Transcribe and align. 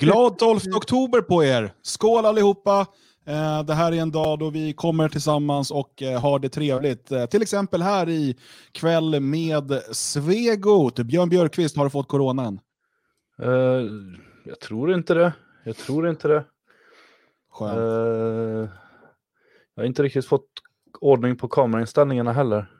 Glad 0.00 0.38
12 0.38 0.60
oktober 0.76 1.20
på 1.20 1.44
er! 1.44 1.74
Skål 1.82 2.24
allihopa! 2.24 2.86
Eh, 3.26 3.62
det 3.62 3.74
här 3.74 3.92
är 3.92 3.96
en 3.96 4.10
dag 4.10 4.38
då 4.38 4.50
vi 4.50 4.72
kommer 4.72 5.08
tillsammans 5.08 5.70
och 5.70 6.02
eh, 6.02 6.20
har 6.20 6.38
det 6.38 6.48
trevligt. 6.48 7.12
Eh, 7.12 7.26
till 7.26 7.42
exempel 7.42 7.82
här 7.82 8.08
i 8.08 8.36
kväll 8.72 9.20
med 9.20 9.82
Svegot. 9.92 10.98
Björn 10.98 11.28
Björkqvist, 11.28 11.76
har 11.76 11.84
du 11.84 11.90
fått 11.90 12.08
coronan? 12.08 12.60
Uh, 13.42 13.86
jag 14.44 14.60
tror 14.60 14.94
inte 14.94 15.14
det. 15.14 15.32
Jag 15.64 15.76
tror 15.76 16.08
inte 16.08 16.28
det. 16.28 16.44
Skönt. 17.52 17.78
Uh, 17.78 18.68
jag 19.74 19.82
har 19.82 19.84
inte 19.84 20.02
riktigt 20.02 20.26
fått 20.26 20.48
ordning 21.00 21.36
på 21.36 21.48
kamerainställningarna 21.48 22.32
heller. 22.32 22.70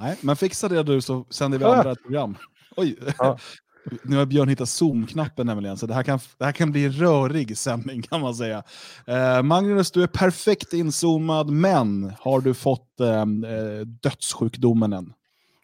Nej, 0.00 0.18
men 0.20 0.36
fixa 0.36 0.68
det 0.68 0.82
du 0.82 1.00
så 1.00 1.26
sänder 1.30 1.58
vi 1.58 1.64
andra 1.64 1.92
ett 1.92 2.02
program. 2.02 2.36
Oj, 2.76 2.98
Ja. 3.18 3.38
nu 4.02 4.16
har 4.16 4.26
Björn 4.26 4.48
hittat 4.48 4.68
zoom-knappen 4.68 5.46
nämligen, 5.46 5.76
så 5.76 5.86
det 5.86 5.94
här, 5.94 6.02
kan, 6.02 6.18
det 6.38 6.44
här 6.44 6.52
kan 6.52 6.72
bli 6.72 6.84
en 6.84 6.92
rörig 6.92 7.58
sändning 7.58 8.02
kan 8.02 8.20
man 8.20 8.34
säga. 8.34 8.62
Eh, 9.06 9.42
Magnus, 9.42 9.90
du 9.90 10.02
är 10.02 10.06
perfekt 10.06 10.72
inzoomad, 10.72 11.50
men 11.50 12.12
har 12.18 12.40
du 12.40 12.54
fått 12.54 13.00
eh, 13.00 13.20
eh, 13.20 13.80
dödssjukdomen 14.02 14.92
än? 14.92 15.12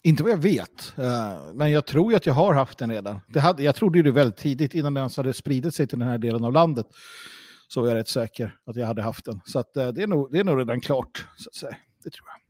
Inte 0.03 0.23
vad 0.23 0.33
jag 0.33 0.37
vet, 0.37 0.93
eh, 0.97 1.37
men 1.55 1.71
jag 1.71 1.87
tror 1.87 2.13
ju 2.13 2.17
att 2.17 2.27
jag 2.27 2.35
har 2.35 2.55
haft 2.55 2.79
den 2.79 2.91
redan. 2.91 3.21
Det 3.29 3.41
hade, 3.41 3.63
jag 3.63 3.75
trodde 3.75 3.99
ju 3.99 4.03
det 4.03 4.11
väldigt 4.11 4.37
tidigt, 4.37 4.75
innan 4.75 4.95
den 4.95 5.01
ens 5.01 5.17
hade 5.17 5.35
spridit 5.35 5.75
sig 5.75 5.87
till 5.87 5.99
den 5.99 6.09
här 6.09 6.19
delen 6.19 6.45
av 6.45 6.53
landet. 6.53 6.87
Så 7.69 7.81
var 7.81 7.89
jag 7.89 7.97
rätt 7.97 8.09
säker 8.09 8.57
att 8.67 8.77
jag 8.77 8.87
hade 8.87 9.03
haft 9.03 9.25
den. 9.25 9.41
Så 9.45 9.59
att, 9.59 9.77
eh, 9.77 9.89
det, 9.89 10.03
är 10.03 10.07
nog, 10.07 10.33
det 10.33 10.39
är 10.39 10.45
nog 10.45 10.59
redan 10.59 10.81
klart, 10.81 11.27
så 11.37 11.49
att 11.49 11.55
säga. 11.55 11.77
Det 12.05 12.11
tror 12.11 12.27
jag. 12.29 12.48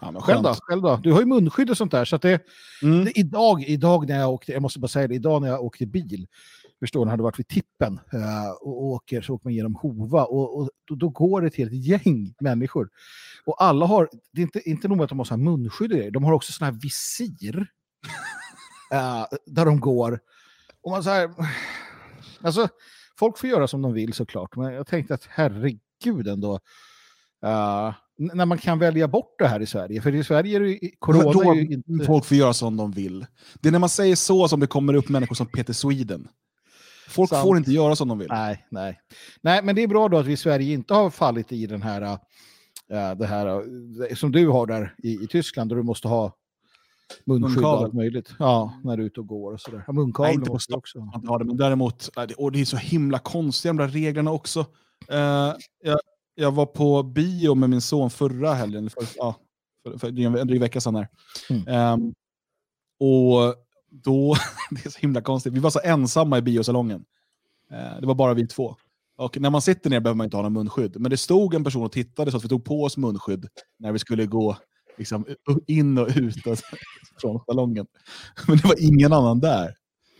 Ja, 0.00 0.10
men 0.10 0.22
Själv 0.22 0.42
då? 0.42 0.54
Själv 0.62 0.82
då? 0.82 0.96
Du 1.02 1.12
har 1.12 1.20
ju 1.20 1.26
munskydd 1.26 1.70
och 1.70 1.76
sånt 1.76 1.92
där. 1.92 2.04
Så 2.04 2.16
det, 2.16 2.42
Mm. 2.82 3.04
det, 3.04 3.18
idag, 3.18 3.62
idag 3.62 4.08
när 4.08 4.18
jag 4.20 4.30
åkte, 4.32 4.52
jag 4.52 4.62
måste 4.62 4.78
bara 4.80 4.88
säga 4.88 5.08
det, 5.08 5.14
idag 5.14 5.42
när 5.42 5.48
jag 5.48 5.64
åkte 5.64 5.86
bil, 5.86 6.26
förstår 6.80 7.04
ni, 7.04 7.10
hade 7.10 7.22
varit 7.22 7.38
vid 7.38 7.48
tippen 7.48 8.00
eh, 8.12 8.50
och 8.60 8.84
åker, 8.84 9.22
så 9.22 9.34
åker 9.34 9.46
man 9.46 9.54
genom 9.54 9.74
Hova 9.74 10.24
och, 10.24 10.58
och 10.58 10.70
då, 10.88 10.94
då 10.94 11.08
går 11.08 11.40
det 11.42 11.50
till 11.50 11.66
ett 11.68 11.86
gäng 11.86 12.34
människor. 12.40 12.88
Och 13.44 13.62
alla 13.62 13.86
har, 13.86 14.08
det 14.32 14.40
är 14.40 14.42
inte, 14.42 14.70
inte 14.70 14.88
nog 14.88 14.96
med 14.96 15.04
att 15.04 15.08
de 15.10 15.18
har 15.18 15.24
så 15.24 15.36
munskydd 15.36 15.92
och 15.92 15.98
grejer, 15.98 16.10
de 16.10 16.24
har 16.24 16.32
också 16.32 16.52
såna 16.52 16.70
här 16.70 16.78
visir 16.80 17.58
eh, 18.92 19.24
där 19.46 19.64
de 19.64 19.80
går. 19.80 20.20
Och 20.82 20.90
man 20.90 21.04
så 21.04 21.10
här, 21.10 21.30
alltså, 22.42 22.68
folk 23.18 23.38
får 23.38 23.48
göra 23.50 23.68
som 23.68 23.82
de 23.82 23.92
vill 23.92 24.12
såklart, 24.12 24.56
men 24.56 24.72
jag 24.74 24.86
tänkte 24.86 25.14
att 25.14 25.26
herregud 25.30 26.28
ändå, 26.28 26.60
n- 27.46 27.92
när 28.18 28.46
man 28.46 28.58
kan 28.58 28.78
välja 28.78 29.08
bort 29.08 29.34
det 29.38 29.46
här 29.46 29.60
i 29.60 29.66
Sverige, 29.66 30.00
för 30.00 30.14
i 30.14 30.24
Sverige 30.24 30.56
är 30.56 30.60
det 30.60 30.68
ju, 30.68 30.90
corona 30.98 31.50
är 31.50 31.54
ju 31.54 31.74
inte... 31.74 32.04
Folk 32.06 32.24
får 32.24 32.36
göra 32.36 32.52
som 32.52 32.76
de 32.76 32.92
vill. 32.92 33.26
Det 33.60 33.68
är 33.68 33.72
när 33.72 33.78
man 33.78 33.88
säger 33.88 34.16
så 34.16 34.48
som 34.48 34.60
det 34.60 34.66
kommer 34.66 34.94
upp 34.94 35.08
människor 35.08 35.34
som 35.34 35.46
Peter 35.46 35.72
Sweden. 35.72 36.28
Folk 37.08 37.30
Sant. 37.30 37.42
får 37.42 37.56
inte 37.56 37.72
göra 37.72 37.96
som 37.96 38.08
de 38.08 38.18
vill. 38.18 38.28
Nej, 38.28 38.66
nej. 38.70 39.00
Nej, 39.40 39.62
men 39.62 39.74
det 39.74 39.82
är 39.82 39.88
bra 39.88 40.08
då 40.08 40.18
att 40.18 40.26
vi 40.26 40.32
i 40.32 40.36
Sverige 40.36 40.72
inte 40.72 40.94
har 40.94 41.10
fallit 41.10 41.52
i 41.52 41.66
den 41.66 41.82
här, 41.82 42.02
äh, 42.02 43.14
det 43.18 43.26
här 43.26 43.46
äh, 44.10 44.14
som 44.14 44.32
du 44.32 44.48
har 44.48 44.66
där 44.66 44.94
i, 44.98 45.24
i 45.24 45.26
Tyskland, 45.26 45.70
där 45.70 45.76
du 45.76 45.82
måste 45.82 46.08
ha 46.08 46.36
munskydd 47.24 47.64
och 47.64 47.70
allt 47.70 47.94
möjligt. 47.94 48.34
Ja, 48.38 48.80
när 48.84 48.96
du 48.96 49.02
är 49.02 49.06
ute 49.06 49.20
och 49.20 49.26
går 49.26 49.52
och 49.52 49.60
sådär. 49.60 49.84
Ja, 49.86 49.92
munkavel 49.92 50.28
Nej, 50.28 50.34
inte 50.34 50.50
på 50.50 50.58
stopp. 50.58 50.78
också 50.78 50.98
ha 50.98 51.38
det, 51.38 51.44
men 51.44 51.56
däremot, 51.56 52.10
äh, 52.16 52.24
och 52.36 52.52
det 52.52 52.60
är 52.60 52.64
så 52.64 52.76
himla 52.76 53.18
konstiga 53.18 53.72
de 53.72 53.76
där 53.76 53.88
reglerna 53.88 54.30
också. 54.30 54.60
Eh, 55.08 55.54
jag, 55.82 56.00
jag 56.36 56.52
var 56.52 56.66
på 56.66 57.02
bio 57.02 57.54
med 57.54 57.70
min 57.70 57.80
son 57.80 58.10
förra 58.10 58.54
helgen, 58.54 58.90
för, 58.90 59.04
ja, 59.16 59.36
för, 59.82 59.98
för, 59.98 60.38
en 60.38 60.46
dryg 60.46 60.60
vecka 60.60 60.80
sedan 60.80 60.94
här. 60.94 61.08
Mm. 61.50 61.68
Ehm, 61.68 62.14
och 63.00 63.54
då, 63.90 64.36
det 64.70 64.86
är 64.86 64.90
så 64.90 64.98
himla 64.98 65.20
konstigt, 65.20 65.52
vi 65.52 65.60
var 65.60 65.70
så 65.70 65.80
ensamma 65.84 66.38
i 66.38 66.42
biosalongen. 66.42 67.04
Eh, 67.70 68.00
det 68.00 68.06
var 68.06 68.14
bara 68.14 68.34
vi 68.34 68.46
två. 68.46 68.76
Och 69.16 69.40
när 69.40 69.50
man 69.50 69.62
sitter 69.62 69.90
ner 69.90 70.00
behöver 70.00 70.16
man 70.16 70.24
inte 70.24 70.36
ha 70.36 70.42
någon 70.42 70.52
munskydd. 70.52 71.00
Men 71.00 71.10
det 71.10 71.16
stod 71.16 71.54
en 71.54 71.64
person 71.64 71.82
och 71.82 71.92
tittade 71.92 72.30
så 72.30 72.36
att 72.36 72.44
vi 72.44 72.48
tog 72.48 72.64
på 72.64 72.82
oss 72.82 72.96
munskydd 72.96 73.48
när 73.78 73.92
vi 73.92 73.98
skulle 73.98 74.26
gå 74.26 74.56
liksom, 74.98 75.26
in 75.66 75.98
och 75.98 76.08
ut 76.16 76.46
och, 76.46 76.58
från 77.20 77.40
salongen. 77.46 77.86
Men 78.48 78.56
det 78.56 78.68
var 78.68 78.76
ingen 78.78 79.12
annan 79.12 79.40
där. 79.40 79.74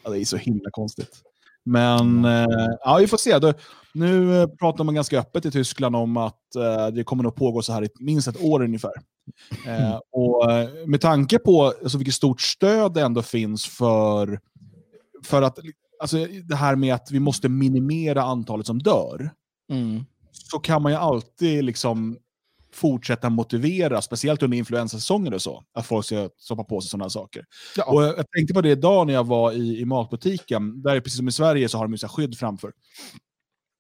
Ja, 0.05 0.11
det 0.11 0.21
är 0.21 0.25
så 0.25 0.37
himla 0.37 0.71
konstigt. 0.71 1.23
Men 1.67 2.25
eh, 2.25 2.47
ja, 2.85 2.97
vi 3.01 3.07
får 3.07 3.17
se. 3.17 3.53
Nu 3.95 4.41
eh, 4.43 4.49
pratar 4.49 4.85
man 4.85 4.95
ganska 4.95 5.19
öppet 5.19 5.47
i 5.47 5.51
Tyskland 5.51 5.97
om 5.97 6.17
att 6.17 6.57
eh, 6.57 6.87
det 6.87 7.05
kommer 7.05 7.29
att 7.29 7.35
pågå 7.35 7.63
så 7.63 7.73
här 7.73 7.85
i 7.85 7.89
minst 8.01 8.29
ett 8.29 8.43
år 8.43 8.63
ungefär. 8.63 8.93
Eh, 9.67 9.97
och 10.13 10.51
med 10.87 11.01
tanke 11.01 11.39
på 11.39 11.65
alltså, 11.65 11.99
vilket 11.99 12.15
stort 12.15 12.41
stöd 12.41 12.95
det 12.95 13.03
ändå 13.03 13.23
finns 13.23 13.67
för, 13.67 14.41
för 15.25 15.43
att 15.43 15.59
alltså, 16.01 16.17
det 16.45 16.57
här 16.57 16.77
med 16.77 16.95
att 16.95 17.11
vi 17.11 17.21
måste 17.21 17.49
minimera 17.49 18.23
antalet 18.23 18.67
som 18.67 18.79
dör, 18.79 19.31
Mm. 19.73 20.05
så 20.33 20.59
kan 20.59 20.83
man 20.83 20.93
ju 20.93 20.99
alltid 20.99 21.65
liksom 21.65 22.17
fortsätta 22.77 23.31
motivera, 23.31 24.03
speciellt 24.03 24.43
under 24.43 24.59
influensasäsonger 24.59 25.35
och 25.35 25.43
så, 25.43 25.65
att 25.75 25.87
folk 25.87 26.07
ska 26.07 26.31
stoppa 26.39 26.65
på 26.65 26.81
sig 26.81 26.91
sådana 26.91 27.11
saker. 27.11 27.45
Ja. 27.77 27.85
Och 27.85 28.03
jag 28.03 28.31
tänkte 28.31 28.55
på 28.55 28.61
det 28.61 28.71
idag 28.71 29.07
när 29.07 29.15
jag 29.15 29.27
var 29.27 29.53
i, 29.53 29.81
i 29.81 29.85
matbutiken, 29.85 30.83
där 30.83 31.01
precis 31.01 31.19
som 31.19 31.29
i 31.29 31.33
Sverige 31.33 31.69
så 31.69 31.79
har 31.79 31.85
de 31.85 31.93
ju 31.93 32.09
skydd 32.09 32.39
framför. 32.39 32.73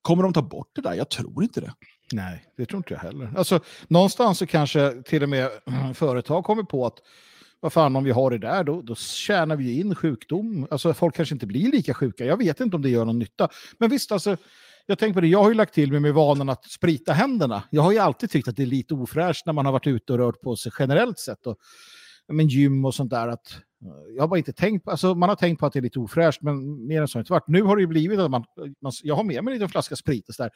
Kommer 0.03 0.23
de 0.23 0.33
ta 0.33 0.43
bort 0.43 0.71
det 0.75 0.81
där? 0.81 0.95
Jag 0.95 1.11
tror 1.11 1.43
inte 1.43 1.61
det. 1.61 1.73
Nej, 2.13 2.45
det 2.57 2.67
tror 2.67 2.79
inte 2.79 2.95
jag 2.95 3.01
heller. 3.01 3.33
Alltså, 3.37 3.61
någonstans 3.89 4.39
så 4.39 4.47
kanske 4.47 5.03
till 5.03 5.23
och 5.23 5.29
med 5.29 5.51
företag 5.95 6.45
kommer 6.45 6.63
på 6.63 6.87
att 6.87 6.99
vad 7.61 7.73
fan 7.73 7.97
om 7.97 8.05
vi 8.05 8.11
har 8.11 8.31
det 8.31 8.39
där, 8.39 8.65
då, 8.65 8.83
då 8.83 8.95
tjänar 8.95 9.57
vi 9.57 9.81
in 9.81 9.95
sjukdom. 9.95 10.67
Alltså 10.71 10.95
folk 10.95 11.17
kanske 11.17 11.35
inte 11.35 11.47
blir 11.47 11.73
lika 11.73 11.95
sjuka. 11.95 12.25
Jag 12.25 12.37
vet 12.37 12.61
inte 12.61 12.77
om 12.77 12.83
det 12.83 12.89
gör 12.89 13.05
någon 13.05 13.19
nytta. 13.19 13.49
Men 13.79 13.91
visst, 13.91 14.13
alltså, 14.13 14.37
jag 14.87 14.99
tänker 14.99 15.15
på 15.15 15.21
det, 15.21 15.27
jag 15.27 15.43
har 15.43 15.49
ju 15.49 15.55
lagt 15.55 15.75
till 15.75 15.91
mig 15.91 16.01
med 16.01 16.15
vanan 16.15 16.49
att 16.49 16.65
sprita 16.65 17.13
händerna. 17.13 17.63
Jag 17.71 17.83
har 17.83 17.93
ju 17.93 17.99
alltid 17.99 18.31
tyckt 18.31 18.49
att 18.49 18.57
det 18.57 18.63
är 18.63 18.67
lite 18.67 18.95
ofräscht 18.95 19.47
när 19.47 19.53
man 19.53 19.65
har 19.65 19.73
varit 19.73 19.87
ute 19.87 20.13
och 20.13 20.19
rört 20.19 20.41
på 20.41 20.57
sig 20.57 20.73
generellt 20.79 21.19
sett. 21.19 21.47
Och, 21.47 21.57
men 22.29 22.49
gym 22.49 22.85
och 22.85 22.95
sånt 22.95 23.11
där. 23.11 23.29
Att, 23.29 23.53
eh, 23.83 24.15
jag 24.17 24.23
har 24.23 24.29
bara 24.29 24.39
inte 24.39 24.53
tänkt 24.53 24.85
på, 24.85 24.91
alltså 24.91 25.15
man 25.15 25.29
har 25.29 25.37
tänkt 25.37 25.61
på 25.61 25.67
att 25.67 25.73
det 25.73 25.79
är 25.79 25.83
lite 25.83 25.99
ofräscht, 25.99 26.43
men 26.43 26.87
mer 26.87 27.01
än 27.01 27.09
så 27.09 27.19
har 27.19 27.21
det 27.21 27.23
inte 27.23 27.33
varit. 27.33 27.49
Nu 27.49 27.63
har 27.63 27.77
det 27.77 27.81
ju 27.81 27.87
blivit 27.87 28.19
att 28.19 28.31
man, 28.31 28.45
man 28.83 28.93
jag 29.03 29.15
har 29.15 29.25
med 29.25 29.45
mig 29.45 29.53
en 29.53 29.59
liten 29.59 29.69
flaska 29.69 29.97
sprit 29.97 30.29
och 30.29 30.35
så 30.35 30.43
där. 30.43 30.51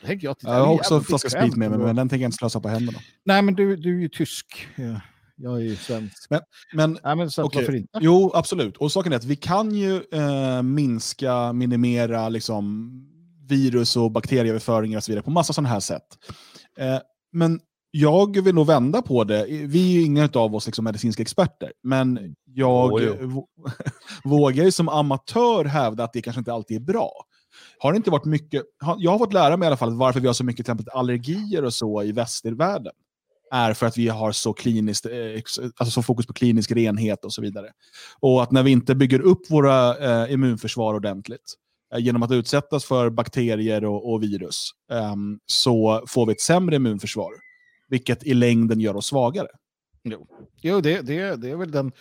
Då 0.00 0.06
tänker 0.06 0.26
jag 0.26 0.36
Jag 0.40 0.50
har 0.50 0.74
också 0.74 0.94
en 0.94 1.00
flaska 1.00 1.30
sprit 1.30 1.56
med 1.56 1.70
mig, 1.70 1.78
men 1.78 1.96
den 1.96 2.08
tänker 2.08 2.22
jag 2.22 2.28
inte 2.28 2.36
slösa 2.36 2.60
på 2.60 2.68
händerna. 2.68 2.98
Nej, 3.24 3.42
men 3.42 3.54
du, 3.54 3.76
du 3.76 3.96
är 3.96 4.02
ju 4.02 4.08
tysk. 4.08 4.68
Ja, 4.76 5.00
Jag 5.36 5.56
är 5.56 5.64
ju 5.64 5.76
svensk. 5.76 6.30
Men 6.72 6.98
Nej, 7.04 7.16
men 7.16 7.20
att 7.20 7.38
Okej. 7.38 7.60
varför 7.60 7.74
inte? 7.74 7.98
Jo, 8.00 8.32
absolut. 8.34 8.76
Och 8.76 8.92
saken 8.92 9.12
är 9.12 9.16
att 9.16 9.24
vi 9.24 9.36
kan 9.36 9.74
ju 9.74 10.02
eh, 10.12 10.62
minska, 10.62 11.52
minimera 11.52 12.28
liksom, 12.28 12.90
virus 13.48 13.96
och 13.96 14.10
bakterieöverföringar 14.12 14.96
och 14.98 15.04
så 15.04 15.12
vidare 15.12 15.24
på 15.24 15.30
massa 15.30 15.52
sådana 15.52 15.68
här 15.68 15.80
sätt. 15.80 16.06
Eh, 16.78 16.98
men 17.32 17.60
jag 17.90 18.42
vill 18.42 18.54
nog 18.54 18.66
vända 18.66 19.02
på 19.02 19.24
det. 19.24 19.46
Vi 19.48 19.88
är 19.88 20.00
ju 20.00 20.02
inga 20.04 20.28
av 20.34 20.54
oss 20.54 20.66
liksom, 20.66 20.84
medicinska 20.84 21.22
experter, 21.22 21.72
men 21.82 22.34
jag 22.44 23.02
Jo, 23.02 23.16
jo. 23.20 23.26
vå- 23.26 23.70
vågar 24.24 24.64
ju 24.64 24.72
som 24.72 24.88
amatör 24.88 25.64
hävda 25.64 26.04
att 26.04 26.12
det 26.12 26.22
kanske 26.22 26.38
inte 26.40 26.52
alltid 26.52 26.76
är 26.76 26.80
bra. 26.80 27.12
Har 27.78 27.92
det 27.92 27.96
inte 27.96 28.10
varit 28.10 28.24
mycket, 28.24 28.62
jag 28.98 29.10
har 29.10 29.18
fått 29.18 29.32
lära 29.32 29.56
mig 29.56 29.66
i 29.66 29.68
alla 29.68 29.76
fall 29.76 29.94
varför 29.94 30.20
vi 30.20 30.26
har 30.26 30.34
så 30.34 30.44
mycket 30.44 30.66
till 30.66 30.72
exempel 30.72 30.92
allergier 30.92 31.64
och 31.64 31.74
så 31.74 32.02
i 32.02 32.12
västervärlden 32.12 32.92
är 33.50 33.74
för 33.74 33.86
att 33.86 33.98
vi 33.98 34.08
har 34.08 34.32
så 34.32 34.52
kliniskt, 34.52 35.06
eh, 35.06 35.12
alltså 35.76 35.90
så 35.90 36.02
fokus 36.02 36.26
på 36.26 36.32
klinisk 36.32 36.72
renhet 36.72 37.24
och 37.24 37.32
så 37.32 37.42
vidare. 37.42 37.70
Och 38.20 38.42
att 38.42 38.50
när 38.50 38.62
vi 38.62 38.70
inte 38.70 38.94
bygger 38.94 39.20
upp 39.20 39.50
våra 39.50 39.96
eh, 39.96 40.32
immunförsvar 40.32 40.94
ordentligt 40.94 41.54
genom 41.96 42.22
att 42.22 42.30
utsättas 42.32 42.84
för 42.84 43.10
bakterier 43.10 43.84
och, 43.84 44.12
och 44.12 44.22
virus 44.22 44.70
ehm, 44.92 45.38
så 45.46 46.04
får 46.06 46.26
vi 46.26 46.32
ett 46.32 46.40
sämre 46.40 46.76
immunförsvar. 46.76 47.32
Vilket 47.88 48.26
i 48.26 48.34
längden 48.34 48.80
gör 48.80 48.96
oss 48.96 49.06
svagare. 49.06 49.48
Jo, 50.62 50.80
det, 50.80 51.00
det, 51.00 51.36
det 51.36 51.50
är 51.50 51.56
väl 51.56 51.70
den, 51.70 51.92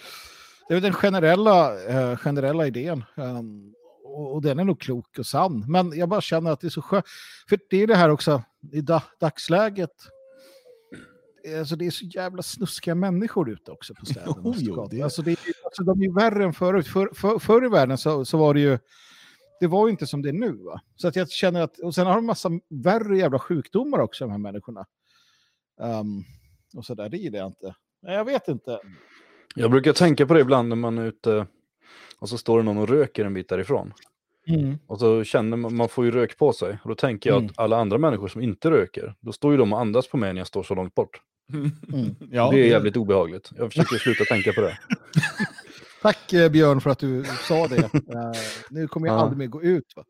det 0.68 0.74
är 0.74 0.75
väl 0.75 0.84
den 0.84 0.94
generella, 0.94 1.84
eh, 1.84 2.18
generella 2.18 2.68
idén. 2.68 3.04
Ehm, 3.18 3.74
och, 4.04 4.34
och 4.34 4.42
den 4.42 4.60
är 4.60 4.63
nog 4.63 4.80
klok 4.80 5.19
och 5.19 5.25
sann. 5.25 5.66
Men 5.68 5.98
jag 5.98 6.10
bara 6.10 6.22
känner 6.22 6.51
att 6.51 6.60
det 6.62 6.68
är 6.68 6.69
så 6.69 6.81
skönt. 6.81 7.06
För 7.50 7.60
det 7.69 7.83
är 7.83 7.88
det 7.88 7.95
här 7.95 8.10
också, 8.10 8.44
i 8.72 8.81
da, 8.81 9.04
dagsläget. 9.19 9.90
Alltså 11.60 11.75
det 11.75 11.86
är 11.86 11.92
så 11.92 12.06
jävla 12.06 12.44
snuskiga 12.44 12.95
människor 12.95 13.50
ute 13.50 13.72
också 13.72 13.94
på 13.95 14.06
städerna. 14.06 14.36
Jo, 14.44 14.54
jo, 14.57 14.88
det- 14.92 15.01
alltså 15.01 15.22
det 15.22 15.31
är, 15.31 15.38
alltså 15.66 15.83
de 15.83 16.00
är 16.01 16.04
ju 16.06 16.13
värre 16.13 16.44
än 16.44 16.54
förut. 16.54 16.88
För, 16.88 17.10
för, 17.13 17.40
förr 17.40 17.66
i 17.66 17.69
världen 17.69 17.98
så, 17.98 18.25
så 18.25 18.38
var 18.38 18.54
det 18.54 18.60
ju, 18.60 18.80
det 19.59 19.68
var 19.68 19.88
ju 19.88 19.92
inte 19.92 20.07
som 20.07 20.21
det 20.21 20.30
är 20.30 20.33
nu. 20.33 20.51
Va? 20.51 20.81
Så 20.95 21.07
att 21.07 21.15
jag 21.15 21.30
känner 21.30 21.62
att, 21.62 21.80
och 21.80 21.95
sen 21.95 22.07
har 22.07 22.15
de 22.15 22.25
massa 22.25 22.50
värre 22.69 23.18
jävla 23.18 23.39
sjukdomar 23.39 24.00
också, 24.00 24.24
de 24.25 24.31
här 24.31 24.38
människorna. 24.38 24.86
Ehm, 25.81 26.24
och 26.75 26.86
så 26.86 26.94
där, 26.95 27.09
det 27.09 27.18
gillar 27.18 27.39
jag 27.39 27.48
inte. 27.48 27.75
Nej, 28.01 28.15
jag 28.15 28.25
vet 28.25 28.48
inte. 28.48 28.80
Jag 29.56 29.71
brukar 29.71 29.94
tänka 29.94 30.25
på 30.27 30.33
det 30.33 30.39
ibland 30.39 30.69
när 30.69 30.75
man 30.75 30.98
är 30.98 31.06
ute 31.06 31.48
och 32.19 32.30
så 32.30 32.38
står 32.38 32.57
det 32.57 32.63
någon 32.63 32.77
och 32.77 32.89
röker 32.89 33.25
en 33.25 33.33
bit 33.33 33.50
därifrån. 33.50 33.94
Och 34.88 35.00
så 35.00 35.24
känner 35.24 35.57
man, 35.57 35.75
man 35.75 35.89
får 35.89 36.06
ju 36.06 36.12
rök 36.12 36.38
på 36.38 36.54
sig. 36.54 36.77
Och 36.83 36.89
då 36.89 36.95
tänker 36.95 37.30
jag 37.30 37.38
Mm. 37.38 37.50
att 37.51 37.59
alla 37.59 37.77
andra 37.77 37.98
människor 37.98 38.27
som 38.27 38.42
inte 38.42 38.71
röker, 38.71 39.15
då 39.19 39.31
står 39.31 39.51
ju 39.51 39.57
de 39.57 39.74
och 39.74 39.80
andas 39.80 40.07
på 40.07 40.18
mig 40.18 40.33
när 40.33 40.39
jag 40.39 40.48
står 40.48 40.63
så 40.63 40.75
långt 40.75 40.95
bort. 40.95 41.21
Mm. 41.54 42.15
Ja, 42.31 42.50
det 42.54 42.59
är 42.59 42.68
jävligt 42.68 42.98
obehagligt. 42.98 43.51
Jag 43.57 43.71
försöker 43.71 43.95
sluta 43.95 44.24
tänka 44.24 44.54
på 44.54 44.62
det. 44.62 44.77
Tack 46.01 46.33
eh, 46.33 46.49
Björn 46.49 46.81
för 46.81 46.89
att 46.89 46.99
du 46.99 47.23
sa 47.23 47.67
det. 47.67 47.77
Uh, 47.77 48.31
nu 48.69 48.88
kommer 48.88 49.07
jag 49.07 49.15
ja. 49.15 49.19
aldrig 49.19 49.38
mer 49.38 49.47
gå 49.47 49.63
ut. 49.63 49.94
Va? 49.95 50.03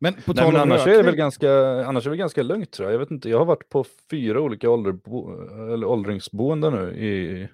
Men 0.00 0.14
på 0.14 0.34
tal 0.34 0.54
om 0.54 0.60
annars, 0.60 0.86
är 0.86 0.96
det 0.96 1.02
väl 1.02 1.16
ganska, 1.16 1.50
annars 1.84 2.06
är 2.06 2.10
det 2.10 2.16
ganska 2.16 2.42
lugnt 2.42 2.70
tror 2.70 2.88
jag. 2.88 2.94
Jag 2.94 2.98
vet 2.98 3.10
inte, 3.10 3.28
jag 3.28 3.38
har 3.38 3.44
varit 3.44 3.68
på 3.68 3.84
fyra 4.10 4.40
olika 4.40 4.70
ålderbo, 4.70 5.42
eller 5.74 5.86
åldringsboenden 5.86 6.72
nu 6.72 6.90
i 6.90 7.48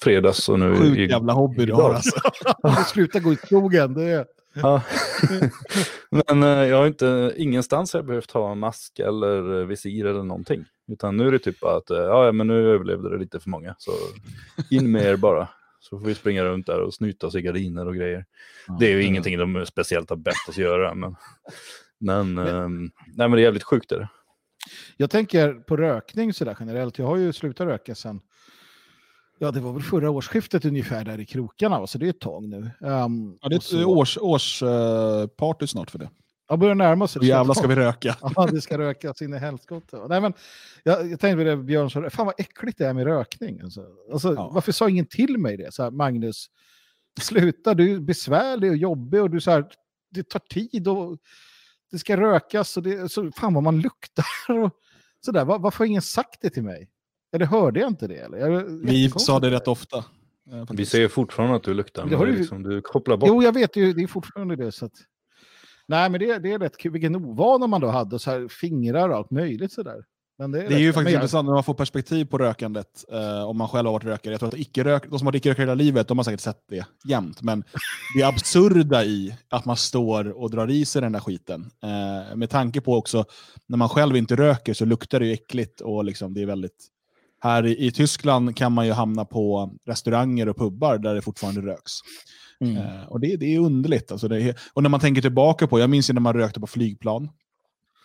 fredags 0.00 0.48
och 0.48 0.58
nu 0.58 0.76
Sjukt 0.76 0.98
i... 0.98 1.06
jävla 1.06 1.32
hobby 1.32 1.66
du 1.66 1.72
har 1.72 1.94
alltså. 1.94 2.20
Sluta 2.86 3.20
gå 3.20 3.32
i 3.32 3.36
skogen. 3.36 3.94
Det 3.94 4.04
är... 4.04 4.26
Ja. 4.54 4.82
Men 6.10 6.42
uh, 6.42 6.68
jag 6.68 6.76
har 6.76 6.86
inte, 6.86 7.34
ingenstans 7.36 7.92
har 7.92 7.98
jag 8.00 8.06
behövt 8.06 8.30
ha 8.30 8.54
mask 8.54 8.98
eller 8.98 9.64
visir 9.64 10.06
eller 10.06 10.22
någonting. 10.22 10.64
Utan 10.92 11.16
nu 11.16 11.28
är 11.28 11.32
det 11.32 11.38
typ 11.38 11.64
att, 11.64 11.84
ja 11.88 12.32
men 12.32 12.46
nu 12.46 12.72
överlevde 12.74 13.10
det 13.10 13.18
lite 13.18 13.40
för 13.40 13.50
många. 13.50 13.74
Så 13.78 13.92
in 14.70 14.90
med 14.90 15.02
er 15.02 15.16
bara. 15.16 15.48
Så 15.80 15.98
får 15.98 16.06
vi 16.06 16.14
springa 16.14 16.44
runt 16.44 16.66
där 16.66 16.80
och 16.80 16.94
snyta 16.94 17.26
oss 17.26 17.34
i 17.34 17.42
gardiner 17.42 17.86
och 17.86 17.96
grejer. 17.96 18.24
Ja, 18.66 18.76
det 18.80 18.86
är 18.86 18.90
ju 18.90 19.02
ja. 19.02 19.08
ingenting 19.08 19.38
de 19.38 19.66
speciellt 19.66 20.10
har 20.10 20.16
bett 20.16 20.48
oss 20.48 20.58
göra. 20.58 20.94
Men, 20.94 21.16
men, 21.98 22.34
men, 22.34 22.54
um, 22.54 22.90
nej, 23.06 23.28
men 23.28 23.30
det 23.30 23.40
är 23.40 23.44
jävligt 23.44 23.62
sjukt. 23.62 23.88
Det. 23.88 24.08
Jag 24.96 25.10
tänker 25.10 25.54
på 25.54 25.76
rökning 25.76 26.32
sådär 26.32 26.56
generellt. 26.60 26.98
Jag 26.98 27.06
har 27.06 27.16
ju 27.16 27.32
slutat 27.32 27.66
röka 27.66 27.94
sen 27.94 28.20
Ja, 29.42 29.50
det 29.50 29.60
var 29.60 29.72
väl 29.72 29.82
förra 29.82 30.10
årsskiftet 30.10 30.64
ungefär 30.64 31.04
där 31.04 31.20
i 31.20 31.26
krokarna, 31.26 31.86
så 31.86 31.98
det 31.98 32.06
är 32.06 32.10
ett 32.10 32.20
tag 32.20 32.48
nu. 32.48 32.70
Um, 32.80 33.38
ja, 33.40 33.48
det 33.48 33.54
är 33.54 33.58
ett 33.58 33.62
så... 33.62 33.84
års, 33.84 34.18
årsparty 34.18 35.64
uh, 35.64 35.66
snart 35.66 35.90
för 35.90 35.98
det. 35.98 36.10
Ja, 36.50 36.56
börjar 36.56 36.74
närma 36.74 37.08
sig. 37.08 37.26
jävlar 37.26 37.54
ska 37.54 37.66
vi 37.66 37.74
röka. 37.74 38.16
Ja, 38.36 38.46
det 38.46 38.60
ska 38.60 38.78
rökas 38.78 39.22
in 39.22 39.34
i 39.34 39.38
helskotta. 39.38 40.06
Nej, 40.06 40.20
men 40.20 40.32
jag, 40.82 41.10
jag 41.10 41.20
tänkte 41.20 41.36
på 41.36 41.50
det 41.50 41.56
Björn 41.56 41.90
sa, 41.90 42.10
fan 42.10 42.26
vad 42.26 42.34
äckligt 42.38 42.78
det 42.78 42.86
är 42.86 42.94
med 42.94 43.06
rökning. 43.06 43.60
Alltså, 43.60 43.86
alltså 44.12 44.34
ja. 44.34 44.50
Varför 44.52 44.72
sa 44.72 44.88
ingen 44.88 45.06
till 45.06 45.38
mig 45.38 45.56
det? 45.56 45.74
Så 45.74 45.82
här, 45.82 45.90
Magnus, 45.90 46.46
sluta, 47.20 47.74
du 47.74 47.94
är 47.94 47.98
besvärlig 47.98 48.70
och 48.70 48.76
jobbig 48.76 49.22
och 49.22 49.30
du 49.30 49.40
så 49.40 49.50
här, 49.50 49.64
det 50.10 50.28
tar 50.28 50.38
tid 50.38 50.88
och 50.88 51.18
det 51.90 51.98
ska 51.98 52.16
rökas 52.16 52.76
och 52.76 52.82
det, 52.82 53.12
så, 53.12 53.32
fan 53.32 53.54
vad 53.54 53.62
man 53.62 53.80
luktar. 53.80 54.24
Och, 54.48 54.70
så 55.24 55.32
där. 55.32 55.44
Var, 55.44 55.58
varför 55.58 55.78
har 55.78 55.86
ingen 55.86 56.02
sagt 56.02 56.40
det 56.40 56.50
till 56.50 56.64
mig? 56.64 56.88
Eller 57.32 57.46
hörde 57.46 57.80
jag 57.80 57.88
inte 57.88 58.06
det? 58.06 58.16
Eller? 58.16 58.38
Jag, 58.38 58.64
vi 58.64 59.10
sa 59.10 59.40
det 59.40 59.50
rätt 59.50 59.68
ofta. 59.68 60.04
Vi 60.70 60.86
säger 60.86 61.08
fortfarande 61.08 61.56
att 61.56 61.62
du 61.62 61.74
luktar, 61.74 62.06
men 62.06 62.20
du... 62.20 62.36
Liksom, 62.36 62.62
du 62.62 62.82
kopplar 62.82 63.16
bort. 63.16 63.28
Jo, 63.28 63.42
jag 63.42 63.52
vet 63.52 63.76
ju, 63.76 63.92
det 63.92 64.02
är 64.02 64.06
fortfarande 64.06 64.56
det. 64.56 64.72
Så 64.72 64.86
att... 64.86 64.92
Nej, 65.90 66.10
men 66.10 66.20
det, 66.20 66.38
det 66.38 66.52
är 66.52 66.58
rätt 66.58 66.76
kul. 66.76 66.92
Vilken 66.92 67.16
ovana 67.16 67.66
man 67.66 67.80
då 67.80 67.88
hade, 67.88 68.18
så 68.18 68.30
här, 68.30 68.48
fingrar 68.48 69.08
och 69.08 69.16
allt 69.16 69.30
möjligt 69.30 69.72
sådär. 69.72 70.04
Men 70.38 70.50
det 70.50 70.62
är, 70.62 70.68
det 70.68 70.74
är 70.74 70.78
ju 70.78 70.92
faktiskt 70.92 71.12
jag... 71.12 71.18
intressant 71.18 71.46
när 71.46 71.52
man 71.52 71.64
får 71.64 71.74
perspektiv 71.74 72.24
på 72.24 72.38
rökandet, 72.38 73.04
eh, 73.12 73.42
om 73.42 73.58
man 73.58 73.68
själv 73.68 73.86
har 73.86 73.92
varit 73.92 74.04
rökare. 74.04 74.32
Jag 74.32 74.40
tror 74.40 74.48
att 74.48 74.58
icke 74.58 74.82
-rök, 74.82 75.02
de 75.10 75.18
som 75.18 75.26
har 75.26 75.32
varit 75.32 75.40
icke-rökare 75.40 75.62
hela 75.62 75.74
livet, 75.74 76.08
de 76.08 76.18
har 76.18 76.24
säkert 76.24 76.40
sett 76.40 76.64
det 76.68 76.86
jämt. 77.04 77.42
Men 77.42 77.64
det 78.16 78.22
absurda 78.22 79.04
i 79.04 79.36
att 79.48 79.64
man 79.64 79.76
står 79.76 80.42
och 80.42 80.50
drar 80.50 80.70
i 80.70 80.84
sig 80.84 81.02
den 81.02 81.12
där 81.12 81.20
skiten. 81.20 81.70
Eh, 81.82 82.36
med 82.36 82.50
tanke 82.50 82.80
på 82.80 82.96
också, 82.96 83.24
när 83.66 83.78
man 83.78 83.88
själv 83.88 84.16
inte 84.16 84.36
röker 84.36 84.74
så 84.74 84.84
luktar 84.84 85.20
det 85.20 85.26
ju 85.26 85.32
äckligt 85.32 85.80
och 85.80 86.04
liksom, 86.04 86.34
det 86.34 86.42
är 86.42 86.46
väldigt 86.46 86.86
här 87.40 87.66
i, 87.66 87.86
i, 87.86 87.92
Tyskland 87.92 88.56
kan 88.56 88.72
man 88.72 88.86
ju 88.86 88.92
hamna 88.92 89.24
på 89.24 89.72
restauranger 89.86 90.48
och 90.48 90.56
pubbar 90.56 90.98
där 90.98 91.14
det 91.14 91.22
fortfarande 91.22 91.60
röks. 91.60 91.92
Mm. 92.60 92.76
Uh, 92.76 93.04
och 93.08 93.20
det, 93.20 93.36
det 93.36 93.54
är 93.54 93.58
underligt. 93.58 94.12
Alltså 94.12 94.28
det 94.28 94.42
är, 94.42 94.54
och 94.72 94.82
när 94.82 94.90
man 94.90 95.00
tänker 95.00 95.22
tillbaka 95.22 95.66
på, 95.66 95.80
jag 95.80 95.90
minns 95.90 96.10
ju 96.10 96.14
när 96.14 96.20
man 96.20 96.34
rökte 96.34 96.60
på 96.60 96.66
flygplan. 96.66 97.30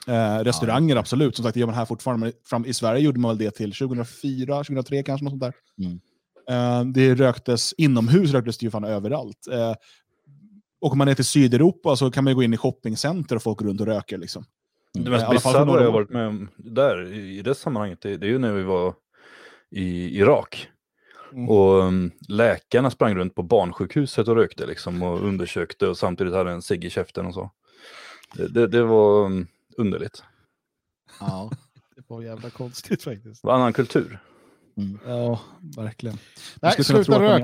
Uh, 0.10 0.44
restauranger, 0.44 0.96
ja. 0.96 1.00
absolut. 1.00 1.36
Som 1.36 1.44
sagt, 1.44 1.54
det 1.54 1.60
gör 1.60 1.68
man 1.68 1.75
här 1.75 1.86
fortfarande. 1.86 2.31
Fram, 2.46 2.66
I 2.66 2.74
Sverige 2.74 3.02
gjorde 3.02 3.19
man 3.19 3.30
väl 3.30 3.38
det 3.38 3.52
till 3.52 3.74
2004, 3.74 4.57
2003 4.57 5.04
kanske. 5.04 5.24
Något 5.24 5.31
sånt 5.31 5.42
där. 5.42 5.54
Mm. 5.80 6.00
Uh, 6.52 6.94
det 6.94 7.16
röktes 7.16 7.74
inomhus, 7.78 8.31
röktes 8.31 8.57
det 8.57 8.66
ju 8.66 8.72
fan 8.72 8.84
överallt. 8.84 9.48
åker 10.81 10.98
man 10.98 11.08
ner 11.08 11.16
till 11.16 11.25
Sydeuropa 11.25 11.96
så 11.96 12.12
kan 12.12 12.24
man 12.24 12.36
gå 12.36 12.44
in 12.44 12.54
i 12.54 12.58
shoppingcenter 12.58 13.36
och 13.36 13.44
folk 13.44 13.60
går 13.60 13.66
runt 13.66 13.81
och 13.81 13.88
röker. 13.88 14.18
Liksom. 14.18 14.46
Det 14.94 15.10
mest 15.10 15.30
bisarra 15.30 15.84
jag 15.84 15.92
varit 15.92 16.10
med 16.10 16.28
om 16.28 16.50
där, 16.58 17.13
i 17.13 17.42
det 17.42 17.56
sammanhanget, 17.56 18.01
det, 18.01 18.18
det 18.18 18.25
är 18.25 18.30
ju 18.30 18.40
när 18.40 18.54
vi 18.54 18.63
var 18.63 18.94
i 19.72 20.19
Irak. 20.19 20.69
Mm. 21.36 21.50
Och 21.50 21.84
um, 21.84 22.12
läkarna 22.28 22.92
sprang 22.92 23.16
runt 23.16 23.36
på 23.36 23.44
barnsjukhuset 23.44 24.28
och 24.28 24.36
rökte 24.36 24.66
liksom 24.66 25.04
och 25.04 25.24
undersökte 25.24 25.88
och 25.88 25.98
samtidigt 25.98 26.34
hade 26.34 26.52
en 26.52 26.62
cigg 26.62 26.86
i 26.86 26.90
käften 26.90 27.26
och 27.26 27.34
så. 27.34 27.52
Det, 28.34 28.48
det, 28.48 28.68
det 28.68 28.84
var 28.84 29.26
um, 29.26 29.48
underligt. 29.78 30.24
Ja, 31.20 31.52
det 31.96 32.04
var 32.08 32.22
jävla 32.22 32.50
konstigt 32.50 33.04
faktiskt. 33.04 33.42
Det 33.42 33.48
var 33.48 33.56
annan 33.56 33.74
kultur. 33.74 34.20
Mm. 34.78 35.00
Ja, 35.08 35.40
verkligen. 35.78 36.18
Nej, 36.62 36.84
sluta 36.84 37.20
rök. 37.20 37.44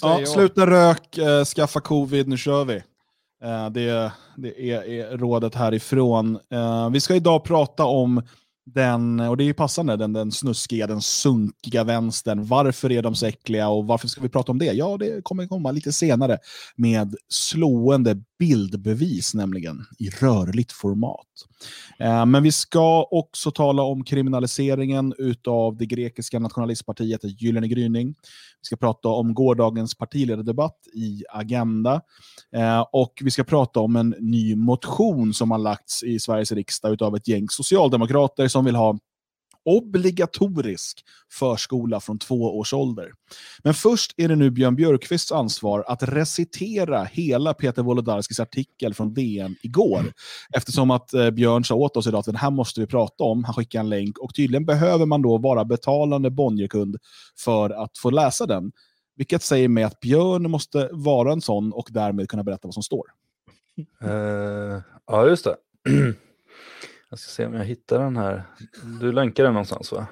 Ja, 0.00 0.26
sluta 0.26 0.66
rök, 0.66 1.18
eh, 1.18 1.44
skaffa 1.44 1.80
covid, 1.80 2.28
nu 2.28 2.36
kör 2.36 2.64
vi. 2.64 2.82
Eh, 3.42 3.70
det, 3.70 4.12
det 4.36 4.70
är, 4.70 4.88
är, 4.88 5.16
rådet 5.18 5.54
härifrån. 5.54 6.38
Eh, 6.50 6.90
vi 6.90 7.00
ska 7.00 7.14
idag 7.14 7.44
prata 7.44 7.84
om 7.84 8.22
den, 8.74 9.20
och 9.20 9.36
det 9.36 9.44
är 9.44 9.46
ju 9.46 9.54
passande, 9.54 9.96
den, 9.96 10.12
den 10.12 10.32
snuskiga, 10.32 10.86
den 10.86 11.02
sunkiga 11.02 11.84
vänstern. 11.84 12.46
Varför 12.46 12.92
är 12.92 13.02
de 13.02 13.14
så 13.14 13.26
äckliga 13.26 13.68
och 13.68 13.86
varför 13.86 14.08
ska 14.08 14.20
vi 14.20 14.28
prata 14.28 14.52
om 14.52 14.58
det? 14.58 14.72
Ja, 14.72 14.96
det 14.96 15.24
kommer 15.24 15.46
komma 15.46 15.70
lite 15.70 15.92
senare 15.92 16.38
med 16.76 17.14
slående 17.28 18.22
bildbevis, 18.38 19.34
nämligen 19.34 19.84
i 19.98 20.10
rörligt 20.10 20.72
format. 20.72 21.26
Eh, 21.98 22.26
men 22.26 22.42
vi 22.42 22.52
ska 22.52 23.02
också 23.10 23.50
tala 23.50 23.82
om 23.82 24.04
kriminaliseringen 24.04 25.14
av 25.46 25.76
det 25.76 25.86
grekiska 25.86 26.38
nationalistpartiet 26.38 27.42
Gyllene 27.42 27.68
gryning. 27.68 28.14
Vi 28.60 28.66
ska 28.66 28.76
prata 28.76 29.08
om 29.08 29.34
gårdagens 29.34 29.94
partiledardebatt 29.94 30.76
i 30.94 31.24
Agenda. 31.30 32.00
Eh, 32.56 32.80
och 32.92 33.12
vi 33.24 33.30
ska 33.30 33.44
prata 33.44 33.80
om 33.80 33.96
en 33.96 34.14
ny 34.20 34.56
motion 34.56 35.34
som 35.34 35.50
har 35.50 35.58
lagts 35.58 36.02
i 36.02 36.20
Sveriges 36.20 36.52
riksdag 36.52 37.02
av 37.02 37.16
ett 37.16 37.28
gäng 37.28 37.48
socialdemokrater 37.48 38.48
som 38.58 38.64
vill 38.64 38.76
ha 38.76 38.98
obligatorisk 39.64 41.04
förskola 41.32 42.00
från 42.00 42.18
två 42.18 42.58
års 42.58 42.72
ålder. 42.72 43.12
Men 43.62 43.74
först 43.74 44.14
är 44.16 44.28
det 44.28 44.36
nu 44.36 44.50
Björn 44.50 44.76
Björkqvists 44.76 45.32
ansvar 45.32 45.84
att 45.88 46.02
recitera 46.02 47.04
hela 47.04 47.54
Peter 47.54 47.82
Wolodarskis 47.82 48.40
artikel 48.40 48.94
från 48.94 49.14
DN 49.14 49.56
igår. 49.62 50.12
Eftersom 50.54 50.90
att 50.90 51.14
eh, 51.14 51.30
Björn 51.30 51.64
sa 51.64 51.74
åt 51.74 51.96
oss 51.96 52.06
idag 52.06 52.18
att 52.18 52.26
den 52.26 52.36
här 52.36 52.50
måste 52.50 52.80
vi 52.80 52.86
prata 52.86 53.24
om. 53.24 53.44
Han 53.44 53.54
skickade 53.54 53.80
en 53.80 53.88
länk 53.88 54.18
och 54.18 54.34
tydligen 54.34 54.66
behöver 54.66 55.06
man 55.06 55.22
då 55.22 55.38
vara 55.38 55.64
betalande 55.64 56.30
Bonnierkund 56.30 56.96
för 57.38 57.70
att 57.70 57.98
få 57.98 58.10
läsa 58.10 58.46
den. 58.46 58.72
Vilket 59.16 59.42
säger 59.42 59.68
mig 59.68 59.84
att 59.84 60.00
Björn 60.00 60.50
måste 60.50 60.88
vara 60.92 61.32
en 61.32 61.40
sån 61.40 61.72
och 61.72 61.88
därmed 61.90 62.28
kunna 62.28 62.44
berätta 62.44 62.68
vad 62.68 62.74
som 62.74 62.82
står. 62.82 63.04
Uh, 64.04 64.80
ja, 65.06 65.26
just 65.26 65.44
det. 65.44 65.56
Jag 67.10 67.18
ska 67.18 67.30
se 67.30 67.46
om 67.46 67.54
jag 67.54 67.64
hittar 67.64 67.98
den 67.98 68.16
här. 68.16 68.42
Du 69.00 69.12
länkar 69.12 69.44
den 69.44 69.52
någonstans 69.52 69.92
va? 69.92 70.06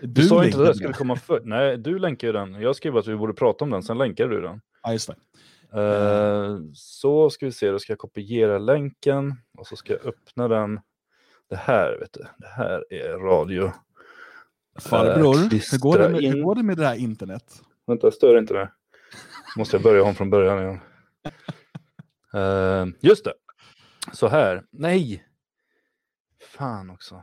Du, 0.00 0.06
du 0.06 0.22
sa 0.22 0.44
inte 0.44 0.58
det, 0.58 0.74
ska 0.74 0.88
vi 0.88 0.94
komma 0.94 1.16
för... 1.16 1.40
Nej, 1.44 1.78
du 1.78 1.98
länkar 1.98 2.32
den. 2.32 2.54
Jag 2.54 2.76
skrev 2.76 2.96
att 2.96 3.06
vi 3.06 3.16
borde 3.16 3.32
prata 3.32 3.64
om 3.64 3.70
den, 3.70 3.82
sen 3.82 3.98
länkade 3.98 4.34
du 4.34 4.40
den. 4.40 4.60
Ja, 4.82 4.92
just 4.92 5.08
det. 5.08 5.16
Uh, 5.80 6.60
så 6.74 7.30
ska 7.30 7.46
vi 7.46 7.52
se, 7.52 7.70
då 7.70 7.78
ska 7.78 7.92
jag 7.92 7.98
kopiera 7.98 8.58
länken 8.58 9.34
och 9.58 9.66
så 9.66 9.76
ska 9.76 9.92
jag 9.92 10.06
öppna 10.06 10.48
den. 10.48 10.80
Det 11.50 11.56
här, 11.56 11.98
vet 12.00 12.12
du, 12.12 12.24
det 12.38 12.48
här 12.48 12.84
är 12.90 13.18
radio. 13.18 13.72
Farbror, 14.80 15.34
uh, 15.34 15.42
hur, 15.50 15.78
går 15.78 15.98
det 15.98 16.08
med, 16.08 16.22
hur 16.22 16.42
går 16.42 16.54
det 16.54 16.62
med 16.62 16.76
det 16.76 16.86
här 16.86 16.96
internet? 16.96 17.62
Vänta, 17.86 18.10
stör 18.10 18.38
inte 18.38 18.54
det. 18.54 18.70
Måste 19.56 19.76
jag 19.76 19.82
börja 19.82 20.02
om 20.02 20.14
från 20.14 20.30
början 20.30 20.58
igen. 20.58 20.80
Uh, 22.34 22.94
just 23.00 23.24
det. 23.24 23.32
Så 24.12 24.28
här. 24.28 24.64
Nej, 24.70 25.27
Fan 26.48 26.90
också. 26.90 27.22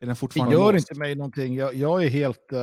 Är 0.00 0.06
den 0.06 0.16
fortfarande 0.16 0.56
det 0.56 0.60
gör 0.60 0.72
låst? 0.72 0.90
inte 0.90 1.00
mig 1.00 1.14
någonting. 1.14 1.54
Jag, 1.54 1.74
jag 1.74 2.04
är 2.04 2.08
helt... 2.08 2.52
Uh, 2.52 2.58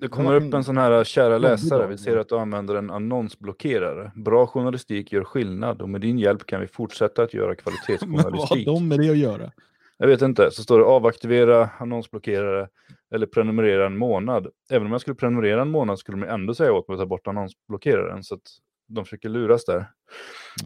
det 0.00 0.08
kommer 0.08 0.34
upp 0.34 0.54
en 0.54 0.64
sån 0.64 0.78
här 0.78 0.92
eh, 0.98 1.04
kära 1.04 1.38
läsare. 1.38 1.86
Vi 1.86 1.98
ser 1.98 2.16
att 2.16 2.28
du 2.28 2.38
använder 2.38 2.74
en 2.74 2.90
annonsblockerare. 2.90 4.12
Bra 4.14 4.46
journalistik 4.46 5.12
gör 5.12 5.24
skillnad 5.24 5.82
och 5.82 5.88
med 5.88 6.00
din 6.00 6.18
hjälp 6.18 6.46
kan 6.46 6.60
vi 6.60 6.66
fortsätta 6.66 7.22
att 7.22 7.34
göra 7.34 7.54
kvalitetsjournalistik. 7.56 8.26
Men 8.26 8.32
vad 8.32 8.48
har 8.48 8.64
de 8.64 8.88
med 8.88 8.98
det 8.98 9.10
att 9.10 9.16
göra? 9.16 9.52
Jag 9.98 10.06
vet 10.06 10.22
inte. 10.22 10.50
Så 10.50 10.62
står 10.62 10.78
det 10.78 10.84
avaktivera 10.84 11.70
annonsblockerare 11.78 12.68
eller 13.14 13.26
prenumerera 13.26 13.86
en 13.86 13.96
månad. 13.96 14.48
Även 14.70 14.86
om 14.86 14.92
jag 14.92 15.00
skulle 15.00 15.14
prenumerera 15.14 15.62
en 15.62 15.70
månad 15.70 15.98
skulle 15.98 16.18
de 16.18 16.32
ändå 16.32 16.54
säga 16.54 16.72
åt 16.72 16.88
mig 16.88 16.94
att 16.94 17.00
ta 17.00 17.06
bort 17.06 17.26
annonsblockeraren. 17.26 18.24
Så 18.24 18.34
att 18.34 18.42
de 18.88 19.04
försöker 19.04 19.28
luras 19.28 19.64
där. 19.64 19.86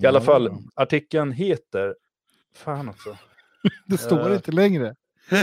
I 0.03 0.07
alla 0.07 0.21
fall, 0.21 0.51
artikeln 0.75 1.33
heter... 1.33 1.95
Fan 2.55 2.89
också. 2.89 3.17
det 3.87 3.99
står 3.99 4.29
uh. 4.29 4.35
inte 4.35 4.53
längre. 4.53 4.95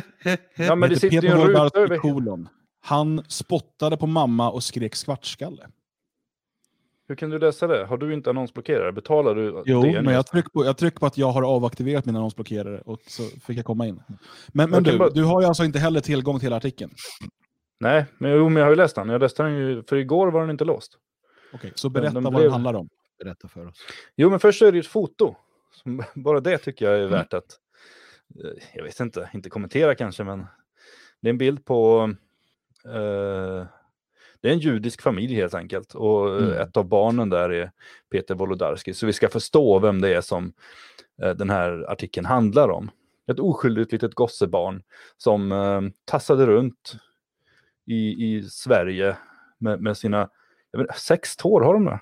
ja, 0.56 0.76
men 0.76 0.90
det 0.90 1.00
sitter 1.00 1.22
ju 1.22 1.30
en 1.30 1.48
ruta 1.48 1.80
över... 1.80 1.98
Kolon. 1.98 2.50
Han 2.82 3.24
spottade 3.28 3.98
på 3.98 4.08
mamma 4.08 4.52
och 4.52 4.64
skrek 4.64 4.96
svartskalle. 4.96 5.68
Hur 7.08 7.16
kan 7.16 7.30
du 7.30 7.40
läsa 7.40 7.68
det? 7.68 7.86
Har 7.86 7.98
du 7.98 8.14
inte 8.14 8.30
annonsblockerare? 8.30 8.92
Betalar 8.92 9.36
du 9.36 9.64
Jo, 9.66 9.82
men 9.82 10.14
jag 10.14 10.28
trycker, 10.28 10.50
på, 10.50 10.66
jag 10.66 10.78
trycker 10.78 11.00
på 11.00 11.06
att 11.06 11.18
jag 11.18 11.32
har 11.32 11.44
avaktiverat 11.44 12.06
min 12.06 12.16
annonsblockerare 12.16 12.82
och 12.86 13.00
så 13.08 13.24
fick 13.24 13.58
jag 13.58 13.66
komma 13.66 13.88
in. 13.88 14.04
Men, 14.48 14.70
men 14.70 14.84
du, 14.84 14.98
bara... 14.98 15.10
du 15.10 15.24
har 15.24 15.42
ju 15.42 15.48
alltså 15.48 15.64
inte 15.64 15.80
heller 15.80 16.00
tillgång 16.00 16.40
till 16.40 16.54
artikeln? 16.54 16.92
Nej, 17.80 18.06
men, 18.18 18.32
jo, 18.32 18.50
men 18.50 18.60
jag 18.60 18.66
har 18.66 18.72
ju 18.72 18.76
läst 18.76 18.96
den. 18.96 19.10
Jag 19.10 19.22
läste 19.22 19.44
den 19.44 19.54
ju, 19.54 19.84
för 19.84 19.96
igår 19.96 20.32
var 20.32 20.42
den 20.42 20.50
inte 20.50 20.66
låst. 20.66 20.98
Okej, 21.54 21.72
så 21.76 21.90
berätta 21.90 22.14
den 22.14 22.24
vad 22.24 22.34
blev- 22.34 22.44
den 22.44 22.52
handlar 22.52 22.74
om. 22.74 22.90
Berätta 23.24 23.48
för 23.48 23.68
oss. 23.68 23.76
Jo, 24.16 24.30
men 24.30 24.40
först 24.40 24.62
är 24.62 24.72
det 24.72 24.76
ju 24.76 24.80
ett 24.80 24.88
foto. 24.88 25.36
Som, 25.84 26.04
bara 26.16 26.40
det 26.40 26.58
tycker 26.58 26.86
jag 26.86 27.00
är 27.00 27.08
värt 27.08 27.34
att, 27.34 27.44
eh, 27.44 27.58
jag 28.74 28.84
vet 28.84 29.00
inte, 29.00 29.30
inte 29.34 29.50
kommentera 29.50 29.96
kanske, 29.96 30.24
men 30.24 30.46
det 31.22 31.28
är 31.28 31.30
en 31.30 31.38
bild 31.38 31.66
på, 31.66 32.14
eh, 32.86 33.66
det 34.42 34.50
är 34.50 34.54
en 34.54 34.60
judisk 34.60 35.02
familj 35.02 35.36
helt 35.36 35.54
enkelt. 35.54 35.96
Och 35.96 36.36
eh, 36.36 36.44
Mm. 36.48 36.60
ett 36.62 36.78
av 36.78 36.86
barnen 36.86 37.30
där 37.30 37.50
är 37.50 37.72
Peter 38.12 38.36
Wolodarski. 38.36 38.94
Så 38.94 39.06
vi 39.06 39.14
ska 39.14 39.30
förstå 39.30 39.80
vem 39.80 40.02
det 40.02 40.16
är 40.16 40.22
som 40.22 40.54
eh, 41.22 41.30
den 41.32 41.50
här 41.50 41.92
artikeln 41.92 42.26
handlar 42.26 42.70
om. 42.70 42.92
Ett 43.28 43.40
oskyldigt 43.40 43.92
litet 43.92 44.16
gossebarn 44.16 44.84
som 45.18 45.52
eh, 45.52 45.82
tassade 46.06 46.46
runt 46.46 46.96
i, 47.86 48.26
i 48.36 48.44
Sverige 48.44 49.18
med, 49.58 49.82
med 49.82 49.98
sina, 49.98 50.30
vet, 50.78 50.98
sex 50.98 51.38
tår 51.38 51.62
har 51.62 51.74
de 51.74 51.86
där? 51.86 52.00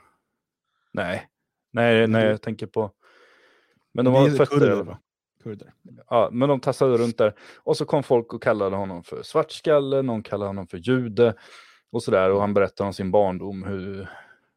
Nej, 0.92 1.30
nej, 1.72 2.08
nej, 2.08 2.26
jag 2.26 2.42
tänker 2.42 2.68
på... 2.68 2.92
Men 3.94 4.06
de 4.06 4.14
har 4.14 4.30
fötter 4.30 4.98
kurder, 5.44 5.74
Kurder. 5.84 6.04
Ja, 6.10 6.30
men 6.32 6.50
de 6.50 6.60
tassade 6.60 6.98
runt 6.98 7.18
där. 7.18 7.34
Och 7.58 7.78
så 7.78 7.86
kom 7.86 8.04
folk 8.04 8.34
och 8.34 8.44
kallade 8.44 8.76
honom 8.76 9.04
för 9.04 9.24
svartskalle, 9.24 10.02
någon 10.02 10.24
kallade 10.24 10.50
honom 10.50 10.68
för 10.68 10.78
jude 10.78 11.34
och 11.92 12.04
sådär. 12.04 12.32
Och 12.32 12.42
han 12.42 12.54
berättade 12.54 12.88
om 12.88 12.94
sin 12.94 13.12
barndom, 13.12 13.64
hur 13.64 14.10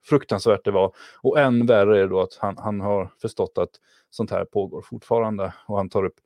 fruktansvärt 0.04 0.64
det 0.64 0.70
var. 0.70 0.94
Och 1.22 1.38
än 1.38 1.66
värre 1.66 2.00
är 2.00 2.08
då 2.08 2.20
att 2.20 2.34
han, 2.40 2.58
han 2.58 2.80
har 2.80 3.10
förstått 3.22 3.58
att 3.58 3.70
sånt 4.10 4.30
här 4.30 4.44
pågår 4.44 4.82
fortfarande. 4.82 5.54
Och 5.66 5.76
han 5.76 5.88
tar 5.88 6.04
upp 6.04 6.20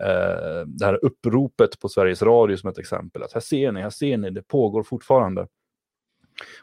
eh, 0.00 0.66
det 0.66 0.84
här 0.84 1.04
uppropet 1.04 1.80
på 1.80 1.88
Sveriges 1.88 2.22
Radio 2.22 2.56
som 2.56 2.70
ett 2.70 2.78
exempel. 2.78 3.22
Att 3.22 3.32
här 3.32 3.40
ser 3.40 3.72
ni, 3.72 3.80
här 3.80 3.90
ser 3.90 4.16
ni, 4.16 4.30
det 4.30 4.42
pågår 4.42 4.82
fortfarande. 4.82 5.46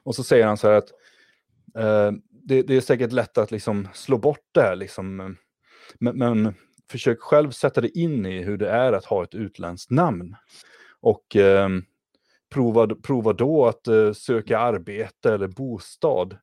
Och 0.03 0.15
så 0.15 0.23
säger 0.23 0.47
han 0.47 0.57
så 0.57 0.67
här 0.67 0.75
att 0.75 0.91
eh, 1.77 2.11
det, 2.29 2.61
det 2.61 2.75
är 2.75 2.81
säkert 2.81 3.11
lätt 3.11 3.37
att 3.37 3.51
liksom 3.51 3.87
slå 3.93 4.17
bort 4.17 4.45
det 4.51 4.61
här. 4.61 4.75
Liksom, 4.75 5.35
men, 5.99 6.17
men 6.17 6.55
försök 6.91 7.19
själv 7.19 7.51
sätta 7.51 7.81
dig 7.81 7.91
in 8.03 8.25
i 8.25 8.41
hur 8.41 8.57
det 8.57 8.69
är 8.69 8.93
att 8.93 9.05
ha 9.05 9.23
ett 9.23 9.35
utländskt 9.35 9.91
namn. 9.91 10.35
Och 10.99 11.35
eh, 11.35 11.69
prova, 12.49 12.95
prova 12.95 13.33
då 13.33 13.65
att 13.65 13.87
eh, 13.87 14.13
söka 14.13 14.59
arbete 14.59 15.33
eller 15.33 15.47
bostad 15.47 16.37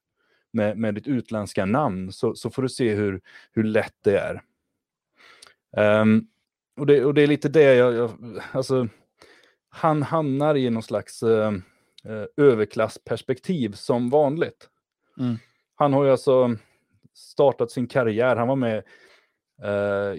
med, 0.53 0.79
med 0.79 0.95
ditt 0.95 1.07
utländska 1.07 1.67
namn 1.67 2.13
så, 2.13 2.35
så 2.35 2.51
får 2.51 2.63
du 2.63 2.69
se 2.69 2.95
hur, 2.95 3.21
hur 3.53 3.65
lätt 3.65 3.97
det 4.05 4.19
är. 4.19 4.43
Ehm, 5.77 6.27
och, 6.77 6.87
det, 6.87 7.05
och 7.05 7.15
det 7.15 7.23
är 7.23 7.27
lite 7.27 7.49
det 7.49 7.75
jag, 7.75 7.95
jag 7.95 8.11
alltså, 8.53 8.89
han 9.69 10.03
hamnar 10.03 10.55
i 10.55 10.71
någon 10.71 10.83
slags 10.83 11.23
eh, 11.23 11.53
eh, 12.05 12.25
överklassperspektiv 12.37 13.73
som 13.73 14.11
vanligt. 14.11 14.69
Mm. 15.19 15.39
Han 15.75 15.93
har 15.93 16.05
ju 16.05 16.11
alltså 16.11 16.57
startat 17.15 17.71
sin 17.71 17.87
karriär, 17.87 18.37
han 18.37 18.49
var 18.49 18.57
med 18.57 18.83
Eh, 19.63 19.71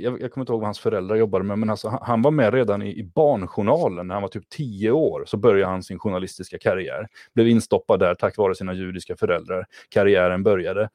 jag, 0.01 0.21
jag 0.21 0.31
kommer 0.31 0.41
inte 0.41 0.51
ihåg 0.51 0.61
vad 0.61 0.67
hans 0.67 0.79
föräldrar 0.79 1.15
jobbade 1.15 1.43
med, 1.43 1.59
men 1.59 1.69
alltså, 1.69 1.87
han, 1.87 1.99
han 2.01 2.21
var 2.21 2.31
med 2.31 2.53
redan 2.53 2.81
i, 2.81 2.99
i 2.99 3.03
Barnjournalen 3.03 4.07
när 4.07 4.15
han 4.15 4.21
var 4.21 4.29
typ 4.29 4.49
tio 4.49 4.91
år. 4.91 5.23
Så 5.27 5.37
började 5.37 5.71
han 5.71 5.83
sin 5.83 5.99
journalistiska 5.99 6.57
karriär. 6.59 7.07
Blev 7.33 7.47
instoppad 7.47 7.99
där 7.99 8.15
tack 8.15 8.37
vare 8.37 8.55
sina 8.55 8.73
judiska 8.73 9.15
föräldrar. 9.15 9.65
Karriären 9.89 10.43
började. 10.43 10.89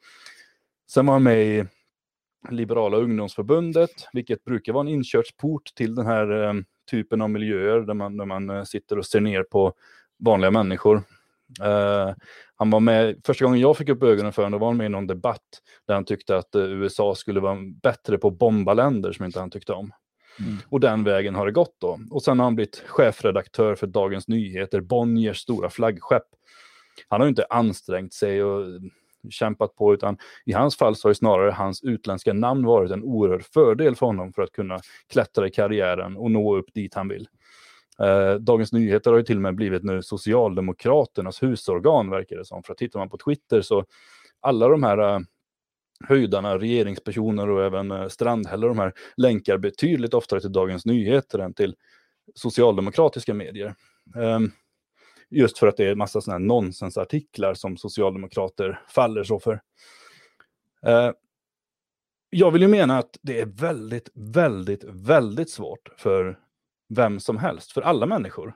Sen 0.90 1.06
var 1.06 1.12
han 1.12 1.22
med 1.22 1.46
i 1.46 1.64
Liberala 2.50 2.96
ungdomsförbundet, 2.96 3.90
vilket 4.12 4.44
brukar 4.44 4.72
vara 4.72 4.80
en 4.80 4.88
inkörsport 4.88 5.74
till 5.74 5.94
den 5.94 6.06
här 6.06 6.44
eh, 6.44 6.54
typen 6.90 7.22
av 7.22 7.30
miljöer 7.30 7.80
där 7.80 7.94
man, 7.94 8.16
där 8.16 8.24
man 8.24 8.50
eh, 8.50 8.64
sitter 8.64 8.98
och 8.98 9.06
ser 9.06 9.20
ner 9.20 9.42
på 9.42 9.72
vanliga 10.18 10.50
människor. 10.50 11.02
Eh, 11.62 12.14
han 12.58 12.70
var 12.70 12.80
med, 12.80 13.20
första 13.26 13.44
gången 13.44 13.60
jag 13.60 13.76
fick 13.76 13.88
upp 13.88 14.02
ögonen 14.02 14.32
för 14.32 14.42
honom, 14.42 14.60
var 14.60 14.68
han 14.68 14.76
med 14.76 14.86
i 14.86 14.88
någon 14.88 15.06
debatt 15.06 15.62
där 15.86 15.94
han 15.94 16.04
tyckte 16.04 16.36
att 16.36 16.54
eh, 16.54 16.62
USA 16.62 17.14
skulle 17.14 17.40
vara 17.40 17.58
bättre 17.82 18.18
på 18.18 18.28
att 18.28 18.38
bomba 18.38 18.74
länder 18.74 19.12
som 19.12 19.24
inte 19.24 19.40
han 19.40 19.50
tyckte 19.50 19.72
om. 19.72 19.92
Mm. 20.40 20.56
Och 20.68 20.80
den 20.80 21.04
vägen 21.04 21.34
har 21.34 21.46
det 21.46 21.52
gått 21.52 21.76
då. 21.80 21.98
Och 22.10 22.22
sen 22.22 22.38
har 22.38 22.44
han 22.44 22.54
blivit 22.54 22.84
chefredaktör 22.86 23.74
för 23.74 23.86
Dagens 23.86 24.28
Nyheter, 24.28 24.80
Bonniers 24.80 25.38
stora 25.38 25.70
flaggskepp. 25.70 26.26
Han 27.08 27.20
har 27.20 27.26
ju 27.26 27.28
inte 27.28 27.46
ansträngt 27.50 28.14
sig 28.14 28.44
och 28.44 28.66
kämpat 29.30 29.76
på, 29.76 29.94
utan 29.94 30.18
i 30.46 30.52
hans 30.52 30.76
fall 30.76 30.96
så 30.96 31.08
har 31.08 31.14
snarare 31.14 31.50
hans 31.50 31.82
utländska 31.82 32.32
namn 32.32 32.66
varit 32.66 32.90
en 32.90 33.02
oerhörd 33.02 33.44
fördel 33.44 33.96
för 33.96 34.06
honom 34.06 34.32
för 34.32 34.42
att 34.42 34.52
kunna 34.52 34.80
klättra 35.12 35.46
i 35.46 35.50
karriären 35.50 36.16
och 36.16 36.30
nå 36.30 36.56
upp 36.56 36.74
dit 36.74 36.94
han 36.94 37.08
vill. 37.08 37.28
Eh, 38.02 38.34
Dagens 38.34 38.72
Nyheter 38.72 39.10
har 39.10 39.18
ju 39.18 39.24
till 39.24 39.36
och 39.36 39.42
med 39.42 39.54
blivit 39.54 39.82
nu 39.82 40.02
Socialdemokraternas 40.02 41.42
husorgan 41.42 42.10
verkar 42.10 42.36
det 42.36 42.44
som. 42.44 42.62
För 42.62 42.72
att 42.72 42.78
tittar 42.78 42.98
man 42.98 43.08
på 43.08 43.18
Twitter 43.18 43.60
så 43.60 43.84
alla 44.40 44.68
de 44.68 44.82
här 44.82 44.98
eh, 44.98 45.20
höjdarna, 46.04 46.58
regeringspersoner 46.58 47.50
och 47.50 47.64
även 47.64 47.90
eh, 47.90 48.08
Strandhäll 48.08 48.64
och 48.64 48.68
de 48.68 48.78
här 48.78 48.92
länkar 49.16 49.58
betydligt 49.58 50.14
oftare 50.14 50.40
till 50.40 50.52
Dagens 50.52 50.86
Nyheter 50.86 51.38
än 51.38 51.54
till 51.54 51.74
socialdemokratiska 52.34 53.34
medier. 53.34 53.74
Ehm, 54.16 54.50
just 55.30 55.58
för 55.58 55.66
att 55.66 55.76
det 55.76 55.84
är 55.84 55.92
en 55.92 55.98
massa 55.98 56.20
sådana 56.20 56.38
här 56.38 56.46
nonsensartiklar 56.46 57.54
som 57.54 57.76
socialdemokrater 57.76 58.80
faller 58.88 59.24
så 59.24 59.40
för. 59.40 59.60
Eh, 60.86 61.10
jag 62.30 62.50
vill 62.50 62.62
ju 62.62 62.68
mena 62.68 62.98
att 62.98 63.18
det 63.22 63.40
är 63.40 63.46
väldigt, 63.46 64.10
väldigt, 64.14 64.84
väldigt 64.84 65.50
svårt 65.50 65.88
för 65.96 66.38
vem 66.88 67.20
som 67.20 67.38
helst, 67.38 67.72
för 67.72 67.82
alla 67.82 68.06
människor, 68.06 68.54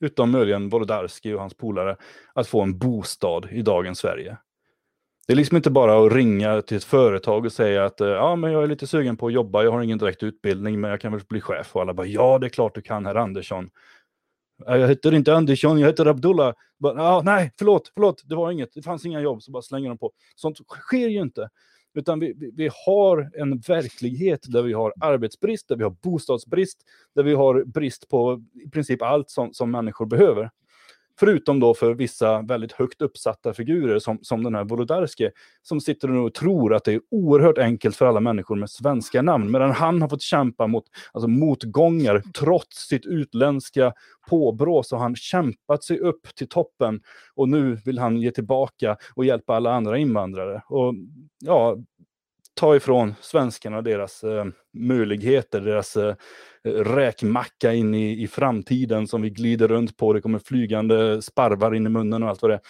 utom 0.00 0.30
möjligen 0.30 0.68
Wolodarski 0.68 1.32
och 1.32 1.40
hans 1.40 1.54
polare, 1.54 1.96
att 2.34 2.48
få 2.48 2.62
en 2.62 2.78
bostad 2.78 3.48
i 3.50 3.62
dagens 3.62 3.98
Sverige. 3.98 4.36
Det 5.26 5.34
är 5.34 5.36
liksom 5.36 5.56
inte 5.56 5.70
bara 5.70 6.06
att 6.06 6.12
ringa 6.12 6.62
till 6.62 6.76
ett 6.76 6.84
företag 6.84 7.44
och 7.46 7.52
säga 7.52 7.84
att 7.84 8.00
eh, 8.00 8.08
ja, 8.08 8.36
men 8.36 8.52
jag 8.52 8.62
är 8.62 8.66
lite 8.66 8.86
sugen 8.86 9.16
på 9.16 9.26
att 9.26 9.32
jobba, 9.32 9.62
jag 9.62 9.72
har 9.72 9.82
ingen 9.82 9.98
direkt 9.98 10.22
utbildning, 10.22 10.80
men 10.80 10.90
jag 10.90 11.00
kan 11.00 11.12
väl 11.12 11.22
bli 11.28 11.40
chef. 11.40 11.76
Och 11.76 11.82
alla 11.82 11.94
bara 11.94 12.06
ja, 12.06 12.38
det 12.38 12.46
är 12.46 12.48
klart 12.48 12.74
du 12.74 12.82
kan, 12.82 13.06
herr 13.06 13.14
Andersson. 13.14 13.70
Jag 14.66 14.88
heter 14.88 15.14
inte 15.14 15.34
Andersson, 15.34 15.78
jag 15.78 15.86
heter 15.88 16.06
Abdullah. 16.06 16.54
Bara, 16.78 17.02
ah, 17.02 17.22
nej, 17.22 17.52
förlåt, 17.58 17.90
förlåt, 17.94 18.22
det 18.24 18.34
var 18.34 18.50
inget, 18.50 18.74
det 18.74 18.82
fanns 18.82 19.06
inga 19.06 19.20
jobb, 19.20 19.42
så 19.42 19.50
bara 19.50 19.62
slänger 19.62 19.88
de 19.88 19.98
på. 19.98 20.12
Sånt 20.34 20.58
sker 20.68 21.08
ju 21.08 21.20
inte. 21.20 21.48
Utan 21.94 22.20
vi, 22.20 22.32
vi, 22.36 22.50
vi 22.54 22.70
har 22.86 23.30
en 23.34 23.58
verklighet 23.58 24.40
där 24.48 24.62
vi 24.62 24.72
har 24.72 24.92
arbetsbrist, 25.00 25.68
där 25.68 25.76
vi 25.76 25.84
har 25.84 25.96
bostadsbrist, 26.02 26.78
där 27.14 27.22
vi 27.22 27.34
har 27.34 27.64
brist 27.64 28.08
på 28.08 28.42
i 28.66 28.70
princip 28.70 29.02
allt 29.02 29.30
som, 29.30 29.54
som 29.54 29.70
människor 29.70 30.06
behöver. 30.06 30.50
Förutom 31.20 31.60
då 31.60 31.74
för 31.74 31.94
vissa 31.94 32.42
väldigt 32.42 32.72
högt 32.72 33.02
uppsatta 33.02 33.54
figurer 33.54 33.98
som, 33.98 34.18
som 34.22 34.44
den 34.44 34.54
här 34.54 34.64
Wolodarski, 34.64 35.30
som 35.62 35.80
sitter 35.80 36.08
nu 36.08 36.18
och 36.18 36.34
tror 36.34 36.74
att 36.74 36.84
det 36.84 36.92
är 36.92 37.00
oerhört 37.10 37.58
enkelt 37.58 37.96
för 37.96 38.06
alla 38.06 38.20
människor 38.20 38.56
med 38.56 38.70
svenska 38.70 39.22
namn, 39.22 39.50
medan 39.50 39.70
han 39.70 40.02
har 40.02 40.08
fått 40.08 40.22
kämpa 40.22 40.66
mot 40.66 40.84
alltså, 41.12 41.28
motgångar 41.28 42.22
trots 42.38 42.88
sitt 42.88 43.06
utländska 43.06 43.92
påbrå, 44.28 44.82
så 44.82 44.96
har 44.96 45.02
han 45.02 45.16
kämpat 45.16 45.84
sig 45.84 45.98
upp 45.98 46.34
till 46.34 46.48
toppen 46.48 47.00
och 47.34 47.48
nu 47.48 47.78
vill 47.84 47.98
han 47.98 48.16
ge 48.16 48.30
tillbaka 48.30 48.96
och 49.14 49.24
hjälpa 49.24 49.54
alla 49.54 49.72
andra 49.72 49.98
invandrare. 49.98 50.62
Och 50.68 50.94
ja, 51.38 51.76
ta 52.60 52.76
ifrån 52.76 53.14
svenskarna 53.20 53.82
deras 53.82 54.24
eh, 54.24 54.44
möjligheter, 54.72 55.60
deras 55.60 55.96
eh, 55.96 56.14
räkmacka 56.64 57.72
in 57.72 57.94
i, 57.94 58.22
i 58.22 58.28
framtiden 58.28 59.06
som 59.06 59.22
vi 59.22 59.30
glider 59.30 59.68
runt 59.68 59.96
på. 59.96 60.12
Det 60.12 60.20
kommer 60.20 60.38
flygande 60.38 61.22
sparvar 61.22 61.74
in 61.74 61.86
i 61.86 61.88
munnen 61.88 62.22
och 62.22 62.28
allt 62.28 62.42
vad 62.42 62.50
det 62.50 62.54
är. 62.54 62.60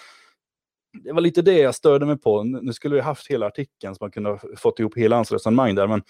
Det 1.04 1.12
var 1.12 1.20
lite 1.20 1.42
det 1.42 1.58
jag 1.58 1.74
störde 1.74 2.06
mig 2.06 2.18
på. 2.18 2.42
Nu 2.42 2.72
skulle 2.72 2.94
vi 2.94 3.00
haft 3.00 3.30
hela 3.30 3.46
artikeln 3.46 3.94
så 3.94 4.04
man 4.04 4.10
kunde 4.10 4.30
ha 4.30 4.38
fått 4.56 4.78
ihop 4.78 4.96
hela 4.96 5.16
hans 5.16 5.32
resonemang 5.32 5.74
där. 5.74 5.86
Men 5.86 6.02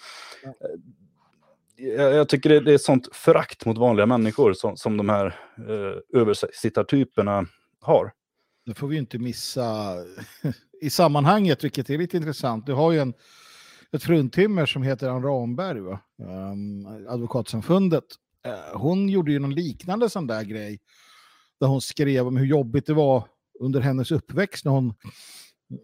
eh, 1.97 2.03
jag, 2.03 2.29
tycker 2.29 2.49
det, 2.49 2.59
det 2.59 2.71
är 2.71 2.75
ett 2.75 2.81
sånt 2.81 3.15
förakt 3.15 3.65
mot 3.65 3.77
vanliga 3.77 4.05
människor 4.05 4.53
som, 4.53 4.77
som 4.77 4.97
de 4.97 5.09
här 5.09 5.25
eh, 5.57 6.19
översittartyperna 6.21 7.45
har. 7.81 8.11
Det 8.65 8.73
får 8.73 8.87
vi 8.87 8.97
inte 8.97 9.19
missa 9.19 9.95
i 10.81 10.89
sammanhanget, 10.89 11.63
vilket 11.63 11.89
är 11.89 11.97
lite 11.97 12.17
intressant. 12.17 12.65
Du 12.65 12.73
har 12.73 12.91
ju 12.91 12.99
en, 12.99 13.13
ett 13.95 14.03
fruntimmer 14.03 14.65
som 14.65 14.83
heter 14.83 15.09
Ann 15.09 15.23
Ramberg, 15.23 15.79
va? 15.79 15.99
Um, 16.51 16.85
advokatsamfundet. 17.07 18.03
Eh, 18.45 18.79
hon 18.79 19.09
gjorde 19.09 19.31
ju 19.31 19.39
någon 19.39 19.55
liknande 19.55 20.09
sån 20.09 20.27
där 20.27 20.43
grej, 20.43 20.79
där 21.59 21.67
hon 21.67 21.81
skrev 21.81 22.27
om 22.27 22.37
hur 22.37 22.45
jobbigt 22.45 22.85
det 22.85 22.93
var 22.93 23.27
under 23.59 23.79
hennes 23.81 24.11
uppväxt 24.11 24.65
när 24.65 24.71
hon 24.71 24.93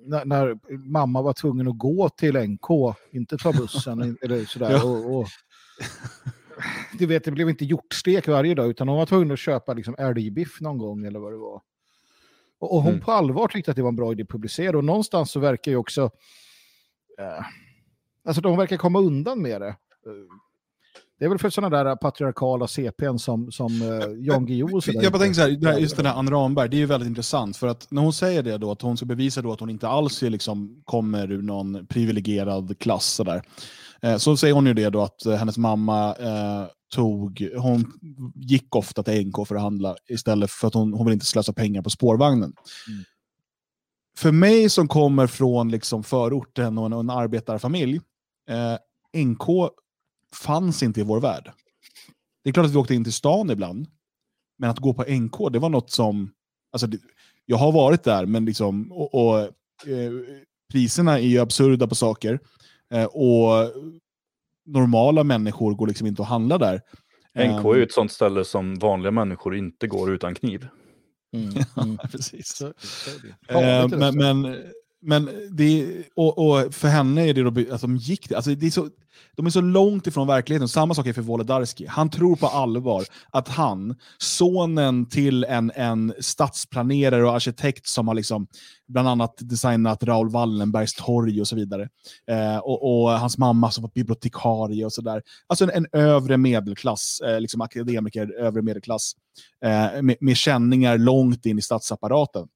när, 0.05 0.25
när 0.25 0.59
mamma 0.91 1.21
var 1.21 1.33
tvungen 1.33 1.67
att 1.67 1.77
gå 1.77 2.09
till 2.09 2.37
NK, 2.49 2.95
inte 3.11 3.37
ta 3.37 3.51
bussen 3.53 4.17
eller 4.21 4.45
sådär. 4.45 4.71
Ja. 4.71 4.83
Och, 4.83 5.19
och, 5.19 5.27
du 6.99 7.05
vet, 7.05 7.23
det 7.23 7.31
blev 7.31 7.49
inte 7.49 7.65
hjortstek 7.65 8.27
varje 8.27 8.55
dag, 8.55 8.69
utan 8.69 8.87
hon 8.87 8.97
var 8.97 9.05
tvungen 9.05 9.31
att 9.31 9.39
köpa 9.39 9.73
liksom 9.73 9.95
älgbiff 9.97 10.61
någon 10.61 10.77
gång 10.77 11.05
eller 11.05 11.19
vad 11.19 11.33
det 11.33 11.37
var. 11.37 11.61
Och, 12.59 12.75
och 12.75 12.81
hon 12.81 12.91
Mm. 12.91 13.05
på 13.05 13.11
allvar 13.11 13.47
tyckte 13.47 13.71
att 13.71 13.77
det 13.77 13.83
var 13.83 13.89
en 13.89 13.95
bra 13.95 14.11
idé 14.11 14.23
att 14.23 14.29
publicera. 14.29 14.77
Och 14.77 14.83
någonstans 14.83 15.31
så 15.31 15.39
verkar 15.39 15.71
ju 15.71 15.77
också... 15.77 16.11
Eh, 17.19 17.45
alltså 18.27 18.41
de 18.41 18.57
verkar 18.57 18.77
komma 18.77 18.99
undan 18.99 19.41
med 19.41 19.61
det. 19.61 19.67
Eh, 19.67 19.75
Det 21.19 21.25
är 21.25 21.29
väl 21.29 21.39
för 21.39 21.49
sådana 21.49 21.83
där 21.83 21.95
patriarkala 21.95 22.67
CPn 22.67 23.19
som, 23.19 23.51
som 23.51 23.81
uh, 23.81 24.25
Jan 24.27 24.45
Guillou 24.45 24.75
och 24.75 24.83
sådär. 24.83 25.03
Jag 25.03 25.11
bara 25.11 25.19
tänker 25.19 25.33
så 25.33 25.41
här, 25.41 25.79
just 25.79 25.97
den 25.97 26.05
här 26.05 26.13
Ann 26.13 26.29
Ramberg, 26.29 26.69
det 26.69 26.77
är 26.77 26.79
ju 26.79 26.85
väldigt 26.85 27.09
intressant. 27.09 27.57
För 27.57 27.67
att 27.67 27.91
när 27.91 28.01
hon 28.01 28.13
säger 28.13 28.43
det 28.43 28.57
då, 28.57 28.71
att 28.71 28.81
hon 28.81 28.97
ska 28.97 29.05
bevisa 29.05 29.41
då 29.41 29.51
att 29.51 29.59
hon 29.59 29.69
inte 29.69 29.87
alls 29.87 30.23
är 30.23 30.29
liksom, 30.29 30.81
kommer 30.85 31.31
ur 31.31 31.41
någon 31.41 31.87
privilegierad 31.87 32.79
klass. 32.79 33.05
Så, 33.05 33.23
där. 33.23 33.41
Eh, 34.01 34.17
så 34.17 34.37
säger 34.37 34.53
hon 34.53 34.65
ju 34.65 34.73
det 34.73 34.89
då 34.89 35.01
att 35.01 35.25
eh, 35.25 35.33
hennes 35.33 35.57
mamma 35.57 36.15
eh, 36.15 36.65
tog, 36.95 37.49
hon 37.57 37.85
gick 38.35 38.75
ofta 38.75 39.03
till 39.03 39.27
NK 39.27 39.47
för 39.47 39.55
att 39.55 39.61
handla 39.61 39.95
istället 40.09 40.51
för 40.51 40.67
att 40.67 40.73
hon, 40.73 40.93
hon 40.93 41.05
vill 41.05 41.13
inte 41.13 41.25
slösa 41.25 41.53
pengar 41.53 41.81
på 41.81 41.89
spårvagnen. 41.89 42.53
Mm. 42.87 43.03
För 44.17 44.31
mig 44.31 44.69
som 44.69 44.87
kommer 44.87 45.27
från 45.27 45.71
liksom 45.71 46.03
förorten 46.03 46.77
och 46.77 46.85
en, 46.85 46.93
en 46.93 47.09
arbetarfamilj, 47.09 48.01
eh, 48.49 48.77
NK 49.25 49.71
fanns 50.33 50.83
inte 50.83 50.99
i 50.99 51.03
vår 51.03 51.19
värld. 51.19 51.51
Det 52.43 52.49
är 52.49 52.53
klart 52.53 52.65
att 52.65 52.73
vi 52.73 52.77
åkte 52.77 52.95
in 52.95 53.03
till 53.03 53.13
stan 53.13 53.49
ibland, 53.49 53.87
men 54.57 54.69
att 54.69 54.79
gå 54.79 54.93
på 54.93 55.03
NK, 55.03 55.51
det 55.51 55.59
var 55.59 55.69
något 55.69 55.91
som... 55.91 56.31
Alltså, 56.71 56.87
det, 56.87 56.99
jag 57.45 57.57
har 57.57 57.71
varit 57.71 58.03
där, 58.03 58.25
men 58.25 58.45
liksom... 58.45 58.91
Och, 58.91 59.13
och 59.15 59.39
eh, 59.87 60.11
priserna 60.71 61.19
är 61.19 61.23
ju 61.23 61.39
absurda 61.39 61.87
på 61.87 61.95
saker. 61.95 62.39
Eh, 62.93 63.05
och 63.05 63.71
normala 64.65 65.23
människor 65.23 65.73
går 65.73 65.87
liksom 65.87 66.07
inte 66.07 66.21
att 66.21 66.27
handla 66.27 66.57
där. 66.57 66.81
NK 67.35 67.65
är 67.65 67.75
ju 67.75 67.83
ett 67.83 67.91
sånt 67.91 68.11
ställe 68.11 68.45
som 68.45 68.79
vanliga 68.79 69.11
människor 69.11 69.55
inte 69.55 69.87
går 69.87 70.13
utan 70.13 70.35
kniv. 70.35 70.67
Mm. 71.33 71.53
Mm. 71.83 71.97
precis. 71.97 72.47
Så, 72.47 72.73
så 72.77 73.59
eh, 73.59 73.87
men, 73.87 74.17
men, 74.17 74.63
men 75.01 75.29
det, 75.51 76.03
och, 76.15 76.37
och, 76.37 76.73
för 76.73 76.87
henne 76.87 77.29
är 77.29 77.33
det 77.33 77.43
då 77.43 77.73
att 77.75 77.81
de 77.81 77.97
gick 77.97 78.31
alltså 78.31 78.55
det 78.55 78.65
är 78.65 78.71
så, 78.71 78.89
de 79.35 79.45
är 79.45 79.49
så 79.49 79.61
långt 79.61 80.07
ifrån 80.07 80.27
verkligheten. 80.27 80.67
Samma 80.67 80.93
sak 80.93 81.07
är 81.07 81.13
för 81.13 81.21
Wolodarski. 81.21 81.85
Han 81.85 82.09
tror 82.09 82.35
på 82.35 82.47
allvar 82.47 83.05
att 83.29 83.47
han, 83.47 83.95
sonen 84.17 85.09
till 85.09 85.43
en, 85.43 85.71
en 85.75 86.13
stadsplanerare 86.19 87.23
och 87.23 87.35
arkitekt 87.35 87.87
som 87.87 88.07
har 88.07 88.15
liksom 88.15 88.47
bland 88.87 89.07
annat 89.07 89.35
designat 89.39 90.03
Raoul 90.03 90.29
Wallenbergs 90.29 90.93
torg 90.93 91.41
och 91.41 91.47
så 91.47 91.55
vidare. 91.55 91.89
Eh, 92.29 92.57
och, 92.57 93.03
och, 93.03 93.09
hans 93.11 93.37
mamma 93.37 93.71
som 93.71 93.81
var 93.81 93.91
bibliotekarie 93.95 94.85
och 94.85 94.93
sådär. 94.93 95.21
Alltså 95.47 95.63
en, 95.63 95.71
en 95.73 95.87
övre 95.91 96.37
medelklass, 96.37 97.21
eh, 97.25 97.41
liksom 97.41 97.61
akademiker, 97.61 98.39
övre 98.39 98.61
medelklass. 98.61 99.13
Eh, 99.65 100.01
med, 100.01 100.15
med 100.19 100.37
känningar 100.37 100.97
långt 100.97 101.45
in 101.45 101.59
i 101.59 101.61
statsapparaten 101.61 102.47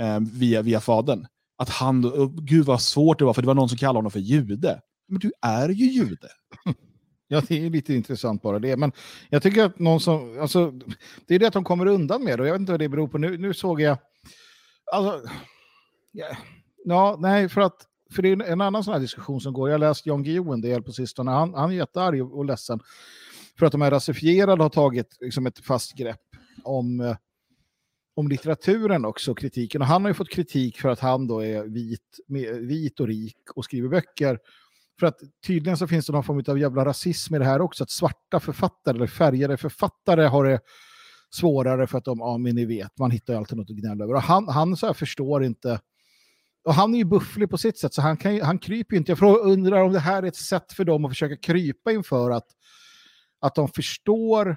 eh, 0.00 0.20
via, 0.20 0.62
via 0.62 0.80
fadern 0.80 1.26
att 1.58 1.68
han, 1.68 2.12
gud 2.34 2.66
vad 2.66 2.82
svårt 2.82 3.18
det 3.18 3.24
var, 3.24 3.32
för 3.32 3.42
det 3.42 3.46
var 3.46 3.54
någon 3.54 3.68
som 3.68 3.78
kallade 3.78 3.98
honom 3.98 4.10
för 4.10 4.20
jude. 4.20 4.80
Men 5.08 5.18
du 5.18 5.32
är 5.42 5.68
ju 5.68 5.84
jude. 5.84 6.28
Ja, 7.30 7.42
det 7.48 7.66
är 7.66 7.70
lite 7.70 7.94
intressant 7.94 8.42
bara 8.42 8.58
det. 8.58 8.76
Men 8.76 8.92
jag 9.30 9.42
tycker 9.42 9.64
att 9.64 9.78
någon 9.78 10.00
som, 10.00 10.40
alltså, 10.40 10.72
det 11.26 11.34
är 11.34 11.38
det 11.38 11.46
att 11.46 11.52
de 11.52 11.64
kommer 11.64 11.86
undan 11.86 12.24
med 12.24 12.38
det. 12.38 12.42
Och 12.42 12.48
jag 12.48 12.52
vet 12.52 12.60
inte 12.60 12.72
vad 12.72 12.80
det 12.80 12.88
beror 12.88 13.08
på. 13.08 13.18
Nu, 13.18 13.38
nu 13.38 13.54
såg 13.54 13.80
jag, 13.80 13.98
alltså, 14.92 15.30
yeah. 16.18 16.36
ja, 16.84 17.16
nej, 17.20 17.48
för 17.48 17.60
att, 17.60 17.76
för 18.14 18.22
det 18.22 18.28
är 18.28 18.42
en 18.42 18.60
annan 18.60 18.84
sån 18.84 18.94
här 18.94 19.00
diskussion 19.00 19.40
som 19.40 19.52
går. 19.52 19.68
Jag 19.68 19.74
har 19.74 19.78
läst 19.78 20.06
Jan 20.06 20.22
Guillou 20.22 20.52
en 20.52 20.60
del 20.60 20.82
på 20.82 20.92
sistone. 20.92 21.30
Han, 21.30 21.54
han 21.54 21.70
är 21.70 21.74
jättearg 21.74 22.32
och 22.32 22.44
ledsen 22.44 22.80
för 23.58 23.66
att 23.66 23.72
de 23.72 23.80
här 23.80 23.90
rasifierade 23.90 24.62
har 24.62 24.70
tagit 24.70 25.16
liksom, 25.20 25.46
ett 25.46 25.58
fast 25.58 25.92
grepp 25.92 26.20
om 26.64 27.00
eh, 27.00 27.16
om 28.18 28.28
litteraturen 28.28 29.04
också, 29.04 29.34
kritiken. 29.34 29.80
Och 29.80 29.86
han 29.86 30.02
har 30.02 30.10
ju 30.10 30.14
fått 30.14 30.30
kritik 30.30 30.80
för 30.80 30.88
att 30.88 31.00
han 31.00 31.26
då 31.26 31.44
är 31.44 31.62
vit, 31.62 32.20
vit 32.60 33.00
och 33.00 33.06
rik 33.06 33.36
och 33.54 33.64
skriver 33.64 33.88
böcker. 33.88 34.38
För 35.00 35.06
att 35.06 35.16
tydligen 35.46 35.76
så 35.76 35.86
finns 35.86 36.06
det 36.06 36.12
någon 36.12 36.24
form 36.24 36.42
av 36.48 36.58
jävla 36.58 36.84
rasism 36.84 37.34
i 37.34 37.38
det 37.38 37.44
här 37.44 37.60
också, 37.60 37.82
att 37.82 37.90
svarta 37.90 38.40
författare 38.40 38.96
eller 38.96 39.06
färgade 39.06 39.56
författare 39.56 40.26
har 40.26 40.44
det 40.44 40.60
svårare 41.30 41.86
för 41.86 41.98
att 41.98 42.04
de, 42.04 42.18
ja 42.18 42.38
men 42.38 42.54
ni 42.54 42.64
vet, 42.64 42.98
man 42.98 43.10
hittar 43.10 43.32
ju 43.32 43.38
alltid 43.38 43.58
något 43.58 43.70
att 43.70 43.76
gnälla 43.76 44.04
över. 44.04 44.14
Och 44.14 44.22
han, 44.22 44.48
han 44.48 44.76
så 44.76 44.94
förstår 44.94 45.44
inte, 45.44 45.80
och 46.64 46.74
han 46.74 46.94
är 46.94 46.98
ju 46.98 47.04
bufflig 47.04 47.50
på 47.50 47.58
sitt 47.58 47.78
sätt, 47.78 47.94
så 47.94 48.02
han, 48.02 48.16
kan, 48.16 48.40
han 48.40 48.58
kryper 48.58 48.94
ju 48.94 48.98
inte. 48.98 49.16
Jag 49.20 49.40
undrar 49.40 49.82
om 49.82 49.92
det 49.92 50.00
här 50.00 50.22
är 50.22 50.26
ett 50.26 50.36
sätt 50.36 50.72
för 50.72 50.84
dem 50.84 51.04
att 51.04 51.10
försöka 51.10 51.36
krypa 51.36 51.92
inför 51.92 52.30
att, 52.30 52.46
att 53.40 53.54
de 53.54 53.68
förstår 53.68 54.56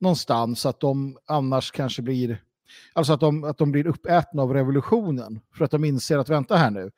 någonstans 0.00 0.66
att 0.66 0.80
de 0.80 1.18
annars 1.26 1.70
kanske 1.70 2.02
blir 2.02 2.42
Alltså 2.92 3.12
att 3.12 3.20
de, 3.20 3.44
att 3.44 3.58
de 3.58 3.72
blir 3.72 3.86
uppätna 3.86 4.42
av 4.42 4.54
revolutionen. 4.54 5.40
För 5.54 5.64
att 5.64 5.70
de 5.70 5.84
inser 5.84 6.18
att 6.18 6.28
vänta 6.28 6.56
här 6.56 6.70
nu. 6.70 6.90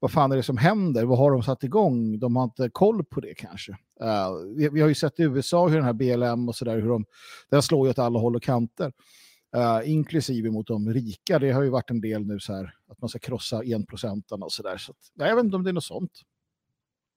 Vad 0.00 0.12
fan 0.12 0.32
är 0.32 0.36
det 0.36 0.42
som 0.42 0.56
händer? 0.56 1.04
Vad 1.04 1.18
har 1.18 1.30
de 1.30 1.42
satt 1.42 1.64
igång? 1.64 2.18
De 2.18 2.36
har 2.36 2.44
inte 2.44 2.70
koll 2.72 3.04
på 3.04 3.20
det 3.20 3.34
kanske. 3.34 3.72
Uh, 3.72 4.56
vi, 4.56 4.68
vi, 4.68 4.80
har 4.80 4.88
ju 4.88 4.94
sett 4.94 5.20
i 5.20 5.22
USA 5.22 5.68
hur 5.68 5.76
den 5.76 5.84
här 5.84 5.92
BLM 5.92 6.48
och 6.48 6.56
sådär, 6.56 6.80
hur 6.80 6.88
de, 6.88 7.04
den 7.50 7.62
slår 7.62 7.86
ju 7.86 7.90
åt 7.90 7.98
alla 7.98 8.18
håll 8.18 8.36
och 8.36 8.42
kanter. 8.42 8.92
Uh, 9.56 9.90
inklusive 9.90 10.50
mot 10.50 10.66
de 10.66 10.92
rika. 10.92 11.38
Det 11.38 11.52
har 11.52 11.62
ju 11.62 11.70
varit 11.70 11.90
en 11.90 12.00
del 12.00 12.26
nu 12.26 12.40
så 12.40 12.54
här, 12.54 12.74
att 12.90 13.00
man 13.00 13.08
ska 13.08 13.18
krossa 13.18 13.62
enprocentarna 13.64 14.44
och 14.44 14.52
sådär. 14.52 14.76
Så, 14.76 14.92
där, 15.14 15.26
jag 15.26 15.36
vet 15.36 15.44
inte 15.44 15.56
om 15.56 15.64
det 15.64 15.70
är 15.70 15.74
något 15.74 15.84
sånt. 15.84 16.12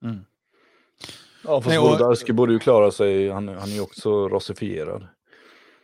Mm. 0.04 0.20
Ja, 1.44 1.62
fast 1.62 1.78
Wolodarski 1.78 2.34
borde 2.34 2.54
ju 2.54 2.60
klara 2.60 2.92
sig. 2.92 3.30
Han, 3.30 3.48
han 3.48 3.70
är 3.70 3.74
ju 3.74 3.82
också 3.82 4.28
rasifierad. 4.28 5.08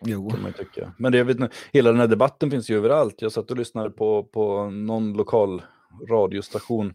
Jo. 0.02 0.30
Kan 0.30 0.42
man 0.42 0.54
tycka. 0.54 0.94
Men 0.98 1.12
det, 1.12 1.18
jag 1.18 1.26
vet, 1.26 1.52
hela 1.74 1.92
den 1.92 2.00
här 2.00 2.08
debatten 2.08 2.52
finns 2.52 2.70
ju 2.70 2.78
överallt. 2.78 3.22
Jag 3.22 3.32
satt 3.32 3.52
och 3.52 3.58
lyssnade 3.58 3.90
på, 3.90 4.24
på 4.24 4.70
någon 4.70 5.14
lokal 5.14 5.62
radiostation, 6.10 6.94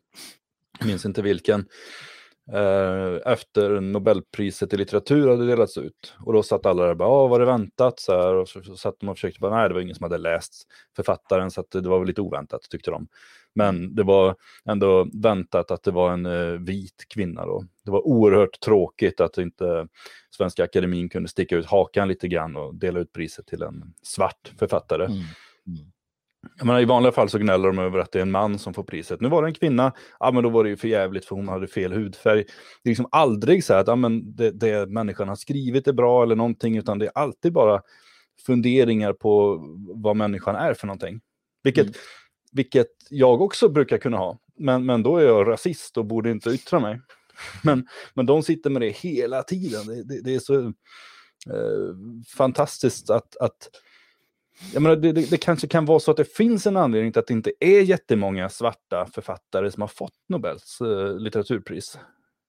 minns 0.84 1.04
inte 1.04 1.22
vilken, 1.22 1.66
eh, 2.52 3.32
efter 3.32 3.80
Nobelpriset 3.80 4.74
i 4.74 4.76
litteratur 4.76 5.28
hade 5.28 5.46
delats 5.46 5.78
ut. 5.78 6.14
Och 6.20 6.32
då 6.32 6.42
satt 6.42 6.66
alla 6.66 6.82
där 6.82 6.90
och 6.90 6.96
bara, 6.96 7.28
var 7.28 7.40
det 7.40 7.46
väntat? 7.46 8.00
Så 8.00 8.12
här, 8.12 8.34
och 8.34 8.48
så, 8.48 8.62
så 8.62 8.76
satt 8.76 9.00
de 9.00 9.08
och 9.08 9.16
försökte 9.16 9.40
bara, 9.40 9.56
nej 9.56 9.68
det 9.68 9.74
var 9.74 9.80
ingen 9.80 9.94
som 9.94 10.04
hade 10.04 10.18
läst 10.18 10.66
författaren 10.96 11.50
så 11.50 11.60
att 11.60 11.70
det 11.70 11.88
var 11.88 11.98
väl 11.98 12.08
lite 12.08 12.20
oväntat 12.20 12.62
tyckte 12.70 12.90
de. 12.90 13.06
Men 13.54 13.94
det 13.94 14.02
var 14.02 14.36
ändå 14.64 15.08
väntat 15.12 15.70
att 15.70 15.82
det 15.82 15.90
var 15.90 16.12
en 16.12 16.26
eh, 16.26 16.60
vit 16.60 17.04
kvinna 17.14 17.46
då. 17.46 17.64
Det 17.84 17.90
var 17.90 18.06
oerhört 18.06 18.60
tråkigt 18.60 19.20
att 19.20 19.38
inte 19.38 19.88
Svenska 20.36 20.64
Akademin 20.64 21.08
kunde 21.08 21.28
sticka 21.28 21.56
ut 21.56 21.66
hakan 21.66 22.08
lite 22.08 22.28
grann 22.28 22.56
och 22.56 22.74
dela 22.74 23.00
ut 23.00 23.12
priset 23.12 23.46
till 23.46 23.62
en 23.62 23.94
svart 24.02 24.52
författare. 24.58 25.04
Mm. 25.04 25.18
Mm. 25.66 25.92
Jag 26.58 26.66
menar, 26.66 26.80
I 26.80 26.84
vanliga 26.84 27.12
fall 27.12 27.28
så 27.28 27.38
gnäller 27.38 27.66
de 27.68 27.78
över 27.78 27.98
att 27.98 28.12
det 28.12 28.18
är 28.18 28.22
en 28.22 28.30
man 28.30 28.58
som 28.58 28.74
får 28.74 28.82
priset. 28.82 29.20
Nu 29.20 29.28
var 29.28 29.42
det 29.42 29.48
en 29.48 29.54
kvinna, 29.54 29.92
ja 30.20 30.30
men 30.32 30.42
då 30.42 30.48
var 30.48 30.64
det 30.64 30.70
ju 30.70 30.76
för 30.76 30.88
jävligt 30.88 31.24
för 31.24 31.36
hon 31.36 31.48
hade 31.48 31.66
fel 31.66 31.92
hudfärg. 31.92 32.44
Det 32.82 32.88
är 32.88 32.90
liksom 32.90 33.08
aldrig 33.10 33.64
så 33.64 33.74
att 33.74 33.86
ja, 33.86 33.96
men 33.96 34.36
det, 34.36 34.50
det 34.50 34.86
människan 34.86 35.28
har 35.28 35.36
skrivit 35.36 35.88
är 35.88 35.92
bra 35.92 36.22
eller 36.22 36.36
någonting, 36.36 36.76
utan 36.76 36.98
det 36.98 37.06
är 37.06 37.12
alltid 37.14 37.52
bara 37.52 37.82
funderingar 38.46 39.12
på 39.12 39.60
vad 39.94 40.16
människan 40.16 40.56
är 40.56 40.74
för 40.74 40.86
någonting. 40.86 41.20
Vilket, 41.62 41.86
mm. 41.86 41.94
Vilket 42.52 42.88
jag 43.10 43.42
också 43.42 43.68
brukar 43.68 43.98
kunna 43.98 44.16
ha. 44.16 44.38
Men, 44.56 44.86
men 44.86 45.02
då 45.02 45.16
är 45.16 45.24
jag 45.24 45.48
rasist 45.48 45.98
och 45.98 46.04
borde 46.04 46.30
inte 46.30 46.50
yttra 46.50 46.80
mig. 46.80 47.00
Men, 47.62 47.86
men 48.14 48.26
de 48.26 48.42
sitter 48.42 48.70
med 48.70 48.82
det 48.82 48.90
hela 48.90 49.42
tiden. 49.42 49.86
Det, 49.86 50.04
det, 50.04 50.20
det 50.20 50.34
är 50.34 50.38
så 50.38 50.60
eh, 50.64 51.94
fantastiskt 52.36 53.10
att, 53.10 53.36
att 53.36 53.68
jag 54.72 54.82
menar, 54.82 54.96
det, 54.96 55.12
det, 55.12 55.36
kanske 55.36 55.68
kan 55.68 55.84
vara 55.84 56.00
så 56.00 56.10
att 56.10 56.16
det 56.16 56.36
finns 56.36 56.66
en 56.66 56.76
anledning 56.76 57.12
till 57.12 57.20
att 57.20 57.26
det 57.26 57.34
inte 57.34 57.52
är 57.60 57.80
jättemånga 57.80 58.48
svarta 58.48 59.06
författare 59.14 59.70
som 59.70 59.80
har 59.80 59.88
fått 59.88 60.14
Nobels 60.28 60.80
eh, 60.80 61.16
litteraturpris. 61.18 61.98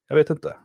Jag 0.10 0.16
vet 0.16 0.30
inte. 0.30 0.56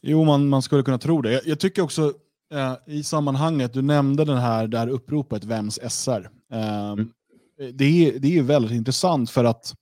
Jo, 0.00 0.24
man, 0.24 0.48
man 0.48 0.62
skulle 0.62 0.82
kunna 0.82 0.98
tro 0.98 1.22
det. 1.22 1.32
Jag, 1.32 1.46
jag 1.46 1.60
tycker 1.60 1.82
också 1.82 2.12
eh, 2.52 2.74
i 2.86 3.02
sammanhanget, 3.02 3.72
du 3.72 3.82
nämnde 3.82 4.24
den 4.24 4.38
här, 4.38 4.66
det 4.66 4.78
här 4.78 4.88
uppropet 4.88 5.44
Vems 5.44 5.78
SR. 5.90 6.30
Eh, 6.52 6.90
mm. 6.90 7.10
Det, 7.74 8.08
är, 8.08 8.18
det 8.18 8.38
är 8.38 8.42
väldigt 8.42 8.72
intressant 8.72 9.30
för 9.30 9.44
att 9.44 9.74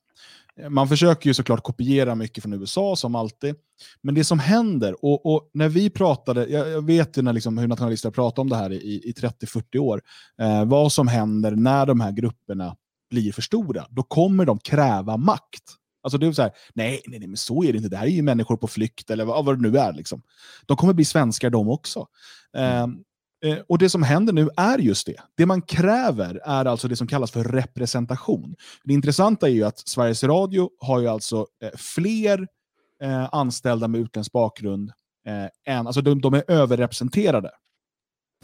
man 0.68 0.88
försöker 0.88 1.30
ju 1.30 1.34
såklart 1.34 1.62
kopiera 1.62 2.14
mycket 2.14 2.42
från 2.42 2.52
USA 2.52 2.96
som 2.96 3.14
alltid. 3.14 3.54
Men 4.02 4.14
det 4.14 4.24
som 4.24 4.38
händer, 4.38 5.04
och, 5.04 5.26
och 5.26 5.50
när 5.54 5.68
vi 5.68 5.90
pratade, 5.90 6.46
jag, 6.46 6.68
jag 6.68 6.86
vet 6.86 7.18
ju 7.18 7.22
när 7.22 7.32
liksom, 7.32 7.58
hur 7.58 7.68
nationalister 7.68 8.10
pratar 8.10 8.42
om 8.42 8.48
det 8.48 8.56
här 8.56 8.72
i, 8.72 9.02
i 9.04 9.12
30-40 9.12 9.78
år, 9.78 10.02
eh, 10.40 10.64
vad 10.64 10.92
som 10.92 11.08
händer 11.08 11.50
när 11.50 11.86
de 11.86 12.00
här 12.00 12.12
grupperna 12.12 12.76
blir 13.10 13.32
för 13.32 13.42
stora. 13.42 13.86
Då 13.90 14.02
kommer 14.02 14.44
de 14.44 14.58
kräva 14.58 15.16
makt. 15.16 15.62
Alltså 16.02 16.18
det 16.18 16.26
är 16.26 16.32
så 16.32 16.42
här, 16.42 16.52
nej, 16.74 17.00
nej, 17.06 17.18
nej, 17.18 17.28
men 17.28 17.36
så 17.36 17.64
är 17.64 17.72
det 17.72 17.76
inte. 17.76 17.88
Det 17.88 17.96
här 17.96 18.06
är 18.06 18.10
ju 18.10 18.22
människor 18.22 18.56
på 18.56 18.68
flykt 18.68 19.10
eller 19.10 19.24
vad, 19.24 19.44
vad 19.44 19.58
det 19.58 19.70
nu 19.70 19.78
är. 19.78 19.92
Liksom. 19.92 20.22
De 20.66 20.76
kommer 20.76 20.92
bli 20.92 21.04
svenskar 21.04 21.50
de 21.50 21.68
också. 21.68 22.06
Eh, 22.56 22.82
Eh, 22.82 22.86
Eh, 23.44 23.58
och 23.68 23.78
det 23.78 23.88
som 23.88 24.02
händer 24.02 24.32
nu 24.32 24.50
är 24.56 24.78
just 24.78 25.06
det. 25.06 25.16
Det 25.36 25.46
man 25.46 25.62
kräver 25.62 26.40
är 26.44 26.64
alltså 26.64 26.88
det 26.88 26.96
som 26.96 27.06
kallas 27.06 27.30
för 27.30 27.44
representation. 27.44 28.54
Det 28.84 28.94
intressanta 28.94 29.48
är 29.48 29.52
ju 29.52 29.64
att 29.64 29.88
Sveriges 29.88 30.24
Radio 30.24 30.70
har 30.80 31.00
ju 31.00 31.08
alltså 31.08 31.46
eh, 31.62 31.70
fler 31.76 32.48
eh, 33.02 33.28
anställda 33.32 33.88
med 33.88 34.00
utländsk 34.00 34.32
bakgrund 34.32 34.92
än, 35.66 35.86
alltså 35.86 36.00
de, 36.00 36.20
de, 36.20 36.34
är 36.34 36.50
överrepresenterade 36.50 37.50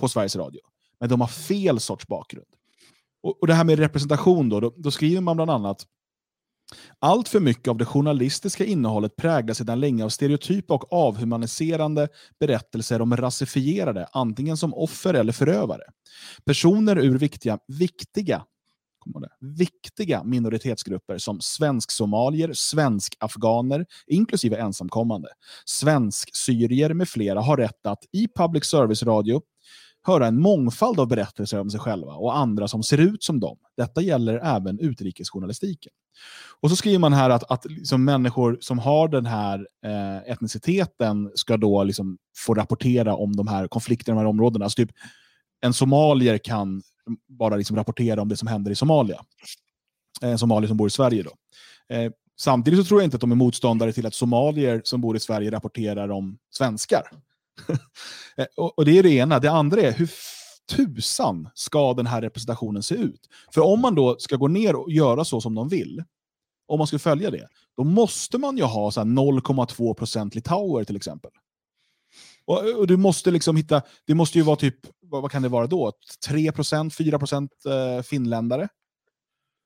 på 0.00 0.08
Sveriges 0.08 0.36
Radio. 0.36 0.60
Men 1.00 1.08
de 1.08 1.20
har 1.20 1.28
fel 1.28 1.80
sorts 1.80 2.06
bakgrund. 2.06 2.48
Och, 3.22 3.40
och 3.40 3.46
det 3.46 3.54
här 3.54 3.64
med 3.64 3.78
representation 3.78 4.48
då, 4.48 4.60
då, 4.60 4.74
då 4.76 4.90
skriver 4.90 5.20
man 5.20 5.36
bland 5.36 5.50
annat 5.50 5.86
allt 6.98 7.28
för 7.28 7.40
mycket 7.40 7.68
av 7.68 7.76
det 7.76 7.84
journalistiska 7.84 8.64
innehållet 8.64 9.16
präglas 9.16 9.58
sedan 9.58 9.80
länge 9.80 10.04
av 10.04 10.08
stereotypa 10.08 10.74
och 10.74 10.92
avhumaniserande 10.92 12.08
berättelser 12.40 13.02
om 13.02 13.16
rasifierade, 13.16 14.06
antingen 14.12 14.56
som 14.56 14.74
offer 14.74 15.14
eller 15.14 15.32
förövare. 15.32 15.82
Personer 16.44 16.98
ur 16.98 17.18
viktiga, 17.18 17.58
viktiga, 17.68 18.44
viktiga 19.40 20.24
minoritetsgrupper 20.24 21.18
som 21.18 21.40
svensk-somalier, 21.40 22.52
svensk-afghaner, 22.52 23.86
inklusive 24.06 24.56
ensamkommande, 24.56 25.28
svensk-syrier 25.64 26.94
med 26.94 27.08
flera 27.08 27.40
har 27.40 27.56
rätt 27.56 27.86
att 27.86 28.04
i 28.12 28.28
public 28.36 28.64
service-radio 28.64 29.42
höra 30.06 30.26
en 30.26 30.40
mångfald 30.40 31.00
av 31.00 31.08
berättelser 31.08 31.60
om 31.60 31.70
sig 31.70 31.80
själva 31.80 32.12
och 32.12 32.36
andra 32.36 32.68
som 32.68 32.82
ser 32.82 32.98
ut 32.98 33.22
som 33.22 33.40
dem. 33.40 33.58
Detta 33.76 34.02
gäller 34.02 34.56
även 34.56 34.78
utrikesjournalistiken. 34.78 35.92
Och 36.60 36.70
så 36.70 36.76
skriver 36.76 36.98
man 36.98 37.12
här 37.12 37.30
att, 37.30 37.50
att 37.50 37.64
liksom 37.64 38.04
människor 38.04 38.58
som 38.60 38.78
har 38.78 39.08
den 39.08 39.26
här 39.26 39.68
eh, 39.84 40.32
etniciteten 40.32 41.30
ska 41.34 41.56
då 41.56 41.84
liksom 41.84 42.18
få 42.36 42.54
rapportera 42.54 43.14
om 43.14 43.36
de 43.36 43.48
här 43.48 43.68
konflikterna 43.68 44.14
i 44.14 44.16
de 44.16 44.20
här 44.20 44.28
områdena. 44.28 44.64
Alltså 44.64 44.76
typ, 44.76 44.90
en 45.60 45.74
somalier 45.74 46.38
kan 46.38 46.82
bara 47.28 47.56
liksom 47.56 47.76
rapportera 47.76 48.22
om 48.22 48.28
det 48.28 48.36
som 48.36 48.48
händer 48.48 48.70
i 48.70 48.74
Somalia. 48.74 49.20
En 50.20 50.38
somalier 50.38 50.68
som 50.68 50.76
bor 50.76 50.86
i 50.86 50.90
Sverige. 50.90 51.22
då. 51.22 51.30
Eh, 51.94 52.12
samtidigt 52.36 52.80
så 52.80 52.84
tror 52.84 53.00
jag 53.00 53.06
inte 53.06 53.16
att 53.16 53.20
de 53.20 53.32
är 53.32 53.36
motståndare 53.36 53.92
till 53.92 54.06
att 54.06 54.14
somalier 54.14 54.80
som 54.84 55.00
bor 55.00 55.16
i 55.16 55.20
Sverige 55.20 55.50
rapporterar 55.50 56.08
om 56.08 56.38
svenskar. 56.50 57.02
Eh, 58.36 58.46
och, 58.56 58.78
och, 58.78 58.84
Det 58.84 58.98
är 58.98 59.02
det 59.02 59.10
ena. 59.10 59.38
Det 59.38 59.50
andra 59.50 59.80
är 59.80 59.92
hur 59.92 60.10
tusan 60.70 61.48
ska 61.54 61.94
den 61.94 62.06
här 62.06 62.22
representationen 62.22 62.82
se 62.82 62.94
ut? 62.94 63.28
För 63.54 63.60
om 63.60 63.80
man 63.80 63.94
då 63.94 64.16
ska 64.18 64.36
gå 64.36 64.48
ner 64.48 64.74
och 64.76 64.92
göra 64.92 65.24
så 65.24 65.40
som 65.40 65.54
de 65.54 65.68
vill, 65.68 66.04
om 66.66 66.78
man 66.78 66.86
ska 66.86 66.98
följa 66.98 67.30
det, 67.30 67.48
då 67.76 67.84
måste 67.84 68.38
man 68.38 68.56
ju 68.56 68.62
ha 68.62 68.90
0,2% 68.90 70.34
litauer 70.34 70.84
till 70.84 70.96
exempel. 70.96 71.30
Och, 72.44 72.78
och, 72.78 72.86
du 72.86 72.96
måste 72.96 73.30
liksom 73.30 73.56
hitta, 73.56 73.82
det 74.06 74.14
måste 74.14 74.38
ju 74.38 74.44
vara 74.44 74.56
typ, 74.56 74.76
vad, 75.00 75.22
vad 75.22 75.30
kan 75.30 75.42
det 75.42 75.48
vara 75.48 75.66
då? 75.66 75.92
3%, 76.28 76.90
4% 76.90 77.96
eh, 77.96 78.02
finländare. 78.02 78.68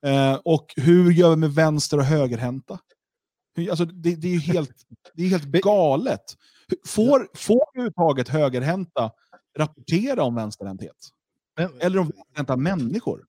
Eh, 0.07 0.35
och 0.35 0.67
hur 0.77 1.13
gör 1.13 1.31
vi 1.31 1.37
med 1.37 1.55
vänster 1.55 1.99
och 1.99 2.05
högerhänta? 2.05 2.79
Alltså, 3.71 3.85
det, 3.85 4.15
det 4.15 4.29
är 4.29 4.33
ju 4.33 4.39
helt, 4.39 4.71
det 5.15 5.23
är 5.23 5.29
helt 5.29 5.45
galet. 5.63 6.37
Får, 6.87 7.29
får 7.35 7.65
överhuvudtaget 7.75 8.29
högerhänta 8.29 9.11
rapportera 9.59 10.23
om 10.23 10.35
vänsterhänthet? 10.35 10.97
Men, 11.57 11.71
Eller 11.81 11.99
om 11.99 12.07
vänsterhänta 12.07 12.57
människor? 12.57 13.25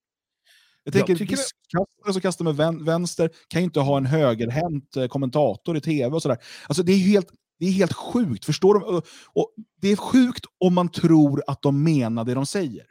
Jag 0.83 0.93
tänker, 0.93 1.13
jag 1.13 1.27
diskkastare 1.27 2.13
som 2.13 2.21
kastar 2.21 2.45
med 2.45 2.85
vänster 2.85 3.29
kan 3.47 3.61
ju 3.61 3.65
inte 3.65 3.79
ha 3.79 3.97
en 3.97 4.05
högerhänt 4.05 4.97
eh, 4.97 5.07
kommentator 5.07 5.77
i 5.77 5.81
tv 5.81 6.15
och 6.15 6.21
sådär. 6.21 6.37
Alltså 6.67 6.83
det 6.83 6.91
är 6.91 6.97
helt, 6.97 7.29
det 7.59 7.65
är 7.65 7.71
helt 7.71 7.93
sjukt, 7.93 8.45
förstår 8.45 8.73
du? 8.73 9.01
Och 9.33 9.53
det 9.81 9.87
är 9.87 9.95
sjukt 9.95 10.45
om 10.57 10.73
man 10.73 10.89
tror 10.89 11.43
att 11.47 11.61
de 11.61 11.83
menar 11.83 12.25
det 12.25 12.33
de 12.33 12.45
säger. 12.45 12.85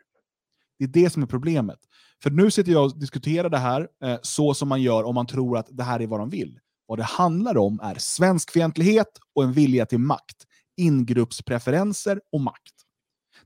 Det 0.79 0.85
är 0.85 0.89
det 0.89 1.11
som 1.11 1.23
är 1.23 1.27
problemet. 1.27 1.79
För 2.23 2.31
nu 2.31 2.51
sitter 2.51 2.73
jag 2.73 2.85
och 2.85 2.99
diskuterar 2.99 3.49
det 3.49 3.59
här 3.59 3.89
eh, 4.05 4.19
så 4.23 4.55
som 4.55 4.69
man 4.69 4.83
gör 4.83 5.05
om 5.05 5.15
man 5.15 5.27
tror 5.27 5.59
att 5.59 5.67
det 5.71 5.83
här 5.83 6.01
är 6.01 6.07
vad 6.07 6.21
de 6.21 6.31
vill. 6.31 6.59
Vad 6.89 6.99
det 6.99 7.05
handlar 7.05 7.57
om 7.57 7.81
är 7.83 7.95
svenskfientlighet 7.99 9.09
och 9.35 9.45
en 9.45 9.53
vilja 9.53 9.87
till 9.87 9.99
makt. 9.99 10.37
Ingruppspreferenser 10.77 12.21
och 12.33 12.41
makt. 12.41 12.75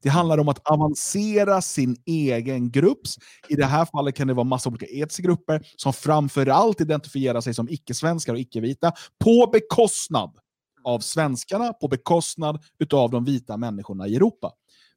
Det 0.02 0.08
handlar 0.08 0.38
om 0.38 0.48
att 0.48 0.68
avancera 0.70 1.62
sin 1.62 1.96
egen 2.06 2.70
grupps, 2.70 3.16
i 3.48 3.54
det 3.54 3.64
här 3.64 3.84
fallet 3.84 4.14
kan 4.14 4.26
det 4.28 4.34
vara 4.34 4.44
massa 4.44 4.70
olika 4.70 4.86
etiska 4.86 5.22
grupper, 5.22 5.66
som 5.76 5.92
framförallt 5.92 6.80
identifierar 6.80 7.40
sig 7.40 7.54
som 7.54 7.68
icke-svenskar 7.68 8.32
och 8.32 8.38
icke-vita, 8.38 8.92
på 9.24 9.50
bekostnad 9.52 10.38
av 10.84 11.00
svenskarna, 11.00 11.72
på 11.72 11.88
bekostnad 11.88 12.62
av 12.92 13.10
de 13.10 13.24
vita 13.24 13.56
människorna 13.56 14.08
i 14.08 14.16
Europa. 14.16 14.52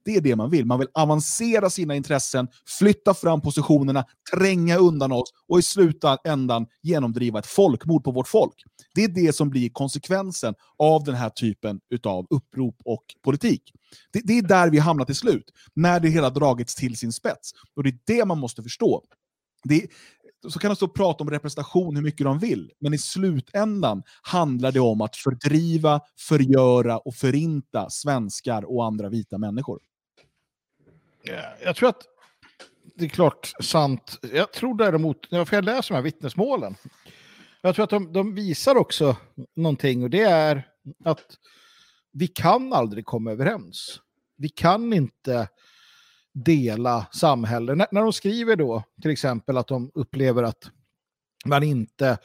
Det 0.05 0.15
är 0.15 0.21
det 0.21 0.35
man 0.35 0.49
vill. 0.49 0.65
Man 0.65 0.79
vill 0.79 0.87
avancera 0.93 1.69
sina 1.69 1.95
intressen, 1.95 2.47
flytta 2.79 3.13
fram 3.13 3.41
positionerna, 3.41 4.05
tränga 4.35 4.77
undan 4.77 5.11
oss 5.11 5.33
och 5.47 5.59
i 5.59 5.61
slutändan 5.61 6.67
genomdriva 6.81 7.39
ett 7.39 7.45
folkmord 7.45 8.03
på 8.03 8.11
vårt 8.11 8.27
folk. 8.27 8.63
Det 8.95 9.03
är 9.03 9.07
det 9.07 9.33
som 9.33 9.49
blir 9.49 9.69
konsekvensen 9.69 10.53
av 10.77 11.03
den 11.03 11.15
här 11.15 11.29
typen 11.29 11.79
av 12.03 12.27
upprop 12.29 12.75
och 12.85 13.03
politik. 13.23 13.61
Det, 14.13 14.21
det 14.23 14.37
är 14.37 14.41
där 14.41 14.69
vi 14.69 14.79
hamnar 14.79 15.05
till 15.05 15.15
slut, 15.15 15.51
när 15.73 15.99
det 15.99 16.09
hela 16.09 16.29
dragits 16.29 16.75
till 16.75 16.97
sin 16.97 17.11
spets. 17.11 17.51
Och 17.75 17.83
det 17.83 17.89
är 17.89 17.99
det 18.05 18.25
man 18.25 18.39
måste 18.39 18.63
förstå. 18.63 19.03
Det, 19.63 19.87
så 20.47 20.59
kan 20.59 20.69
de 20.69 20.75
stå 20.75 20.85
och 20.85 20.95
prata 20.95 21.23
om 21.23 21.29
representation 21.29 21.95
hur 21.95 22.03
mycket 22.03 22.25
de 22.25 22.39
vill, 22.39 22.71
men 22.79 22.93
i 22.93 22.97
slutändan 22.97 24.03
handlar 24.21 24.71
det 24.71 24.79
om 24.79 25.01
att 25.01 25.15
fördriva, 25.15 26.01
förgöra 26.19 26.97
och 26.97 27.15
förinta 27.15 27.89
svenskar 27.89 28.75
och 28.75 28.85
andra 28.85 29.09
vita 29.09 29.37
människor. 29.37 29.79
Eh, 31.29 31.63
jag 31.63 31.75
tror 31.75 31.89
att 31.89 32.03
det 32.95 33.05
är 33.05 33.09
klart 33.09 33.53
sant. 33.59 34.19
Jag 34.33 34.53
tror 34.53 34.77
däremot, 34.77 35.29
för 35.29 35.53
jag 35.53 35.65
läser 35.65 35.89
de 35.89 35.95
här 35.95 36.01
vittnesmålen, 36.01 36.75
jag 37.61 37.75
tror 37.75 37.83
att 37.83 37.89
de, 37.89 38.13
de 38.13 38.35
visar 38.35 38.75
också 38.75 39.17
någonting 39.55 40.03
och 40.03 40.09
det 40.09 40.21
är 40.21 40.67
att 41.05 41.25
vi 42.11 42.27
kan 42.27 42.73
aldrig 42.73 43.05
komma 43.05 43.31
överens. 43.31 43.99
Vi 44.37 44.49
kan 44.49 44.93
inte 44.93 45.47
dela 46.33 47.07
samhällen. 47.11 47.77
När, 47.77 47.87
när 47.91 48.01
de 48.01 48.13
skriver 48.13 48.55
då 48.55 48.83
till 49.01 49.11
exempel 49.11 49.57
att 49.57 49.67
de 49.67 49.91
upplever 49.93 50.43
att 50.43 50.71
man 51.45 51.63
inte 51.63 52.17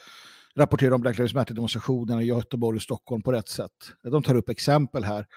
rapporterar 0.55 0.91
om 0.91 1.01
Black 1.01 1.17
Lives 1.17 1.33
Matter-demonstrationerna 1.33 2.21
i 2.21 2.25
Göteborg 2.25 2.75
och 2.75 2.81
Stockholm 2.81 3.21
på 3.21 3.31
rätt 3.31 3.49
sätt. 3.49 3.71
De 4.03 4.23
tar 4.23 4.35
upp 4.35 4.49
exempel 4.49 5.03
här, 5.03 5.27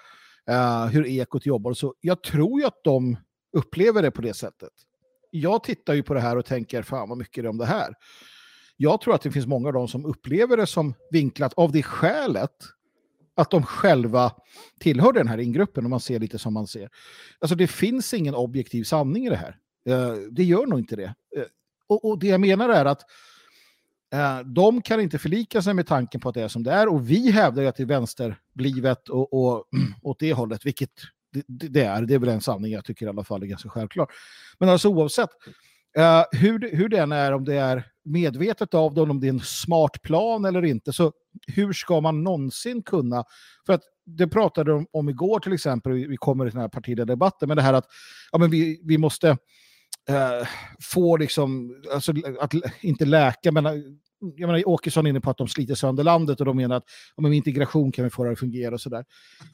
uh, 0.51 0.87
hur 0.87 1.07
Ekot 1.07 1.47
jobbar. 1.47 1.73
Så 1.73 1.95
jag 2.01 2.23
tror 2.23 2.61
ju 2.61 2.67
att 2.67 2.85
de 2.85 3.17
upplever 3.55 4.03
det 4.03 4.11
på 4.11 4.23
det 4.23 4.35
sättet. 4.35 4.73
Jag 5.31 5.65
tittar 5.65 5.95
ju 5.95 6.03
på 6.03 6.15
det 6.15 6.21
här 6.21 6.37
och 6.37 6.47
tänker, 6.47 6.83
fan 6.83 7.09
vad 7.09 7.19
mycket 7.19 7.39
är 7.39 7.43
det 7.43 7.49
om 7.49 7.59
det 7.59 7.67
här. 7.67 7.95
Jag 8.77 9.01
tror 9.01 9.15
att 9.15 9.23
det 9.23 9.31
finns 9.31 9.47
många 9.47 9.69
av 9.69 9.73
dem 9.73 9.89
som 9.89 10.07
upplever 10.07 10.57
det 10.57 10.67
som 10.67 10.95
vinklat 11.11 11.55
av 11.55 11.73
det 11.73 11.83
skälet 11.83 12.57
att 13.37 13.51
de 13.51 13.63
själva 13.63 14.33
tillhör 14.81 15.13
den 15.13 15.29
här 15.29 15.39
ingruppen, 15.39 15.85
om 15.85 15.91
man 15.91 16.01
ser 16.01 16.19
lite 16.19 16.39
som 16.39 16.55
man 16.55 16.67
ser. 16.67 16.91
Alltså 17.39 17.55
det 17.55 17.67
finns 17.67 18.15
ingen 18.15 18.35
objektiv 18.35 18.85
sanning 18.85 19.27
i 19.27 19.31
det 19.31 19.37
här. 19.37 19.57
Eh, 19.89 20.15
det 20.31 20.45
gör 20.45 20.67
nog 20.67 20.79
inte 20.79 20.97
det. 20.97 21.15
Eh, 21.37 21.45
och, 21.87 22.19
det 22.19 22.27
jag 22.27 22.41
menar 22.41 22.69
är 22.69 22.85
att 22.85 23.03
eh, 24.13 24.41
de 24.41 24.83
kan 24.83 25.01
inte 25.01 25.19
förlika 25.19 25.63
sig 25.63 25.75
med 25.75 25.87
tanken 25.87 26.21
på 26.21 26.29
att 26.29 26.35
det 26.35 26.43
är 26.43 26.49
som 26.49 26.63
det 26.63 26.73
är 26.73 26.89
och 26.89 27.11
vi 27.11 27.31
hävdar 27.31 27.63
ju 27.63 27.69
att 27.69 27.77
det 27.77 27.83
är 27.83 27.87
vänsterblivet 27.87 29.09
och, 29.09 29.33
och 29.33 29.65
åt 30.03 30.19
det 30.19 30.33
hållet, 30.33 30.67
vilket 30.67 30.91
det, 31.35 31.69
det, 31.69 31.83
är. 31.83 32.03
Det 32.03 32.15
är 32.15 32.19
väl 32.19 32.29
en 32.29 32.41
sanning 32.41 32.73
jag 32.73 32.85
tycker 32.85 33.07
i 33.07 33.09
alla 33.09 33.25
fall 33.25 33.43
är 33.43 33.47
ganska 33.47 33.69
självklar. 33.69 34.07
Men 34.59 34.69
alltså 34.69 34.89
oavsett 34.89 35.31
uh, 35.99 36.41
hur, 36.41 36.77
hur 36.77 36.89
den 36.89 37.13
är, 37.13 37.33
om 37.33 37.45
det 37.45 37.55
är 37.55 37.85
medvetet 38.05 38.75
av 38.75 38.95
dem, 38.95 39.11
om 39.11 39.21
det 39.21 39.27
är 39.27 39.33
en 39.33 39.41
smart 39.41 40.03
plan 40.03 40.45
eller 40.45 40.65
inte, 40.65 40.93
så 40.93 41.13
hur 41.47 41.73
ska 41.73 42.01
man 42.01 42.23
någonsin 42.23 42.83
kunna... 42.83 43.25
För 43.67 43.73
att 43.73 43.83
det 44.07 44.29
pratade 44.29 44.71
de 44.71 44.77
om, 44.77 44.87
om 44.93 45.09
igår 45.09 45.41
till 45.41 45.53
exempel, 45.53 45.93
vi 45.93 46.17
kommer 46.17 46.45
till 46.45 46.53
den 46.53 46.61
här 46.61 46.69
partiledardebatten, 46.69 47.49
men 47.49 47.57
det 47.57 47.63
här 47.63 47.75
att 47.75 47.87
ja, 48.33 48.39
men 48.39 48.51
vi, 48.51 48.81
vi 48.85 48.99
måste 48.99 49.29
uh, 50.11 50.47
få 50.93 51.17
liksom, 51.17 51.83
alltså 51.93 52.13
att 52.41 52.53
inte 52.81 53.05
läka, 53.05 53.53
men 53.53 53.67
jag 54.37 54.47
menar, 54.47 54.69
Åkesson 54.69 55.07
är 55.07 55.11
inne 55.11 55.21
på 55.21 55.31
att 55.31 55.39
de 55.39 55.49
sliter 55.49 55.75
sönder 55.75 56.05
landet 56.05 56.41
och 56.41 56.47
de 56.47 56.57
menar 56.57 56.77
att 56.77 56.85
ja, 57.17 57.23
med 57.23 57.33
integration 57.33 57.93
kan 57.93 58.05
vi 58.05 58.11
få 58.11 58.25
det 58.25 58.33
att 58.33 58.39
fungera 58.39 58.75
och 58.75 58.81
sådär. 58.81 59.05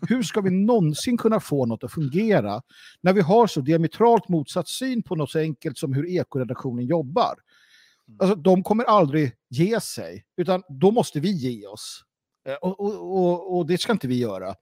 Hur 0.08 0.22
ska 0.22 0.40
vi 0.40 0.50
någonsin 0.50 1.16
kunna 1.16 1.40
få 1.40 1.66
något 1.66 1.84
att 1.84 1.92
fungera 1.92 2.62
när 3.00 3.12
vi 3.12 3.20
har 3.20 3.46
så 3.46 3.60
diametralt 3.60 4.28
motsatt 4.28 4.68
syn 4.68 5.02
på 5.02 5.16
något 5.16 5.30
så 5.30 5.38
enkelt 5.38 5.78
som 5.78 5.92
hur 5.92 6.08
ekoredaktionen 6.08 6.86
jobbar? 6.86 7.34
Alltså, 8.18 8.34
de 8.34 8.62
kommer 8.62 8.84
aldrig 8.84 9.32
ge 9.48 9.80
sig, 9.80 10.24
utan 10.36 10.62
då 10.68 10.90
måste 10.90 11.20
vi 11.20 11.30
ge 11.30 11.66
oss. 11.66 12.04
Eh, 12.48 12.54
och, 12.54 12.80
och, 12.80 13.18
och, 13.18 13.56
och 13.56 13.66
det 13.66 13.78
ska 13.78 13.92
inte 13.92 14.08
vi 14.08 14.18
göra. 14.18 14.54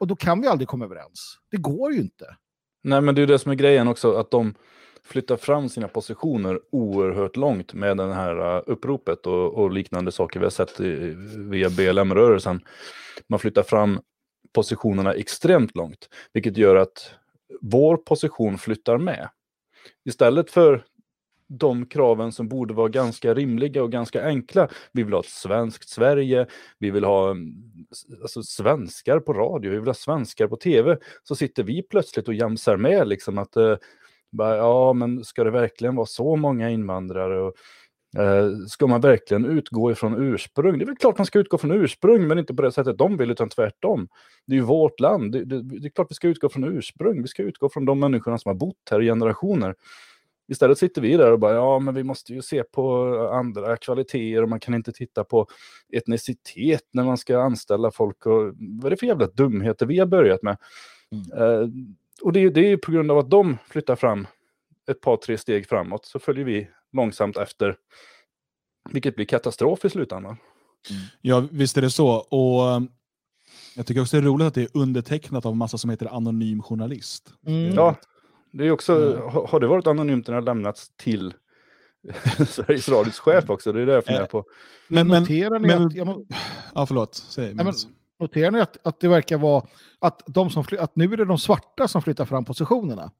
Och 0.00 0.06
då 0.06 0.16
kan 0.16 0.40
vi 0.40 0.46
aldrig 0.46 0.68
komma 0.68 0.84
överens. 0.84 1.38
Det 1.50 1.56
går 1.56 1.92
ju 1.92 2.00
inte. 2.00 2.36
Nej, 2.82 3.00
men 3.00 3.14
det 3.14 3.22
är 3.22 3.26
det 3.26 3.38
som 3.38 3.52
är 3.52 3.56
grejen 3.56 3.88
också, 3.88 4.16
att 4.16 4.30
de 4.30 4.54
flyttar 5.06 5.36
fram 5.36 5.68
sina 5.68 5.88
positioner 5.88 6.60
oerhört 6.70 7.36
långt 7.36 7.74
med 7.74 7.96
det 7.96 8.14
här 8.14 8.56
äh, 8.56 8.62
uppropet 8.66 9.26
och, 9.26 9.54
och, 9.54 9.70
liknande 9.70 10.12
saker 10.12 10.40
vi 10.40 10.46
har 10.46 10.50
sett 10.50 10.80
i, 10.80 11.14
via 11.36 11.70
BLM-rörelsen. 11.70 12.60
Man 13.26 13.38
flyttar 13.38 13.62
fram 13.62 14.00
positionerna 14.52 15.12
extremt 15.12 15.76
långt, 15.76 16.08
vilket 16.32 16.56
gör 16.56 16.76
att 16.76 17.10
vår 17.60 17.96
position 17.96 18.58
flyttar 18.58 18.98
med. 18.98 19.28
Istället 20.04 20.50
för 20.50 20.84
de 21.48 21.86
kraven 21.86 22.32
som 22.32 22.48
borde 22.48 22.74
vara 22.74 22.88
ganska 22.88 23.34
rimliga 23.34 23.82
och 23.82 23.92
ganska 23.92 24.24
enkla. 24.24 24.68
Vi 24.92 25.02
vill 25.02 25.12
ha 25.12 25.20
ett 25.20 25.26
svenskt 25.26 25.88
Sverige, 25.88 26.46
vi 26.78 26.90
vill 26.90 27.04
ha 27.04 27.30
mm, 27.30 27.54
alltså, 28.22 28.42
svenskar 28.42 29.20
på 29.20 29.32
radio, 29.32 29.70
vi 29.70 29.78
vill 29.78 29.86
ha 29.86 29.94
svenskar 29.94 30.46
på 30.46 30.56
tv. 30.56 30.98
Så 31.22 31.36
sitter 31.36 31.62
vi 31.62 31.82
plötsligt 31.82 32.28
och 32.28 32.34
jamsar 32.34 32.76
med 32.76 33.08
liksom 33.08 33.38
att 33.38 33.56
eh, 33.56 33.76
bara, 34.36 34.56
ja, 34.56 34.92
men 34.92 35.24
ska 35.24 35.44
det 35.44 35.50
verkligen 35.50 35.96
vara 35.96 36.06
så 36.06 36.36
många 36.36 36.70
invandrare? 36.70 37.40
Och, 37.40 37.54
Eh, 38.18 38.66
ska 38.68 38.86
man 38.86 39.00
verkligen 39.00 39.44
utgå 39.44 39.90
ifrån 39.90 40.22
ursprung? 40.22 40.78
Det 40.78 40.84
är 40.84 40.86
väl 40.86 40.96
klart 40.96 41.18
man 41.18 41.26
ska 41.26 41.38
utgå 41.38 41.58
från 41.58 41.70
ursprung, 41.70 42.26
men 42.28 42.38
inte 42.38 42.54
på 42.54 42.62
det 42.62 42.72
sättet 42.72 42.98
de 42.98 43.16
vill, 43.16 43.30
utan 43.30 43.48
tvärtom. 43.48 44.08
Det 44.46 44.52
är 44.52 44.56
ju 44.56 44.62
vårt 44.62 45.00
land. 45.00 45.32
Det, 45.32 45.44
det, 45.44 45.62
det 45.62 45.86
är 45.86 45.90
klart 45.90 46.10
vi 46.10 46.14
ska 46.14 46.28
utgå 46.28 46.48
från 46.48 46.64
ursprung. 46.64 47.22
Vi 47.22 47.28
ska 47.28 47.42
utgå 47.42 47.68
från 47.68 47.84
de 47.84 48.00
människorna 48.00 48.38
som 48.38 48.48
har 48.48 48.54
bott 48.54 48.88
här 48.90 49.02
i 49.02 49.06
generationer. 49.06 49.74
Istället 50.48 50.78
sitter 50.78 51.02
vi 51.02 51.16
där 51.16 51.32
och 51.32 51.38
bara, 51.38 51.54
ja 51.54 51.78
men 51.78 51.94
vi 51.94 52.02
måste 52.02 52.32
ju 52.32 52.42
se 52.42 52.62
på 52.62 53.04
andra 53.32 53.76
kvaliteter 53.76 54.42
och 54.42 54.48
man 54.48 54.60
kan 54.60 54.74
inte 54.74 54.92
titta 54.92 55.24
på 55.24 55.46
etnicitet 55.92 56.84
när 56.92 57.04
man 57.04 57.18
ska 57.18 57.38
anställa 57.38 57.90
folk. 57.90 58.26
Och, 58.26 58.54
vad 58.58 58.86
är 58.86 58.90
det 58.90 58.96
för 58.96 59.06
jävla 59.06 59.26
dumheter 59.26 59.86
vi 59.86 59.98
har 59.98 60.06
börjat 60.06 60.42
med? 60.42 60.56
Mm. 61.12 61.42
Uh, 61.42 61.68
och 62.22 62.32
det, 62.32 62.50
det 62.50 62.72
är 62.72 62.76
på 62.76 62.92
grund 62.92 63.10
av 63.10 63.18
att 63.18 63.30
de 63.30 63.58
flyttar 63.70 63.96
fram 63.96 64.26
ett 64.90 65.00
par, 65.00 65.16
tre 65.16 65.38
steg 65.38 65.68
framåt 65.68 66.04
så 66.06 66.18
följer 66.18 66.44
vi 66.44 66.68
långsamt 66.92 67.36
efter. 67.36 67.76
Vilket 68.90 69.16
blir 69.16 69.26
katastrof 69.26 69.84
i 69.84 69.90
slutändan. 69.90 70.36
Mm. 70.90 71.02
Ja, 71.20 71.48
visst 71.50 71.76
är 71.76 71.82
det 71.82 71.90
så. 71.90 72.08
Och 72.08 72.76
um, 72.76 72.88
jag 73.76 73.86
tycker 73.86 74.00
också 74.00 74.16
det 74.16 74.22
är 74.22 74.26
roligt 74.26 74.46
att 74.46 74.54
det 74.54 74.62
är 74.62 74.68
undertecknat 74.74 75.46
av 75.46 75.52
en 75.52 75.58
massa 75.58 75.78
som 75.78 75.90
heter 75.90 76.16
anonym 76.16 76.62
journalist. 76.62 77.32
Mm. 77.46 77.74
Ja, 77.74 77.96
det 78.52 78.66
är 78.66 78.70
också, 78.70 79.12
mm. 79.12 79.48
har 79.48 79.60
det 79.60 79.66
varit 79.66 79.86
anonymt 79.86 80.26
när 80.26 80.34
det 80.34 80.40
har 80.40 80.44
lämnats 80.46 80.90
till 80.96 81.34
Sveriges 82.48 82.88
Radios 82.88 83.18
chef 83.18 83.50
också? 83.50 83.72
Det 83.72 83.82
är 83.82 83.86
det 83.86 83.92
jag 83.92 84.04
funderar 84.04 84.26
på. 84.26 84.44
Men, 84.88 85.08
men, 85.08 85.22
noterar 85.22 85.58
ni 85.58 85.68
men, 85.68 85.86
att... 85.86 85.94
Jag 85.94 86.06
må, 86.06 86.26
ja, 86.74 86.86
förlåt. 86.86 87.14
Säg, 87.14 87.54
men, 87.54 87.72
noterar 88.20 88.50
ni 88.50 88.60
att, 88.60 88.86
att 88.86 89.00
det 89.00 89.08
verkar 89.08 89.38
vara 89.38 89.66
att, 89.98 90.22
de 90.26 90.50
som 90.50 90.64
fly, 90.64 90.78
att 90.78 90.96
nu 90.96 91.12
är 91.12 91.16
det 91.16 91.24
de 91.24 91.38
svarta 91.38 91.88
som 91.88 92.02
flyttar 92.02 92.24
fram 92.24 92.44
positionerna? 92.44 93.10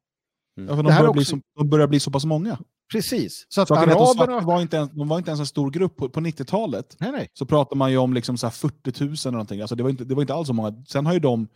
Mm. 0.57 0.69
Ja, 0.69 0.75
för 0.75 0.83
de, 0.83 0.87
börjar 0.87 1.07
också... 1.07 1.13
bli 1.13 1.25
så, 1.25 1.39
de 1.57 1.69
börjar 1.69 1.87
bli 1.87 1.99
så 1.99 2.11
pass 2.11 2.25
många. 2.25 2.57
Precis. 2.91 3.45
Så 3.49 3.61
att 3.61 3.67
Saken 3.67 3.89
araberna... 3.89 4.39
var 4.39 4.61
inte 4.61 4.77
ens, 4.77 4.91
de 4.91 5.07
var 5.07 5.17
inte 5.17 5.29
ens 5.29 5.39
en 5.39 5.45
stor 5.45 5.71
grupp. 5.71 5.97
På, 5.97 6.09
på 6.09 6.19
90-talet 6.19 6.95
nej, 6.99 7.11
nej. 7.11 7.29
så 7.33 7.45
pratar 7.45 7.75
man 7.75 7.91
ju 7.91 7.97
om 7.97 8.13
liksom 8.13 8.37
så 8.37 8.49
40 8.49 9.03
000 9.03 9.13
eller 9.23 9.31
någonting. 9.31 9.61
Alltså 9.61 9.75
det, 9.75 9.83
var 9.83 9.89
inte, 9.89 10.03
det 10.03 10.15
var 10.15 10.21
inte 10.21 10.33
alls 10.33 10.47
så 10.47 10.53
många. 10.53 10.83
Sen 10.87 11.05
har 11.05 11.13
ju 11.13 11.19
de 11.19 11.47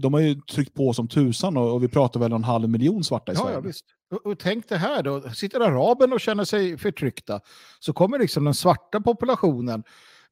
de 0.00 0.14
har 0.14 0.20
ju 0.20 0.34
tryckt 0.34 0.74
på 0.74 0.92
som 0.92 1.08
tusan 1.08 1.56
och, 1.56 1.74
och 1.74 1.82
vi 1.82 1.88
pratar 1.88 2.20
väl 2.20 2.32
om 2.32 2.36
en 2.36 2.44
halv 2.44 2.68
miljon 2.68 3.04
svarta 3.04 3.32
i 3.32 3.34
ja, 3.34 3.40
Sverige. 3.40 3.54
Ja, 3.54 3.60
visst. 3.60 3.84
Och, 4.10 4.26
och 4.26 4.38
tänk 4.38 4.68
det 4.68 4.76
här 4.76 5.02
då, 5.02 5.30
sitter 5.30 5.60
araben 5.60 6.12
och 6.12 6.20
känner 6.20 6.44
sig 6.44 6.78
förtryckta 6.78 7.40
så 7.80 7.92
kommer 7.92 8.18
liksom 8.18 8.44
den 8.44 8.54
svarta 8.54 9.00
populationen 9.00 9.84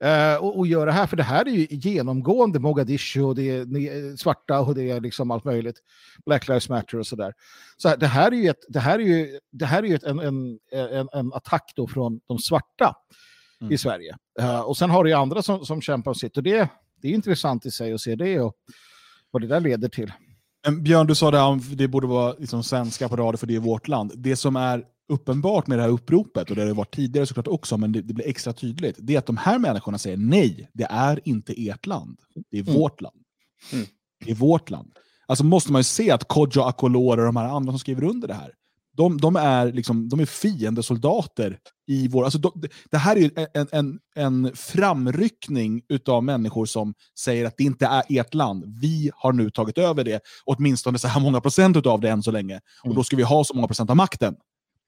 eh, 0.05 0.35
och, 0.35 0.59
och 0.59 0.67
gör 0.67 0.87
det 0.87 0.93
här, 0.93 1.07
för 1.07 1.17
det 1.17 1.23
här 1.23 1.49
är 1.49 1.53
ju 1.53 1.67
genomgående 1.71 2.59
Mogadishu 2.59 3.23
och 3.23 3.35
det 3.35 3.51
är 3.51 4.17
svarta 4.17 4.61
och 4.61 4.75
det 4.75 4.91
är 4.91 5.01
liksom 5.01 5.31
allt 5.31 5.45
möjligt. 5.45 5.77
Black 6.27 6.49
Lives 6.49 6.69
Matter 6.69 6.99
och 6.99 7.07
sådär. 7.07 7.33
Så 7.77 7.97
det 7.97 8.07
här 8.07 8.33
är 8.33 8.37
ju, 8.37 8.49
ett, 8.49 8.65
det 8.69 8.81
här 8.81 8.99
är 8.99 9.05
ju, 9.05 9.39
det 9.53 9.67
här 9.67 9.83
är 9.83 9.87
ju 9.87 9.95
ett, 9.95 10.05
en, 10.05 10.19
en, 10.19 10.59
en, 10.73 11.09
en 11.13 11.33
attack 11.33 11.73
då 11.77 11.87
från 11.89 12.21
de 12.27 12.39
svarta 12.39 12.95
mm. 13.61 13.73
i 13.73 13.79
Sverige. 13.79 14.17
Uh, 14.41 14.61
och 14.61 14.77
sen 14.77 14.91
har 14.91 15.05
du 15.05 15.11
ju 15.11 15.17
andra 15.17 15.43
som, 15.43 15.65
som 15.65 15.81
kämpar 15.81 16.11
och 16.11 16.17
sitt 16.17 16.37
och 16.37 16.43
det, 16.43 16.69
det 17.03 17.09
är 17.09 17.13
intressant 17.13 17.67
i 17.67 17.71
sig 17.71 17.93
att 17.93 18.01
se 18.01 18.15
det. 18.15 18.41
Och, 18.41 18.55
vad 19.31 19.43
det 19.43 19.49
där 19.49 19.61
leder 19.61 19.89
till. 19.89 20.13
Björn, 20.81 21.07
du 21.07 21.15
sa 21.15 21.31
det 21.31 21.41
om 21.41 21.63
det 21.73 21.89
borde 21.89 22.07
vara 22.07 22.35
liksom 22.39 22.63
svenska 22.63 23.09
på 23.09 23.17
radio 23.17 23.37
för 23.37 23.47
det 23.47 23.55
är 23.55 23.61
vårt 23.61 23.89
land. 23.89 24.13
Det 24.17 24.37
som 24.37 24.57
är 24.57 24.85
uppenbart 25.09 25.66
med 25.66 25.79
det 25.79 25.83
här 25.83 25.90
uppropet, 25.90 26.51
och 26.51 26.57
det 26.57 26.62
har 26.62 26.66
det 26.66 26.75
varit 26.75 26.95
tidigare 26.95 27.27
såklart 27.27 27.49
också, 27.49 27.77
men 27.77 27.92
det, 27.92 28.03
det, 28.03 28.14
blir 28.14 28.29
extra 28.29 28.53
tydligt, 28.53 28.97
det 28.99 29.14
är 29.14 29.19
att 29.19 29.27
de 29.27 29.37
här 29.37 29.59
människorna 29.59 29.99
säger 29.99 30.16
nej, 30.16 30.71
det 30.73 30.87
är 30.90 31.21
inte 31.29 31.69
ert 31.69 31.87
land. 31.87 32.19
Det 32.51 32.59
är 32.59 32.62
mm. 32.62 32.75
vårt 32.75 33.01
land. 33.01 33.21
Mm. 33.73 33.87
Det 34.25 34.31
är 34.31 34.35
vårt 34.35 34.71
land. 34.71 34.92
Alltså 35.27 35.45
måste 35.45 35.73
man 35.73 35.81
ju 35.81 35.85
se 35.85 36.11
att 36.11 36.29
Kodjo 36.29 36.62
Akolor 36.62 37.19
och 37.19 37.25
de 37.25 37.37
här 37.37 37.49
andra 37.49 37.73
som 37.73 37.79
skriver 37.79 38.05
under 38.05 38.29
det 38.29 38.35
här, 38.35 38.53
de, 38.97 39.21
de, 39.21 39.37
är, 39.37 39.73
liksom, 39.73 40.09
de 40.09 40.21
är 40.21 40.27
fiendesoldater 40.27 41.59
i 41.87 42.09
vår... 42.09 42.25
Alltså 42.25 42.38
de, 42.38 42.62
det 42.90 42.99
här 42.99 43.16
är 43.16 43.49
en, 43.55 43.69
en, 43.73 43.99
en 44.14 44.53
framryckning 44.55 45.83
av 46.09 46.25
människor 46.25 46.66
som 46.66 46.95
säger 47.19 47.45
att 47.45 47.55
det 47.57 47.64
inte 47.64 47.87
är 47.87 48.03
ert 48.09 48.35
land. 48.35 48.64
Vi 48.81 49.11
har 49.14 49.33
nu 49.33 49.51
tagit 49.51 49.79
över 49.79 50.05
det, 50.05 50.21
åtminstone 50.45 50.99
så 50.99 51.09
här 51.09 51.21
många 51.21 51.40
procent 51.40 51.87
av 51.87 52.01
det 52.01 52.11
än 52.11 52.23
så 52.23 52.31
länge. 52.31 52.55
Mm. 52.55 52.90
Och 52.90 52.95
då 52.95 53.05
ska 53.05 53.16
vi 53.16 53.23
ha 53.23 53.45
så 53.45 53.55
många 53.55 53.66
procent 53.66 53.90
av 53.90 53.97
makten. 53.97 54.35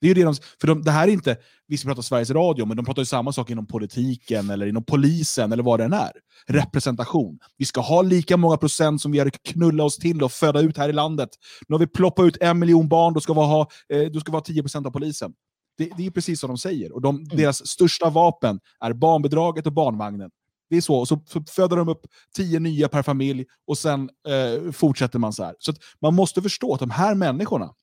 Det, 0.00 0.11
är 0.11 0.14
det, 0.14 0.24
de, 0.24 0.34
för 0.61 0.66
de, 0.66 0.82
det 0.82 0.90
här 0.90 1.08
är 1.08 1.12
inte, 1.12 1.37
vi 1.66 1.76
ska 1.76 1.88
prata 1.88 2.02
Sveriges 2.02 2.30
Radio, 2.30 2.66
men 2.66 2.76
de 2.76 2.87
pratar 2.87 3.02
ju 3.02 3.06
samma 3.06 3.32
sak 3.32 3.50
inom 3.50 3.66
politiken, 3.66 4.50
eller 4.50 4.66
inom 4.66 4.84
polisen, 4.84 5.52
eller 5.52 5.62
vad 5.62 5.80
det 5.80 5.84
än 5.84 5.92
är. 5.92 6.12
Representation. 6.46 7.38
Vi 7.56 7.64
ska 7.64 7.80
ha 7.80 8.02
lika 8.02 8.37
många 8.37 8.56
procent 8.56 9.02
som 9.02 9.12
vi 9.12 9.18
har 9.18 9.30
knulla 9.30 9.84
oss 9.84 9.96
till 9.96 10.22
och 10.22 10.32
föda 10.32 10.61
ut 10.61 10.76
här 10.76 10.88
i 10.88 10.92
landet. 10.92 11.30
Nu 11.68 11.74
har 11.74 11.80
vi 11.80 11.87
ploppat 11.87 12.24
ut 12.24 12.37
en 12.40 12.58
miljon 12.58 12.88
barn, 12.88 13.14
då 13.14 13.20
ska 13.20 13.32
vi 13.32 13.40
ha, 13.40 13.68
eh, 13.88 14.02
då 14.02 14.20
ska 14.20 14.32
vi 14.32 14.37
ha 14.37 14.44
10 14.44 14.62
procent 14.62 14.87
av 14.87 14.90
polisen. 14.90 15.32
Det, 15.78 15.90
det, 15.96 16.06
är 16.06 16.11
precis 16.11 16.40
som 16.40 16.48
de 16.48 16.58
säger. 16.58 16.92
Och 16.92 17.00
de, 17.00 17.16
mm. 17.16 17.28
Deras 17.37 17.66
största 17.66 18.11
vapen 18.11 18.61
är 18.80 18.92
barnbidraget 18.92 19.66
och 19.66 19.72
barnvagnen. 19.72 20.30
Det 20.70 20.76
är 20.76 20.80
så. 20.80 20.94
Och 20.94 21.08
så 21.08 21.20
föder 21.50 21.76
de 21.76 21.88
upp 21.88 22.06
tio 22.37 22.61
nya 22.61 22.88
per 22.88 23.02
familj 23.02 23.44
och 23.66 23.78
sen 23.78 24.11
eh, 24.28 24.72
fortsätter 24.72 25.18
man 25.18 25.32
så 25.32 25.44
här. 25.44 25.54
Så 25.58 25.72
man 26.00 26.14
måste 26.14 26.42
förstå 26.42 26.74
att 26.74 26.80
de 26.80 26.90
här 26.90 27.14
människorna, 27.14 27.74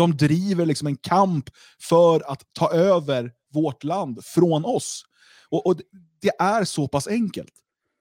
de 0.00 0.16
driver 0.16 0.66
liksom 0.66 0.86
en 0.86 0.96
kamp 0.96 1.50
för 1.80 2.32
att 2.32 2.42
ta 2.52 2.70
över 2.72 3.32
vårt 3.52 3.84
land 3.84 4.24
från 4.24 4.64
oss. 4.64 5.04
Och, 5.48 5.66
och 5.66 5.76
Det 6.20 6.32
är 6.38 6.64
så 6.64 6.88
pass 6.88 7.06
enkelt. 7.06 7.52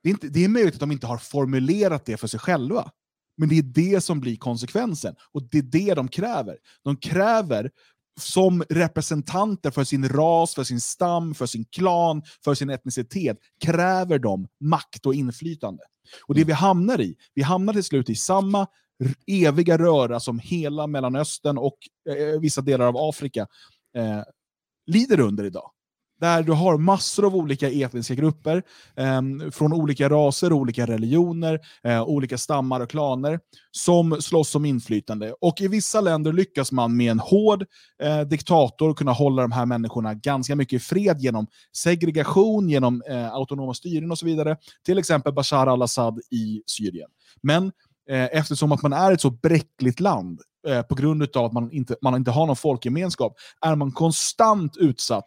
Det 0.03 0.09
är, 0.09 0.11
inte, 0.11 0.27
det 0.27 0.45
är 0.45 0.49
möjligt 0.49 0.73
att 0.73 0.79
de 0.79 0.91
inte 0.91 1.07
har 1.07 1.17
formulerat 1.17 2.05
det 2.05 2.17
för 2.17 2.27
sig 2.27 2.39
själva. 2.39 2.91
Men 3.37 3.49
det 3.49 3.57
är 3.57 3.63
det 3.63 4.01
som 4.01 4.19
blir 4.19 4.35
konsekvensen. 4.37 5.15
Och 5.31 5.43
det 5.43 5.57
är 5.57 5.61
det 5.61 5.93
de 5.93 6.07
kräver. 6.07 6.57
De 6.83 6.97
kräver 6.97 7.71
som 8.19 8.63
representanter 8.69 9.71
för 9.71 9.83
sin 9.83 10.09
ras, 10.09 10.55
för 10.55 10.63
sin 10.63 10.81
stam, 10.81 11.35
för 11.35 11.45
sin 11.45 11.65
klan, 11.65 12.23
för 12.43 12.55
sin 12.55 12.69
etnicitet, 12.69 13.37
kräver 13.61 14.19
de 14.19 14.47
makt 14.59 15.05
och 15.05 15.13
inflytande. 15.13 15.83
Och 16.27 16.35
det 16.35 16.43
vi 16.43 16.53
hamnar 16.53 17.01
i, 17.01 17.15
vi 17.33 17.41
hamnar 17.41 17.73
till 17.73 17.83
slut 17.83 18.09
i 18.09 18.15
samma 18.15 18.67
eviga 19.27 19.77
röra 19.77 20.19
som 20.19 20.39
hela 20.39 20.87
Mellanöstern 20.87 21.57
och 21.57 21.77
eh, 22.09 22.39
vissa 22.39 22.61
delar 22.61 22.85
av 22.87 22.97
Afrika 22.97 23.47
eh, 23.95 24.21
lider 24.87 25.19
under 25.19 25.43
idag. 25.43 25.71
Där 26.19 26.43
du 26.43 26.51
har 26.51 26.77
massor 26.77 27.25
av 27.25 27.35
olika 27.35 27.69
etniska 27.69 28.15
grupper 28.15 28.63
eh, 28.95 29.21
från 29.51 29.73
olika 29.73 30.09
raser, 30.09 30.53
olika 30.53 30.85
religioner, 30.85 31.59
eh, 31.83 32.03
olika 32.03 32.37
stammar 32.37 32.79
och 32.79 32.89
klaner 32.89 33.39
som 33.71 34.21
slåss 34.21 34.55
om 34.55 34.65
inflytande. 34.65 35.33
Och 35.41 35.61
i 35.61 35.67
vissa 35.67 36.01
länder 36.01 36.33
lyckas 36.33 36.71
man 36.71 36.97
med 36.97 37.11
en 37.11 37.19
hård 37.19 37.65
eh, 38.03 38.21
diktator 38.21 38.93
kunna 38.93 39.11
hålla 39.11 39.41
de 39.41 39.51
här 39.51 39.65
människorna 39.65 40.13
ganska 40.13 40.55
mycket 40.55 40.73
i 40.73 40.79
fred 40.79 41.19
genom 41.19 41.47
segregation, 41.77 42.69
genom 42.69 43.03
eh, 43.09 43.33
autonoma 43.33 43.73
styren 43.73 44.11
och 44.11 44.17
så 44.17 44.25
vidare. 44.25 44.57
Till 44.85 44.97
exempel 44.97 45.33
Bashar 45.33 45.67
al-Assad 45.67 46.19
i 46.31 46.63
Syrien. 46.65 47.09
Men 47.41 47.71
Eh, 48.09 48.29
eftersom 48.31 48.71
att 48.71 48.81
man 48.81 48.93
är 48.93 49.11
ett 49.11 49.21
så 49.21 49.29
bräckligt 49.29 49.99
land 49.99 50.41
eh, 50.67 50.81
på 50.81 50.95
grund 50.95 51.37
av 51.37 51.45
att 51.45 51.53
man 51.53 51.71
inte, 51.71 51.95
man 52.01 52.15
inte 52.15 52.31
har 52.31 52.47
någon 52.47 52.55
folkgemenskap, 52.55 53.37
är 53.61 53.75
man 53.75 53.91
konstant 53.91 54.77
utsatt 54.77 55.25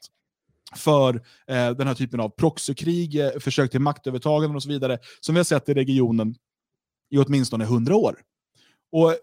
för 0.76 1.14
eh, 1.46 1.70
den 1.70 1.86
här 1.86 1.94
typen 1.94 2.20
av 2.20 2.28
proxykrig, 2.28 3.20
eh, 3.20 3.30
försök 3.40 3.70
till 3.70 3.80
maktövertagande 3.80 4.56
och 4.56 4.62
så 4.62 4.68
vidare, 4.68 4.98
som 5.20 5.34
vi 5.34 5.38
har 5.38 5.44
sett 5.44 5.68
i 5.68 5.74
regionen 5.74 6.34
i 7.10 7.18
åtminstone 7.18 7.64
hundra 7.64 7.96
år. 7.96 8.16
Och 8.92 9.10
eh, 9.10 9.16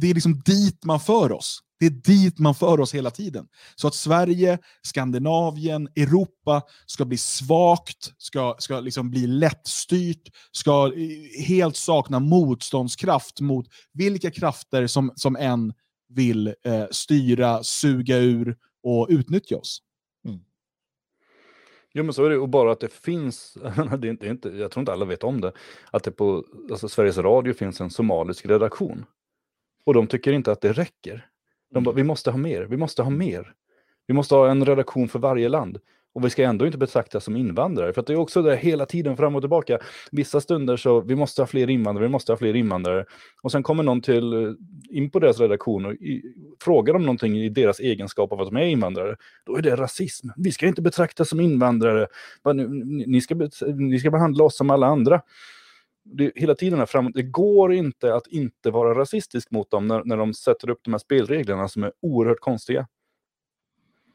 det 0.00 0.10
är 0.10 0.14
liksom 0.14 0.40
dit 0.44 0.84
man 0.84 1.00
för 1.00 1.32
oss. 1.32 1.60
Det 1.78 1.86
är 1.86 1.90
dit 1.90 2.38
man 2.38 2.54
för 2.54 2.80
oss 2.80 2.94
hela 2.94 3.10
tiden. 3.10 3.46
Så 3.76 3.88
att 3.88 3.94
Sverige, 3.94 4.58
Skandinavien, 4.82 5.88
Europa 5.96 6.62
ska 6.86 7.04
bli 7.04 7.18
svagt, 7.18 8.12
ska, 8.18 8.56
ska 8.58 8.80
liksom 8.80 9.10
bli 9.10 9.26
lättstyrt, 9.26 10.28
ska 10.52 10.86
eh, 10.86 11.44
helt 11.46 11.76
sakna 11.76 12.20
motståndskraft 12.20 13.40
mot 13.40 13.66
vilka 13.92 14.30
krafter 14.30 14.86
som, 14.86 15.12
som 15.16 15.36
än 15.36 15.72
vill 16.08 16.46
eh, 16.46 16.86
styra, 16.90 17.62
suga 17.62 18.16
ur 18.16 18.56
och 18.82 19.06
utnyttja 19.10 19.56
oss. 19.56 19.82
Mm. 20.28 20.40
Jo 21.92 22.04
men 22.04 22.12
så 22.12 22.24
är 22.24 22.30
det, 22.30 22.38
och 22.38 22.48
bara 22.48 22.72
att 22.72 22.80
det 22.80 22.92
finns, 22.92 23.54
det 23.98 24.08
är 24.08 24.10
inte, 24.10 24.26
inte, 24.26 24.48
jag 24.48 24.70
tror 24.70 24.82
inte 24.82 24.92
alla 24.92 25.04
vet 25.04 25.24
om 25.24 25.40
det, 25.40 25.52
att 25.90 26.04
det 26.04 26.10
på 26.10 26.44
alltså 26.70 26.88
Sveriges 26.88 27.18
Radio 27.18 27.54
finns 27.54 27.80
en 27.80 27.90
somalisk 27.90 28.46
redaktion. 28.46 29.04
Och 29.86 29.94
de 29.94 30.06
tycker 30.06 30.32
inte 30.32 30.52
att 30.52 30.60
det 30.60 30.72
räcker. 30.72 31.26
De 31.74 31.84
bara, 31.84 31.94
vi 31.94 32.02
måste 32.02 32.30
ha 32.30 32.38
mer, 32.38 32.62
vi 32.62 32.76
måste 32.76 33.02
ha 33.02 33.10
mer. 33.10 33.52
Vi 34.06 34.14
måste 34.14 34.34
ha 34.34 34.50
en 34.50 34.64
redaktion 34.64 35.08
för 35.08 35.18
varje 35.18 35.48
land. 35.48 35.78
Och 36.14 36.24
vi 36.24 36.30
ska 36.30 36.42
ändå 36.42 36.66
inte 36.66 36.78
betraktas 36.78 37.24
som 37.24 37.36
invandrare. 37.36 37.92
För 37.92 38.04
det 38.06 38.12
är 38.12 38.16
också 38.16 38.42
det 38.42 38.56
hela 38.56 38.86
tiden 38.86 39.16
fram 39.16 39.34
och 39.36 39.42
tillbaka. 39.42 39.78
Vissa 40.10 40.40
stunder 40.40 40.76
så, 40.76 41.00
vi 41.00 41.14
måste 41.14 41.42
ha 41.42 41.46
fler 41.46 41.70
invandrare, 41.70 42.06
vi 42.06 42.12
måste 42.12 42.32
ha 42.32 42.36
fler 42.36 42.56
invandrare. 42.56 43.04
Och 43.42 43.52
sen 43.52 43.62
kommer 43.62 43.82
någon 43.82 44.00
till, 44.00 44.32
eh, 44.32 44.52
in 44.90 45.10
på 45.10 45.18
deras 45.18 45.40
redaktion 45.40 45.86
och 45.86 45.92
i, 45.92 46.22
frågar 46.60 46.94
om 46.94 47.02
någonting 47.02 47.38
i 47.38 47.48
deras 47.48 47.80
egenskap 47.80 48.32
av 48.32 48.40
att 48.40 48.46
de 48.46 48.56
är 48.56 48.66
invandrare. 48.66 49.16
Då 49.46 49.56
är 49.56 49.62
det 49.62 49.76
rasism. 49.76 50.28
Vi 50.36 50.52
ska 50.52 50.66
inte 50.66 50.82
betraktas 50.82 51.28
som 51.28 51.40
invandrare. 51.40 52.06
Ni 53.06 53.20
ska, 53.20 53.34
ni 53.74 53.98
ska 53.98 54.10
behandla 54.10 54.44
oss 54.44 54.56
som 54.56 54.70
alla 54.70 54.86
andra 54.86 55.22
det, 56.12 56.32
hela 56.34 56.54
tiden 56.54 56.78
här 56.78 56.86
framåt, 56.86 57.14
det 57.14 57.22
går 57.22 57.72
inte 57.72 58.14
att 58.14 58.26
inte 58.26 58.70
vara 58.70 58.98
rasistisk 58.98 59.50
mot 59.50 59.70
dem 59.70 59.86
när, 59.86 60.04
när 60.04 60.16
de 60.16 60.34
sätter 60.34 60.70
upp 60.70 60.80
de 60.82 60.92
här 60.92 60.98
spelreglerna 60.98 61.68
som 61.68 61.84
är 61.84 61.92
oerhört 62.02 62.40
konstiga. 62.40 62.86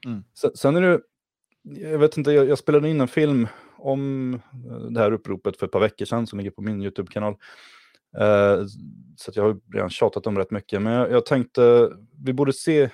Mm. 0.05 0.23
Sen, 0.33 0.51
sen 0.55 0.75
är 0.75 0.81
det, 0.81 1.01
jag 1.63 1.99
vet 1.99 2.17
inte, 2.17 2.31
jag, 2.31 2.49
jag 2.49 2.57
spelade 2.57 2.89
in 2.89 3.01
en 3.01 3.07
film 3.07 3.47
om 3.77 4.33
eh, 4.33 4.77
det 4.89 4.99
här 4.99 5.11
uppropet 5.11 5.57
för 5.57 5.65
ett 5.65 5.71
par 5.71 5.79
veckor 5.79 6.05
sedan 6.05 6.27
som 6.27 6.39
ligger 6.39 6.51
på 6.51 6.61
min 6.61 6.81
YouTube-kanal. 6.81 7.35
Eh, 8.17 8.65
så 9.15 9.31
att 9.31 9.35
jag 9.35 9.43
har 9.43 9.59
redan 9.73 9.89
tjatat 9.89 10.27
om 10.27 10.37
rätt 10.37 10.51
mycket. 10.51 10.81
Men 10.81 10.93
jag, 10.93 11.11
jag 11.11 11.25
tänkte, 11.25 11.91
vi 12.25 12.33
borde 12.33 12.53
se, 12.53 12.89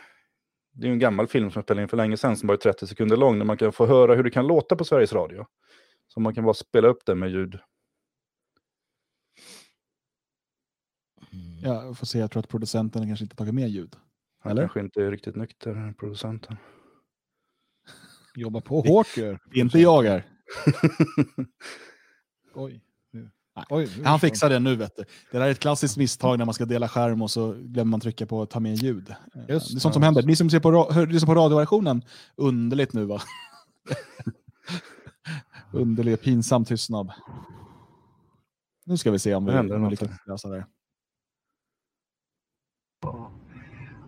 det 0.74 0.86
är 0.86 0.88
ju 0.88 0.94
en 0.94 1.00
gammal 1.00 1.28
film 1.28 1.52
som 1.52 1.60
jag 1.60 1.64
spelade 1.64 1.82
in 1.82 1.90
för 1.90 1.98
länge 1.98 2.18
sedan 2.18 2.38
som 2.38 2.48
bara 2.48 2.54
är 2.54 2.58
30 2.58 2.88
sekunder 2.88 3.18
lång, 3.18 3.40
där 3.40 3.46
man 3.46 3.58
kan 3.58 3.72
få 3.72 3.86
höra 3.86 4.16
hur 4.16 4.24
det 4.24 4.32
kan 4.32 4.48
låta 4.48 4.76
på 4.76 4.84
Sveriges 4.84 5.14
Radio. 5.14 5.46
Så 6.08 6.20
man 6.20 6.36
kan 6.36 6.44
bara 6.44 6.54
spela 6.54 6.88
upp 6.88 7.06
det 7.06 7.16
med 7.16 7.30
ljud. 7.30 7.60
Ja, 11.62 11.84
jag 11.84 11.98
får 11.98 12.06
se, 12.06 12.20
jag 12.20 12.32
tror 12.32 12.40
att 12.40 12.50
producenten 12.50 13.08
kanske 13.08 13.26
inte 13.26 13.36
tagit 13.36 13.54
med 13.54 13.70
ljud. 13.70 13.96
Han 14.40 14.52
Eller? 14.52 14.62
kanske 14.62 14.80
inte 14.80 15.04
är 15.04 15.12
riktigt 15.12 15.36
nykter, 15.36 15.94
producenten. 16.00 16.58
Jobba 18.36 18.62
på 18.62 18.82
hårt 18.82 19.18
ju. 19.18 19.30
Är 19.54 19.58
inte 19.58 19.80
jag 19.80 20.04
här. 20.04 20.26
Oj. 22.56 22.82
Nej. 23.12 23.66
Oj, 23.70 23.90
Han 24.04 24.20
fixar 24.20 24.50
det 24.50 24.60
nu 24.60 24.76
vet 24.76 24.96
du. 24.96 25.04
Det 25.32 25.38
där 25.38 25.46
är 25.48 25.52
ett 25.52 25.60
klassiskt 25.60 25.98
misstag 25.98 26.38
när 26.38 26.46
man 26.46 26.54
ska 26.54 26.66
dela 26.66 26.88
skärm 26.88 27.22
och 27.22 27.32
så 27.32 27.54
glömmer 27.54 27.90
man 27.92 28.00
trycka 28.00 28.26
på 28.26 28.46
ta 28.46 28.60
med 28.60 28.76
ljud. 28.76 29.10
Eh, 29.10 29.16
Just 29.50 29.72
det 29.72 29.78
är 29.78 29.80
sånt 29.80 29.94
som 29.94 30.04
händer. 30.04 30.24
Ni 30.24 30.36
som 30.36 30.50
ser 30.50 30.60
på, 30.60 30.72
ra- 30.72 30.92
hör, 30.92 31.08
lyssnar 31.08 31.34
på 31.36 31.42
radioversionen, 31.42 32.02
underligt 32.36 32.94
nu 32.94 33.06
va? 33.06 33.22
Underlig, 35.72 36.22
pinsam 36.22 36.66
tystnad. 36.66 37.12
Nu 38.86 38.98
ska 38.98 39.12
vi 39.12 39.20
se 39.20 39.36
om 39.36 39.46
vi, 39.46 39.52
om 39.58 39.84
vi 39.84 39.90
lyckas 39.90 40.10
lösa 40.28 40.50
det. 40.50 40.66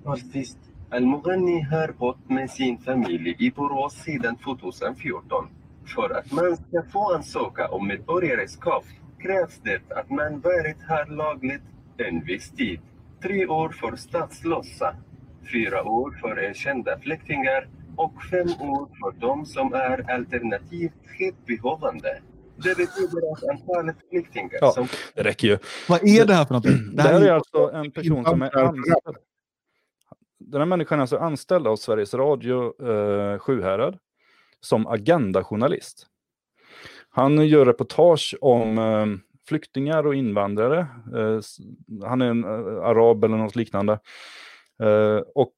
Artist 0.06 0.58
Al-Mughani 0.92 1.62
har 1.62 1.92
bott 1.92 2.30
med 2.30 2.50
sin 2.50 2.78
familj 2.78 3.36
i 3.40 3.52
Borås 3.52 3.94
sedan 3.94 4.36
2014. 4.36 5.48
För 5.96 6.10
att 6.18 6.32
man 6.32 6.58
ska 6.58 6.84
få 6.92 7.14
ansöka 7.14 7.68
om 7.68 7.88
medborgarskap 7.88 8.86
krävs 9.20 9.60
det 9.64 9.92
att 9.92 10.10
man 10.10 10.40
varit 10.40 10.78
här 10.88 11.06
lagligt 11.06 11.62
en 11.98 12.24
viss 12.24 12.50
tid. 12.52 12.80
Tre 13.22 13.48
år 13.48 13.70
för 13.70 13.96
statslösa, 13.96 14.96
fyra 15.52 15.84
år 15.84 16.18
för 16.22 16.40
erkända 16.40 17.00
flyktingar 17.00 17.68
och 17.96 18.24
fem 18.32 18.70
år 18.70 18.88
för 19.00 19.20
de 19.20 19.46
som 19.46 19.74
är 19.74 20.12
alternativt 20.12 20.94
skyddsbehövande. 21.18 22.22
Det 22.64 22.78
betyder 22.78 23.32
att 23.34 23.44
antalet 23.50 23.96
flyktingar 24.10 24.58
Ja. 24.62 24.72
som 24.72 24.88
Det 25.16 25.24
räcker 25.24 25.48
ju. 25.48 25.58
Vad 25.90 26.08
är 26.08 26.26
det 26.26 26.34
här 26.34 26.46
för 26.46 26.54
någonting? 26.54 26.96
Det 26.96 27.02
här 27.02 27.14
är 27.22 27.26
ju- 27.26 27.30
alltså 27.30 27.72
en 27.74 27.92
person 27.92 28.26
som 28.26 28.42
är 28.42 28.58
anställd. 28.58 29.18
Den 30.40 30.62
här 30.62 30.66
människan 30.66 31.00
är 31.00 31.02
alltså 31.02 31.18
anställd 31.18 31.68
av 31.68 31.76
Sveriges 31.76 32.14
Radio 32.14 32.88
eh, 32.92 33.40
Sjuhärad 33.40 33.98
som 34.62 34.88
agendajournalist. 34.88 36.06
Han 37.10 37.48
gör 37.48 37.66
reportage 37.66 38.36
om 38.42 38.78
eh, 38.78 39.06
flyktingar 39.48 40.08
och 40.08 40.16
invandrare. 40.16 40.80
Eh, 41.16 41.40
han 42.08 42.22
är 42.22 42.30
en 42.30 42.44
eh, 42.44 42.84
arab 42.84 43.24
eller 43.24 43.38
något 43.38 43.56
liknande. 43.56 44.00
Eh, 44.84 45.22
och 45.36 45.54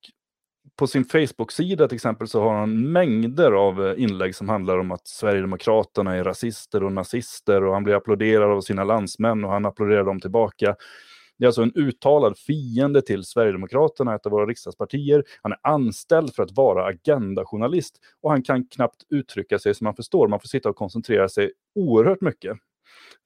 på 0.77 0.87
sin 0.87 1.05
Facebook-sida 1.05 1.87
till 1.87 1.95
exempel 1.95 2.27
så 2.27 2.41
har 2.41 2.53
han 2.53 2.91
mängder 2.91 3.51
av 3.51 3.87
eh, 3.87 4.03
inlägg 4.03 4.35
som 4.35 4.49
handlar 4.49 4.77
om 4.77 4.91
att 4.91 5.07
Sverigedemokraterna 5.07 6.15
är 6.15 6.23
rasister 6.23 6.83
och 6.83 6.91
nazister 6.91 7.63
och 7.63 7.73
han 7.73 7.83
blir 7.83 7.95
applåderad 7.95 8.51
av 8.51 8.61
sina 8.61 8.83
landsmän 8.83 9.43
och 9.43 9.51
han 9.51 9.65
applåderar 9.65 10.03
dem 10.03 10.19
tillbaka. 10.19 10.75
Det 11.37 11.45
är 11.45 11.47
alltså 11.47 11.61
en 11.61 11.75
uttalad 11.75 12.37
fiende 12.37 13.01
till 13.01 13.23
Sverigedemokraterna, 13.23 14.15
ett 14.15 14.25
av 14.25 14.31
våra 14.31 14.45
riksdagspartier. 14.45 15.23
Han 15.41 15.51
är 15.51 15.59
anställd 15.63 16.35
för 16.35 16.43
att 16.43 16.51
vara 16.51 16.85
agendajournalist 16.85 17.99
och 18.21 18.31
han 18.31 18.43
kan 18.43 18.67
knappt 18.67 19.03
uttrycka 19.09 19.59
sig 19.59 19.75
som 19.75 19.85
man 19.85 19.95
förstår. 19.95 20.27
Man 20.27 20.39
får 20.39 20.47
sitta 20.47 20.69
och 20.69 20.75
koncentrera 20.75 21.29
sig 21.29 21.51
oerhört 21.75 22.21
mycket. 22.21 22.57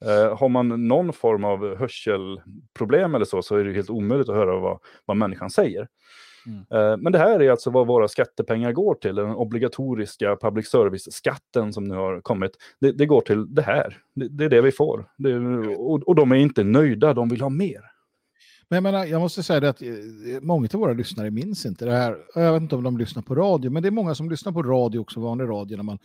Eh, 0.04 0.38
har 0.38 0.48
man 0.48 0.88
någon 0.88 1.12
form 1.12 1.44
av 1.44 1.76
hörselproblem 1.76 3.14
eller 3.14 3.24
så, 3.24 3.42
så 3.42 3.56
är 3.56 3.64
det 3.64 3.72
helt 3.72 3.90
omöjligt 3.90 4.28
att 4.28 4.34
höra 4.34 4.60
vad, 4.60 4.78
vad 5.04 5.16
människan 5.16 5.50
säger. 5.50 5.88
Mm. 6.46 6.58
Eh, 6.70 6.96
men 6.96 7.12
det 7.12 7.18
här 7.18 7.42
är 7.42 7.50
alltså 7.50 7.70
vad 7.70 7.86
våra 7.86 8.08
skattepengar 8.08 8.72
går 8.72 8.94
till, 8.94 9.14
den 9.14 9.30
obligatoriska 9.30 10.36
public 10.40 10.68
service-skatten 10.68 11.72
som 11.72 11.84
nu 11.84 11.94
har 11.94 12.20
kommit. 12.20 12.52
Det, 12.80 12.92
det 12.92 13.06
går 13.06 13.20
till 13.20 13.54
det 13.54 13.62
här, 13.62 13.98
det, 14.14 14.28
det 14.28 14.44
är 14.44 14.48
det 14.48 14.60
vi 14.60 14.72
får. 14.72 15.08
Det, 15.16 15.36
och, 15.76 16.02
och 16.02 16.14
de 16.14 16.32
är 16.32 16.36
inte 16.36 16.64
nöjda, 16.64 17.14
de 17.14 17.28
vill 17.28 17.40
ha 17.40 17.48
mer. 17.48 17.80
Men 18.68 18.76
jag, 18.76 18.82
menar, 18.82 19.04
jag 19.04 19.20
måste 19.20 19.42
säga 19.42 19.60
det 19.60 19.68
att 19.68 19.82
eh, 19.82 19.88
många 20.40 20.68
av 20.74 20.80
våra 20.80 20.92
lyssnare 20.92 21.30
minns 21.30 21.66
inte 21.66 21.84
det 21.84 21.92
här. 21.92 22.16
Jag 22.34 22.52
vet 22.52 22.62
inte 22.62 22.76
om 22.76 22.82
de 22.82 22.98
lyssnar 22.98 23.22
på 23.22 23.34
radio, 23.34 23.70
men 23.70 23.82
det 23.82 23.88
är 23.88 23.90
många 23.90 24.14
som 24.14 24.30
lyssnar 24.30 24.52
på 24.52 24.62
radio 24.62 24.98
också, 24.98 25.20
vanlig 25.20 25.48
radio, 25.48 25.76
när 25.76 25.84
man, 25.84 25.98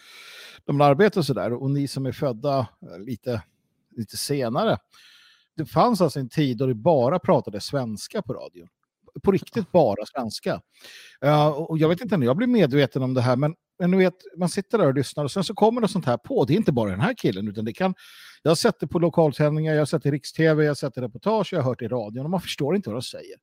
när 0.65 0.73
man 0.73 0.88
arbetar 0.88 1.21
sådär. 1.21 1.54
Och 1.54 1.71
ni 1.71 1.88
som 1.88 2.06
är 2.06 2.12
födda 2.12 2.60
eh, 2.60 2.99
lite, 2.99 3.43
lite 3.97 4.17
senare. 4.17 4.77
Det 5.58 5.65
fanns 5.65 6.01
alltså 6.01 6.19
en 6.19 6.30
tid 6.30 6.58
då 6.58 6.65
det 6.65 6.73
bara 6.73 7.19
pratade 7.19 7.62
svenska 7.62 8.21
på 8.21 8.34
radio. 8.34 8.67
På 9.24 9.32
riktigt 9.32 9.71
bara 9.71 10.06
svenska. 10.06 10.62
Ja, 11.19 11.54
och 11.54 11.78
jag 11.78 11.89
vet 11.89 12.02
inte 12.02 12.17
när 12.17 12.26
jag 12.26 12.38
blev 12.38 12.50
medveten 12.50 13.04
om 13.04 13.13
det 13.13 13.21
här, 13.21 13.36
men, 13.36 13.56
men 13.80 13.91
du 13.91 13.97
vet, 13.97 14.13
man 14.38 14.50
sitter 14.50 14.78
där 14.78 14.88
och 14.88 14.93
lyssnar 14.95 15.24
och 15.24 15.32
sen 15.32 15.43
så 15.43 15.54
kommer 15.54 15.82
det 15.82 15.88
sånt 15.88 16.06
här 16.06 16.17
på. 16.17 16.45
Det 16.45 16.54
är 16.54 16.58
inte 16.58 16.71
bara 16.71 16.89
den 16.91 17.00
här 17.02 17.13
killen, 17.17 17.47
utan 17.47 17.65
det 17.65 17.74
kan... 17.74 17.93
Jag 18.43 18.52
har 18.52 18.56
sett 18.56 18.80
det 18.80 18.88
på 18.88 19.00
lokalsändningar, 19.00 19.74
jag 19.74 19.82
har 19.82 19.86
sett 19.86 20.04
det 20.04 20.10
i 20.10 20.12
riks-tv, 20.12 20.63
jag 20.63 20.69
har 20.69 20.76
sett 20.76 20.93
det 20.93 21.02
i 21.02 21.04
reportage, 21.04 21.54
jag 21.54 21.60
har 21.62 21.69
hört 21.69 21.80
det 21.80 21.86
i 21.86 21.88
radion 21.88 22.24
och 22.26 22.30
man 22.30 22.41
förstår 22.41 22.76
inte 22.76 22.89
vad 22.89 22.95
de 22.97 23.02
säger. 23.02 23.36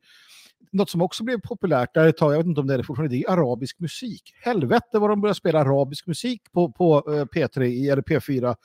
Något 0.73 0.91
som 0.91 1.03
också 1.03 1.25
blev 1.25 1.41
populärt 1.41 1.95
där 1.95 2.07
ett 2.07 2.17
tag, 2.17 2.33
jag 2.33 2.39
vet 2.39 2.47
inte 2.47 2.61
om 2.61 2.67
det 2.67 2.75
är 2.75 2.79
det 2.79 2.85
fortfarande, 2.85 3.17
det 3.17 3.23
är 3.25 3.31
arabisk 3.31 3.79
musik. 3.81 4.23
Helvete 4.43 4.99
vad 4.99 5.11
de 5.11 5.21
börjar 5.21 5.35
spela 5.35 5.61
arabisk 5.61 6.07
musik 6.07 6.43
på, 6.53 6.73
på 6.73 6.97
eh, 7.07 7.25
P3 7.25 7.63
i- 7.63 7.89
eller 7.89 8.03
P4 8.03 8.57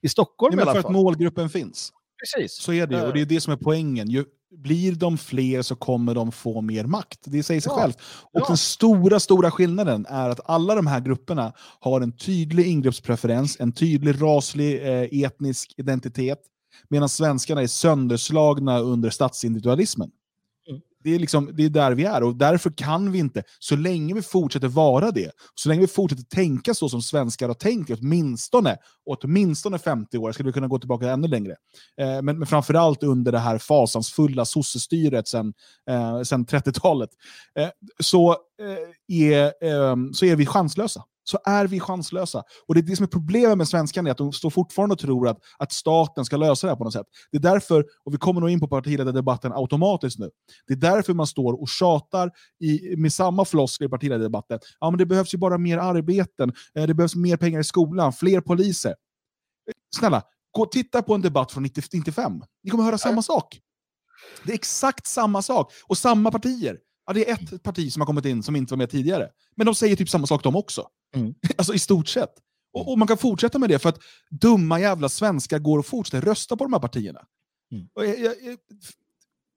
i 0.00 0.08
Stockholm 0.08 0.52
i 0.52 0.56
men 0.56 0.62
alla 0.62 0.72
för 0.72 0.78
att 0.78 0.82
fall. 0.84 0.92
målgruppen 0.92 1.48
finns. 1.48 1.92
Precis. 2.36 2.62
Så 2.62 2.72
är 2.72 2.86
det 2.86 2.96
ju, 2.96 3.02
och 3.02 3.12
det 3.14 3.20
är 3.20 3.26
det 3.26 3.40
som 3.40 3.52
är 3.52 3.56
poängen. 3.56 4.10
Ju, 4.10 4.24
blir 4.56 4.92
de 4.92 5.18
fler 5.18 5.62
så 5.62 5.76
kommer 5.76 6.14
de 6.14 6.32
få 6.32 6.60
mer 6.60 6.84
makt. 6.84 7.18
Det 7.24 7.42
säger 7.42 7.60
sig 7.60 7.72
Ja. 7.76 7.80
självt. 7.80 7.98
Och 8.22 8.40
Ja. 8.40 8.44
den 8.48 8.56
stora, 8.56 9.20
stora 9.20 9.50
skillnaden 9.50 10.06
är 10.08 10.30
att 10.30 10.40
alla 10.44 10.74
de 10.74 10.86
här 10.86 11.00
grupperna 11.00 11.52
har 11.80 12.00
en 12.00 12.12
tydlig 12.16 12.66
ingreppspreferens, 12.66 13.56
en 13.60 13.72
tydlig 13.72 14.22
raslig 14.22 14.82
eh, 14.82 15.24
etnisk 15.24 15.74
identitet, 15.76 16.38
medan 16.88 17.08
svenskarna 17.08 17.62
är 17.62 17.66
sönderslagna 17.66 18.78
under 18.78 19.10
statsindividualismen. 19.10 20.10
Det 21.04 21.14
är, 21.14 21.18
liksom, 21.18 21.50
det 21.54 21.64
är 21.64 21.68
där 21.68 21.92
vi 21.92 22.04
är 22.04 22.22
och 22.22 22.36
därför 22.36 22.70
kan 22.70 23.12
vi 23.12 23.18
inte, 23.18 23.42
så 23.58 23.76
länge 23.76 24.14
vi 24.14 24.22
fortsätter 24.22 24.68
vara 24.68 25.10
det, 25.10 25.30
så 25.54 25.68
länge 25.68 25.80
vi 25.80 25.86
fortsätter 25.86 26.22
tänka 26.22 26.74
så 26.74 26.88
som 26.88 27.02
svenskar 27.02 27.48
har 27.48 27.54
tänkt 27.54 27.90
i 27.90 27.94
åtminstone, 27.94 28.76
åtminstone 29.06 29.78
50 29.78 30.18
år, 30.18 30.32
skulle 30.32 30.46
vi 30.46 30.52
kunna 30.52 30.68
gå 30.68 30.78
tillbaka 30.78 31.10
ännu 31.10 31.28
längre. 31.28 31.56
Eh, 32.00 32.22
men, 32.22 32.38
men 32.38 32.46
framförallt 32.46 33.02
under 33.02 33.32
det 33.32 33.38
här 33.38 33.58
fasansfulla 33.58 34.44
sossestyret 34.44 35.28
sedan 35.28 35.54
eh, 35.90 36.22
sen 36.22 36.46
30-talet, 36.46 37.10
eh, 37.58 37.68
så, 38.00 38.30
eh, 38.32 39.16
är, 39.22 39.44
eh, 39.44 39.96
så 40.12 40.26
är 40.26 40.36
vi 40.36 40.46
chanslösa. 40.46 41.04
Så 41.24 41.38
är 41.44 41.66
vi 41.66 41.80
chanslösa. 41.80 42.42
Och 42.68 42.74
det 42.74 42.80
är 42.80 42.82
det 42.82 42.96
som 42.96 43.04
är 43.04 43.08
problemet 43.08 43.58
med 43.58 43.68
svenskarna, 43.68 44.08
är 44.08 44.10
att 44.10 44.18
de 44.18 44.32
står 44.32 44.50
fortfarande 44.50 44.92
och 44.92 44.98
tror 44.98 45.28
att, 45.28 45.38
att 45.58 45.72
staten 45.72 46.24
ska 46.24 46.36
lösa 46.36 46.66
det 46.66 46.70
här 46.70 46.76
på 46.76 46.84
något 46.84 46.92
sätt. 46.92 47.06
Det 47.32 47.36
är 47.36 47.42
därför, 47.42 47.84
och 48.04 48.14
vi 48.14 48.18
kommer 48.18 48.40
nog 48.40 48.50
in 48.50 48.60
på 48.60 48.68
partiledardebatten 48.68 49.52
automatiskt 49.52 50.18
nu, 50.18 50.30
det 50.66 50.72
är 50.72 50.76
därför 50.76 51.14
man 51.14 51.26
står 51.26 51.60
och 51.60 51.68
tjatar 51.68 52.30
i, 52.60 52.96
med 52.96 53.12
samma 53.12 53.44
floskler 53.44 53.86
i 53.86 53.90
partiledardebatten. 53.90 54.58
Ja, 54.80 54.90
men 54.90 54.98
det 54.98 55.06
behövs 55.06 55.34
ju 55.34 55.38
bara 55.38 55.58
mer 55.58 55.78
arbeten, 55.78 56.52
eh, 56.78 56.86
det 56.86 56.94
behövs 56.94 57.14
mer 57.14 57.36
pengar 57.36 57.60
i 57.60 57.64
skolan, 57.64 58.12
fler 58.12 58.40
poliser. 58.40 58.94
Snälla, 59.96 60.22
gå 60.50 60.62
och 60.62 60.72
titta 60.72 61.02
på 61.02 61.14
en 61.14 61.20
debatt 61.20 61.52
från 61.52 61.62
90 61.62 61.82
95. 61.92 62.42
Ni 62.62 62.70
kommer 62.70 62.84
höra 62.84 62.98
samma 62.98 63.22
sak. 63.22 63.60
Det 64.44 64.52
är 64.52 64.54
exakt 64.54 65.06
samma 65.06 65.42
sak. 65.42 65.72
Och 65.86 65.98
samma 65.98 66.30
partier. 66.30 66.78
Ja, 67.06 67.12
det 67.12 67.30
är 67.30 67.34
ett 67.34 67.62
parti 67.62 67.92
som 67.92 68.00
har 68.00 68.06
kommit 68.06 68.24
in 68.24 68.42
som 68.42 68.56
inte 68.56 68.72
var 68.72 68.78
med 68.78 68.90
tidigare. 68.90 69.28
Men 69.56 69.66
de 69.66 69.74
säger 69.74 69.96
typ 69.96 70.08
samma 70.08 70.26
sak 70.26 70.42
de 70.42 70.56
också. 70.56 70.88
Mm. 71.14 71.34
Alltså 71.56 71.74
i 71.74 71.78
stort 71.78 72.08
sett. 72.08 72.34
Och, 72.72 72.92
och 72.92 72.98
man 72.98 73.08
kan 73.08 73.18
fortsätta 73.18 73.58
med 73.58 73.68
det 73.68 73.78
för 73.78 73.88
att 73.88 73.98
dumma 74.30 74.80
jävla 74.80 75.08
svenskar 75.08 75.58
går 75.58 75.78
och 75.78 75.86
fortsätter 75.86 76.26
rösta 76.26 76.56
på 76.56 76.64
de 76.64 76.72
här 76.72 76.80
partierna. 76.80 77.20
Mm. 77.72 77.88
Och 77.94 78.06
jag, 78.06 78.18
jag, 78.18 78.56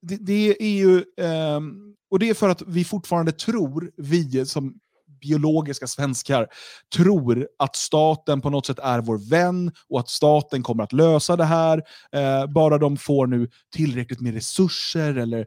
det, 0.01 0.17
det 0.17 0.63
är 0.63 0.77
ju... 0.77 1.03
ehm, 1.17 1.93
och 2.11 2.19
det 2.19 2.29
är 2.29 2.33
för 2.33 2.49
att 2.49 2.61
vi 2.67 2.85
fortfarande 2.85 3.31
tror, 3.31 3.91
vi 3.97 4.45
som 4.45 4.79
biologiska 5.21 5.87
svenskar, 5.87 6.47
tror 6.95 7.47
att 7.59 7.75
staten 7.75 8.41
på 8.41 8.49
något 8.49 8.65
sätt 8.65 8.79
är 8.79 9.01
vår 9.01 9.29
vän 9.29 9.71
och 9.89 9.99
att 9.99 10.09
staten 10.09 10.63
kommer 10.63 10.83
att 10.83 10.93
lösa 10.93 11.35
det 11.35 11.45
här. 11.45 11.83
Eh, 12.11 12.47
bara 12.47 12.77
de 12.77 12.97
får 12.97 13.27
nu 13.27 13.49
tillräckligt 13.75 14.21
med 14.21 14.33
resurser 14.33 15.15
eller 15.15 15.45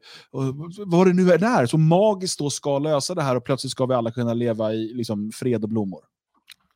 vad 0.86 1.06
det 1.06 1.12
nu 1.12 1.32
är, 1.32 1.66
så 1.66 1.78
magiskt 1.78 2.38
då 2.38 2.50
ska 2.50 2.78
lösa 2.78 3.14
det 3.14 3.22
här 3.22 3.36
och 3.36 3.44
plötsligt 3.44 3.70
ska 3.70 3.86
vi 3.86 3.94
alla 3.94 4.10
kunna 4.10 4.34
leva 4.34 4.72
i 4.72 4.94
liksom, 4.94 5.30
fred 5.34 5.62
och 5.62 5.68
blommor. 5.68 6.00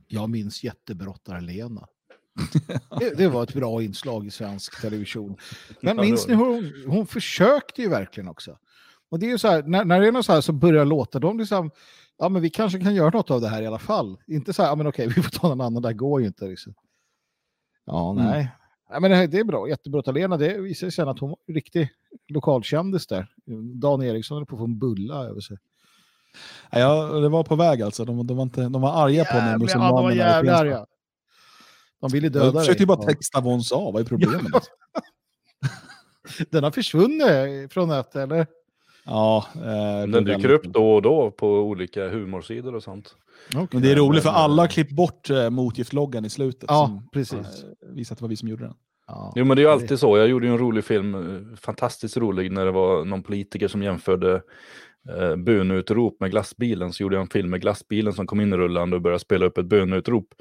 Jag 0.09 0.31
minns 0.31 0.65
jättebrottare-Lena. 0.65 1.87
Det, 3.01 3.15
det 3.17 3.29
var 3.29 3.43
ett 3.43 3.55
bra 3.55 3.83
inslag 3.83 4.27
i 4.27 4.31
svensk 4.31 4.81
television. 4.81 5.37
Men 5.81 5.97
minns 5.97 6.29
ni 6.29 6.35
hur 6.35 6.45
hon, 6.45 6.73
hon 6.87 7.07
försökte 7.07 7.83
ju 7.83 7.89
verkligen 7.89 8.29
också. 8.29 8.59
Och 9.11 9.19
det 9.19 9.27
är 9.27 9.31
ju 9.31 9.39
så 9.39 9.49
här, 9.49 9.63
när, 9.63 9.85
när 9.85 10.01
det 10.01 10.09
är 10.09 10.13
något 10.13 10.27
så 10.27 10.33
här 10.33 10.41
så 10.41 10.53
börjar 10.53 10.85
låta 10.85 11.19
de 11.19 11.39
liksom, 11.39 11.71
ja 12.19 12.29
men 12.29 12.43
vi 12.43 12.51
kanske 12.51 12.81
kan 12.81 12.95
göra 12.95 13.11
något 13.11 13.31
av 13.31 13.41
det 13.41 13.49
här 13.49 13.63
i 13.63 13.67
alla 13.67 13.79
fall. 13.79 14.19
Inte 14.27 14.53
så 14.53 14.63
här, 14.63 14.69
ja 14.69 14.75
men 14.77 14.87
okej, 14.87 15.07
vi 15.17 15.23
får 15.23 15.31
ta 15.31 15.49
någon 15.49 15.61
annan, 15.61 15.83
det 15.83 15.89
här 15.89 15.95
går 15.95 16.21
ju 16.21 16.27
inte. 16.27 16.45
Liksom. 16.45 16.75
Ja, 17.87 18.11
Mm. 18.13 18.25
nej. 18.25 18.51
Ja, 18.91 19.01
men 19.01 19.11
det, 19.11 19.17
här, 19.17 19.27
det 19.27 19.39
är 19.39 19.45
bra, 19.45 19.69
jättebra. 19.69 20.01
att 20.07 20.15
Lena, 20.15 20.37
det 20.37 20.61
visar 20.61 20.79
sig 20.87 20.93
sen 20.93 21.09
att 21.09 21.19
hon 21.19 21.31
var 21.31 21.39
en 21.47 21.55
riktig 21.55 21.89
lokalkändis 22.29 23.07
där. 23.07 23.27
Dan 23.75 24.03
Eriksson 24.03 24.37
höll 24.37 24.47
på 24.47 24.55
att 24.57 24.59
få 24.61 24.65
en 24.65 24.79
bulla 24.79 25.15
över 25.25 25.41
sig. 25.41 25.57
Ja, 26.71 27.05
det 27.05 27.29
var 27.29 27.45
på 27.45 27.57
väg 27.57 27.83
alltså. 27.83 28.05
De, 28.05 28.27
de, 28.27 28.37
var, 28.37 28.43
inte, 28.43 28.63
de 28.69 28.83
var 28.83 29.05
arga 29.07 29.25
på 29.25 29.35
mig. 29.37 29.69
Ja, 29.73 29.79
de 29.79 29.93
var 30.05 30.13
jävligt 30.13 30.53
arga. 30.53 30.87
De 32.01 32.11
ville 32.11 32.29
döda 32.29 32.45
Jag 32.47 32.55
försökte 32.55 32.81
dig. 32.81 32.87
bara 32.87 33.03
texta 33.03 33.41
vad 33.41 33.53
hon 33.53 33.63
sa. 33.63 33.91
Vad 33.91 34.03
är 34.03 34.07
problemet? 34.09 34.63
Den 36.51 36.65
har 36.65 36.71
försvunnit 36.71 37.73
från 37.73 37.89
nätet, 37.89 38.17
eller? 38.17 38.47
Ja, 39.05 39.47
eh, 39.55 40.09
Den 40.09 40.25
dyker 40.25 40.51
upp 40.51 40.65
då 40.65 40.95
och 40.95 41.03
då 41.03 41.31
på 41.31 41.49
olika 41.49 42.09
humorsidor 42.09 42.75
och 42.75 42.83
sånt. 42.83 43.17
Men 43.71 43.83
det 43.83 43.93
är 43.93 43.97
roligt 43.97 44.23
för 44.23 44.31
alla 44.31 44.63
har 44.63 44.69
klippt 44.69 44.93
bort 44.93 45.31
eh, 45.31 45.51
motgiftloggan 45.51 46.25
i 46.25 46.31
slutet. 46.31 46.65
Ja, 46.69 46.87
som, 46.87 47.09
precis. 47.13 47.39
eh, 47.39 47.95
visar 47.95 48.15
att 48.15 48.19
det 48.19 48.23
var 48.23 48.29
vi 48.29 48.37
som 48.37 48.49
gjorde 48.49 48.65
den. 48.65 48.75
Ja. 49.07 49.33
Jo 49.37 49.45
men 49.45 49.57
det 49.57 49.61
är 49.63 49.65
ju 49.65 49.71
alltid 49.73 49.99
så. 49.99 50.19
Jag 50.19 50.29
gjorde 50.29 50.47
ju 50.47 50.53
en 50.53 50.59
rolig 50.59 50.85
film, 50.85 51.15
eh, 51.15 51.57
fantastiskt 51.57 52.17
rolig, 52.17 52.53
när 52.53 52.65
det 52.65 52.71
var 52.71 53.05
någon 53.05 53.23
politiker 53.23 53.69
som 53.69 53.83
jämförde 53.83 54.43
eh, 55.19 55.37
böneutrop 55.37 56.21
med 56.21 56.31
glassbilen. 56.31 56.93
Så 56.93 57.03
gjorde 57.03 57.17
jag 57.17 57.23
en 57.23 57.29
film 57.31 57.51
med 57.51 57.61
glassbilen 57.61 58.13
som 58.13 58.27
kom 58.27 58.41
in 58.41 58.57
rullande 58.57 58.97
och 58.97 59.03
började 59.03 59.19
spela 59.21 59.47
upp 59.47 59.59
ett 59.59 59.67
böneutrop. 59.67 60.35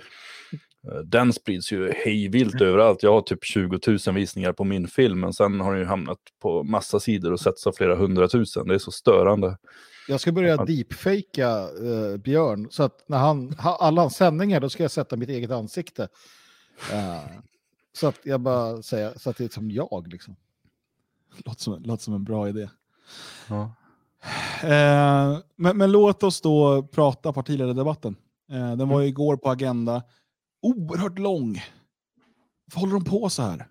Eh, 0.92 1.00
Den 1.00 1.34
sprids 1.34 1.72
ju 1.72 1.92
hejvilt 2.06 2.62
överallt. 2.62 3.04
Jag 3.04 3.14
har 3.14 3.22
typ 3.22 3.44
20 3.44 3.80
000 4.08 4.16
visningar 4.16 4.54
på 4.54 4.64
min 4.64 4.88
film, 4.88 5.20
men 5.20 5.34
sen 5.34 5.60
har 5.60 5.72
den 5.72 5.80
ju 5.82 5.86
hamnat 5.88 6.20
på 6.42 6.64
massa 6.64 7.00
sidor 7.00 7.32
och 7.34 7.40
setts 7.40 7.68
av 7.68 7.72
flera 7.72 7.96
hundratusen. 7.96 8.68
Det 8.68 8.74
är 8.74 8.80
så 8.80 8.92
störande. 8.92 9.58
Jag 10.08 10.20
ska 10.22 10.32
börja 10.32 10.56
Ja. 10.56 10.66
deepfakea 10.66 11.60
eh, 11.60 12.18
Björn, 12.18 12.68
så 12.72 12.84
att 12.84 13.04
när 13.10 13.18
han, 13.18 13.54
ha, 13.54 13.78
alla 13.78 14.02
hans 14.02 14.16
sändningar, 14.16 14.60
då 14.60 14.70
ska 14.70 14.84
jag 14.84 14.92
sätta 14.92 15.16
mitt 15.16 15.30
eget 15.30 15.52
ansikte. 15.52 16.08
Eh, 16.92 17.24
så 17.94 18.08
att 18.08 18.20
jag 18.24 18.42
bara 18.42 18.82
säger, 18.82 19.14
så 19.18 19.30
att 19.30 19.38
det 19.38 19.44
är 19.44 19.50
som 19.50 19.72
jag 19.72 20.08
liksom. 20.12 20.36
Låter 21.46 21.62
som, 21.62 21.84
låter 21.84 22.04
som 22.04 22.14
en 22.14 22.24
bra 22.24 22.50
idé. 22.50 22.70
Ja. 23.50 23.74
Eh, 24.64 25.38
men, 25.56 25.78
men 25.78 25.92
låt 25.92 26.24
oss 26.24 26.42
då 26.42 26.84
prata 26.84 27.34
partiledardebatten. 27.34 28.16
Eh, 28.52 28.76
den 28.76 28.90
var 28.90 29.02
ju 29.02 29.08
igår 29.08 29.38
på 29.38 29.50
Agenda. 29.50 30.04
Oerhört 30.64 31.20
lång. 31.20 31.62
Varför 32.66 32.80
håller 32.80 32.94
de 32.94 33.04
på 33.04 33.30
så 33.30 33.42
här? 33.42 33.68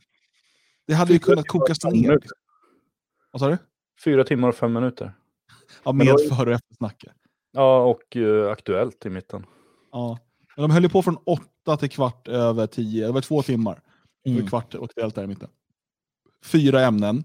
Det 0.86 0.95
hade 0.95 1.12
ju 1.12 1.18
kunnat 1.18 1.49
kokas 1.49 1.84
ner. 1.84 2.18
Vad 3.32 3.40
sa 3.40 3.49
du? 3.49 3.59
Fyra 4.05 4.24
timmar 4.24 4.49
och 4.49 4.55
fem 4.55 4.72
minuter. 4.72 5.14
Ja, 5.84 5.93
med 5.93 6.07
då- 6.07 6.34
före 6.34 6.51
och 6.51 6.55
eftersnacket. 6.55 7.12
Ja, 7.53 7.82
och 7.84 8.16
eh, 8.16 8.51
Aktuellt 8.51 9.07
i 9.07 9.11
mitten. 9.11 9.47
Ja. 9.93 10.18
Men 10.57 10.62
de 10.62 10.70
höll 10.70 10.82
ju 10.82 10.88
på 10.88 11.03
från 11.03 11.16
åtta 11.16 11.76
till 11.76 11.90
kvart 11.90 12.28
över 12.28 12.66
tio. 12.66 13.07
Det 13.07 13.12
var 13.12 13.20
två 13.20 13.43
timmar. 13.43 13.80
Mm. 14.26 14.47
Kvart 14.47 14.74
och 14.74 14.84
aktuellt 14.84 15.14
där 15.14 15.24
i 15.24 15.26
mitten. 15.26 15.49
Fyra 16.45 16.80
ämnen. 16.80 17.24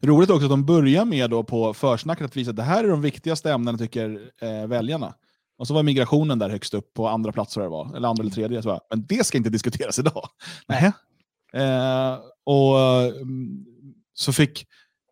Roligt 0.00 0.30
också 0.30 0.44
att 0.44 0.50
de 0.50 0.66
börjar 0.66 1.04
med 1.04 1.30
då 1.30 1.44
på 1.44 1.74
försnacket 1.74 2.24
att 2.24 2.36
visa 2.36 2.50
att 2.50 2.56
det 2.56 2.62
här 2.62 2.84
är 2.84 2.88
de 2.88 3.02
viktigaste 3.02 3.52
ämnena 3.52 3.78
tycker 3.78 4.30
eh, 4.42 4.66
väljarna. 4.66 5.14
Och 5.60 5.66
så 5.66 5.74
var 5.74 5.82
migrationen 5.82 6.38
där 6.38 6.48
högst 6.48 6.74
upp 6.74 6.94
på 6.94 7.08
andra 7.08 7.32
plats 7.32 7.54
det 7.54 7.68
var. 7.68 7.96
Eller 7.96 8.08
andra 8.08 8.22
eller 8.22 8.32
tredje. 8.32 8.62
tror 8.62 8.74
jag. 8.74 8.80
Men 8.90 9.06
det 9.08 9.26
ska 9.26 9.38
inte 9.38 9.50
diskuteras 9.50 9.98
idag. 9.98 10.28
Nej. 10.66 10.92
Eh, 11.52 12.18
och 12.44 12.80
mm, 13.20 13.64
så 14.14 14.32
fick 14.32 14.66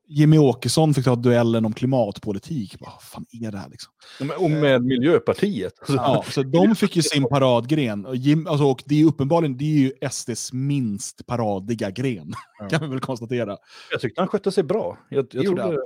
Jimmy 0.06 0.38
Åkesson 0.38 0.94
fick 0.94 1.04
ta 1.04 1.16
duellen 1.16 1.64
om 1.64 1.72
klimatpolitik. 1.72 2.76
Vad 2.80 3.02
fan 3.02 3.26
är 3.42 3.52
det 3.52 3.58
här 3.58 3.68
liksom? 3.68 3.92
Ja, 4.20 4.36
Och 4.38 4.50
med 4.50 4.82
Miljöpartiet. 4.84 5.72
Ja, 5.88 6.24
så 6.28 6.42
de 6.42 6.74
fick 6.76 6.96
ju 6.96 7.02
sin 7.02 7.28
paradgren. 7.28 8.06
Och, 8.06 8.16
Jim, 8.16 8.46
alltså, 8.46 8.64
och 8.64 8.82
det 8.86 8.94
är 8.94 8.98
ju 8.98 9.06
uppenbarligen 9.06 9.56
det 9.56 9.64
är 9.64 9.78
ju 9.78 9.92
SDs 10.10 10.52
minst 10.52 11.26
paradiga 11.26 11.90
gren, 11.90 12.32
kan 12.70 12.80
vi 12.80 12.86
väl 12.86 13.00
konstatera. 13.00 13.56
Jag 13.90 14.00
tyckte 14.00 14.20
han 14.20 14.28
skötte 14.28 14.52
sig 14.52 14.64
bra. 14.64 14.98
Jag, 15.08 15.26
jag, 15.30 15.44
trodde, 15.44 15.78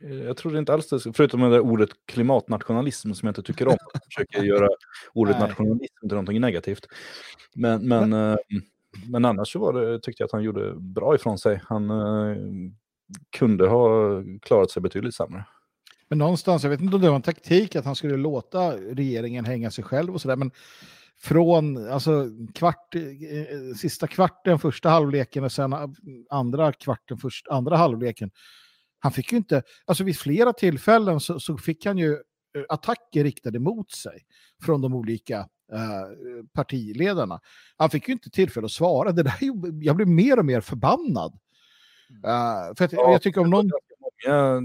jag 0.00 0.36
trodde 0.36 0.58
inte 0.58 0.72
alls 0.72 0.88
det, 0.88 1.12
förutom 1.12 1.40
det 1.40 1.50
där 1.50 1.60
ordet 1.60 1.90
klimatnationalism 2.06 3.12
som 3.12 3.26
jag 3.26 3.30
inte 3.30 3.42
tycker 3.42 3.68
om. 3.68 3.76
Jag 3.92 4.02
försöker 4.04 4.42
göra 4.42 4.68
ordet 5.12 5.36
Nej. 5.38 5.48
nationalism 5.48 6.00
till 6.00 6.08
någonting 6.08 6.40
negativt. 6.40 6.86
Men, 7.54 7.88
men, 7.88 8.12
eh, 8.12 8.36
men 9.06 9.24
annars 9.24 9.52
så 9.52 9.58
var 9.58 9.72
det, 9.72 10.00
tyckte 10.00 10.22
jag 10.22 10.26
att 10.26 10.32
han 10.32 10.42
gjorde 10.42 10.74
bra 10.74 11.14
ifrån 11.14 11.38
sig. 11.38 11.60
Han 11.64 11.90
eh, 11.90 12.36
kunde 13.36 13.68
ha 13.68 14.10
klarat 14.42 14.70
sig 14.70 14.82
betydligt 14.82 15.14
sämre. 15.14 15.44
Men 16.08 16.18
någonstans, 16.18 16.62
jag 16.62 16.70
vet 16.70 16.80
inte 16.80 16.96
om 16.96 17.02
det 17.02 17.08
var 17.08 17.16
en 17.16 17.22
taktik 17.22 17.76
att 17.76 17.84
han 17.84 17.96
skulle 17.96 18.16
låta 18.16 18.76
regeringen 18.76 19.44
hänga 19.44 19.70
sig 19.70 19.84
själv 19.84 20.14
och 20.14 20.20
sådär, 20.20 20.36
men 20.36 20.50
från 21.20 21.90
alltså, 21.90 22.26
kvart, 22.54 22.94
eh, 22.94 23.74
sista 23.76 24.06
kvarten, 24.06 24.58
första 24.58 24.88
halvleken 24.88 25.44
och 25.44 25.52
sen 25.52 25.74
andra 26.30 26.72
kvarten, 26.72 27.18
först, 27.18 27.48
andra 27.48 27.76
halvleken. 27.76 28.30
Han 28.98 29.12
fick 29.12 29.32
ju 29.32 29.38
inte, 29.38 29.62
alltså 29.86 30.04
vid 30.04 30.18
flera 30.18 30.52
tillfällen 30.52 31.20
så, 31.20 31.40
så 31.40 31.56
fick 31.58 31.86
han 31.86 31.98
ju 31.98 32.12
eh, 32.12 32.62
attacker 32.68 33.24
riktade 33.24 33.58
mot 33.58 33.90
sig 33.90 34.20
från 34.64 34.80
de 34.80 34.94
olika 34.94 35.38
eh, 35.72 36.44
partiledarna. 36.54 37.40
Han 37.76 37.90
fick 37.90 38.08
ju 38.08 38.12
inte 38.12 38.30
tillfälle 38.30 38.64
att 38.64 38.70
svara. 38.70 39.12
Det 39.12 39.22
där, 39.22 39.34
jag 39.82 39.96
blev 39.96 40.08
mer 40.08 40.38
och 40.38 40.44
mer 40.44 40.60
förbannad. 40.60 41.32
Eh, 42.24 42.74
för 42.78 42.84
att, 42.84 42.92
Ja, 42.92 43.12
jag 43.12 43.22
tycker 43.22 43.40
om 43.40 43.50
någon... 43.50 43.70
Många, 44.26 44.60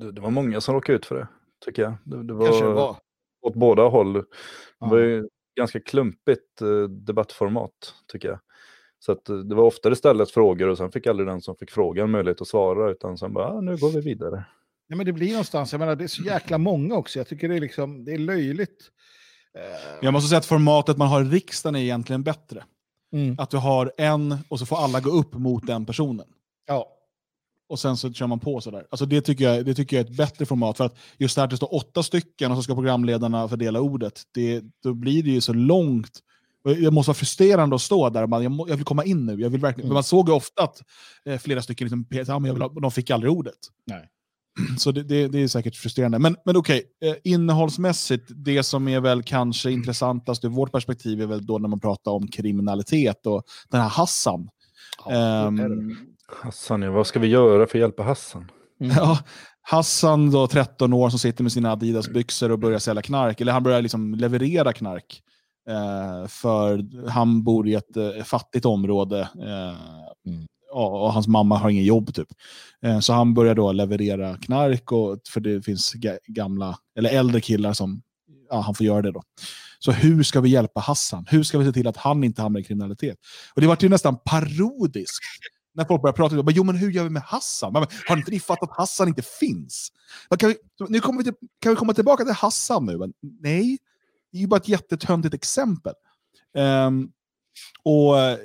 det, 0.00 0.12
det 0.12 0.20
var 0.20 0.30
många 0.30 0.60
som 0.60 0.74
råkade 0.74 0.96
ut 0.98 1.06
för 1.06 1.14
det, 1.14 1.28
tycker 1.64 1.82
jag. 1.82 1.94
Det, 2.04 2.22
det 2.24 2.34
var, 2.34 2.46
Kanske 2.46 2.64
det 2.64 2.72
var. 2.72 2.96
åt 3.42 3.54
båda 3.54 3.82
håll. 3.88 4.12
Det 4.12 4.24
Ja. 4.80 4.88
var 4.88 4.98
ju 4.98 5.28
ganska 5.56 5.80
klumpigt 5.80 6.58
debattformat, 7.06 7.94
tycker 8.12 8.28
jag. 8.28 8.38
Så 8.98 9.12
att, 9.12 9.28
eh, 9.28 9.36
det 9.36 9.54
var 9.54 9.64
ofta 9.64 9.90
det 9.90 9.96
ställdes 9.96 10.32
frågor 10.32 10.68
och 10.68 10.78
sen 10.78 10.90
fick 10.92 11.06
aldrig 11.06 11.28
den 11.28 11.40
som 11.40 11.56
fick 11.56 11.70
frågan 11.70 12.10
möjlighet 12.10 12.40
att 12.40 12.48
svara, 12.48 12.90
utan 12.90 13.18
sen 13.18 13.32
bara, 13.32 13.48
ah, 13.48 13.60
nu 13.60 13.76
går 13.76 13.90
vi 13.90 14.00
vidare. 14.00 14.44
Ja, 14.88 14.96
men 14.96 15.06
det 15.06 15.12
blir 15.12 15.30
någonstans, 15.30 15.72
jag 15.72 15.78
menar, 15.78 15.96
det 15.96 16.04
är 16.04 16.08
så 16.08 16.22
jäkla 16.22 16.58
många 16.58 16.94
också. 16.94 17.18
Jag 17.18 17.28
tycker 17.28 17.48
det 17.48 17.56
är, 17.56 17.60
liksom, 17.60 18.04
det 18.04 18.12
är 18.12 18.18
löjligt. 18.18 18.90
Jag 20.02 20.12
måste 20.12 20.28
säga 20.28 20.38
att 20.38 20.46
formatet 20.46 20.96
man 20.96 21.08
har 21.08 21.22
i 21.22 21.24
riksdagen 21.24 21.76
är 21.76 21.80
egentligen 21.80 22.22
bättre. 22.22 22.64
mm. 23.12 23.36
Att 23.38 23.50
du 23.50 23.56
har 23.56 23.92
en 23.96 24.36
och 24.48 24.58
så 24.58 24.66
får 24.66 24.76
alla 24.76 25.00
gå 25.00 25.10
upp 25.10 25.34
mot 25.34 25.66
den 25.66 25.86
personen. 25.86 26.26
Ja. 26.66 26.88
Och 27.68 27.78
sen 27.78 27.96
så 27.96 28.12
kör 28.12 28.26
man 28.26 28.40
på 28.40 28.60
sådär. 28.60 28.86
Alltså 28.90 29.06
det, 29.06 29.20
tycker 29.20 29.44
jag, 29.44 29.64
det 29.64 29.74
tycker 29.74 29.96
jag 29.96 30.06
är 30.06 30.10
ett 30.10 30.16
bättre 30.16 30.46
format. 30.46 30.76
För 30.76 30.84
att 30.84 30.98
just 31.18 31.34
det 31.34 31.40
här 31.40 31.44
att 31.44 31.50
det 31.50 31.56
står 31.56 31.74
åtta 31.74 32.02
stycken 32.02 32.50
och 32.50 32.56
så 32.56 32.62
ska 32.62 32.74
programledarna 32.74 33.48
fördela 33.48 33.80
ordet. 33.80 34.22
Det, 34.34 34.62
då 34.82 34.94
blir 34.94 35.22
det 35.22 35.30
ju 35.30 35.40
så 35.40 35.52
långt. 35.52 36.20
Det 36.64 36.90
måste 36.90 37.08
vara 37.08 37.14
frustrerande 37.14 37.76
att 37.76 37.82
stå 37.82 38.10
där 38.10 38.22
och 38.22 38.28
man, 38.28 38.42
jag, 38.42 38.52
må, 38.52 38.68
jag 38.68 38.76
vill 38.76 38.84
komma 38.84 39.04
in 39.04 39.26
nu. 39.26 39.40
Jag 39.40 39.50
vill 39.50 39.60
verkligen, 39.60 39.86
Mm. 39.86 39.94
Man 39.94 40.02
såg 40.02 40.28
ju 40.28 40.34
ofta 40.34 40.62
att 40.62 40.82
eh, 41.24 41.38
flera 41.38 41.62
stycken 41.62 41.84
liksom, 41.84 42.06
ja, 42.10 42.38
men 42.38 42.44
jag 42.44 42.54
vill 42.54 42.62
ha, 42.62 42.68
de 42.68 42.90
fick 42.90 43.10
aldrig 43.10 43.32
ordet. 43.32 43.58
Nej. 43.86 44.08
Så 44.78 44.92
det, 44.92 45.02
det, 45.02 45.28
det 45.28 45.42
är 45.42 45.48
säkert 45.48 45.76
frustrerande. 45.76 46.18
Men, 46.18 46.36
men 46.44 46.56
okej, 46.56 46.82
eh, 47.04 47.14
innehållsmässigt, 47.24 48.24
det 48.28 48.62
som 48.62 48.88
är 48.88 49.00
väl 49.00 49.22
kanske 49.22 49.70
intressantast 49.70 50.44
ur 50.44 50.48
vårt 50.48 50.72
perspektiv 50.72 51.22
är 51.22 51.26
väl 51.26 51.46
då 51.46 51.58
när 51.58 51.68
man 51.68 51.80
pratar 51.80 52.10
om 52.10 52.28
kriminalitet 52.28 53.26
och 53.26 53.42
den 53.68 53.80
här 53.80 53.88
Hassan. 53.88 54.48
Ja. 55.04 55.12
Ehm, 55.12 55.96
Hassan, 56.42 56.82
ja, 56.82 56.90
vad 56.90 57.06
ska 57.06 57.18
vi 57.18 57.28
göra 57.28 57.66
för 57.66 57.78
att 57.78 57.80
hjälpa 57.80 58.02
Hassan? 58.02 58.50
Ja, 58.78 59.18
Hassan, 59.62 60.30
då, 60.30 60.46
13 60.46 60.92
år, 60.92 61.10
som 61.10 61.18
sitter 61.18 61.42
med 61.42 61.52
sina 61.52 61.72
Adidas-byxor 61.72 62.50
och 62.50 62.58
börjar 62.58 62.78
sälja 62.78 63.02
knark. 63.02 63.40
Eller 63.40 63.52
han 63.52 63.62
börjar 63.62 63.82
liksom 63.82 64.14
leverera 64.14 64.72
knark. 64.72 65.22
Eh, 65.68 66.26
för 66.28 66.84
han 67.08 67.42
bor 67.42 67.68
i 67.68 67.74
ett 67.74 67.96
eh, 67.96 68.22
fattigt 68.24 68.64
område. 68.64 69.20
Eh, 69.20 69.78
Mm. 70.26 70.46
och 70.72 71.12
hans 71.12 71.28
mamma 71.28 71.58
har 71.58 71.70
ingen 71.70 71.84
jobb 71.84 72.14
typ. 72.14 72.28
Så 73.02 73.12
han 73.12 73.34
börjar 73.34 73.54
då 73.54 73.72
leverera 73.72 74.36
knark, 74.36 74.92
och, 74.92 75.18
för 75.32 75.40
det 75.40 75.62
finns 75.62 75.94
ga- 75.94 76.18
gamla, 76.26 76.78
eller 76.98 77.10
äldre 77.10 77.40
killar 77.40 77.72
som 77.72 78.02
ja, 78.50 78.60
han 78.60 78.74
får 78.74 78.86
göra 78.86 79.02
det 79.02 79.12
då. 79.12 79.22
Så 79.78 79.92
hur 79.92 80.22
ska 80.22 80.40
vi 80.40 80.48
hjälpa 80.48 80.80
Hassan? 80.80 81.26
Hur 81.30 81.42
ska 81.42 81.58
vi 81.58 81.64
se 81.64 81.72
till 81.72 81.86
att 81.86 81.96
han 81.96 82.24
inte 82.24 82.42
hamnar 82.42 82.60
i 82.60 82.64
kriminalitet? 82.64 83.16
Och 83.54 83.60
det 83.60 83.66
var 83.66 83.76
ju 83.80 83.88
nästan 83.88 84.16
parodiskt 84.24 85.24
när 85.74 85.84
folk 85.84 86.02
börjar 86.02 86.12
prata, 86.14 86.42
bara, 86.42 86.52
jo 86.52 86.64
men 86.64 86.76
hur 86.76 86.90
gör 86.90 87.04
vi 87.04 87.10
med 87.10 87.22
Hassan? 87.22 87.72
Men, 87.72 87.86
har 88.08 88.16
inte 88.16 88.30
ni 88.30 88.40
fattat 88.40 88.70
att 88.70 88.76
Hassan 88.76 89.08
inte 89.08 89.22
finns? 89.22 89.88
Men 90.30 90.38
Kan 90.38 90.48
vi, 90.48 90.56
nu 90.88 91.00
kommer 91.00 91.18
vi 91.18 91.24
till, 91.24 91.34
kan 91.62 91.72
vi 91.72 91.76
komma 91.76 91.94
tillbaka 91.94 92.24
till 92.24 92.34
Hassan 92.34 92.86
nu? 92.86 92.98
Men, 92.98 93.12
nej, 93.40 93.78
det 94.32 94.38
är 94.38 94.40
ju 94.40 94.46
bara 94.46 94.56
ett 94.56 94.68
jättetöntigt 94.68 95.34
exempel. 95.34 95.94
Um, 96.54 97.12
och 97.82 98.18
eh, 98.18 98.38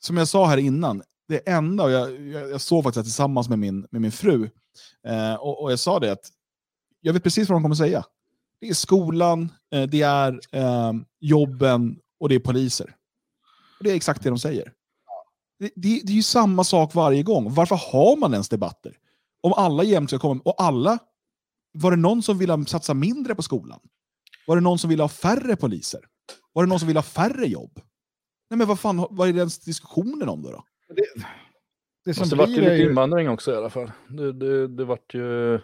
som 0.00 0.16
jag 0.16 0.28
sa 0.28 0.46
här 0.46 0.56
innan, 0.56 1.02
det 1.28 1.48
enda, 1.48 1.84
och 1.84 1.90
jag, 1.90 2.20
jag, 2.20 2.50
jag 2.50 2.60
såg 2.60 2.84
faktiskt 2.84 3.04
tillsammans 3.04 3.48
med 3.48 3.58
min, 3.58 3.86
med 3.90 4.00
min 4.00 4.12
fru, 4.12 4.50
eh, 5.06 5.34
och, 5.34 5.62
och 5.62 5.72
jag 5.72 5.78
sa 5.78 6.00
det 6.00 6.12
att 6.12 6.30
jag 7.00 7.12
vet 7.12 7.22
precis 7.22 7.48
vad 7.48 7.56
de 7.56 7.62
kommer 7.62 7.74
säga. 7.74 8.04
Det 8.60 8.68
är 8.68 8.74
skolan, 8.74 9.52
eh, 9.72 9.82
det 9.82 10.02
är 10.02 10.40
eh, 10.52 10.92
jobben 11.20 11.98
och 12.20 12.28
det 12.28 12.34
är 12.34 12.40
poliser. 12.40 12.94
Och 13.78 13.84
det 13.84 13.90
är 13.90 13.94
exakt 13.94 14.22
det 14.22 14.28
de 14.28 14.38
säger. 14.38 14.72
Det, 15.58 15.72
det, 15.76 16.00
det 16.04 16.12
är 16.12 16.16
ju 16.16 16.22
samma 16.22 16.64
sak 16.64 16.94
varje 16.94 17.22
gång. 17.22 17.54
Varför 17.54 17.76
har 17.76 18.16
man 18.16 18.32
ens 18.32 18.48
debatter? 18.48 18.96
Om 19.40 19.52
alla 19.52 19.82
jämt 19.82 20.10
ska 20.10 20.18
komma, 20.18 20.42
och 20.44 20.62
alla, 20.62 20.98
var 21.72 21.90
det 21.90 21.96
någon 21.96 22.22
som 22.22 22.38
ville 22.38 22.64
satsa 22.66 22.94
mindre 22.94 23.34
på 23.34 23.42
skolan? 23.42 23.80
Var 24.46 24.56
det 24.56 24.62
någon 24.62 24.78
som 24.78 24.90
ville 24.90 25.02
ha 25.02 25.08
färre 25.08 25.56
poliser? 25.56 26.00
Var 26.52 26.62
det 26.62 26.68
någon 26.68 26.78
som 26.78 26.88
ville 26.88 26.98
ha 26.98 27.04
färre 27.04 27.46
jobb? 27.46 27.80
Nej 28.50 28.58
men 28.58 28.68
vad 28.68 28.80
fan, 28.80 29.06
vad 29.10 29.28
är 29.28 29.32
den 29.32 29.48
diskussionen 29.66 30.28
om 30.28 30.42
då? 30.42 30.50
då? 30.50 30.64
Det, 30.94 31.04
det 32.04 32.14
som 32.14 32.20
Fast 32.20 32.30
det 32.30 32.36
vart 32.36 32.48
ju 32.48 32.60
lite 32.60 32.74
ju... 32.74 32.88
invandring 32.88 33.28
också 33.28 33.52
i 33.52 33.56
alla 33.56 33.70
fall. 33.70 33.92
Det, 34.08 34.32
det, 34.32 34.68
det 34.68 34.84
vart 34.84 35.14
ju, 35.14 35.60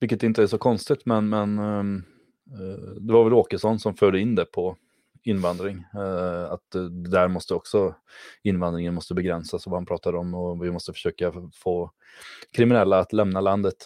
vilket 0.00 0.22
inte 0.22 0.42
är 0.42 0.46
så 0.46 0.58
konstigt, 0.58 1.06
men, 1.06 1.28
men 1.28 1.58
eh, 1.58 2.94
det 3.00 3.12
var 3.12 3.24
väl 3.24 3.32
Åkesson 3.32 3.78
som 3.78 3.94
förde 3.94 4.20
in 4.20 4.34
det 4.34 4.44
på 4.44 4.76
invandring. 5.22 5.84
Eh, 5.94 6.52
att 6.52 6.70
där 7.10 7.28
måste 7.28 7.54
också 7.54 7.94
invandringen 8.42 8.94
måste 8.94 9.14
begränsas 9.14 9.66
och 9.66 9.70
vad 9.70 9.80
han 9.80 9.86
pratade 9.86 10.18
om 10.18 10.34
och 10.34 10.64
vi 10.64 10.70
måste 10.70 10.92
försöka 10.92 11.32
få 11.54 11.90
kriminella 12.52 12.98
att 12.98 13.12
lämna 13.12 13.40
landet. 13.40 13.76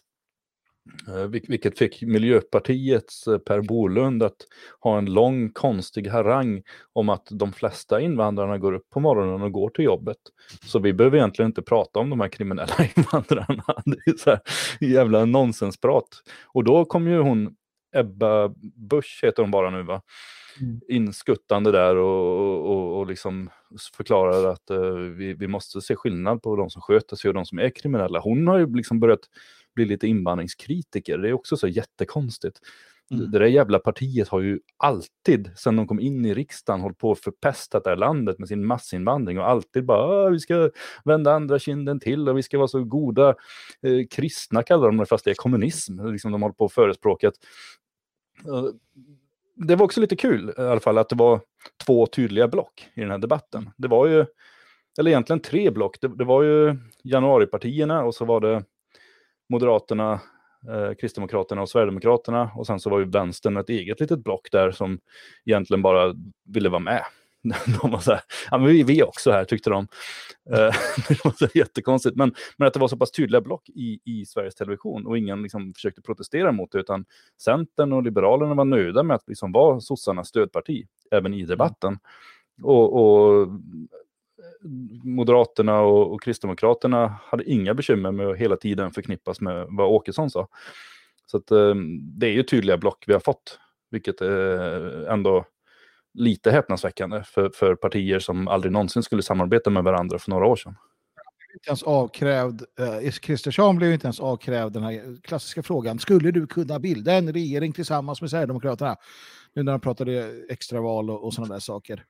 Eh, 1.08 1.26
vil- 1.26 1.44
Vilket 1.48 1.78
fick 1.78 2.02
Miljöpartiets 2.02 3.26
eh, 3.26 3.38
Per 3.38 3.60
Bolund 3.60 4.22
att 4.22 4.36
ha 4.80 4.98
en 4.98 5.12
lång 5.12 5.50
konstig 5.50 6.06
harang 6.08 6.62
om 6.92 7.08
att 7.08 7.28
de 7.30 7.52
flesta 7.52 8.00
invandrarna 8.00 8.58
går 8.58 8.72
upp 8.72 8.90
på 8.90 9.00
morgonen 9.00 9.42
och 9.42 9.52
går 9.52 9.70
till 9.70 9.84
jobbet. 9.84 10.16
Så 10.64 10.78
vi 10.78 10.92
behöver 10.92 11.16
egentligen 11.16 11.48
inte 11.50 11.62
prata 11.62 12.00
om 12.00 12.10
de 12.10 12.20
här 12.20 12.28
kriminella 12.28 12.74
invandrarna. 12.96 13.64
Det 13.84 14.10
är 14.10 14.16
så 14.16 14.30
här 14.30 14.40
jävla 14.80 15.24
nonsensprat. 15.24 16.08
Och 16.46 16.64
då 16.64 16.84
kom 16.84 17.08
ju 17.08 17.18
hon, 17.18 17.54
Ebba 17.96 18.48
Busch 18.90 19.20
heter 19.22 19.42
hon 19.42 19.50
bara 19.50 19.70
nu 19.70 19.82
va? 19.82 20.02
Mm. 20.60 20.80
Inskuttande 20.88 21.72
där 21.72 21.96
och, 21.96 22.70
och, 22.70 22.98
och 22.98 23.06
liksom 23.06 23.50
förklarar 23.96 24.50
att 24.50 24.70
eh, 24.70 24.90
vi, 24.90 25.34
vi 25.34 25.46
måste 25.48 25.80
se 25.80 25.96
skillnad 25.96 26.42
på 26.42 26.56
de 26.56 26.70
som 26.70 26.82
sköter 26.82 27.16
sig 27.16 27.28
och 27.28 27.34
de 27.34 27.44
som 27.44 27.58
är 27.58 27.70
kriminella. 27.70 28.20
Hon 28.20 28.46
har 28.48 28.58
ju 28.58 28.76
liksom 28.76 29.00
börjat 29.00 29.20
bli 29.78 29.84
lite 29.84 30.06
invandringskritiker. 30.06 31.18
Det 31.18 31.28
är 31.28 31.32
också 31.32 31.56
så 31.56 31.68
jättekonstigt. 31.68 32.58
Mm. 33.10 33.30
Det 33.30 33.38
där 33.38 33.46
jävla 33.46 33.78
partiet 33.78 34.28
har 34.28 34.40
ju 34.40 34.60
alltid, 34.76 35.50
sedan 35.56 35.76
de 35.76 35.86
kom 35.86 36.00
in 36.00 36.24
i 36.24 36.34
riksdagen, 36.34 36.80
hållit 36.80 36.98
på 36.98 37.12
att 37.12 37.20
förpestat 37.20 37.84
det 37.84 37.90
här 37.90 37.96
landet 37.96 38.38
med 38.38 38.48
sin 38.48 38.66
massinvandring 38.66 39.38
och 39.38 39.48
alltid 39.48 39.84
bara 39.84 40.26
"Ah, 40.26 40.28
vi 40.28 40.40
ska 40.40 40.70
vända 41.04 41.32
andra 41.32 41.58
kinden 41.58 42.00
till 42.00 42.28
och 42.28 42.38
vi 42.38 42.42
ska 42.42 42.58
vara 42.58 42.68
så 42.68 42.84
goda 42.84 43.28
eh, 43.82 44.06
kristna 44.10 44.62
kallar 44.62 44.86
de 44.86 44.96
det 44.96 45.06
fast 45.06 45.24
det 45.24 45.30
är 45.30 45.34
kommunism. 45.34 46.06
Liksom 46.12 46.32
de 46.32 46.42
håller 46.42 46.54
på 46.54 46.64
att 46.64 46.72
förespråka. 46.72 47.28
att, 47.28 47.36
eh, 48.46 48.64
Det 49.56 49.76
var 49.76 49.84
också 49.84 50.00
lite 50.00 50.16
kul 50.16 50.52
i 50.58 50.60
alla 50.60 50.80
fall 50.80 50.98
att 50.98 51.08
det 51.08 51.16
var 51.16 51.40
två 51.86 52.06
tydliga 52.06 52.48
block 52.48 52.88
i 52.94 53.00
den 53.00 53.10
här 53.10 53.18
debatten. 53.18 53.70
Det 53.76 53.88
var 53.88 54.06
ju, 54.06 54.26
eller 54.98 55.10
egentligen 55.10 55.40
tre 55.40 55.70
block. 55.70 56.00
Det, 56.00 56.08
det 56.08 56.24
var 56.24 56.42
ju 56.42 56.76
januaripartierna 57.04 58.04
och 58.04 58.14
så 58.14 58.24
var 58.24 58.40
det 58.40 58.64
Moderaterna, 59.48 60.20
eh, 60.68 60.94
Kristdemokraterna 61.00 61.62
och 61.62 61.68
Sverigedemokraterna. 61.68 62.50
Och 62.56 62.66
sen 62.66 62.80
så 62.80 62.90
var 62.90 62.98
ju 62.98 63.04
vänstern 63.04 63.56
ett 63.56 63.68
eget 63.68 64.00
litet 64.00 64.24
block 64.24 64.48
där 64.52 64.70
som 64.70 65.00
egentligen 65.46 65.82
bara 65.82 66.14
ville 66.44 66.68
vara 66.68 66.80
med. 66.80 67.02
De 67.82 67.90
var 67.90 67.98
så 67.98 68.12
här, 68.12 68.20
ja 68.50 68.58
men 68.58 68.66
vi, 68.66 68.82
vi 68.82 69.00
är 69.00 69.08
också 69.08 69.30
här 69.30 69.44
tyckte 69.44 69.70
de. 69.70 69.88
Eh, 70.50 70.56
det 71.08 71.24
var 71.24 71.32
så 71.32 71.48
jättekonstigt. 71.54 72.16
Men, 72.16 72.34
men 72.56 72.68
att 72.68 72.74
det 72.74 72.80
var 72.80 72.88
så 72.88 72.96
pass 72.96 73.10
tydliga 73.10 73.40
block 73.40 73.68
i, 73.68 74.00
i 74.04 74.26
Sveriges 74.26 74.54
Television 74.54 75.06
och 75.06 75.18
ingen 75.18 75.42
liksom 75.42 75.74
försökte 75.74 76.02
protestera 76.02 76.52
mot 76.52 76.72
det 76.72 76.78
utan 76.78 77.04
Centern 77.42 77.92
och 77.92 78.02
Liberalerna 78.02 78.54
var 78.54 78.64
nöjda 78.64 79.02
med 79.02 79.14
att 79.14 79.28
liksom 79.28 79.52
vara 79.52 79.80
sossarnas 79.80 80.28
stödparti 80.28 80.86
även 81.10 81.34
i 81.34 81.44
debatten. 81.44 81.98
Och, 82.62 82.92
och 82.94 83.48
Moderaterna 85.04 85.80
och, 85.80 86.12
och 86.12 86.22
Kristdemokraterna 86.22 87.14
hade 87.24 87.50
inga 87.50 87.74
bekymmer 87.74 88.12
med 88.12 88.26
att 88.26 88.36
hela 88.36 88.56
tiden 88.56 88.90
förknippas 88.90 89.40
med 89.40 89.66
vad 89.70 89.88
Åkesson 89.88 90.30
sa. 90.30 90.48
Så 91.26 91.36
att, 91.36 91.50
eh, 91.50 91.74
det 92.00 92.26
är 92.26 92.32
ju 92.32 92.42
tydliga 92.42 92.78
block 92.78 93.04
vi 93.06 93.12
har 93.12 93.20
fått, 93.20 93.58
vilket 93.90 94.20
är 94.20 95.06
ändå 95.10 95.44
lite 96.14 96.50
häpnadsväckande 96.50 97.22
för, 97.22 97.50
för 97.50 97.74
partier 97.74 98.18
som 98.18 98.48
aldrig 98.48 98.72
någonsin 98.72 99.02
skulle 99.02 99.22
samarbeta 99.22 99.70
med 99.70 99.84
varandra 99.84 100.18
för 100.18 100.30
några 100.30 100.46
år 100.46 100.56
sedan. 100.56 100.76
inte 101.54 101.68
ens 101.68 101.82
avkrävd, 101.82 102.62
eh, 102.78 103.10
Kristersson 103.10 103.76
blev 103.76 103.92
inte 103.92 104.06
ens 104.06 104.20
avkrävd 104.20 104.72
den 104.72 104.82
här 104.82 105.22
klassiska 105.22 105.62
frågan, 105.62 105.98
skulle 105.98 106.30
du 106.30 106.46
kunna 106.46 106.78
bilda 106.78 107.12
en 107.12 107.32
regering 107.32 107.72
tillsammans 107.72 108.20
med 108.20 108.30
Sverigedemokraterna? 108.30 108.96
Nu 109.54 109.62
när 109.62 109.72
de 109.72 109.80
pratade 109.80 110.30
extraval 110.48 111.10
och, 111.10 111.24
och 111.24 111.34
sådana 111.34 111.54
där 111.54 111.60
saker. 111.60 112.04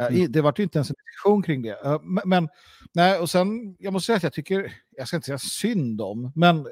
Eh, 0.00 0.16
i- 0.16 0.26
Det 0.26 0.40
var 0.40 0.54
ju 0.56 0.62
inte 0.62 0.78
ens 0.78 0.90
en 0.90 0.96
diskussion 1.06 1.42
kring 1.42 1.62
det. 1.62 1.80
Eh, 1.84 2.00
men, 2.24 2.48
nej, 2.92 3.18
och 3.18 3.30
sen, 3.30 3.76
jag 3.78 3.92
måste 3.92 4.06
säga 4.06 4.16
att 4.16 4.22
jag 4.22 4.32
tycker, 4.32 4.72
jag 4.90 5.08
ska 5.08 5.16
inte 5.16 5.26
säga 5.26 5.38
synd 5.38 6.00
om, 6.00 6.32
men 6.34 6.56
eh, 6.58 6.64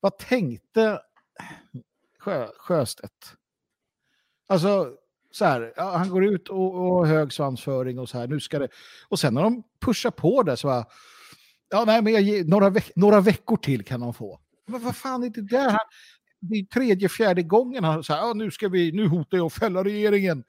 vad 0.00 0.18
tänkte 0.18 1.00
Sjö, 2.18 2.48
Sjöstedt? 2.58 3.32
Alltså, 4.48 4.90
så 5.30 5.44
här, 5.44 5.72
ja, 5.76 5.96
han 5.96 6.08
går 6.08 6.24
ut 6.24 6.48
och, 6.48 6.74
och 6.96 7.06
hög 7.06 7.32
svansföring 7.32 7.98
och 7.98 8.08
så 8.08 8.18
här, 8.18 8.26
nu 8.28 8.40
ska 8.40 8.58
det... 8.58 8.68
Och 9.08 9.18
sen 9.18 9.34
när 9.34 9.42
de 9.42 9.62
pushar 9.80 10.10
på 10.10 10.42
det 10.42 10.56
så 10.56 10.66
bara, 10.68 10.84
ja 11.70 11.84
nej 11.84 12.02
men 12.02 12.24
ger, 12.24 12.44
några, 12.44 12.70
veck, 12.70 12.90
några 12.96 13.20
veckor 13.20 13.56
till 13.56 13.84
kan 13.84 14.00
de 14.00 14.14
få. 14.14 14.40
Men 14.66 14.82
vad 14.84 14.96
fan 14.96 15.22
är 15.22 15.30
det 15.30 15.42
där? 15.42 15.68
Han, 15.70 15.78
det 16.40 16.54
är 16.58 16.64
tredje, 16.64 17.08
fjärde 17.08 17.42
gången 17.42 17.84
han 17.84 18.04
så 18.04 18.12
här, 18.12 18.20
ja, 18.20 18.32
nu 18.32 18.50
ska 18.50 18.68
vi, 18.68 18.92
nu 18.92 19.06
hotar 19.08 19.36
jag 19.38 19.46
att 19.46 19.52
fälla 19.52 19.84
regeringen. 19.84 20.44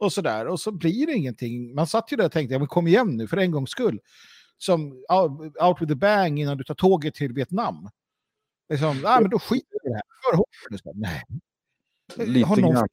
Och 0.00 0.12
så 0.12 0.20
där, 0.20 0.46
och 0.46 0.60
så 0.60 0.72
blir 0.72 1.06
det 1.06 1.12
ingenting. 1.12 1.74
Man 1.74 1.86
satt 1.86 2.12
ju 2.12 2.16
där 2.16 2.24
och 2.24 2.32
tänkte, 2.32 2.52
ja 2.52 2.58
men 2.58 2.68
kom 2.68 2.86
igen 2.86 3.16
nu 3.16 3.28
för 3.28 3.36
en 3.36 3.50
gångs 3.50 3.70
skull. 3.70 4.00
Som 4.58 5.04
out, 5.60 5.80
with 5.80 5.88
the 5.88 5.94
bang 5.94 6.40
innan 6.40 6.58
du 6.58 6.64
tar 6.64 6.74
tåget 6.74 7.14
till 7.14 7.32
Vietnam. 7.32 7.88
Liksom, 8.68 9.00
ja 9.02 9.18
men 9.20 9.30
då 9.30 9.38
skiter 9.38 9.78
vi 9.82 9.90
i 9.90 9.92
det 9.92 9.94
här. 9.94 10.92
Nej. 10.94 11.22
Lite 12.16 12.48
någon- 12.48 12.74
grann 12.74 12.88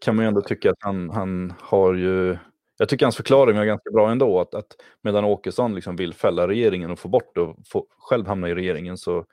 kan 0.00 0.16
man 0.16 0.24
ju 0.24 0.28
ändå 0.28 0.42
tycka 0.42 0.70
att 0.70 0.76
han, 0.80 1.10
han 1.10 1.54
har 1.60 1.94
ju... 1.94 2.38
Jag 2.78 2.88
tycker 2.88 3.06
hans 3.06 3.16
förklaring 3.16 3.56
var 3.56 3.64
ganska 3.64 3.90
bra 3.90 4.10
ändå. 4.10 4.40
Att, 4.40 4.54
att 4.54 4.76
medan 5.02 5.24
Åkesson 5.24 5.74
liksom 5.74 5.96
vill 5.96 6.14
fälla 6.14 6.48
regeringen 6.48 6.90
och 6.90 6.98
få 6.98 7.08
bort 7.08 7.34
det 7.34 7.40
och 7.40 7.56
få, 7.66 7.86
själv 7.98 8.26
hamna 8.26 8.48
i 8.48 8.54
regeringen 8.54 8.98
så 8.98 9.26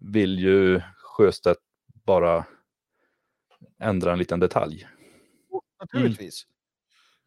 vill 0.00 0.38
ju 0.38 0.80
Sjöstedt 0.96 1.60
bara 2.04 2.44
ändra 3.80 4.12
en 4.12 4.18
liten 4.18 4.40
detalj. 4.40 4.86
Naturligtvis. 5.82 6.46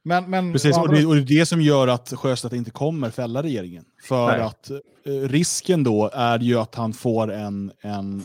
Men, 0.08 0.30
men, 0.30 0.52
Precis, 0.52 0.78
och 0.78 0.94
det, 0.94 1.06
och 1.06 1.16
det 1.16 1.22
är 1.22 1.40
det 1.40 1.46
som 1.46 1.62
gör 1.62 1.88
att 1.88 2.14
Sjöstedt 2.16 2.54
inte 2.54 2.72
kommer 2.72 3.10
fälla 3.10 3.44
regeringen. 3.44 3.86
För 4.04 4.28
Nej. 4.28 4.42
att 4.42 4.70
eh, 4.70 4.78
risken 5.12 5.84
då 5.84 6.10
är 6.14 6.40
ju 6.40 6.60
att 6.60 6.76
han 6.76 6.94
får 6.94 7.32
en... 7.32 7.72
en 7.82 8.24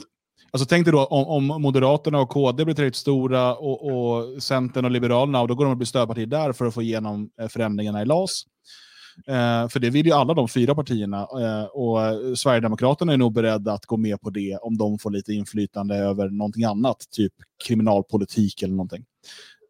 alltså 0.51 0.67
tänk 0.67 0.87
dig 0.87 0.93
då 0.93 1.05
om, 1.05 1.51
om 1.51 1.63
Moderaterna 1.63 2.21
och 2.21 2.29
KD 2.29 2.65
blir 2.65 2.75
tillräckligt 2.75 2.97
stora 2.97 3.55
och, 3.55 3.87
och 3.87 4.43
Centern 4.43 4.85
och 4.85 4.91
Liberalerna, 4.91 5.41
och 5.41 5.49
då 5.49 5.55
går 5.55 5.65
de 5.65 5.73
att 5.73 5.79
bli 5.79 5.87
stödparti 5.87 6.29
där 6.29 6.53
för 6.53 6.67
att 6.67 6.75
få 6.75 6.83
igenom 6.83 7.31
eh, 7.41 7.49
förändringarna 7.49 8.03
i 8.03 8.05
LAS. 8.05 8.45
Eh, 9.27 9.69
för 9.69 9.79
det 9.79 9.91
vill 9.91 10.07
ju 10.07 10.13
alla 10.13 10.35
de 10.35 10.49
fyra 10.49 10.75
partierna. 10.75 11.21
Eh, 11.21 11.65
och 11.65 11.99
Sverigedemokraterna 12.39 13.13
är 13.13 13.17
nog 13.17 13.33
beredda 13.33 13.73
att 13.73 13.87
gå 13.87 13.97
med 13.97 14.21
på 14.21 14.31
det 14.31 14.59
om 14.63 14.79
de 14.79 14.99
får 14.99 15.11
lite 15.11 15.33
inflytande 15.33 15.97
över 15.97 16.31
någonting 16.31 16.65
annat, 16.65 16.97
typ 17.11 17.33
kriminalpolitik 17.67 18.63
eller 18.63 18.75
någonting. 18.75 19.05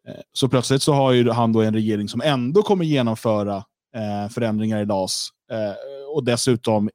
Eh, 0.07 0.21
så 0.33 0.49
plötsligt 0.49 0.81
så 0.81 0.93
har 0.93 1.11
ju 1.11 1.29
han 1.29 1.53
då 1.53 1.61
en 1.61 1.73
regering 1.73 2.09
som 2.09 2.21
ändå 2.21 2.61
kommer 2.61 2.85
genomföra 2.85 3.57
eh, 3.95 4.29
förändringar 4.29 4.81
i 4.81 4.85
LAS 4.85 5.29
eh, 5.51 6.15
och 6.15 6.23
dessutom 6.23 6.89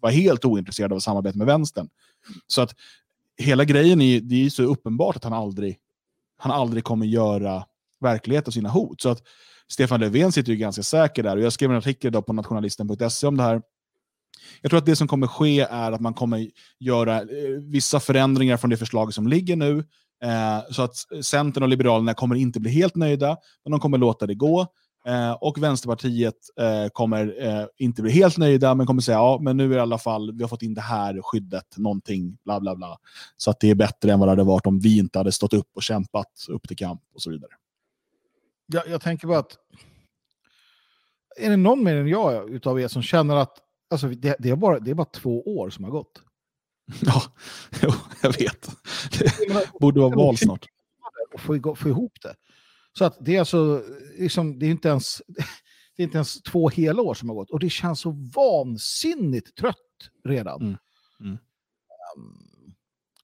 var 0.00 0.10
helt 0.10 0.44
ointresserad 0.44 0.92
av 0.92 0.96
att 0.96 1.02
samarbeta 1.02 1.38
med 1.38 1.46
vänstern. 1.46 1.88
Så 2.46 2.62
att 2.62 2.74
hela 3.38 3.64
grejen 3.64 4.00
är, 4.00 4.20
det 4.20 4.46
är 4.46 4.50
så 4.50 4.62
uppenbart 4.62 5.16
att 5.16 5.24
han 5.24 5.32
aldrig, 5.32 5.78
han 6.38 6.52
aldrig 6.52 6.84
kommer 6.84 7.06
göra 7.06 7.64
verklighet 8.00 8.48
av 8.48 8.52
sina 8.52 8.68
hot. 8.68 9.00
Så 9.00 9.08
att 9.08 9.22
Stefan 9.68 10.00
Löfven 10.00 10.32
sitter 10.32 10.52
ju 10.52 10.58
ganska 10.58 10.82
säker 10.82 11.22
där. 11.22 11.36
Och 11.36 11.42
jag 11.42 11.52
skrev 11.52 11.70
en 11.70 11.76
artikel 11.76 12.08
idag 12.08 12.26
på 12.26 12.32
nationalisten.se 12.32 13.26
om 13.26 13.36
det 13.36 13.42
här. 13.42 13.62
Jag 14.60 14.70
tror 14.70 14.78
att 14.78 14.86
det 14.86 14.96
som 14.96 15.08
kommer 15.08 15.26
ske 15.26 15.60
är 15.60 15.92
att 15.92 16.00
man 16.00 16.14
kommer 16.14 16.50
göra 16.78 17.20
eh, 17.20 17.26
vissa 17.60 18.00
förändringar 18.00 18.56
från 18.56 18.70
det 18.70 18.76
förslag 18.76 19.14
som 19.14 19.26
ligger 19.26 19.56
nu. 19.56 19.84
Eh, 20.24 20.70
så 20.70 20.82
att 20.82 20.94
Centern 21.24 21.62
och 21.62 21.68
Liberalerna 21.68 22.14
kommer 22.14 22.34
inte 22.34 22.60
bli 22.60 22.70
helt 22.70 22.96
nöjda, 22.96 23.36
men 23.64 23.70
de 23.70 23.80
kommer 23.80 23.98
låta 23.98 24.26
det 24.26 24.34
gå. 24.34 24.66
Eh, 25.06 25.32
och 25.32 25.62
Vänsterpartiet 25.62 26.34
eh, 26.60 26.88
kommer 26.92 27.46
eh, 27.46 27.66
inte 27.78 28.02
bli 28.02 28.12
helt 28.12 28.38
nöjda, 28.38 28.74
men 28.74 28.86
kommer 28.86 29.00
säga 29.00 29.18
ja, 29.18 29.38
men 29.40 29.56
nu 29.56 29.64
är 29.64 29.68
det 29.68 29.76
i 29.76 29.80
alla 29.80 29.98
fall, 29.98 30.32
vi 30.32 30.42
har 30.42 30.48
fått 30.48 30.62
in 30.62 30.74
det 30.74 30.80
här 30.80 31.20
skyddet, 31.22 31.76
någonting, 31.76 32.38
bla 32.44 32.60
bla 32.60 32.76
bla. 32.76 32.98
Så 33.36 33.50
att 33.50 33.60
det 33.60 33.70
är 33.70 33.74
bättre 33.74 34.12
än 34.12 34.18
vad 34.18 34.28
det 34.28 34.32
hade 34.32 34.44
varit 34.44 34.66
om 34.66 34.80
vi 34.80 34.98
inte 34.98 35.18
hade 35.18 35.32
stått 35.32 35.52
upp 35.52 35.68
och 35.74 35.82
kämpat 35.82 36.46
upp 36.48 36.68
till 36.68 36.76
kamp 36.76 37.02
och 37.14 37.22
så 37.22 37.30
vidare. 37.30 37.50
jag, 38.66 38.88
jag 38.88 39.00
tänker 39.00 39.28
bara 39.28 39.38
att 39.38 39.58
är 41.36 41.50
det 41.50 41.56
någon 41.56 41.84
mer 41.84 41.96
än 41.96 42.08
jag 42.08 42.50
utav 42.50 42.80
er 42.80 42.88
som 42.88 43.02
känner 43.02 43.36
att 43.36 43.58
alltså, 43.90 44.08
det, 44.08 44.36
det, 44.38 44.50
är 44.50 44.56
bara, 44.56 44.78
det 44.80 44.90
är 44.90 44.94
bara 44.94 45.04
två 45.04 45.42
år 45.42 45.70
som 45.70 45.84
har 45.84 45.90
gått? 45.90 46.22
Ja, 47.00 47.22
jo, 47.82 47.92
jag 48.22 48.38
vet. 48.38 48.70
Det 49.18 49.70
borde 49.80 50.00
vara 50.00 50.16
val 50.16 50.36
snart. 50.36 50.66
Och 51.34 51.40
få, 51.40 51.74
få 51.76 51.88
ihop 51.88 52.12
det. 52.22 52.34
Så 52.98 53.04
att 53.04 53.16
det 53.20 53.36
är 53.36 53.38
alltså, 53.38 53.82
liksom, 54.18 54.58
det 54.58 54.66
är 54.66 54.70
inte 54.70 54.88
ens, 54.88 55.22
det 55.96 56.02
är 56.02 56.04
inte 56.04 56.18
ens 56.18 56.42
två 56.42 56.68
hela 56.68 57.02
år 57.02 57.14
som 57.14 57.28
har 57.28 57.36
gått. 57.36 57.50
Och 57.50 57.60
det 57.60 57.70
känns 57.70 58.00
så 58.00 58.10
vansinnigt 58.34 59.56
trött 59.56 59.76
redan. 60.24 60.62
Mm. 60.62 60.76
Mm. 61.20 61.32
Um, 61.32 62.74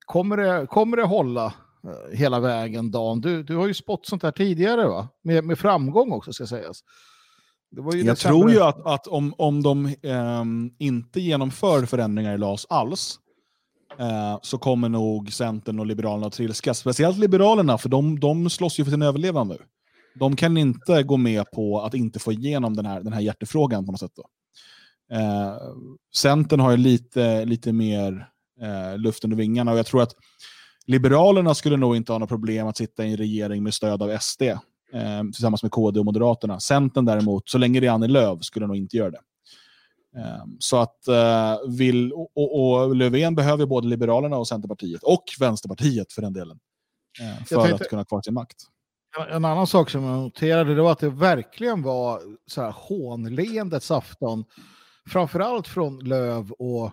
kommer, 0.07 0.37
det, 0.37 0.67
kommer 0.67 0.97
det 0.97 1.03
hålla 1.03 1.47
uh, 1.47 2.17
hela 2.17 2.41
vägen, 2.41 2.91
Dan? 2.91 3.21
Du, 3.21 3.43
du 3.43 3.57
har 3.57 3.67
ju 3.67 3.75
spått 3.75 4.07
sånt 4.07 4.23
här 4.23 4.33
tidigare, 4.33 4.89
va? 4.89 5.09
Med, 5.23 5.45
med 5.45 5.59
framgång 5.59 6.13
också, 6.13 6.33
ska 6.33 6.47
sägas. 6.47 6.85
Jag 8.05 8.19
tror 8.19 8.51
ju 8.51 8.61
att, 8.61 8.87
att 8.87 9.07
om, 9.07 9.35
om 9.39 9.63
de 9.63 9.87
eh, 9.87 10.45
inte 10.79 11.21
genomför 11.21 11.87
förändringar 11.87 12.35
i 12.35 12.39
LAS 12.39 12.67
alls, 12.69 13.19
eh, 13.99 14.39
så 14.43 14.59
kommer 14.59 14.89
nog 14.89 15.33
Centern 15.33 15.79
och 15.79 15.87
Liberalerna 15.87 16.27
att 16.27 16.33
trilskas. 16.33 16.79
Speciellt 16.79 17.19
Liberalerna, 17.19 17.79
för 17.79 17.89
de, 17.89 18.21
de 18.21 18.51
slåss 18.51 18.81
ju 18.81 18.85
för 18.85 18.91
sin 18.91 19.03
överlevnad 19.03 19.49
nu. 19.49 19.59
De 20.15 20.37
kan 20.37 20.57
inte 20.57 21.03
gå 21.03 21.17
med 21.17 21.51
på 21.51 21.81
att 21.81 21.95
inte 21.95 22.19
få 22.19 22.33
igenom 22.33 22.77
den 22.77 22.87
här, 22.87 23.01
den 23.01 23.13
här 23.13 23.21
hjärtefrågan 23.21 23.87
på 23.87 23.93
något 23.93 24.01
sätt. 24.01 24.13
Då. 24.17 24.29
Eh, 25.17 25.57
Centern 26.15 26.61
har 26.61 26.71
ju 26.71 26.77
lite, 26.77 27.45
lite 27.45 27.73
mer 27.73 28.29
eh, 28.61 28.99
luft 28.99 29.25
under 29.25 29.37
vingarna 29.37 29.73
och 29.73 29.79
jag 29.79 29.87
tror 29.87 30.03
att 30.03 30.15
Liberalerna 30.87 31.55
skulle 31.55 31.77
nog 31.77 31.97
inte 31.97 32.13
ha 32.13 32.19
några 32.19 32.29
problem 32.29 32.67
att 32.67 32.77
sitta 32.77 33.05
i 33.05 33.11
en 33.11 33.17
regering 33.17 33.63
med 33.63 33.75
stöd 33.75 34.03
av 34.03 34.19
SD 34.19 34.43
eh, 34.43 34.59
tillsammans 35.33 35.63
med 35.63 35.73
KD 35.73 36.01
och 36.01 36.07
Moderaterna. 36.07 36.61
Centern 36.61 37.05
däremot, 37.05 37.49
så 37.49 37.59
länge 37.59 37.81
det 37.81 37.87
är 37.87 37.91
Annie 37.91 38.09
Lööf, 38.09 38.45
skulle 38.45 38.67
nog 38.67 38.77
inte 38.77 38.97
göra 38.97 39.11
det. 39.11 39.21
Eh, 40.17 40.45
så 40.59 40.77
att 40.77 41.09
eh, 41.09 41.57
vill, 41.69 42.13
och, 42.13 42.31
och, 42.35 42.97
Löfven 42.97 43.35
behöver 43.35 43.67
både 43.67 43.89
Liberalerna 43.89 44.37
och 44.37 44.49
Centerpartiet, 44.49 45.03
och 45.03 45.25
Vänsterpartiet 45.41 46.13
för 46.13 46.23
den 46.23 46.33
delen, 46.33 46.59
eh, 47.21 47.45
för 47.45 47.57
tänkte, 47.57 47.75
att 47.75 47.91
kunna 47.91 48.05
kvar 48.05 48.23
sin 48.23 48.35
makt. 48.35 48.57
En 49.31 49.45
annan 49.45 49.67
sak 49.67 49.91
som 49.91 50.05
jag 50.05 50.19
noterade 50.19 50.75
det 50.75 50.83
var 50.83 50.93
att 50.93 50.99
det 50.99 51.11
verkligen 51.11 51.83
var 51.83 52.21
så 52.47 52.63
här 52.63 52.75
hånleendets 52.77 53.91
afton. 53.91 54.45
Framförallt 55.09 55.69
från 55.69 55.99
Löv 55.99 56.53
och 56.53 56.93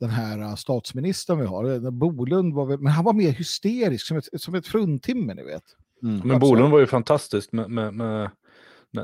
den 0.00 0.10
här 0.10 0.38
uh, 0.38 0.54
statsministern 0.54 1.38
vi 1.38 1.46
har. 1.46 1.90
Bolund 1.90 2.54
var, 2.54 2.76
men 2.76 2.92
han 2.92 3.04
var 3.04 3.12
mer 3.12 3.32
hysterisk, 3.32 4.06
som 4.06 4.16
ett, 4.16 4.28
som 4.36 4.54
ett 4.54 4.66
fruntimmer, 4.66 5.34
ni 5.34 5.42
vet. 5.42 5.62
Mm. 6.02 6.28
Men 6.28 6.40
Bolund 6.40 6.72
var 6.72 6.78
ju 6.78 6.86
fantastisk 6.86 7.52
med, 7.52 7.70
med, 7.70 7.94
med 7.94 8.30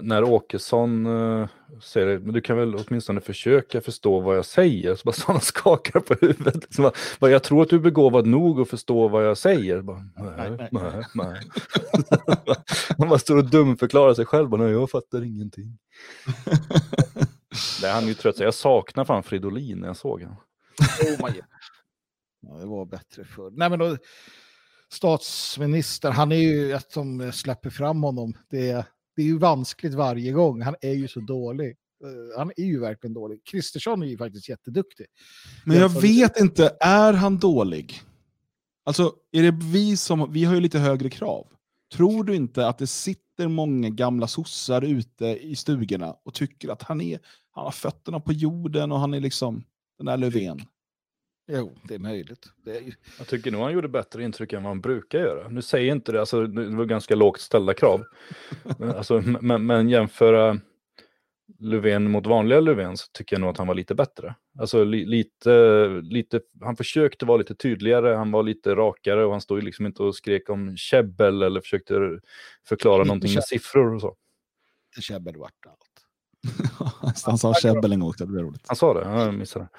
när 0.02 0.24
Åkesson 0.24 1.06
uh, 1.06 1.48
säger 1.82 2.06
det, 2.06 2.18
men 2.18 2.34
du 2.34 2.40
kan 2.40 2.56
väl 2.56 2.74
åtminstone 2.74 3.20
försöka 3.20 3.80
förstå 3.80 4.20
vad 4.20 4.36
jag 4.36 4.44
säger. 4.44 4.94
Så 4.94 5.02
bara 5.04 5.12
så 5.12 5.32
han 5.32 5.40
skakar 5.40 6.00
på 6.00 6.14
huvudet. 6.20 6.54
Liksom, 6.54 6.90
bara, 7.18 7.30
jag 7.30 7.42
tror 7.42 7.62
att 7.62 7.68
du 7.68 7.76
är 7.76 7.80
begåvad 7.80 8.26
nog 8.26 8.60
att 8.60 8.68
förstå 8.68 9.08
vad 9.08 9.26
jag 9.26 9.38
säger. 9.38 9.80
Bara, 9.80 10.04
nej, 10.16 10.68
nej, 10.70 11.04
nej. 11.14 11.40
han 12.98 13.08
bara 13.08 13.18
står 13.18 13.36
och 13.36 13.50
dumförklarar 13.50 14.14
sig 14.14 14.26
själv. 14.26 14.48
Bara, 14.48 14.62
nej, 14.62 14.72
jag 14.72 14.90
fattar 14.90 15.24
ingenting. 15.24 15.78
Nej, 17.82 17.92
han 17.92 18.04
är 18.04 18.08
ju 18.08 18.14
trött. 18.14 18.40
Jag 18.40 18.54
saknar 18.54 19.04
fan 19.04 19.22
Fridolin 19.22 19.78
när 19.78 19.86
jag 19.86 19.96
såg 19.96 20.22
honom. 20.22 20.36
Oh 21.20 21.30
ja, 22.40 22.54
det 22.58 22.66
var 22.66 22.84
bättre 22.84 23.24
förr. 23.24 23.50
Nej, 23.50 23.70
men 23.70 23.78
då, 23.78 23.96
statsminister, 24.92 26.10
han 26.10 26.32
är 26.32 26.36
ju 26.36 26.72
ett 26.72 26.92
som 26.92 27.32
släpper 27.32 27.70
fram 27.70 28.02
honom. 28.02 28.34
Det 28.50 28.70
är, 28.70 28.84
det 29.16 29.22
är 29.22 29.26
ju 29.26 29.38
vanskligt 29.38 29.94
varje 29.94 30.32
gång. 30.32 30.62
Han 30.62 30.74
är 30.80 30.92
ju 30.92 31.08
så 31.08 31.20
dålig. 31.20 31.76
Uh, 32.04 32.38
han 32.38 32.52
är 32.56 32.64
ju 32.64 32.80
verkligen 32.80 33.14
dålig. 33.14 33.44
Kristersson 33.44 34.02
är 34.02 34.06
ju 34.06 34.18
faktiskt 34.18 34.48
jätteduktig. 34.48 35.06
Men 35.64 35.76
jag 35.76 35.88
vet 36.00 36.40
inte, 36.40 36.76
är 36.80 37.12
han 37.12 37.38
dålig? 37.38 38.00
Alltså, 38.84 39.12
är 39.32 39.42
det 39.42 39.58
vi 39.62 39.96
som, 39.96 40.32
vi 40.32 40.44
har 40.44 40.54
ju 40.54 40.60
lite 40.60 40.78
högre 40.78 41.10
krav. 41.10 41.46
Tror 41.92 42.24
du 42.24 42.34
inte 42.34 42.66
att 42.66 42.78
det 42.78 42.86
sitter 42.86 43.48
många 43.48 43.90
gamla 43.90 44.26
sossar 44.26 44.82
ute 44.82 45.26
i 45.26 45.56
stugorna 45.56 46.16
och 46.24 46.34
tycker 46.34 46.68
att 46.68 46.82
han, 46.82 47.00
är, 47.00 47.18
han 47.50 47.64
har 47.64 47.72
fötterna 47.72 48.20
på 48.20 48.32
jorden 48.32 48.92
och 48.92 49.00
han 49.00 49.14
är 49.14 49.20
liksom 49.20 49.64
den 49.98 50.06
där 50.06 50.16
Löfven? 50.16 50.60
Jo, 51.54 51.72
det 51.84 51.94
är 51.94 51.98
möjligt. 51.98 52.46
Det 52.64 52.76
är 52.76 52.80
ju... 52.80 52.92
Jag 53.18 53.26
tycker 53.26 53.50
nog 53.50 53.62
han 53.62 53.72
gjorde 53.72 53.88
bättre 53.88 54.24
intryck 54.24 54.52
än 54.52 54.62
vad 54.62 54.70
han 54.70 54.80
brukar 54.80 55.18
göra. 55.18 55.48
Nu 55.48 55.62
säger 55.62 55.92
inte 55.92 56.12
det, 56.12 56.20
alltså, 56.20 56.46
det 56.46 56.76
var 56.76 56.84
ganska 56.84 57.14
lågt 57.14 57.40
ställda 57.40 57.74
krav. 57.74 58.04
alltså, 58.96 59.20
men, 59.40 59.66
men 59.66 59.88
jämföra 59.88 60.60
Löfven 61.58 62.10
mot 62.10 62.26
vanliga 62.26 62.60
Löfven 62.60 62.96
så 62.96 63.06
tycker 63.12 63.36
jag 63.36 63.40
nog 63.40 63.50
att 63.50 63.58
han 63.58 63.66
var 63.66 63.74
lite 63.74 63.94
bättre. 63.94 64.34
Alltså 64.58 64.84
li, 64.84 65.04
lite, 65.04 65.86
lite, 66.02 66.40
han 66.60 66.76
försökte 66.76 67.26
vara 67.26 67.36
lite 67.36 67.54
tydligare, 67.54 68.14
han 68.14 68.30
var 68.30 68.42
lite 68.42 68.74
rakare 68.74 69.24
och 69.24 69.32
han 69.32 69.40
stod 69.40 69.58
ju 69.58 69.64
liksom 69.64 69.86
inte 69.86 70.02
och 70.02 70.14
skrek 70.14 70.50
om 70.50 70.76
käbbel 70.76 71.42
eller 71.42 71.60
försökte 71.60 71.94
förklara 72.68 72.98
lite 72.98 73.08
någonting 73.08 73.34
med 73.34 73.44
siffror 73.44 73.94
och 73.94 74.00
så. 74.00 74.16
Lite 74.90 75.02
käbbel 75.02 75.36
vart 75.36 75.66
allt. 75.66 75.91
han 77.24 77.38
sa 77.38 77.54
käbbel 77.54 77.92
en 77.92 78.00
gång, 78.00 78.12
det 78.18 78.26
blev 78.26 78.44
roligt. 78.44 78.64
Han 78.66 78.76
sa 78.76 78.94
det, 78.94 79.00
jag 79.00 79.34
missade 79.34 79.64
det. 79.64 79.70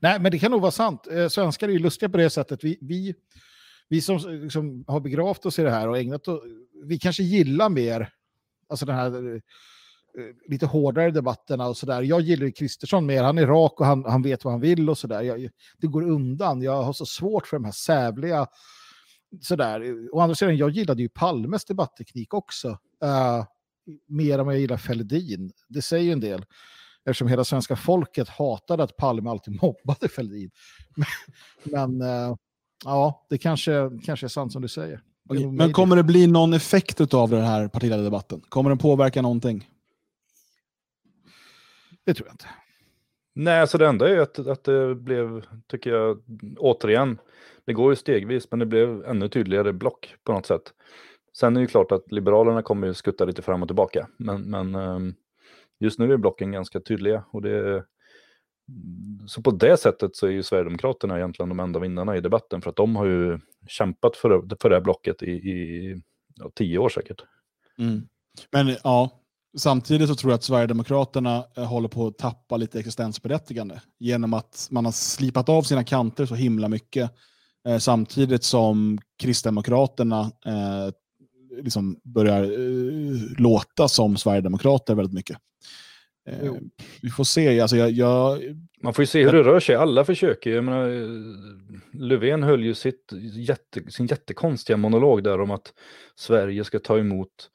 Nej, 0.00 0.20
men 0.20 0.32
det 0.32 0.38
kan 0.38 0.50
nog 0.50 0.60
vara 0.60 0.70
sant. 0.70 1.06
Eh, 1.10 1.28
svenskar 1.28 1.68
är 1.68 1.72
ju 1.72 1.78
lustiga 1.78 2.08
på 2.08 2.16
det 2.16 2.30
sättet. 2.30 2.64
Vi, 2.64 2.78
vi, 2.80 3.14
vi 3.88 4.00
som 4.00 4.18
liksom 4.42 4.84
har 4.86 5.00
begravt 5.00 5.46
oss 5.46 5.58
i 5.58 5.62
det 5.62 5.70
här 5.70 5.88
och 5.88 5.98
ägnat 5.98 6.28
oss, 6.28 6.40
vi 6.84 6.98
kanske 6.98 7.22
gillar 7.22 7.68
mer 7.68 8.12
alltså 8.68 8.86
den 8.86 8.96
här 8.96 9.34
eh, 9.34 9.40
lite 10.48 10.66
hårdare 10.66 11.10
debatterna 11.10 11.66
och 11.68 11.76
sådär. 11.76 12.02
Jag 12.02 12.20
gillar 12.20 12.46
ju 12.46 12.52
Kristersson 12.52 13.06
mer, 13.06 13.22
han 13.22 13.38
är 13.38 13.46
rak 13.46 13.80
och 13.80 13.86
han, 13.86 14.04
han 14.04 14.22
vet 14.22 14.44
vad 14.44 14.54
han 14.54 14.60
vill 14.60 14.90
och 14.90 14.98
sådär. 14.98 15.50
Det 15.78 15.86
går 15.86 16.02
undan, 16.02 16.62
jag 16.62 16.82
har 16.82 16.92
så 16.92 17.06
svårt 17.06 17.46
för 17.46 17.56
de 17.56 17.64
här 17.64 17.72
sävliga 17.72 18.46
sådär. 19.40 20.08
Å 20.12 20.20
andra 20.20 20.34
sidan, 20.34 20.56
jag 20.56 20.70
gillade 20.70 21.02
ju 21.02 21.08
Palmes 21.08 21.64
debattteknik 21.64 22.34
också. 22.34 22.68
Uh, 23.04 23.44
mer 24.06 24.38
än 24.38 24.46
vad 24.46 24.54
jag 24.54 24.60
gillar 24.60 24.76
Fälldin. 24.76 25.52
Det 25.68 25.82
säger 25.82 26.04
ju 26.04 26.12
en 26.12 26.20
del. 26.20 26.44
Eftersom 27.04 27.28
hela 27.28 27.44
svenska 27.44 27.76
folket 27.76 28.28
hatade 28.28 28.82
att 28.82 28.96
Palme 28.96 29.30
alltid 29.30 29.54
mobbade 29.62 30.08
Fälldin. 30.08 30.50
Men, 30.96 31.98
men 31.98 32.08
uh, 32.08 32.36
ja, 32.84 33.26
det 33.30 33.38
kanske, 33.38 33.90
kanske 34.04 34.26
är 34.26 34.28
sant 34.28 34.52
som 34.52 34.62
du 34.62 34.68
säger. 34.68 35.02
Men 35.52 35.72
kommer 35.72 35.96
det 35.96 36.02
bli 36.02 36.26
någon 36.26 36.52
effekt 36.52 37.14
av 37.14 37.30
den 37.30 37.44
här 37.44 37.68
partiledardebatten? 37.68 38.40
Kommer 38.48 38.70
den 38.70 38.78
påverka 38.78 39.22
någonting? 39.22 39.68
Det 42.04 42.14
tror 42.14 42.28
jag 42.28 42.34
inte. 42.34 42.46
Nej, 43.34 43.68
så 43.68 43.78
det 43.78 43.86
enda 43.86 44.08
är 44.08 44.18
att, 44.18 44.38
att 44.38 44.64
det 44.64 44.94
blev, 44.94 45.44
tycker 45.66 45.90
jag, 45.90 46.22
återigen, 46.58 47.18
det 47.64 47.72
går 47.72 47.92
ju 47.92 47.96
stegvis, 47.96 48.50
men 48.50 48.58
det 48.58 48.66
blev 48.66 49.04
ännu 49.04 49.28
tydligare 49.28 49.72
block 49.72 50.14
på 50.24 50.32
något 50.32 50.46
sätt. 50.46 50.62
Sen 51.40 51.56
är 51.56 51.60
det 51.60 51.64
ju 51.64 51.66
klart 51.66 51.92
att 51.92 52.12
Liberalerna 52.12 52.62
kommer 52.62 52.86
ju 52.86 52.94
skutta 52.94 53.24
lite 53.24 53.42
fram 53.42 53.62
och 53.62 53.68
tillbaka, 53.68 54.08
men, 54.16 54.42
men 54.42 54.74
ehm, 54.74 55.14
just 55.80 55.98
nu 55.98 56.12
är 56.12 56.16
blocken 56.16 56.52
ganska 56.52 56.80
tydliga. 56.80 57.24
Och 57.32 57.42
det, 57.42 57.84
så 59.26 59.42
på 59.42 59.50
det 59.50 59.76
sättet 59.76 60.16
så 60.16 60.26
är 60.26 60.30
ju 60.30 60.42
Sverigedemokraterna 60.42 61.16
egentligen 61.16 61.48
de 61.48 61.60
enda 61.60 61.80
vinnarna 61.80 62.16
i 62.16 62.20
debatten, 62.20 62.62
för 62.62 62.70
att 62.70 62.76
de 62.76 62.96
har 62.96 63.06
ju 63.06 63.38
kämpat 63.68 64.16
för, 64.16 64.42
för 64.60 64.68
det 64.68 64.76
här 64.76 64.82
blocket 64.82 65.22
i, 65.22 65.30
i 65.30 66.02
ja, 66.34 66.50
tio 66.54 66.78
år 66.78 66.88
säkert. 66.88 67.22
Mm. 67.78 68.02
Men 68.52 68.76
ja, 68.84 69.20
Samtidigt 69.58 70.08
så 70.08 70.14
tror 70.14 70.32
jag 70.32 70.36
att 70.36 70.44
Sverigedemokraterna 70.44 71.44
eh, 71.56 71.64
håller 71.64 71.88
på 71.88 72.06
att 72.06 72.18
tappa 72.18 72.56
lite 72.56 72.78
existensberättigande 72.78 73.80
genom 73.98 74.34
att 74.34 74.68
man 74.70 74.84
har 74.84 74.92
slipat 74.92 75.48
av 75.48 75.62
sina 75.62 75.84
kanter 75.84 76.26
så 76.26 76.34
himla 76.34 76.68
mycket. 76.68 77.10
Eh, 77.68 77.78
samtidigt 77.78 78.44
som 78.44 78.98
Kristdemokraterna 79.22 80.20
eh, 80.20 80.90
liksom 81.50 82.00
börjar 82.02 82.42
eh, 82.42 83.38
låta 83.38 83.88
som 83.88 84.16
Sverigedemokrater 84.16 84.94
väldigt 84.94 85.14
mycket. 85.14 85.36
Eh, 86.28 86.52
vi 87.02 87.10
får 87.10 87.24
se. 87.24 87.60
Alltså 87.60 87.76
jag, 87.76 87.90
jag, 87.90 88.38
man 88.82 88.94
får 88.94 89.02
ju 89.02 89.06
se 89.06 89.24
hur 89.24 89.32
det 89.32 89.42
rör 89.42 89.60
sig. 89.60 89.74
Alla 89.74 90.04
försöker. 90.04 90.50
Jag 90.50 90.64
menar, 90.64 90.88
Löfven 91.98 92.42
höll 92.42 92.64
ju 92.64 92.74
sitt 92.74 93.12
jätte, 93.34 93.90
sin 93.90 94.06
jättekonstiga 94.06 94.76
monolog 94.76 95.22
där 95.24 95.40
om 95.40 95.50
att 95.50 95.72
Sverige 96.14 96.64
ska 96.64 96.78
ta 96.78 96.98
emot 96.98 97.50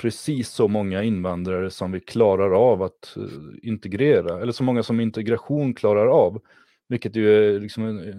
precis 0.00 0.48
så 0.48 0.68
många 0.68 1.02
invandrare 1.02 1.70
som 1.70 1.92
vi 1.92 2.00
klarar 2.00 2.50
av 2.50 2.82
att 2.82 3.14
uh, 3.16 3.24
integrera, 3.62 4.42
eller 4.42 4.52
så 4.52 4.62
många 4.62 4.82
som 4.82 5.00
integration 5.00 5.74
klarar 5.74 6.06
av. 6.06 6.40
Vilket 6.88 7.16
ju 7.16 7.54
är 7.54 7.60
liksom, 7.60 8.10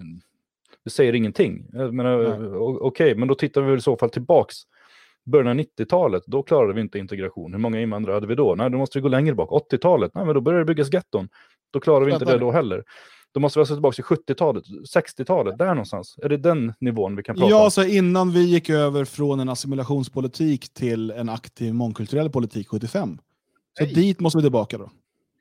det 0.84 0.90
säger 0.90 1.16
ingenting. 1.16 1.66
Okej, 1.74 2.80
okay, 2.82 3.16
men 3.16 3.28
då 3.28 3.36
tittar 3.36 3.62
vi 3.62 3.70
väl 3.70 3.78
i 3.78 3.82
så 3.82 3.98
fall 3.98 4.10
tillbaks. 4.10 4.56
Början 5.26 5.60
av 5.60 5.66
90-talet, 5.66 6.24
då 6.26 6.44
klarade 6.44 6.74
vi 6.74 6.82
inte 6.82 7.00
integration. 7.00 7.54
Hur 7.54 7.60
många 7.60 7.82
invandrare 7.82 8.14
hade 8.14 8.28
vi 8.28 8.36
då? 8.36 8.56
Nej, 8.56 8.70
då 8.70 8.78
måste 8.78 8.98
vi 8.98 9.02
gå 9.02 9.08
längre 9.08 9.36
bak. 9.36 9.50
80-talet, 9.72 10.12
nej 10.16 10.26
men 10.26 10.36
då 10.36 10.42
började 10.42 10.62
det 10.62 10.68
byggas 10.68 10.94
getton. 10.94 11.30
Då 11.72 11.80
klarar 11.80 12.06
vi 12.06 12.14
inte 12.14 12.26
det 12.26 12.38
då 12.38 12.52
heller. 12.52 12.84
Då 13.34 13.40
måste 13.40 13.60
vi 13.60 13.62
alltså 13.62 13.76
tillbaka 13.76 13.96
till 13.96 14.04
70-talet, 14.04 14.64
60-talet, 14.96 15.58
där 15.58 15.68
någonstans. 15.68 16.16
Är 16.22 16.30
det 16.30 16.38
den 16.38 16.74
nivån 16.80 17.16
vi 17.16 17.24
kan 17.24 17.36
prata 17.36 17.50
ja, 17.50 17.58
om? 17.58 17.64
Ja, 17.64 17.70
så 17.70 17.84
innan 17.84 18.32
vi 18.32 18.42
gick 18.42 18.70
över 18.70 19.06
från 19.06 19.40
en 19.40 19.50
assimilationspolitik 19.50 20.74
till 20.74 21.12
en 21.12 21.30
aktiv 21.30 21.74
mångkulturell 21.74 22.30
politik 22.30 22.68
75. 22.68 23.18
Så 23.78 23.84
Nej. 23.84 23.94
dit 23.94 24.20
måste 24.20 24.38
vi 24.38 24.42
tillbaka 24.42 24.78
då. 24.78 24.92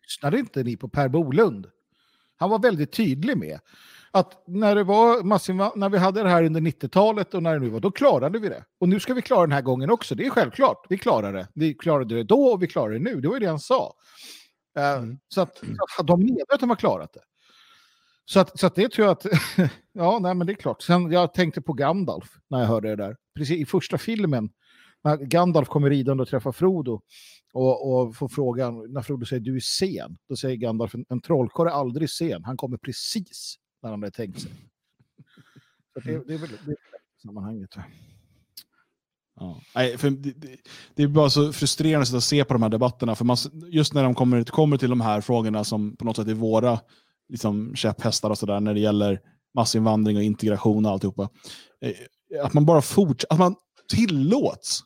Lyssnade 0.03 0.39
inte 0.39 0.63
ni 0.63 0.77
på 0.77 0.89
Per 0.89 1.09
Bolund? 1.09 1.67
Han 2.37 2.51
var 2.51 2.59
väldigt 2.59 2.93
tydlig 2.93 3.37
med 3.37 3.59
att 4.13 4.43
när, 4.47 4.75
det 4.75 4.85
var 4.85 5.23
massiva, 5.23 5.73
när 5.77 5.89
vi 5.89 5.99
hade 5.99 6.23
det 6.23 6.29
här 6.29 6.45
under 6.45 6.61
90-talet 6.61 7.35
och 7.35 7.43
när 7.43 7.53
det 7.53 7.59
nu 7.61 7.69
var, 7.69 7.81
då 7.81 7.91
klarade 7.91 8.39
vi 8.39 8.49
det. 8.49 8.65
Och 8.81 8.89
nu 8.89 9.01
ska 9.01 9.15
vi 9.15 9.23
klara 9.23 9.41
den 9.41 9.53
här 9.53 9.63
gången 9.63 9.91
också. 9.91 10.15
Det 10.15 10.27
är 10.27 10.31
självklart. 10.31 10.87
Vi 10.89 10.99
klarar 10.99 11.33
det. 11.33 11.49
Vi 11.55 11.75
klarade 11.75 12.15
det 12.15 12.25
då 12.25 12.45
och 12.45 12.63
vi 12.63 12.67
klarar 12.67 12.93
det 12.93 12.99
nu. 12.99 13.21
Det 13.21 13.29
var 13.29 13.35
ju 13.35 13.41
det 13.41 13.47
han 13.47 13.61
sa. 13.61 13.95
Eh, 14.79 14.97
Mm. 14.97 15.19
Så, 15.29 15.41
att, 15.41 15.63
att 15.99 16.07
de 16.07 16.21
medvetet 16.21 16.69
har 16.69 16.77
klarat 16.77 17.13
det. 17.13 17.21
Så 18.25 18.41
att, 18.41 18.59
så 18.59 18.67
att 18.67 18.75
det 18.75 18.93
tror 18.93 19.07
jag 19.07 19.13
att, 19.13 19.27
ja 19.93 20.19
nej 20.19 20.35
men 20.35 20.47
det 20.47 20.53
är 20.53 20.55
klart. 20.55 20.83
Sen 20.83 21.13
jag 21.13 21.35
tänkte 21.35 21.63
på 21.63 21.73
Gandalf 21.73 22.29
när 22.51 22.61
jag 22.61 22.67
hörde 22.67 22.89
det 22.89 22.97
där. 22.97 23.17
Precis 23.37 23.59
i 23.59 23.67
första 23.67 23.99
filmen, 23.99 24.51
när 25.05 25.17
Gandalf 25.17 25.69
kommer 25.69 25.91
ridande 25.91 26.23
och 26.23 26.29
träffar 26.29 26.53
Frodo 26.53 27.01
och, 27.53 27.93
och 27.93 28.17
får 28.17 28.29
frågan, 28.29 28.93
när 28.93 29.03
Frodo 29.03 29.27
säger 29.27 29.41
du 29.41 29.57
är 29.57 29.61
sen, 29.61 30.17
då 30.29 30.37
säger 30.37 30.57
Gandalf 30.57 30.95
en, 30.95 31.05
en 31.09 31.21
trollkarl 31.21 31.67
är 31.67 31.71
aldrig 31.71 32.11
sen, 32.11 32.45
han 32.45 32.57
kommer 32.57 32.77
precis 32.77 33.57
när 33.83 33.91
han 33.91 34.03
hade 34.03 34.11
tänkt 34.11 34.41
sig. 34.41 34.51
Så 35.93 36.01
det, 36.01 36.27
det 36.27 36.35
är 36.35 36.39
väl 36.39 36.51
det 36.67 36.73
är 36.73 36.77
sammanhanget. 37.23 37.71
Ja. 39.41 39.61
Nej, 39.75 39.99
för 39.99 40.11
det, 40.11 40.31
det, 40.31 40.57
det 40.95 41.03
är 41.03 41.09
bara 41.09 41.31
så 41.31 41.53
frustrerande 41.53 42.17
att 42.17 42.25
se 42.25 42.45
på 42.45 42.53
de 42.53 42.63
här 42.63 42.71
debatterna. 42.71 43.15
För 43.15 43.25
man, 43.25 43.37
just 43.67 43.95
när 43.95 44.03
de 44.03 44.15
kommer, 44.15 44.45
kommer 44.45 44.77
till 44.77 44.91
de 44.91 45.01
här 45.01 45.21
frågorna 45.21 45.65
som 45.65 45.97
på 45.97 46.05
något 46.05 46.17
sätt 46.17 46.29
är 46.29 46.35
våra 46.35 46.81
liksom, 47.29 47.75
käpphästar 47.75 48.31
och 48.31 48.39
sådär 48.39 48.61
när 48.61 48.75
det 48.75 48.81
gäller 48.81 49.21
massinvandring 49.55 50.17
och 50.17 50.23
integration 50.23 50.87
och 50.87 50.93
alltihopa. 50.93 51.29
Eh, 51.81 52.45
att 52.45 52.53
man 52.53 52.67
bara 52.67 52.83
forts 52.83 53.27
att 53.31 53.39
man 53.39 53.55
tillåts 53.89 54.85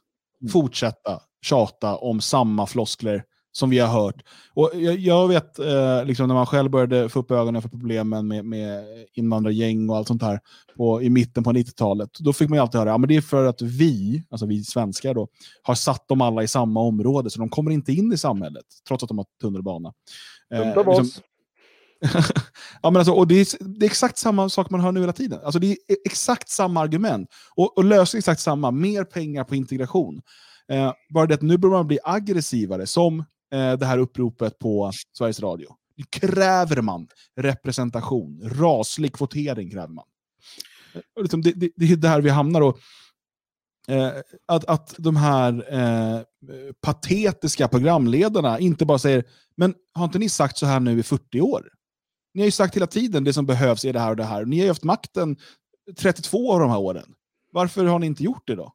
fortsätta 0.53 1.21
tjata 1.43 1.97
om 1.97 2.21
samma 2.21 2.67
floskler 2.67 3.25
som 3.57 3.71
vi 3.71 3.79
har 3.79 3.89
hört. 3.89 4.23
Och 4.55 4.71
jag, 4.75 4.99
jag 4.99 5.29
vet, 5.29 5.59
eh, 5.59 6.05
liksom 6.05 6.29
när 6.29 6.35
man 6.35 6.47
själv 6.47 6.71
började 6.71 7.09
få 7.09 7.19
upp 7.21 7.31
ögonen 7.31 7.63
för 7.63 7.69
problemen 7.69 8.29
med, 8.29 8.45
med 8.45 8.85
invandrargäng 9.13 9.91
och 9.91 9.97
allt 9.97 10.09
sånt 10.09 10.23
här 10.23 10.41
på, 10.77 11.03
i 11.03 11.11
mitten 11.11 11.45
på 11.45 11.53
90-talet, 11.53 12.11
då 12.19 12.33
fick 12.33 12.51
man 12.51 12.59
alltid 12.59 12.79
höra 12.79 12.91
ja, 12.91 12.99
men 12.99 13.09
det 13.09 13.17
är 13.17 13.21
för 13.21 13.45
att 13.45 13.63
vi, 13.63 14.23
alltså 14.31 14.47
vi 14.47 14.65
svenskar 14.65 15.15
då, 15.15 15.29
har 15.63 15.75
satt 15.75 16.09
dem 16.09 16.21
alla 16.21 16.43
i 16.43 16.49
samma 16.49 16.81
område, 16.81 17.31
så 17.31 17.39
de 17.39 17.49
kommer 17.49 17.71
inte 17.71 17.93
in 17.93 18.13
i 18.13 18.17
samhället, 18.17 18.65
trots 18.89 19.03
att 19.03 19.09
de 19.09 19.19
har 19.19 19.27
tunnelbana. 19.41 19.93
Eh, 20.55 20.75
Dumt 20.75 20.85
liksom- 20.87 21.23
ja, 22.83 22.91
men 22.91 22.97
alltså, 22.97 23.13
och 23.13 23.29
det, 23.29 23.35
är, 23.35 23.65
det 23.79 23.87
är 23.87 23.91
exakt 23.91 24.19
samma 24.19 24.49
sak 24.49 24.71
man 24.71 24.81
hör 24.81 24.93
nu 24.93 25.01
hela 25.01 25.13
tiden. 25.13 25.39
Alltså, 25.45 25.59
det 25.59 25.67
är 25.67 25.77
exakt 26.05 26.49
samma 26.49 26.81
argument. 26.81 27.29
Och, 27.55 27.79
och 27.79 27.85
löser 27.85 28.19
exakt 28.19 28.41
samma. 28.41 28.71
Mer 28.71 29.05
pengar 29.05 29.45
på 29.45 29.55
integration. 29.55 30.23
Eh, 30.69 30.93
bara 31.11 31.27
det 31.27 31.35
att 31.35 31.43
nu 31.43 31.59
börjar 31.59 31.77
man 31.77 31.87
bli 31.87 31.99
aggressivare, 32.05 32.87
som 32.87 33.25
det 33.57 33.87
här 33.87 33.99
uppropet 33.99 34.59
på 34.59 34.91
Sveriges 35.19 35.41
Radio. 35.41 35.69
Nu 35.97 36.05
kräver 36.11 36.81
man 36.83 37.09
representation. 37.41 38.41
Raslig 38.45 39.13
kvotering 39.13 39.71
kräver 39.71 39.89
man. 39.95 40.05
Eh, 40.95 41.23
liksom, 41.23 41.43
det, 41.43 41.53
det, 41.53 41.71
det 41.77 41.93
är 41.93 41.97
där 41.97 42.21
vi 42.21 42.31
hamnar. 42.31 42.61
Och, 42.61 42.79
eh, 43.89 44.13
att, 44.49 44.65
att 44.65 44.95
de 44.99 45.17
här 45.17 45.75
eh, 45.75 46.21
patetiska 46.81 47.69
programledarna 47.69 48.59
inte 48.59 48.85
bara 48.87 48.99
säger 48.99 49.25
men 49.57 49.75
har 49.95 50.05
inte 50.05 50.19
ni 50.19 50.29
sagt 50.29 50.59
så 50.59 50.67
här 50.67 50.81
nu 50.81 50.99
i 50.99 51.03
40 51.03 51.41
år? 51.41 51.69
Ni 52.35 52.41
har 52.41 52.47
ju 52.47 52.51
sagt 52.51 52.77
hela 52.77 52.87
tiden 52.87 53.25
det 53.25 53.33
som 53.33 53.47
behövs 53.47 53.85
är 53.85 53.93
det 53.93 54.01
här 54.01 54.11
och 54.11 54.17
det 54.17 54.25
här. 54.25 54.45
Ni 54.45 54.57
har 54.59 54.63
ju 54.65 54.71
haft 54.71 54.85
makten 54.85 55.37
32 55.99 56.53
av 56.53 56.61
de 56.61 56.71
här 56.71 56.79
åren. 56.79 57.15
Varför 57.53 57.85
har 57.85 57.99
ni 57.99 58.07
inte 58.07 58.23
gjort 58.25 58.47
det 58.47 58.55
då? 58.55 58.73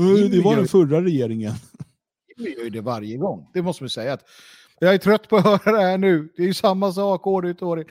"Eh, 0.00 0.30
Det 0.30 0.40
var 0.40 0.56
den 0.56 0.68
förra 0.68 1.02
regeringen. 1.02 1.54
Vi 2.40 2.56
gör 2.56 2.64
ju 2.64 2.70
det 2.70 2.80
varje 2.80 3.16
gång. 3.16 3.50
Det 3.54 3.62
måste 3.62 3.82
man 3.82 3.90
säga. 3.90 4.12
Att 4.12 4.24
jag 4.78 4.94
är 4.94 4.98
trött 4.98 5.28
på 5.28 5.36
att 5.36 5.44
höra 5.64 5.76
det 5.76 5.82
här 5.82 5.98
nu. 5.98 6.32
Det 6.36 6.42
är 6.42 6.46
ju 6.46 6.54
samma 6.54 6.92
sak 6.92 7.26
år 7.26 7.46
ut 7.46 7.62
och 7.62 7.68
år 7.68 7.80
in. 7.80 7.86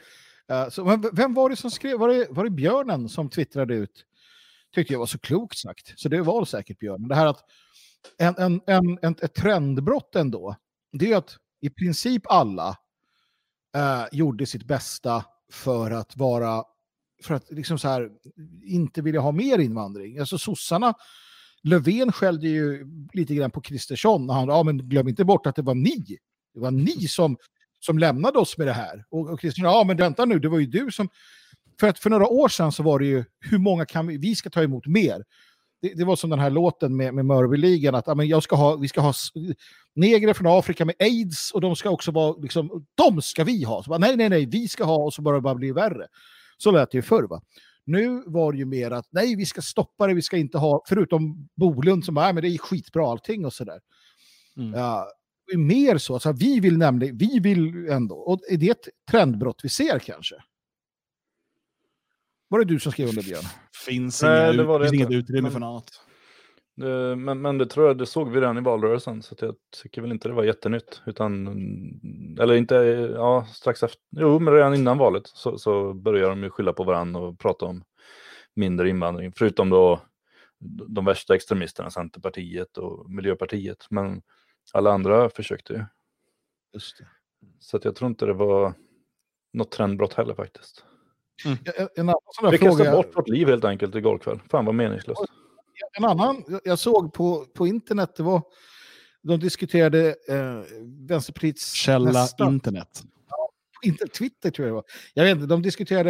Uh, 0.52 0.70
så, 0.70 0.86
men 0.86 1.10
vem 1.14 1.34
var 1.34 1.50
det 1.50 1.56
som 1.56 1.72
skrev? 1.72 2.00
Var 2.00 2.08
det, 2.08 2.28
var 2.30 2.44
det 2.44 2.50
Björnen 2.50 3.10
som 3.10 3.30
twittrade 3.30 3.74
ut? 3.74 4.06
Tyckte 4.76 4.94
jag 4.94 5.00
var 5.00 5.06
så 5.06 5.20
klokt 5.20 5.58
sagt. 5.58 6.00
Så 6.00 6.10
det 6.10 6.22
var 6.22 6.46
säkert 6.46 6.80
Björnen. 6.80 7.08
Det 7.08 7.16
här 7.16 7.26
att 7.26 7.40
en, 8.18 8.36
en, 8.38 8.62
en, 8.68 9.00
en, 9.02 9.16
ett 9.22 9.34
trendbrott 9.34 10.16
ändå. 10.16 10.56
Det 10.92 11.12
är 11.12 11.18
att 11.18 11.38
i 11.62 11.70
princip 11.70 12.24
alla 12.26 12.70
uh, 13.78 14.06
gjorde 14.12 14.46
sitt 14.46 14.64
bästa 14.64 15.26
för 15.52 15.92
att 15.92 16.18
vara 16.18 16.64
för 17.24 17.34
att 17.36 17.52
liksom 17.52 17.80
så 17.80 17.88
här, 17.88 18.10
inte 18.64 19.02
vilja 19.02 19.20
ha 19.20 19.32
mer 19.32 19.60
invandring. 19.60 20.20
Alltså 20.20 20.38
sossarna 20.38 20.94
Löfven 21.64 22.12
skällde 22.12 22.48
ju 22.48 22.86
lite 23.14 23.36
grann 23.36 23.52
på 23.52 23.62
Kristersson. 23.62 24.26
när 24.28 24.34
Han, 24.34 24.48
ja, 24.48 24.64
men 24.64 24.78
glöm 24.90 25.08
inte 25.08 25.26
bort 25.26 25.48
att 25.48 25.56
det 25.56 25.62
var 25.62 25.76
ni. 25.76 26.18
Det 26.54 26.60
var 26.60 26.72
ni 26.72 27.08
som, 27.08 27.38
som 27.80 28.00
lämnade 28.00 28.40
oss 28.40 28.58
med 28.58 28.68
det 28.68 28.74
här. 28.74 29.06
Och, 29.10 29.30
och 29.30 29.40
Kristersson, 29.40 29.72
ja 29.72 29.84
men 29.84 29.98
vänta 29.98 30.26
nu, 30.26 30.40
det 30.40 30.50
var 30.50 30.60
ju 30.60 30.66
du 30.66 30.92
som... 30.92 31.10
För 31.80 31.88
att 31.88 32.00
för 32.00 32.10
några 32.10 32.28
år 32.28 32.50
sedan 32.50 32.72
så 32.72 32.84
var 32.84 33.00
det 33.00 33.06
ju, 33.06 33.24
hur 33.40 33.58
många 33.58 33.86
kan 33.86 34.08
vi, 34.08 34.18
vi 34.18 34.36
ska 34.36 34.50
ta 34.50 34.64
emot 34.64 34.88
mer. 34.88 35.24
Det, 35.82 35.94
det 35.94 36.06
var 36.06 36.16
som 36.16 36.30
den 36.30 36.40
här 36.40 36.50
låten 36.50 36.98
med, 36.98 37.14
med 37.14 37.26
Mörbyligan, 37.26 37.96
att 37.96 38.08
ja, 38.08 38.16
men 38.16 38.28
jag 38.28 38.44
ska 38.44 38.56
ha, 38.56 38.76
vi 38.76 38.88
ska 38.88 39.02
ha 39.02 39.14
negrer 39.96 40.34
från 40.34 40.60
Afrika 40.60 40.86
med 40.86 40.96
aids 41.00 41.52
och 41.52 41.62
de 41.62 41.76
ska 41.76 41.90
också 41.90 42.12
vara, 42.12 42.36
liksom, 42.38 42.86
de 42.96 43.22
ska 43.22 43.44
vi 43.44 43.64
ha. 43.64 43.84
Så 43.84 43.90
bara, 43.90 44.00
nej, 44.00 44.16
nej, 44.18 44.30
nej, 44.30 44.46
vi 44.46 44.68
ska 44.68 44.84
ha 44.84 44.98
och 44.98 45.14
så 45.14 45.22
bara 45.22 45.36
det 45.36 45.42
bara 45.42 45.56
bli 45.56 45.72
värre. 45.72 46.08
Så 46.58 46.72
lät 46.72 46.92
det 46.92 46.98
ju 46.98 47.02
förr 47.02 47.24
va. 47.24 47.42
Nu 47.90 48.24
var 48.26 48.52
det 48.52 48.58
ju 48.58 48.66
mer 48.66 48.92
att 48.92 49.08
nej, 49.12 49.36
vi 49.36 49.46
ska 49.46 49.62
stoppa 49.62 50.08
det, 50.08 50.14
vi 50.14 50.22
ska 50.22 50.38
inte 50.38 50.58
ha, 50.58 50.84
förutom 50.88 51.50
Bolund 51.56 52.06
som 52.06 52.16
bara, 52.16 52.26
"Nej, 52.26 52.34
men 52.34 52.44
det 52.44 52.50
är 52.50 52.58
skitbra 52.58 53.08
allting 53.12 53.46
och 53.46 53.54
sådär. 53.54 53.80
Mm. 54.58 54.74
Ja, 54.74 55.08
det 55.48 55.54
är 55.54 55.58
mer 55.58 55.98
så, 55.98 56.14
alltså, 56.14 56.32
vi 56.32 56.60
vill 56.60 56.78
nämligen, 56.78 57.18
vi 57.18 57.40
vill 57.40 57.90
ändå, 57.90 58.16
och 58.16 58.40
är 58.50 58.58
det 58.58 58.70
ett 58.70 58.88
trendbrott 59.12 59.60
vi 59.64 59.70
ser 59.70 60.00
kanske? 60.00 60.36
Var 62.48 62.60
det 62.60 62.66
du 62.66 62.80
som 62.80 62.92
skrev 62.92 63.10
under 63.10 63.24
Björn? 63.24 63.44
Finns, 63.86 64.24
Nej, 64.24 64.44
inga, 64.44 64.58
det 64.58 64.64
var 64.64 64.80
det 64.80 64.90
finns 64.90 64.94
inget 64.94 65.12
utrymme 65.12 65.42
Men- 65.42 65.52
för 65.52 65.60
något 65.60 65.68
annat. 65.68 66.02
Eh, 66.82 67.16
Men, 67.16 67.42
men 67.42 67.58
det 67.58 67.66
tror 67.66 67.88
jag, 67.88 67.98
det 67.98 68.06
såg 68.06 68.30
vi 68.32 68.42
redan 68.42 68.58
i 68.58 68.62
valrörelsen, 68.62 69.22
så 69.22 69.34
att 69.34 69.42
jag 69.42 69.56
tycker 69.84 70.02
väl 70.02 70.12
inte 70.12 70.28
det 70.28 70.34
var 70.34 70.44
jättenytt. 70.44 71.02
Utan, 71.06 71.48
eller 72.40 72.54
inte, 72.54 72.76
ja, 73.16 73.46
strax 73.54 73.84
efter, 73.84 74.02
jo, 74.10 74.40
men 74.40 74.54
redan 74.54 74.76
innan 74.76 74.98
valet 74.98 75.28
så, 75.28 75.58
så 75.58 75.94
började 75.94 76.30
de 76.30 76.44
ju 76.44 76.50
skylla 76.50 76.74
på 76.74 76.84
varandra 76.84 77.22
och 77.22 77.40
prata 77.40 77.66
om 77.66 77.84
mindre 78.54 78.90
invandring. 78.90 79.32
Förutom 79.36 79.70
då 79.70 80.02
de 80.88 81.06
värsta 81.06 81.36
extremisterna, 81.36 81.90
Centerpartiet 81.90 82.78
och 82.78 83.10
Miljöpartiet. 83.10 83.88
Men 83.90 84.22
alla 84.74 84.92
andra 84.92 85.30
försökte 85.30 85.74
ju. 85.74 85.84
Just 86.74 86.98
det. 86.98 87.08
Så 87.60 87.78
att 87.78 87.86
jag 87.86 87.96
tror 87.96 88.10
inte 88.10 88.26
det 88.26 88.34
var 88.34 88.74
något 89.54 89.72
trendbrott 89.72 90.14
heller 90.14 90.34
faktiskt. 90.34 90.86
En, 91.46 91.58
en 91.96 92.10
annan 92.10 92.16
sån 92.26 92.44
där 92.46 92.52
Vi 92.52 92.58
fråga. 92.58 92.72
kastade 92.72 92.92
bort 92.92 93.16
vårt 93.18 93.28
liv 93.30 93.48
helt 93.48 93.66
enkelt 93.66 93.96
igår 93.96 94.18
kväll. 94.18 94.40
Fan 94.50 94.66
vad 94.66 94.76
meningslöst. 94.76 95.22
En 95.98 96.06
annan 96.06 96.44
jag- 96.64 96.80
såg 96.80 97.14
på, 97.14 97.46
på 97.46 97.68
internet, 97.68 98.16
det 98.18 98.24
var, 98.24 98.42
de 99.22 99.40
diskuterade 99.40 100.08
eh, 100.30 100.62
Vänsterpartiets 101.08 101.72
Källa 101.74 102.12
nästa, 102.12 102.46
internet. 102.48 103.04
inte 103.84 104.08
Twitter 104.08 104.52
tror 104.52 104.68
jag 104.68 104.72
det 104.72 104.76
var. 104.76 104.84
Jag 105.14 105.24
vet 105.24 105.36
inte, 105.36 105.46
de 105.48 105.62
diskuterade 105.62 106.10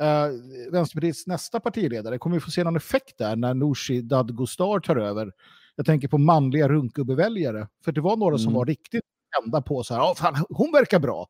eh, 0.00 0.26
Vänsterpartiets 0.72 1.26
nästa 1.26 1.60
partiledare. 1.60 2.18
Kommer 2.18 2.36
vi 2.36 2.40
få 2.40 2.50
se 2.50 2.64
någon 2.64 2.76
effekt 2.76 3.18
där 3.18 3.36
när 3.36 3.54
Nooshi 3.54 4.00
Dadgostar 4.02 4.80
tar 4.80 4.96
över? 4.96 5.32
Jag 5.76 5.86
tänker 5.86 6.08
på 6.08 6.18
manliga 6.18 6.68
runkgubbeväljare. 6.68 7.68
För 7.84 7.92
det 7.92 8.00
var 8.00 8.16
några 8.16 8.38
som 8.38 8.46
Mm. 8.46 8.54
var 8.58 8.66
riktigt 8.66 9.02
tända 9.42 9.62
på 9.62 9.84
så 9.84 9.94
här, 9.94 10.00
"Ja, 10.00 10.14
fan, 10.16 10.44
hon 10.48 10.72
verkar 10.72 10.98
bra. 10.98 11.26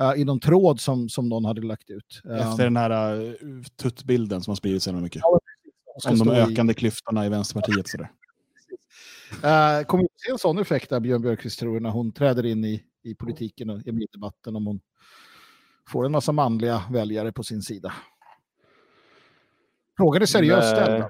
Uh, 0.00 0.20
I 0.20 0.24
någon 0.24 0.40
tråd 0.40 0.80
som, 0.80 1.08
som 1.08 1.28
någon 1.28 1.44
hade 1.44 1.60
lagt 1.62 1.90
ut. 1.90 2.20
Eh, 2.30 2.50
Efter 2.50 2.64
den 2.64 2.76
här 2.76 3.20
uh, 3.20 3.62
tuttbilden 3.82 4.42
som 4.42 4.50
har 4.50 4.56
spridits 4.56 4.84
så 4.84 4.88
jävla 4.90 5.02
mycket. 5.02 5.20
ska 5.20 5.38
Om 5.94 6.18
de 6.18 6.24
stå 6.24 6.34
i- 6.34 6.38
ökande 6.38 6.74
klyftorna 6.74 7.26
i 7.26 7.28
Vänsterpartiet. 7.28 7.88
Sådär. 7.88 8.10
Uh, 9.34 9.84
kommer 9.86 10.02
vi 10.02 10.08
se 10.16 10.30
en 10.30 10.38
sån 10.38 10.58
effekt 10.58 10.90
där 10.90 11.00
Björn 11.00 11.22
Björkqvist 11.22 11.60
tror 11.60 11.80
när 11.80 11.90
hon 11.90 12.12
träder 12.12 12.46
in 12.46 12.64
i, 12.64 12.84
i 13.02 13.14
politiken 13.14 13.70
och 13.70 13.80
i 13.86 14.06
debatten 14.12 14.56
om 14.56 14.66
hon 14.66 14.80
får 15.88 16.06
en 16.06 16.12
massa 16.12 16.32
manliga 16.32 16.82
väljare 16.90 17.32
på 17.32 17.42
sin 17.42 17.62
sida? 17.62 17.92
Frågan 19.96 20.22
är 20.22 20.26
seriöst 20.26 20.76
Nej. 20.76 20.84
ställd. 20.84 21.04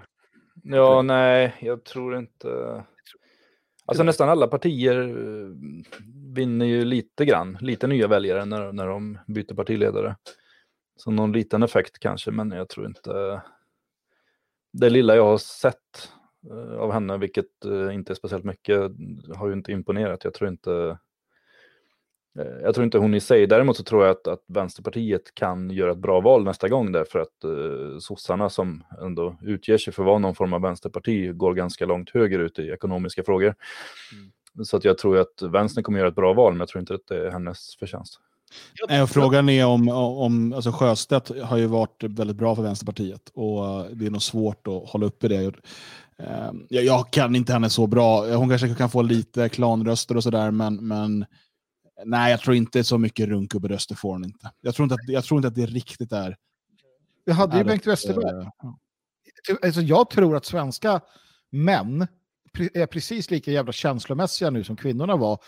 Ja, 0.62 1.02
nej, 1.02 1.54
jag 1.60 1.84
tror 1.84 2.18
inte... 2.18 2.82
Alltså 3.86 4.02
nästan 4.02 4.28
alla 4.28 4.46
partier 4.46 5.08
eh, 5.08 5.50
vinner 6.34 6.66
ju 6.66 6.84
lite 6.84 7.24
grann, 7.24 7.58
lite 7.60 7.86
nya 7.86 8.08
väljare 8.08 8.44
när, 8.44 8.72
när 8.72 8.86
de 8.86 9.18
byter 9.26 9.54
partiledare. 9.54 10.16
Så 10.96 11.10
någon 11.10 11.32
liten 11.32 11.62
effekt 11.62 11.98
kanske, 11.98 12.30
men 12.30 12.50
jag 12.50 12.68
tror 12.68 12.86
inte... 12.86 13.42
Det 14.76 14.90
lilla 14.90 15.16
jag 15.16 15.24
har 15.24 15.38
sett 15.38 16.12
eh, 16.50 16.78
av 16.78 16.92
henne, 16.92 17.18
vilket 17.18 17.64
eh, 17.64 17.94
inte 17.94 18.12
är 18.12 18.14
speciellt 18.14 18.44
mycket, 18.44 18.80
har 19.36 19.46
ju 19.46 19.52
inte 19.52 19.72
imponerat. 19.72 20.24
Jag 20.24 20.34
tror 20.34 20.48
inte... 20.50 20.98
eh, 22.38 22.44
Jag 22.62 22.74
tror 22.74 22.84
inte 22.84 22.98
hon 22.98 23.14
i 23.14 23.20
sig. 23.20 23.46
Däremot 23.46 23.76
så 23.76 23.82
tror 23.82 24.04
jag 24.04 24.10
att, 24.10 24.26
att 24.26 24.44
Vänsterpartiet 24.46 25.34
kan 25.34 25.70
göra 25.70 25.92
ett 25.92 25.98
bra 25.98 26.20
val 26.20 26.44
nästa 26.44 26.68
gång 26.68 26.92
därför 26.92 27.18
att 27.18 27.44
eh, 27.44 27.98
sossarna 27.98 28.50
som 28.50 28.84
ändå 29.02 29.36
utger 29.42 29.78
sig 29.78 29.92
för 29.92 30.02
att 30.02 30.06
vara 30.06 30.18
någon 30.18 30.34
form 30.34 30.52
av 30.52 30.62
vänsterparti 30.62 31.32
går 31.34 31.54
ganska 31.54 31.86
långt 31.86 32.10
högerut 32.10 32.58
i 32.58 32.70
ekonomiska 32.70 33.22
frågor. 33.24 33.54
Så 34.64 34.76
att 34.76 34.84
jag 34.84 34.98
tror 34.98 35.18
att 35.18 35.42
vänstern 35.42 35.84
kommer 35.84 35.98
göra 35.98 36.08
ett 36.08 36.14
bra 36.14 36.32
val, 36.32 36.52
men 36.52 36.60
jag 36.60 36.68
tror 36.68 36.80
inte 36.80 36.94
att 36.94 37.06
det 37.06 37.26
är 37.26 37.30
hennes 37.30 37.76
förtjänst. 37.76 38.20
Nej, 38.88 39.02
och 39.02 39.10
frågan 39.10 39.48
är 39.48 39.66
om, 39.66 39.88
om 39.88 40.52
alltså 40.52 40.72
Sjöstedt 40.72 41.40
har 41.42 41.56
ju 41.56 41.66
varit 41.66 42.02
väldigt 42.02 42.36
bra 42.36 42.56
för 42.56 42.62
Vänsterpartiet 42.62 43.30
och 43.34 43.66
eh, 43.66 43.86
det 43.92 44.06
är 44.06 44.10
nog 44.10 44.22
svårt 44.22 44.66
att 44.66 44.88
hålla 44.90 45.06
uppe 45.06 45.28
det. 45.28 45.44
Eh, 46.18 46.52
Jag, 46.68 46.84
jag 46.84 47.10
kan 47.10 47.36
inte 47.36 47.52
henne 47.52 47.70
så 47.70 47.86
bra. 47.86 48.34
Hon 48.36 48.48
kanske 48.48 48.74
kan 48.74 48.90
få 48.90 49.02
lite 49.02 49.48
klanröster 49.48 50.16
och 50.16 50.22
sådär, 50.22 50.50
men, 50.50 50.86
men 50.86 51.26
Nej, 52.04 52.30
jag 52.30 52.40
tror 52.40 52.56
inte 52.56 52.84
så 52.84 52.98
mycket 52.98 53.28
runkuberöster 53.28 53.94
får 53.94 54.12
hon 54.12 54.24
inte. 54.24 54.50
Jag 54.60 54.74
tror 54.74 54.84
inte, 54.84 54.94
att, 54.94 55.08
jag 55.08 55.24
tror 55.24 55.38
inte 55.38 55.48
att 55.48 55.54
det 55.54 55.66
riktigt 55.66 56.12
är... 56.12 56.36
Vi 57.24 57.32
hade 57.32 57.58
ju 57.58 57.64
Bengt 57.64 57.86
Westerberg. 57.86 58.40
eh, 58.40 58.48
ja. 58.62 58.78
Alltså, 59.62 59.80
jag 59.80 60.10
tror 60.10 60.36
att 60.36 60.44
svenska 60.44 61.00
män 61.50 62.06
är 62.58 62.86
precis 62.86 63.30
lika 63.30 63.50
jävla 63.50 63.72
känslomässiga 63.72 64.50
nu 64.50 64.64
som 64.64 64.76
kvinnorna 64.76 65.16
var. 65.16 65.38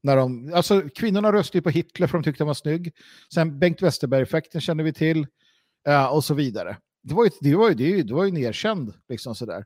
När 0.00 0.16
de, 0.16 0.52
alltså, 0.54 0.82
kvinnorna 0.94 1.32
röstade 1.32 1.58
ju 1.58 1.62
på 1.62 1.70
Hitler 1.70 2.06
för 2.06 2.18
de 2.18 2.24
tyckte 2.24 2.42
han 2.42 2.46
var 2.46 2.54
snygg. 2.54 2.92
Sen 3.34 3.58
Bengt 3.58 3.82
Westerberg-effekten 3.82 4.60
känner 4.60 4.84
vi 4.84 4.92
till. 4.92 5.26
Uh, 5.88 6.06
och 6.06 6.24
så 6.24 6.34
vidare. 6.34 6.76
Det 7.02 7.14
var 7.14 7.24
ju, 7.24 7.30
det 7.40 7.56
var 7.56 7.68
ju, 7.68 7.74
det, 7.74 8.02
det 8.02 8.14
var 8.14 8.24
ju 8.24 8.28
en 8.30 8.36
erkänd. 8.36 8.94
Liksom 9.08 9.34
sådär. 9.34 9.64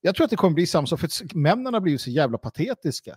Jag 0.00 0.14
tror 0.14 0.24
att 0.24 0.30
det 0.30 0.36
kommer 0.36 0.54
bli 0.54 0.66
samma 0.66 0.86
sak, 0.86 1.00
för 1.00 1.36
männen 1.36 1.74
har 1.74 1.80
blivit 1.80 2.00
så 2.00 2.10
jävla 2.10 2.38
patetiska. 2.38 3.16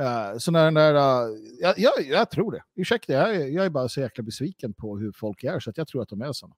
Uh, 0.00 0.38
så 0.38 0.50
när 0.50 0.64
den 0.64 0.74
där, 0.74 0.94
uh, 0.94 1.36
jag, 1.60 1.78
jag, 1.78 1.92
jag 2.08 2.30
tror 2.30 2.52
det. 2.52 2.62
Ursäkta, 2.76 3.12
jag, 3.12 3.34
är- 3.36 3.46
jag 3.46 3.64
är 3.64 3.70
bara 3.70 3.88
så 3.88 4.00
jäkla 4.00 4.24
besviken 4.24 4.74
på 4.74 4.98
hur 4.98 5.12
folk 5.12 5.44
är, 5.44 5.60
så 5.60 5.70
att 5.70 5.76
jag 5.78 5.88
tror 5.88 6.02
att 6.02 6.08
de 6.08 6.22
är 6.22 6.32
sådana. 6.32 6.54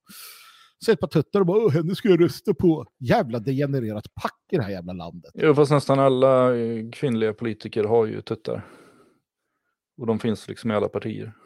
Så 0.84 0.92
ett 0.92 1.00
par 1.00 1.08
tuttar 1.08 1.40
och 1.40 1.46
bara, 1.46 1.64
"Åh, 1.64 1.72
henne 1.72 1.94
ska 1.94 2.08
jag 2.08 2.20
rösta 2.20 2.54
på. 2.54 2.86
Jävla 2.98 3.38
degenererat 3.38 4.14
pack 4.14 4.40
i 4.52 4.56
det 4.56 4.62
här 4.62 4.70
jävla 4.70 4.92
landet. 4.92 5.30
Jo, 5.34 5.54
fast 5.54 5.70
nästan 5.72 5.98
alla 5.98 6.56
eh, 6.56 6.90
kvinnliga 6.90 7.34
politiker 7.34 7.84
har 7.84 8.06
ju 8.06 8.22
tuttar. 8.22 8.66
Och 9.96 10.06
de 10.06 10.18
finns 10.18 10.48
liksom 10.48 10.70
i 10.70 10.74
alla 10.74 10.88
partier. 10.88 11.32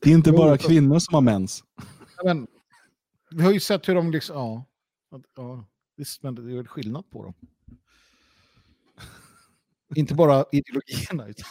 Det 0.00 0.10
är 0.10 0.14
inte 0.14 0.32
bara 0.32 0.58
kvinnor 0.58 0.98
som 0.98 1.14
har 1.14 1.20
mens. 1.20 1.64
Ja, 2.16 2.24
Men, 2.24 2.46
vi 3.30 3.42
har 3.42 3.52
ju 3.52 3.60
sett 3.60 3.88
hur 3.88 3.94
de 3.94 4.10
liksom, 4.10 4.36
ja. 4.36 4.64
Ja 5.36 5.66
visst, 5.96 6.22
men 6.22 6.34
det 6.34 6.42
är 6.52 6.56
väl 6.56 6.68
skillnad 6.68 7.10
på 7.10 7.22
dem. 7.22 7.34
Inte 9.96 10.14
bara 10.14 10.44
ideologierna, 10.52 11.28
utan 11.28 11.46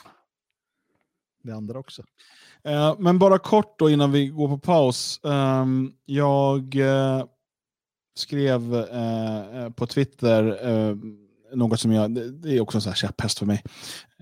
det 1.44 1.52
andra 1.56 1.80
också. 1.80 2.04
Eh, 2.66 2.96
men 3.00 3.20
bara 3.20 3.40
kort 3.40 3.80
då 3.80 3.90
innan 3.90 4.12
vi 4.12 4.28
går 4.28 4.48
på 4.48 4.58
paus. 4.58 5.20
Ehm, 5.24 5.92
jag 6.06 6.76
eh, 6.76 7.26
skrev 8.18 8.76
eh, 8.76 9.64
eh, 9.64 9.70
på 9.70 9.88
Twitter 9.88 10.68
eh, 10.70 10.96
något 11.54 11.80
som 11.80 11.92
jag, 11.92 12.16
det, 12.16 12.32
det 12.32 12.58
är 12.58 12.62
också 12.62 12.78
en 12.78 12.82
sån 12.82 12.90
här 12.90 12.98
käpphäst 12.98 13.40
för 13.40 13.46
mig. 13.46 13.64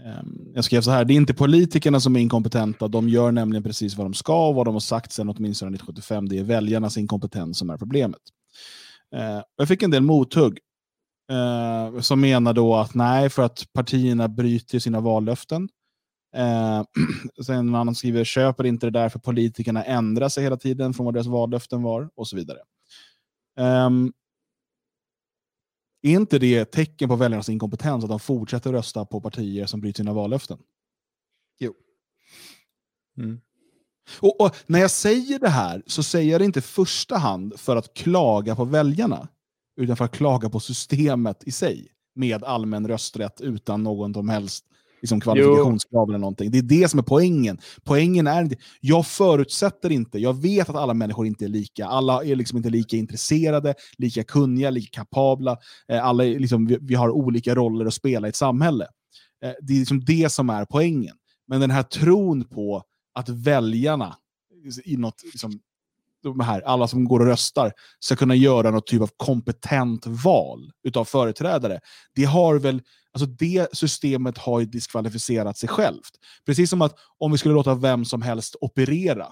Ehm, 0.05 0.51
jag 0.53 0.65
skrev 0.65 0.81
så 0.81 0.91
här, 0.91 1.05
det 1.05 1.13
är 1.13 1.15
inte 1.15 1.33
politikerna 1.33 1.99
som 1.99 2.15
är 2.15 2.19
inkompetenta, 2.19 2.87
de 2.87 3.09
gör 3.09 3.31
nämligen 3.31 3.63
precis 3.63 3.95
vad 3.95 4.05
de 4.05 4.13
ska 4.13 4.47
och 4.47 4.55
vad 4.55 4.67
de 4.67 4.75
har 4.75 4.79
sagt 4.79 5.11
sedan 5.11 5.29
åtminstone 5.29 5.69
1975. 5.69 6.29
Det 6.29 6.39
är 6.39 6.43
väljarnas 6.43 6.97
inkompetens 6.97 7.57
som 7.57 7.69
är 7.69 7.77
problemet. 7.77 8.21
Jag 9.57 9.67
fick 9.67 9.83
en 9.83 9.91
del 9.91 10.01
mothugg 10.01 10.59
som 12.01 12.21
menar 12.21 12.53
då 12.53 12.75
att 12.75 12.93
nej, 12.93 13.29
för 13.29 13.43
att 13.43 13.65
partierna 13.73 14.27
bryter 14.27 14.79
sina 14.79 14.99
vallöften. 14.99 15.69
Eh, 16.33 16.83
sen 17.45 17.55
en 17.55 17.75
annan 17.75 17.95
skriver, 17.95 18.23
köper 18.23 18.63
inte 18.63 18.85
det 18.85 18.99
där 18.99 19.09
för 19.09 19.19
politikerna 19.19 19.83
ändrar 19.83 20.29
sig 20.29 20.43
hela 20.43 20.57
tiden 20.57 20.93
från 20.93 21.05
vad 21.05 21.13
deras 21.13 21.27
vallöften 21.27 21.83
var 21.83 22.09
och 22.15 22.27
så 22.27 22.35
vidare. 22.35 22.59
Ehm, 23.57 24.13
är 26.01 26.11
inte 26.11 26.39
det 26.39 26.55
ett 26.55 26.71
tecken 26.71 27.09
på 27.09 27.15
väljarnas 27.15 27.49
inkompetens 27.49 28.03
att 28.03 28.09
de 28.09 28.19
fortsätter 28.19 28.71
rösta 28.71 29.05
på 29.05 29.21
partier 29.21 29.65
som 29.65 29.81
bryter 29.81 29.97
sina 29.97 30.13
vallöften? 30.13 30.57
Mm. 33.17 33.41
Och, 34.19 34.41
och 34.41 34.55
när 34.65 34.79
jag 34.79 34.91
säger 34.91 35.39
det 35.39 35.49
här 35.49 35.83
så 35.87 36.03
säger 36.03 36.31
jag 36.31 36.41
det 36.41 36.45
inte 36.45 36.59
i 36.59 36.61
första 36.61 37.17
hand 37.17 37.59
för 37.59 37.75
att 37.75 37.93
klaga 37.93 38.55
på 38.55 38.65
väljarna, 38.65 39.27
utan 39.77 39.97
för 39.97 40.05
att 40.05 40.11
klaga 40.11 40.49
på 40.49 40.59
systemet 40.59 41.43
i 41.43 41.51
sig 41.51 41.87
med 42.15 42.43
allmän 42.43 42.87
rösträtt 42.87 43.41
utan 43.41 43.83
någon 43.83 44.13
som 44.13 44.29
helst 44.29 44.65
liksom, 45.03 45.21
kvalifikationskrav 45.21 46.09
eller 46.09 46.19
någonting. 46.19 46.51
Det 46.51 46.57
är 46.57 46.61
det 46.61 46.89
som 46.89 46.99
är 46.99 47.03
poängen. 47.03 47.57
Poängen 47.83 48.27
är 48.27 48.41
inte, 48.41 48.55
jag 48.81 49.07
förutsätter 49.07 49.91
inte, 49.91 50.19
jag 50.19 50.41
vet 50.41 50.69
att 50.69 50.75
alla 50.75 50.93
människor 50.93 51.27
inte 51.27 51.45
är 51.45 51.49
lika. 51.49 51.85
Alla 51.85 52.23
är 52.23 52.35
liksom 52.35 52.57
inte 52.57 52.69
lika 52.69 52.97
intresserade, 52.97 53.75
lika 53.97 54.23
kunniga, 54.23 54.69
lika 54.69 54.99
kapabla. 54.99 55.57
Eh, 55.87 56.05
alla 56.05 56.25
är 56.25 56.39
liksom, 56.39 56.65
vi, 56.65 56.77
vi 56.81 56.95
har 56.95 57.09
olika 57.09 57.55
roller 57.55 57.85
att 57.85 57.93
spela 57.93 58.27
i 58.27 58.29
ett 58.29 58.35
samhälle. 58.35 58.87
Eh, 59.43 59.51
det 59.61 59.73
är 59.73 59.79
liksom 59.79 60.05
det 60.05 60.31
som 60.31 60.49
är 60.49 60.65
poängen. 60.65 61.15
Men 61.47 61.61
den 61.61 61.71
här 61.71 61.83
tron 61.83 62.43
på 62.43 62.83
att 63.13 63.29
väljarna, 63.29 64.15
i 64.85 64.97
något, 64.97 65.23
liksom, 65.23 65.59
de 66.23 66.39
här, 66.39 66.61
alla 66.61 66.87
som 66.87 67.05
går 67.05 67.19
och 67.19 67.25
röstar, 67.25 67.71
ska 67.99 68.15
kunna 68.15 68.35
göra 68.35 68.71
något 68.71 68.87
typ 68.87 69.01
av 69.01 69.09
kompetent 69.17 70.05
val 70.07 70.71
utav 70.83 71.05
företrädare. 71.05 71.79
Det 72.15 72.23
har 72.23 72.59
väl, 72.59 72.81
alltså 73.13 73.25
det 73.25 73.67
systemet 73.75 74.37
har 74.37 74.59
ju 74.59 74.65
diskvalificerat 74.65 75.57
sig 75.57 75.69
självt. 75.69 76.11
Precis 76.45 76.69
som 76.69 76.81
att 76.81 76.95
om 77.19 77.31
vi 77.31 77.37
skulle 77.37 77.53
låta 77.53 77.75
vem 77.75 78.05
som 78.05 78.21
helst 78.21 78.55
operera 78.61 79.27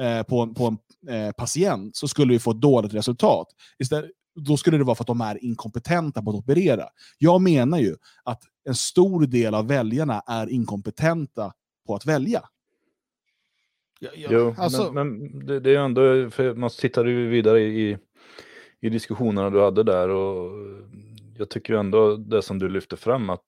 eh, 0.00 0.22
på, 0.22 0.40
en- 0.40 0.54
på 0.54 0.66
en 0.66 0.78
eh, 1.14 1.32
patient 1.32 1.96
så 1.96 2.08
skulle 2.08 2.32
vi 2.32 2.38
få 2.38 2.50
ett 2.50 2.60
dåligt 2.60 2.94
resultat. 2.94 3.46
Istället, 3.78 4.10
då 4.40 4.56
skulle 4.56 4.78
det 4.78 4.84
vara 4.84 4.94
för 4.94 5.02
att 5.04 5.06
de 5.08 5.20
är 5.20 5.44
inkompetenta 5.44 6.22
på 6.22 6.30
att 6.30 6.36
operera. 6.36 6.84
Jag 7.18 7.40
menar 7.40 7.78
ju 7.78 7.96
att 8.24 8.42
en 8.68 8.74
stor 8.74 9.26
del 9.26 9.54
av 9.54 9.66
väljarna 9.68 10.22
är 10.26 10.46
inkompetenta 10.50 11.52
på 11.86 11.94
att 11.94 12.06
välja. 12.06 12.42
Ja, 14.00 14.10
ja, 14.14 14.28
Jo, 14.32 14.54
alltså, 14.58 14.92
men, 14.92 15.18
men 15.18 15.46
det, 15.46 15.60
det 15.60 15.74
är 15.74 15.78
ändå, 15.78 16.30
för 16.30 16.54
man 16.54 16.70
tittade 16.70 17.10
ju 17.10 17.28
vidare 17.28 17.60
i, 17.60 17.98
i 18.80 18.88
diskussionerna 18.88 19.50
du 19.50 19.60
hade 19.60 19.82
där 19.82 20.08
och 20.08 20.52
jag 21.38 21.50
tycker 21.50 21.72
ju 21.72 21.80
ändå 21.80 22.16
det 22.16 22.42
som 22.42 22.58
du 22.58 22.68
lyfter 22.68 22.96
fram 22.96 23.30
att 23.30 23.44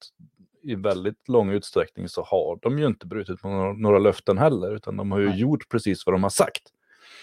i 0.63 0.75
väldigt 0.75 1.29
lång 1.29 1.51
utsträckning 1.51 2.09
så 2.09 2.23
har 2.23 2.59
de 2.63 2.79
ju 2.79 2.87
inte 2.87 3.07
brutit 3.07 3.45
mot 3.45 3.53
några, 3.53 3.73
några 3.73 3.99
löften 3.99 4.39
heller 4.39 4.75
utan 4.75 4.97
de 4.97 5.13
har 5.13 5.19
ju 5.19 5.29
Nej. 5.29 5.41
gjort 5.41 5.69
precis 5.69 6.07
vad 6.07 6.15
de 6.15 6.23
har 6.23 6.31
sagt. 6.31 6.63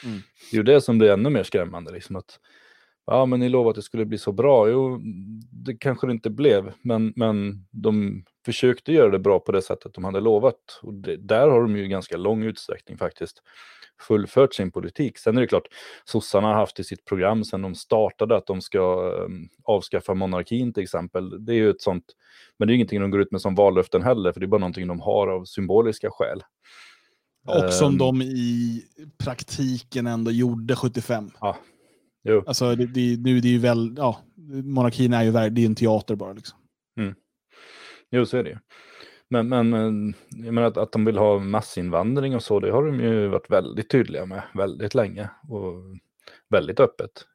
Mm. 0.05 0.19
Det 0.51 0.55
är 0.55 0.57
ju 0.57 0.63
det 0.63 0.81
som 0.81 0.97
blir 0.97 1.11
ännu 1.11 1.29
mer 1.29 1.43
skrämmande. 1.43 1.91
Liksom 1.91 2.15
att, 2.15 2.39
ja, 3.05 3.25
men 3.25 3.39
ni 3.39 3.49
lovade 3.49 3.69
att 3.69 3.75
det 3.75 3.81
skulle 3.81 4.05
bli 4.05 4.17
så 4.17 4.31
bra. 4.31 4.69
Jo, 4.69 5.01
det 5.51 5.77
kanske 5.77 6.07
det 6.07 6.13
inte 6.13 6.29
blev, 6.29 6.73
men, 6.81 7.13
men 7.15 7.65
de 7.71 8.23
försökte 8.45 8.91
göra 8.91 9.09
det 9.09 9.19
bra 9.19 9.39
på 9.39 9.51
det 9.51 9.61
sättet 9.61 9.93
de 9.93 10.03
hade 10.03 10.19
lovat. 10.19 10.79
Och 10.81 10.93
det, 10.93 11.15
där 11.15 11.47
har 11.47 11.61
de 11.61 11.77
ju 11.77 11.87
ganska 11.87 12.17
lång 12.17 12.43
utsträckning 12.43 12.97
faktiskt 12.97 13.41
fullfört 14.01 14.53
sin 14.53 14.71
politik. 14.71 15.17
Sen 15.17 15.37
är 15.37 15.41
det 15.41 15.47
klart, 15.47 15.67
sossarna 16.05 16.47
har 16.47 16.53
haft 16.53 16.79
i 16.79 16.83
sitt 16.83 17.05
program 17.05 17.43
sedan 17.43 17.61
de 17.61 17.75
startade 17.75 18.35
att 18.35 18.47
de 18.47 18.61
ska 18.61 19.11
um, 19.25 19.49
avskaffa 19.63 20.13
monarkin 20.13 20.73
till 20.73 20.83
exempel. 20.83 21.45
Det 21.45 21.53
är 21.53 21.57
ju 21.57 21.69
ett 21.69 21.81
sånt, 21.81 22.05
men 22.59 22.67
det 22.67 22.73
är 22.73 22.75
ingenting 22.75 23.01
de 23.01 23.11
går 23.11 23.21
ut 23.21 23.31
med 23.31 23.41
som 23.41 23.55
vallöften 23.55 24.03
heller, 24.03 24.31
för 24.31 24.39
det 24.39 24.45
är 24.45 24.47
bara 24.47 24.59
någonting 24.59 24.87
de 24.87 24.99
har 24.99 25.27
av 25.27 25.45
symboliska 25.45 26.09
skäl. 26.11 26.43
Och 27.47 27.73
som 27.73 27.91
Ehm. 27.91 27.97
de 27.97 28.21
i 28.21 28.83
praktiken 29.17 30.07
ändå 30.07 30.31
gjorde 30.31 30.75
75. 30.75 31.31
Jo. 32.23 32.43
Alltså 32.47 32.75
det, 32.75 32.85
det, 32.85 33.17
nu, 33.21 33.39
det 33.39 33.47
är 33.47 33.51
ju 33.51 33.59
väl, 33.59 33.95
ja, 33.97 34.19
monarkin 34.63 35.13
är 35.13 35.23
ju 35.23 35.31
det 35.31 35.39
är 35.61 35.65
en 35.65 35.75
teater 35.75 36.15
bara. 36.15 36.33
Liksom. 36.33 36.59
Jo, 38.11 38.25
så 38.25 38.37
är 38.37 38.43
det 38.43 38.49
ju. 38.49 38.57
Men, 39.29 39.49
men, 39.49 39.73
eh, 39.73 40.15
jag 40.45 40.53
menar 40.53 40.67
att, 40.67 40.77
att 40.77 40.91
de 40.91 41.05
vill 41.05 41.17
ha 41.17 41.39
massinvandring 41.39 42.35
och 42.35 42.43
så, 42.43 42.59
det 42.59 42.71
har 42.71 42.83
de 42.83 42.99
ju 42.99 43.27
varit 43.27 43.49
väldigt 43.49 43.89
tydliga 43.89 44.25
med 44.25 44.41
väldigt 44.53 44.95
länge 44.95 45.29
och 45.49 45.73
väldigt 46.49 46.79
öppet. 46.79 47.25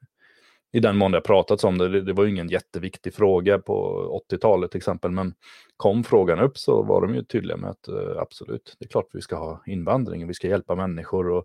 I 0.72 0.80
den 0.80 0.96
mån 0.96 1.10
det 1.10 1.16
har 1.16 1.22
pratats 1.22 1.64
om 1.64 1.78
det, 1.78 1.88
det, 1.88 2.00
det 2.00 2.12
var 2.12 2.24
ju 2.24 2.30
ingen 2.30 2.48
jätteviktig 2.48 3.14
fråga 3.14 3.58
på 3.58 4.22
80-talet 4.30 4.70
till 4.70 4.78
exempel, 4.78 5.10
men 5.10 5.34
kom 5.76 6.04
frågan 6.04 6.40
upp 6.40 6.58
så 6.58 6.82
var 6.82 7.00
de 7.02 7.14
ju 7.14 7.22
tydliga 7.22 7.56
med 7.56 7.70
att 7.70 7.88
eh, 7.88 8.18
absolut, 8.18 8.76
det 8.78 8.84
är 8.84 8.88
klart 8.88 9.08
vi 9.12 9.20
ska 9.20 9.36
ha 9.36 9.62
invandring, 9.66 10.26
vi 10.26 10.34
ska 10.34 10.48
hjälpa 10.48 10.74
människor 10.74 11.30
och 11.30 11.44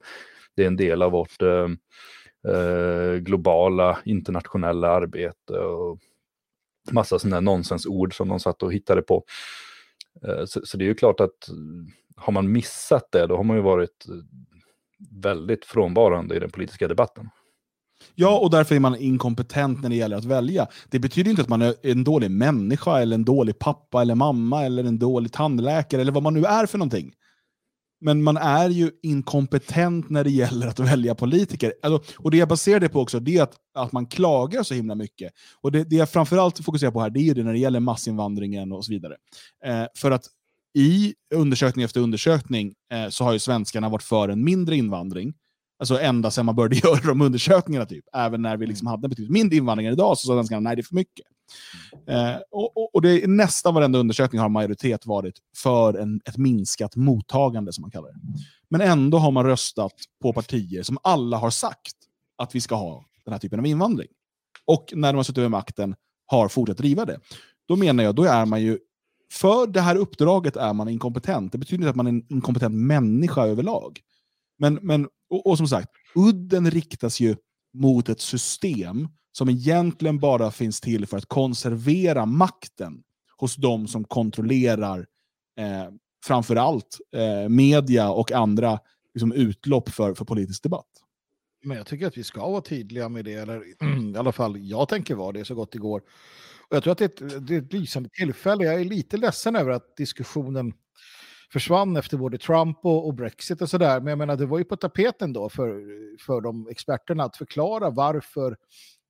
det 0.55 0.63
är 0.63 0.67
en 0.67 0.75
del 0.75 1.01
av 1.01 1.11
vårt 1.11 1.41
eh, 1.41 1.67
eh 2.53 3.15
globala 3.15 3.97
internationella 4.05 4.89
arbete 4.89 5.53
och 5.53 5.99
massa 6.91 7.19
sådana 7.19 7.39
nonsensord 7.39 8.17
som 8.17 8.29
de 8.29 8.39
satt 8.39 8.63
och 8.63 8.73
hittade 8.73 9.01
på. 9.01 9.23
Eh, 10.27 10.45
så, 10.45 10.61
så 10.63 10.77
det 10.77 10.83
är 10.83 10.87
ju 10.87 10.95
klart 10.95 11.19
att 11.19 11.49
eh, 11.49 11.55
har 12.15 12.33
man 12.33 12.51
missat 12.51 13.11
det, 13.11 13.27
då 13.27 13.37
har 13.37 13.43
man 13.43 13.55
ju 13.55 13.63
varit 13.63 14.05
eh, 14.09 14.15
väldigt 15.23 15.65
frånvarande 15.65 16.35
i 16.35 16.39
den 16.39 16.49
politiska 16.49 16.87
debatten. 16.87 17.29
Ja, 18.15 18.39
och 18.39 18.51
därför 18.51 18.75
är 18.75 18.79
man 18.79 18.95
inkompetent 18.95 19.81
när 19.81 19.89
det 19.89 19.95
gäller 19.95 20.17
att 20.17 20.25
välja. 20.25 20.67
Det 20.89 20.99
betyder 20.99 21.29
inte 21.29 21.41
att 21.41 21.49
man 21.49 21.61
är 21.61 21.75
en 21.81 22.03
dålig 22.03 22.31
människa, 22.31 22.99
eller 22.99 23.15
en 23.15 23.25
dålig 23.25 23.59
pappa 23.59 24.01
eller 24.01 24.15
mamma, 24.15 24.65
eller 24.65 24.83
en 24.83 24.99
dålig 24.99 25.31
tandläkare, 25.31 26.01
eller 26.01 26.11
vad 26.11 26.23
man 26.23 26.33
nu 26.33 26.45
är 26.45 26.65
för 26.65 26.77
någonting. 26.77 27.13
Men 28.05 28.23
man 28.23 28.37
är 28.37 28.69
ju 28.69 28.91
inkompetent 29.01 30.09
när 30.09 30.23
det 30.23 30.29
gäller 30.29 30.67
att 30.67 30.79
välja 30.79 31.15
politiker. 31.15 31.73
Alltså, 31.81 32.13
och 32.23 32.31
det 32.31 32.37
jag 32.37 32.47
baserar 32.47 32.79
det 32.79 32.89
på 32.89 33.01
också, 33.01 33.19
det 33.19 33.37
är 33.37 33.43
att, 33.43 33.55
att 33.73 33.91
man 33.91 34.05
klagar 34.05 34.63
så 34.63 34.73
himla 34.73 34.95
mycket. 34.95 35.33
Och 35.61 35.71
det, 35.71 35.83
det 35.83 35.95
jag 35.95 36.09
framförallt 36.09 36.65
fokuserar 36.65 36.91
på 36.91 37.01
här, 37.01 37.09
det 37.09 37.19
är 37.19 37.35
det 37.35 37.43
när 37.43 37.53
det 37.53 37.59
gäller 37.59 37.79
massinvandringen 37.79 38.71
och 38.71 38.85
så 38.85 38.91
vidare. 38.91 39.15
Eh, 39.65 39.85
för 39.97 40.11
att 40.11 40.25
i 40.77 41.13
undersökning 41.35 41.85
efter 41.85 42.01
undersökning 42.01 42.73
eh, 42.93 43.09
så 43.09 43.23
har 43.23 43.33
ju 43.33 43.39
svenskarna 43.39 43.89
varit 43.89 44.03
för 44.03 44.29
en 44.29 44.43
mindre 44.43 44.75
invandring. 44.75 45.33
Alltså 45.79 45.99
ända 45.99 46.31
sedan 46.31 46.45
man 46.45 46.55
började 46.55 46.75
göra 46.87 47.07
de 47.07 47.21
undersökningarna, 47.21 47.85
typ. 47.85 48.05
Även 48.15 48.41
när 48.41 48.57
vi 48.57 48.67
liksom 48.67 48.87
hade 48.87 49.09
betydligt 49.09 49.31
mindre 49.31 49.57
invandring 49.57 49.87
än 49.87 49.93
idag, 49.93 50.17
så 50.17 50.27
sa 50.27 50.33
svenskarna 50.33 50.59
nej, 50.59 50.75
det 50.75 50.81
är 50.81 50.83
för 50.83 50.95
mycket. 50.95 51.25
Mm. 52.07 52.35
Eh, 52.35 52.41
och, 52.51 52.95
och, 52.95 53.01
det 53.01 53.23
är 53.23 53.27
nästan 53.27 53.73
varenda 53.73 53.99
undersökning 53.99 54.41
har 54.41 54.49
majoritet 54.49 55.05
varit 55.05 55.39
för 55.57 55.93
en, 55.93 56.21
ett 56.25 56.37
minskat 56.37 56.95
mottagande, 56.95 57.73
som 57.73 57.81
man 57.81 57.91
kallar 57.91 58.07
det. 58.07 58.19
Men 58.69 58.81
ändå 58.81 59.17
har 59.17 59.31
man 59.31 59.45
röstat 59.45 59.93
på 60.21 60.33
partier 60.33 60.83
som 60.83 60.97
alla 61.03 61.37
har 61.37 61.49
sagt 61.49 61.95
att 62.37 62.55
vi 62.55 62.61
ska 62.61 62.75
ha 62.75 63.05
den 63.25 63.31
här 63.31 63.39
typen 63.39 63.59
av 63.59 63.65
invandring. 63.65 64.09
Och 64.65 64.93
när 64.95 65.13
de 65.13 65.17
har 65.17 65.23
suttit 65.23 65.37
över 65.37 65.49
makten 65.49 65.95
har 66.25 66.47
fortsatt 66.49 66.77
driva 66.77 67.05
det. 67.05 67.19
Då 67.67 67.75
menar 67.75 68.03
jag, 68.03 68.15
då 68.15 68.23
är 68.23 68.45
man 68.45 68.61
ju 68.61 68.79
för 69.31 69.67
det 69.67 69.81
här 69.81 69.95
uppdraget 69.95 70.55
är 70.55 70.73
man 70.73 70.89
inkompetent. 70.89 71.51
Det 71.51 71.57
betyder 71.57 71.81
inte 71.81 71.89
att 71.89 71.95
man 71.95 72.07
är 72.07 72.11
en 72.11 72.25
inkompetent 72.29 72.75
människa 72.75 73.45
överlag. 73.45 73.99
Men, 74.57 74.79
men, 74.81 75.07
och, 75.29 75.47
och 75.47 75.57
som 75.57 75.67
sagt, 75.67 75.89
udden 76.15 76.71
riktas 76.71 77.19
ju 77.19 77.35
mot 77.73 78.09
ett 78.09 78.21
system 78.21 79.07
som 79.37 79.49
egentligen 79.49 80.19
bara 80.19 80.51
finns 80.51 80.81
till 80.81 81.07
för 81.07 81.17
att 81.17 81.25
konservera 81.25 82.25
makten 82.25 83.03
hos 83.37 83.55
de 83.55 83.87
som 83.87 84.03
kontrollerar 84.03 84.99
eh, 85.59 85.91
framförallt 86.25 86.97
eh, 87.15 87.49
media 87.49 88.11
och 88.11 88.31
andra 88.31 88.79
liksom, 89.13 89.31
utlopp 89.31 89.89
för, 89.89 90.13
för 90.13 90.25
politisk 90.25 90.63
debatt. 90.63 90.87
Men 91.63 91.77
jag 91.77 91.85
tycker 91.85 92.07
att 92.07 92.17
vi 92.17 92.23
ska 92.23 92.49
vara 92.49 92.61
tydliga 92.61 93.09
med 93.09 93.25
det, 93.25 93.33
eller 93.33 93.63
i 94.15 94.17
alla 94.17 94.31
fall 94.31 94.57
jag 94.57 94.89
tänker 94.89 95.15
vara 95.15 95.31
det 95.31 95.45
så 95.45 95.55
gott 95.55 95.71
det 95.71 95.79
går. 95.79 95.99
Och 96.69 96.75
jag 96.75 96.83
tror 96.83 96.91
att 96.91 96.97
det 96.97 97.21
är, 97.21 97.25
ett, 97.25 97.47
det 97.47 97.55
är 97.55 97.61
ett 97.61 97.73
lysande 97.73 98.09
tillfälle. 98.09 98.63
Jag 98.63 98.81
är 98.81 98.85
lite 98.85 99.17
ledsen 99.17 99.55
över 99.55 99.71
att 99.71 99.97
diskussionen 99.97 100.73
försvann 101.51 101.97
efter 101.97 102.17
både 102.17 102.37
Trump 102.37 102.77
och, 102.85 103.07
och 103.07 103.13
Brexit 103.13 103.61
och 103.61 103.69
sådär. 103.69 103.99
Men 103.99 104.07
jag 104.07 104.17
menar, 104.17 104.35
det 104.35 104.45
var 104.45 104.57
ju 104.57 104.63
på 104.63 104.77
tapeten 104.77 105.33
då 105.33 105.49
för, 105.49 105.81
för 106.25 106.41
de 106.41 106.67
experterna 106.67 107.23
att 107.23 107.37
förklara 107.37 107.89
varför 107.89 108.57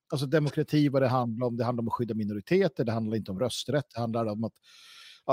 alltså 0.08 0.26
demokrati, 0.26 0.88
vad 0.88 1.02
det 1.02 1.08
handlar 1.08 1.46
om. 1.46 1.56
Det 1.56 1.64
handlar 1.64 1.82
om 1.82 1.88
att 1.88 1.94
skydda 1.94 2.14
minoriteter, 2.14 2.84
det 2.84 2.92
handlar 2.92 3.16
inte 3.16 3.30
om 3.30 3.40
rösträtt, 3.40 3.86
det 3.94 4.00
handlar 4.00 4.26
om 4.26 4.44
att 4.44 4.52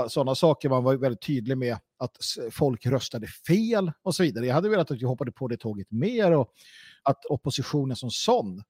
sådana 0.08 0.34
saker. 0.34 0.68
Man 0.68 0.84
var 0.84 0.96
väldigt 0.96 1.22
tydlig 1.22 1.58
med 1.58 1.76
att 1.98 2.16
folk 2.50 2.86
röstade 2.86 3.26
fel 3.26 3.92
och 4.02 4.14
så 4.14 4.22
vidare. 4.22 4.46
Jag 4.46 4.54
hade 4.54 4.68
velat 4.68 4.90
att 4.90 5.02
vi 5.02 5.06
hoppade 5.06 5.32
på 5.32 5.48
det 5.48 5.56
tåget 5.56 5.90
mer 5.90 6.32
och 6.32 6.52
att 7.02 7.24
oppositionen 7.24 7.96
som 7.96 8.10
sån 8.10 8.62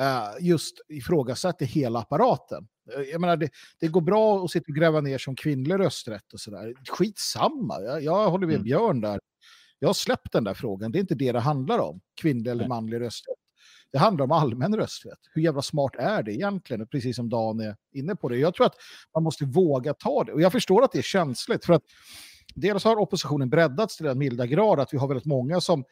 uh, 0.00 0.46
just 0.46 0.80
ifrågasatte 0.88 1.64
hela 1.64 1.98
apparaten. 1.98 2.68
Eh, 2.96 3.02
jag 3.02 3.20
menar, 3.20 3.36
det, 3.36 3.50
det, 3.80 3.88
går 3.88 4.00
bra 4.00 4.44
att 4.44 4.50
sitta 4.50 4.64
och 4.68 4.76
gräva 4.76 5.00
ner 5.00 5.18
som 5.18 5.36
kvinnlig 5.36 5.78
rösträtt 5.78 6.32
och 6.32 6.40
sådär. 6.40 6.74
Skitsamma, 6.88 7.80
jag, 7.82 8.02
jag 8.02 8.30
håller 8.30 8.46
med 8.46 8.54
mm. 8.54 8.64
Björn 8.64 9.00
där. 9.00 9.20
Jag 9.78 9.88
har 9.88 9.94
släppt 9.94 10.32
den 10.32 10.44
där 10.44 10.54
frågan, 10.54 10.92
det 10.92 10.98
är 10.98 11.00
inte 11.00 11.14
det 11.14 11.32
det 11.32 11.40
handlar 11.40 11.78
om, 11.78 12.00
kvinnlig 12.20 12.50
eller 12.50 12.68
manlig 12.68 13.00
rösträtt. 13.00 13.36
Det 13.92 13.98
handlar 13.98 14.24
om 14.24 14.32
allmän 14.32 14.76
rösträtt. 14.76 15.18
Hur 15.34 15.42
jävla 15.42 15.62
smart 15.62 15.96
är 15.98 16.22
det 16.22 16.32
egentligen? 16.34 16.86
Precis 16.86 17.16
som 17.16 17.28
Dan 17.28 17.60
är 17.60 17.76
inne 17.92 18.16
på 18.16 18.28
det. 18.28 18.36
Jag 18.36 18.54
tror 18.54 18.66
att 18.66 18.76
man 19.14 19.22
måste 19.22 19.44
våga 19.44 19.94
ta 19.94 20.24
det. 20.24 20.32
Och 20.32 20.40
jag 20.40 20.52
förstår 20.52 20.84
att 20.84 20.92
det 20.92 20.98
är 20.98 21.02
känsligt. 21.02 21.64
För 21.64 21.72
att 21.72 21.82
dels 22.54 22.84
har 22.84 22.96
oppositionen 22.96 23.50
breddats 23.50 23.96
till 23.96 24.06
den 24.06 24.18
milda 24.18 24.46
grad 24.46 24.80
att 24.80 24.94
vi 24.94 24.98
har 24.98 25.08
väldigt 25.08 25.26
många 25.26 25.60
som 25.60 25.84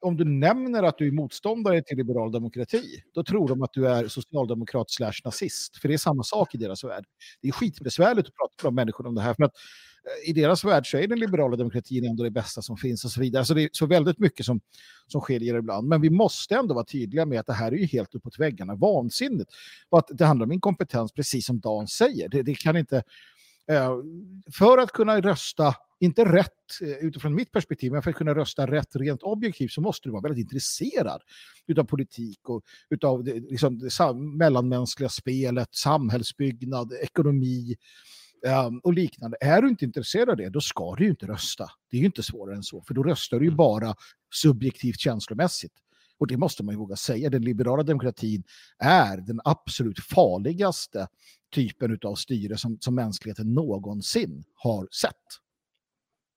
om 0.00 0.16
du 0.16 0.24
nämner 0.24 0.82
att 0.82 0.98
du 0.98 1.08
är 1.08 1.12
motståndare 1.12 1.82
till 1.82 1.96
liberal 1.96 2.32
demokrati, 2.32 3.02
då 3.14 3.24
tror 3.24 3.48
de 3.48 3.62
att 3.62 3.72
du 3.72 3.88
är 3.88 4.08
socialdemokrat 4.08 4.90
slash 4.90 5.12
nazist. 5.24 5.76
För 5.76 5.88
det 5.88 5.94
är 5.94 5.98
samma 5.98 6.22
sak 6.22 6.54
i 6.54 6.58
deras 6.58 6.84
värld. 6.84 7.04
Det 7.42 7.48
är 7.48 7.52
skitbesvärligt 7.52 8.28
att 8.28 8.34
prata 8.34 8.54
med 8.62 8.70
de 8.70 8.74
människorna 8.74 9.08
om 9.08 9.14
det 9.14 9.20
här. 9.20 9.34
För 9.34 9.44
att 9.44 9.52
Eh, 10.04 10.30
i 10.30 10.32
deras 10.32 10.64
värld 10.64 10.90
så 10.90 10.98
är 10.98 11.06
den 11.06 11.18
liberala 11.18 11.56
demokratin 11.56 12.04
ändå 12.04 12.22
det 12.22 12.30
bästa 12.30 12.62
som 12.62 12.76
finns 12.76 13.04
och 13.04 13.10
så 13.10 13.20
vidare. 13.20 13.44
Så 13.44 13.54
det 13.54 13.62
är 13.62 13.68
så 13.72 13.86
väldigt 13.86 14.18
mycket 14.18 14.46
som, 14.46 14.60
som 15.06 15.20
skiljer 15.20 15.58
ibland. 15.58 15.88
Men 15.88 16.00
vi 16.00 16.10
måste 16.10 16.54
ändå 16.54 16.74
vara 16.74 16.84
tydliga 16.84 17.26
med 17.26 17.40
att 17.40 17.46
det 17.46 17.52
här 17.52 17.72
är 17.72 17.76
ju 17.76 17.86
helt 17.86 18.14
uppåt 18.14 18.38
väggarna 18.38 18.74
vansinnigt. 18.74 19.50
Och 19.88 19.98
att 19.98 20.08
det 20.10 20.24
handlar 20.24 20.46
om 20.46 20.52
inkompetens, 20.52 21.12
precis 21.12 21.46
som 21.46 21.60
Dan 21.60 21.88
säger. 21.88 22.28
Det, 22.28 22.42
det 22.42 22.54
kan 22.54 22.76
inte... 22.76 23.02
Eh, 23.70 23.96
för 24.52 24.78
att 24.78 24.92
kunna 24.92 25.20
rösta 25.20 25.74
inte 26.00 26.24
rätt 26.24 26.80
eh, 26.80 26.88
utifrån 26.88 27.34
mitt 27.34 27.52
perspektiv, 27.52 27.92
men 27.92 28.02
för 28.02 28.10
att 28.10 28.16
kunna 28.16 28.34
rösta 28.34 28.66
rätt 28.66 28.96
rent 28.96 29.22
objektivt 29.22 29.72
så 29.72 29.80
måste 29.80 30.08
du 30.08 30.12
vara 30.12 30.22
väldigt 30.22 30.42
intresserad 30.42 31.22
av 31.78 31.84
politik 31.84 32.48
och 32.48 32.64
utav 32.90 33.24
det, 33.24 33.34
liksom, 33.34 33.78
det 33.78 34.14
mellanmänskliga 34.14 35.08
spelet, 35.08 35.74
samhällsbyggnad, 35.74 36.92
ekonomi 36.92 37.76
och 38.82 38.92
liknande. 38.92 39.36
Är 39.40 39.62
du 39.62 39.68
inte 39.68 39.84
intresserad 39.84 40.30
av 40.30 40.36
det, 40.36 40.48
då 40.48 40.60
ska 40.60 40.94
du 40.94 41.04
ju 41.04 41.10
inte 41.10 41.26
rösta. 41.26 41.70
Det 41.90 41.96
är 41.96 42.00
ju 42.00 42.06
inte 42.06 42.22
svårare 42.22 42.56
än 42.56 42.62
så, 42.62 42.82
för 42.82 42.94
då 42.94 43.02
röstar 43.02 43.38
du 43.38 43.44
ju 43.44 43.48
mm. 43.48 43.56
bara 43.56 43.94
subjektivt 44.34 45.00
känslomässigt. 45.00 45.72
Och 46.18 46.26
det 46.26 46.36
måste 46.36 46.64
man 46.64 46.74
ju 46.74 46.78
våga 46.78 46.96
säga. 46.96 47.30
Den 47.30 47.42
liberala 47.42 47.82
demokratin 47.82 48.42
är 48.78 49.16
den 49.16 49.40
absolut 49.44 50.00
farligaste 50.00 51.08
typen 51.54 51.98
av 52.04 52.14
styre 52.14 52.56
som, 52.58 52.78
som 52.80 52.94
mänskligheten 52.94 53.54
någonsin 53.54 54.44
har 54.54 54.88
sett. 54.92 55.14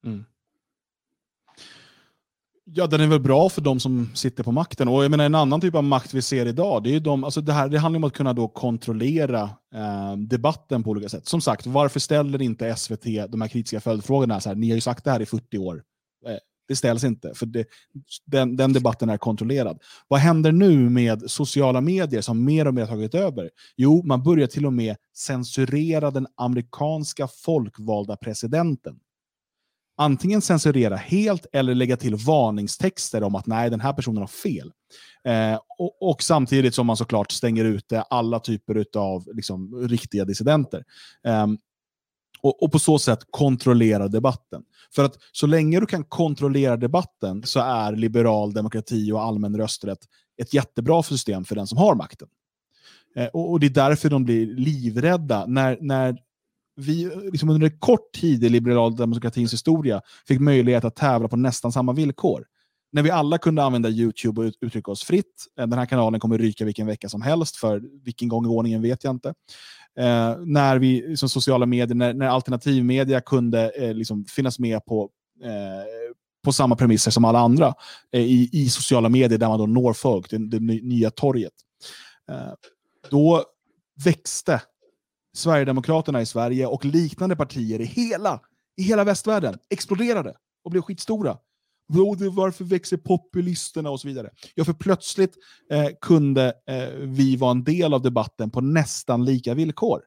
Mm. 0.05 0.25
Ja, 2.67 2.87
den 2.87 3.01
är 3.01 3.07
väl 3.07 3.19
bra 3.19 3.49
för 3.49 3.61
de 3.61 3.79
som 3.79 4.09
sitter 4.15 4.43
på 4.43 4.51
makten. 4.51 4.87
Och 4.87 5.03
jag 5.03 5.11
menar 5.11 5.25
en 5.25 5.35
annan 5.35 5.61
typ 5.61 5.75
av 5.75 5.83
makt 5.83 6.13
vi 6.13 6.21
ser 6.21 6.45
idag, 6.45 6.83
det, 6.83 6.95
är 6.95 6.99
de, 6.99 7.23
alltså 7.23 7.41
det, 7.41 7.53
här, 7.53 7.69
det 7.69 7.79
handlar 7.79 7.97
om 7.97 8.03
att 8.03 8.13
kunna 8.13 8.33
då 8.33 8.47
kontrollera 8.47 9.41
eh, 9.75 10.17
debatten 10.17 10.83
på 10.83 10.89
olika 10.89 11.09
sätt. 11.09 11.27
Som 11.27 11.41
sagt, 11.41 11.67
varför 11.67 11.99
ställer 11.99 12.41
inte 12.41 12.75
SVT 12.75 13.03
de 13.29 13.41
här 13.41 13.47
kritiska 13.47 13.81
följdfrågorna? 13.81 14.41
Så 14.41 14.49
här, 14.49 14.55
ni 14.55 14.69
har 14.69 14.75
ju 14.75 14.81
sagt 14.81 15.03
det 15.03 15.11
här 15.11 15.21
i 15.21 15.25
40 15.25 15.57
år. 15.57 15.83
Eh, 16.27 16.37
det 16.67 16.75
ställs 16.75 17.03
inte, 17.03 17.31
för 17.35 17.45
det, 17.45 17.65
den, 18.25 18.57
den, 18.57 18.73
debatten 18.73 19.09
är 19.09 19.17
kontrollerad. 19.17 19.79
Vad 20.07 20.19
händer 20.19 20.51
nu 20.51 20.89
med 20.89 21.31
sociala 21.31 21.81
medier 21.81 22.21
som 22.21 22.45
mer 22.45 22.67
och 22.67 22.73
mer 22.73 22.81
har 22.81 22.87
tagit 22.87 23.15
över? 23.15 23.49
Jo, 23.77 24.03
man 24.05 24.23
börjar 24.23 24.47
till 24.47 24.65
och 24.65 24.73
med 24.73 24.95
censurera 25.17 26.11
den 26.11 26.27
amerikanska 26.37 27.27
folkvalda 27.27 28.17
presidenten 28.17 28.99
antingen 29.97 30.41
censurera 30.41 30.95
helt 30.95 31.45
eller 31.53 31.75
lägga 31.75 31.97
till 31.97 32.15
varningstexter 32.15 33.23
om 33.23 33.35
att 33.35 33.45
nej, 33.45 33.69
den 33.69 33.79
här 33.79 33.93
personen 33.93 34.17
har 34.17 34.27
fel. 34.27 34.71
Eh, 35.23 35.59
och, 35.77 36.09
och, 36.09 36.23
samtidigt 36.23 36.75
som 36.75 36.87
man 36.87 36.97
såklart 36.97 37.31
stänger 37.31 37.65
ute 37.65 38.01
alla 38.01 38.39
typer 38.39 38.85
av 38.97 39.27
liksom, 39.33 39.87
riktiga 39.87 40.25
dissidenter. 40.25 40.83
Eh, 41.27 41.47
och, 42.41 42.63
och, 42.63 42.71
på 42.71 42.79
så 42.79 42.99
sätt 42.99 43.19
kontrollera 43.29 44.07
debatten. 44.07 44.63
För 44.95 45.03
att 45.03 45.17
så 45.31 45.47
länge 45.47 45.79
du 45.79 45.85
kan 45.85 46.03
kontrollera 46.03 46.77
debatten 46.77 47.43
så 47.43 47.59
är 47.59 47.95
liberal 47.95 48.53
demokrati 48.53 49.11
och 49.11 49.21
allmän 49.21 49.57
rösträtt 49.57 49.99
ett 50.41 50.53
jättebra 50.53 51.03
system 51.03 51.45
för 51.45 51.55
den 51.55 51.67
som 51.67 51.77
har 51.77 51.95
makten. 51.95 52.27
Eh, 53.15 53.27
och, 53.27 53.51
och, 53.51 53.59
det 53.59 53.65
är 53.65 53.69
därför 53.69 54.09
de 54.09 54.25
blir 54.25 54.45
livrädda 54.45 55.45
när, 55.45 55.77
när 55.81 56.17
vi 56.75 57.11
liksom 57.31 57.49
under 57.49 57.67
en 57.67 57.79
kort 57.79 58.11
tid 58.13 58.43
i 58.43 58.49
liberal 58.49 58.95
demokratins 58.95 59.53
historia 59.53 60.01
fick 60.27 60.39
möjlighet 60.39 60.85
att 60.85 60.95
tävla 60.95 61.27
på 61.27 61.35
nästan 61.35 61.71
samma 61.71 61.93
villkor. 61.93 62.45
När 62.91 63.01
vi 63.01 63.09
alla 63.09 63.37
kunde 63.37 63.63
använda 63.63 63.89
YouTube 63.89 64.41
och 64.41 64.53
uttrycka 64.61 64.91
oss 64.91 65.03
fritt. 65.03 65.45
Eh, 65.59 65.67
den 65.67 65.79
här 65.79 65.85
kanalen 65.85 66.19
kommer 66.19 66.37
ryka 66.37 66.65
vilken 66.65 66.87
vecka 66.87 67.09
som 67.09 67.21
helst, 67.21 67.55
för 67.55 67.81
vilken 68.03 68.27
gång 68.27 68.45
i 68.45 68.49
ordningen 68.49 68.81
vet 68.81 69.03
jag 69.03 69.11
inte. 69.11 69.29
Eh, 69.99 70.37
när 70.45 70.79
vi 70.79 71.17
som 71.17 71.29
sociala 71.29 71.65
medier, 71.65 71.95
när, 71.95 72.13
när 72.13 72.27
alternativmedia 72.27 73.21
kunde 73.21 73.69
eh, 73.69 73.93
liksom 73.93 74.25
finnas 74.25 74.59
med 74.59 74.85
på, 74.85 75.09
eh, 75.43 76.13
på 76.43 76.53
samma 76.53 76.75
premisser 76.75 77.11
som 77.11 77.25
alla 77.25 77.39
andra 77.39 77.73
eh, 78.11 78.21
i, 78.21 78.49
i 78.51 78.69
sociala 78.69 79.09
medier 79.09 79.39
där 79.39 79.47
man 79.47 79.59
då 79.59 79.65
når 79.65 79.93
folk, 79.93 80.29
det, 80.29 80.49
det 80.49 80.59
nya 80.59 81.11
torget. 81.11 81.53
Eh, 82.31 82.53
då 83.09 83.43
växte 84.03 84.61
Sverigedemokraterna 85.35 86.21
i 86.21 86.25
Sverige 86.25 86.65
och 86.65 86.85
liknande 86.85 87.35
partier 87.35 87.81
i 87.81 87.85
hela, 87.85 88.39
i 88.77 88.83
hela 88.83 89.03
västvärlden 89.03 89.57
exploderade 89.69 90.33
och 90.63 90.71
blev 90.71 90.81
skitstora. 90.81 91.37
Varför 91.87 92.63
växer 92.63 92.97
populisterna 92.97 93.89
och 93.89 93.99
så 93.99 94.07
vidare? 94.07 94.29
Ja, 94.55 94.65
för 94.65 94.73
plötsligt 94.73 95.35
eh, 95.71 95.87
kunde 96.01 96.53
eh, 96.67 96.99
vi 96.99 97.35
vara 97.35 97.51
en 97.51 97.63
del 97.63 97.93
av 97.93 98.01
debatten 98.01 98.51
på 98.51 98.61
nästan 98.61 99.25
lika 99.25 99.53
villkor. 99.53 100.01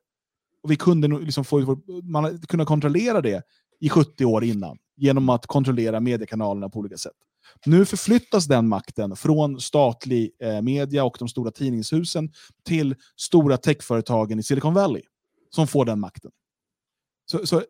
Och 0.62 0.70
vi 0.70 0.76
kunde 0.76 1.08
liksom 1.08 1.44
få, 1.44 1.80
man 2.02 2.38
kunde 2.38 2.64
kontrollera 2.64 3.20
det 3.20 3.42
i 3.80 3.88
70 3.88 4.24
år 4.24 4.44
innan 4.44 4.78
genom 4.96 5.28
att 5.28 5.46
kontrollera 5.46 6.00
mediekanalerna 6.00 6.68
på 6.68 6.78
olika 6.78 6.96
sätt. 6.96 7.12
Nu 7.66 7.84
förflyttas 7.84 8.46
den 8.46 8.68
makten 8.68 9.16
från 9.16 9.60
statlig 9.60 10.30
eh, 10.42 10.62
media 10.62 11.04
och 11.04 11.16
de 11.18 11.28
stora 11.28 11.50
tidningshusen 11.50 12.32
till 12.64 12.94
stora 13.16 13.56
techföretagen 13.56 14.38
i 14.38 14.42
Silicon 14.42 14.74
Valley 14.74 15.02
som 15.50 15.66
får 15.66 15.84
den 15.84 16.00
makten. 16.00 16.30
Så, 17.30 17.46
så 17.46 17.56
eh, 17.56 17.64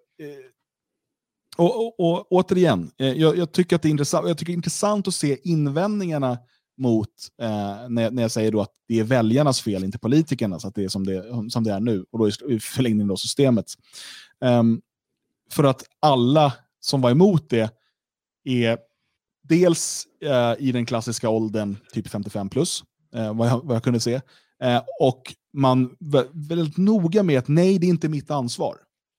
och, 1.56 1.76
och, 1.76 2.00
och, 2.00 2.32
återigen, 2.32 2.90
eh, 2.98 3.12
jag, 3.12 3.36
jag, 3.36 3.52
tycker 3.52 3.76
att 3.76 3.82
det 3.82 3.88
är 3.88 3.90
intressant, 3.90 4.28
jag 4.28 4.38
tycker 4.38 4.52
det 4.52 4.54
är 4.54 4.56
intressant 4.56 5.08
att 5.08 5.14
se 5.14 5.38
invändningarna 5.44 6.38
mot 6.76 7.08
eh, 7.42 7.88
när, 7.88 8.10
när 8.10 8.22
jag 8.22 8.30
säger 8.30 8.52
då 8.52 8.60
att 8.60 8.72
det 8.88 8.98
är 8.98 9.04
väljarnas 9.04 9.60
fel, 9.60 9.84
inte 9.84 9.98
politikernas, 9.98 10.64
att 10.64 10.74
det 10.74 10.84
är 10.84 10.88
som 10.88 11.06
det, 11.06 11.50
som 11.50 11.64
det 11.64 11.72
är 11.72 11.80
nu. 11.80 12.04
Och 12.10 12.18
då 12.18 12.28
i 12.28 12.60
förlängningen 12.60 13.08
då 13.08 13.16
systemet. 13.16 13.66
Um, 14.40 14.82
för 15.50 15.64
att 15.64 15.82
alla 16.00 16.52
som 16.80 17.00
var 17.00 17.10
emot 17.10 17.50
det 17.50 17.74
är 18.44 18.78
dels 19.42 20.06
eh, 20.22 20.54
i 20.58 20.72
den 20.72 20.86
klassiska 20.86 21.28
åldern, 21.28 21.76
typ 21.92 22.08
55 22.08 22.48
plus, 22.48 22.84
eh, 23.14 23.36
vad, 23.36 23.48
jag, 23.48 23.60
vad 23.64 23.76
jag 23.76 23.82
kunde 23.82 24.00
se. 24.00 24.20
Eh, 24.62 24.82
och 25.00 25.34
man 25.52 25.96
vä- 26.00 26.28
väldigt 26.32 26.76
noga 26.76 27.22
med 27.22 27.38
att 27.38 27.48
nej, 27.48 27.78
det 27.78 27.86
är 27.86 27.88
inte 27.88 28.08
mitt 28.08 28.30
ansvar. 28.30 28.76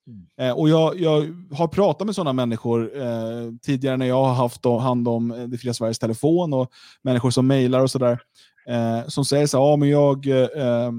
Mm. 0.08 0.50
Eh, 0.50 0.58
och 0.58 0.70
jag, 0.70 1.00
jag 1.00 1.36
har 1.52 1.68
pratat 1.68 2.06
med 2.06 2.16
sådana 2.16 2.34
människor 2.34 3.02
eh, 3.02 3.52
tidigare 3.62 3.98
när 3.98 4.06
jag 4.06 4.24
har 4.24 4.34
haft 4.34 4.66
hand 4.66 5.08
om 5.08 5.32
eh, 5.32 5.48
Det 5.48 5.58
fria 5.58 5.74
Sveriges 5.74 6.00
telefon 6.00 6.54
och 6.54 6.72
människor 7.02 7.32
som 7.32 7.48
mejlar 7.48 7.80
och 7.80 7.92
sådär. 7.92 8.20
Eh, 8.68 9.08
som 9.08 9.26
säger 9.26 9.48
så 9.48 9.58
här, 9.58 9.66
ja 9.66 9.76
men 9.76 9.90
jag 9.90 10.28
eh, 10.28 10.92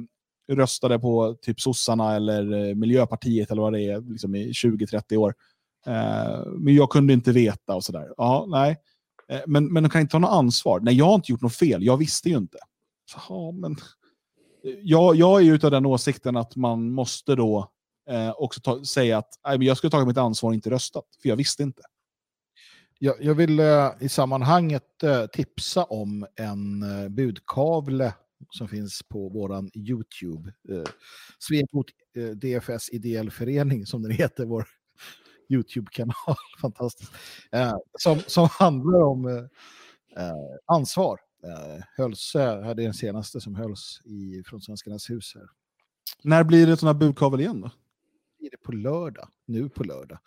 röstade 0.52 0.98
på 0.98 1.36
typ 1.42 1.60
sossarna 1.60 2.16
eller 2.16 2.74
Miljöpartiet 2.74 3.50
eller 3.50 3.62
vad 3.62 3.72
det 3.72 3.82
är 3.82 4.00
liksom 4.00 4.34
i 4.34 4.52
20-30 4.52 5.16
år. 5.16 5.34
Men 6.58 6.74
jag 6.74 6.90
kunde 6.90 7.12
inte 7.12 7.32
veta 7.32 7.74
och 7.74 7.84
sådär. 7.84 8.08
Ja, 8.16 8.46
nej. 8.48 8.76
Men, 9.46 9.72
men 9.72 9.82
de 9.82 9.88
kan 9.88 10.00
inte 10.00 10.12
ta 10.12 10.18
något 10.18 10.30
ansvar. 10.30 10.80
Nej, 10.80 10.94
jag 10.94 11.04
har 11.04 11.14
inte 11.14 11.32
gjort 11.32 11.40
något 11.40 11.54
fel. 11.54 11.84
Jag 11.84 11.96
visste 11.96 12.28
ju 12.28 12.36
inte. 12.36 12.58
Så, 13.12 13.18
ja, 13.28 13.52
men 13.52 13.76
jag, 14.62 15.16
jag 15.16 15.40
är 15.40 15.44
ju 15.44 15.58
av 15.62 15.70
den 15.70 15.86
åsikten 15.86 16.36
att 16.36 16.56
man 16.56 16.92
måste 16.92 17.34
då 17.34 17.70
eh, 18.10 18.30
också 18.30 18.60
ta, 18.60 18.84
säga 18.84 19.18
att 19.18 19.28
nej, 19.46 19.58
men 19.58 19.66
jag 19.66 19.76
skulle 19.76 19.90
tagit 19.90 20.08
mitt 20.08 20.18
ansvar 20.18 20.50
och 20.50 20.54
inte 20.54 20.70
röstat. 20.70 21.04
För 21.22 21.28
jag 21.28 21.36
visste 21.36 21.62
inte. 21.62 21.82
Jag, 22.98 23.16
jag 23.20 23.34
vill 23.34 23.60
eh, 23.60 23.90
i 24.00 24.08
sammanhanget 24.08 25.02
eh, 25.02 25.26
tipsa 25.26 25.84
om 25.84 26.26
en 26.36 26.82
eh, 26.82 27.08
budkavle 27.08 28.14
som 28.50 28.68
finns 28.68 29.02
på 29.08 29.28
våran 29.28 29.70
YouTube. 29.74 30.52
Eh, 30.68 31.62
mot 31.72 31.86
eh, 32.16 32.30
DFS 32.30 32.90
Ideell 32.90 33.30
Förening 33.30 33.86
som 33.86 34.02
den 34.02 34.12
heter, 34.12 34.44
vår 34.44 34.66
YouTube-kanal. 35.48 36.36
Fantastiskt. 36.60 37.12
Eh, 37.52 37.74
som, 37.98 38.18
som 38.26 38.48
handlar 38.50 39.02
om 39.02 39.26
eh, 39.26 40.24
eh, 40.24 40.56
ansvar. 40.66 41.20
Eh, 41.44 41.84
hölls, 41.96 42.34
eh, 42.34 42.62
hade 42.62 42.82
den 42.82 42.94
senaste 42.94 43.40
som 43.40 43.54
hölls 43.54 44.00
i, 44.04 44.42
från 44.46 44.60
Svenskarnas 44.60 45.10
hus 45.10 45.32
här. 45.34 45.48
När 46.22 46.44
blir 46.44 46.66
det 46.66 46.76
sån 46.76 46.86
här 46.86 46.94
budkavel 46.94 47.40
igen 47.40 47.60
då? 47.60 47.70
blir 48.40 48.50
det 48.50 48.56
på 48.56 48.72
lördag, 48.72 49.28
nu 49.46 49.68
på 49.68 49.84
lördag. 49.84 50.18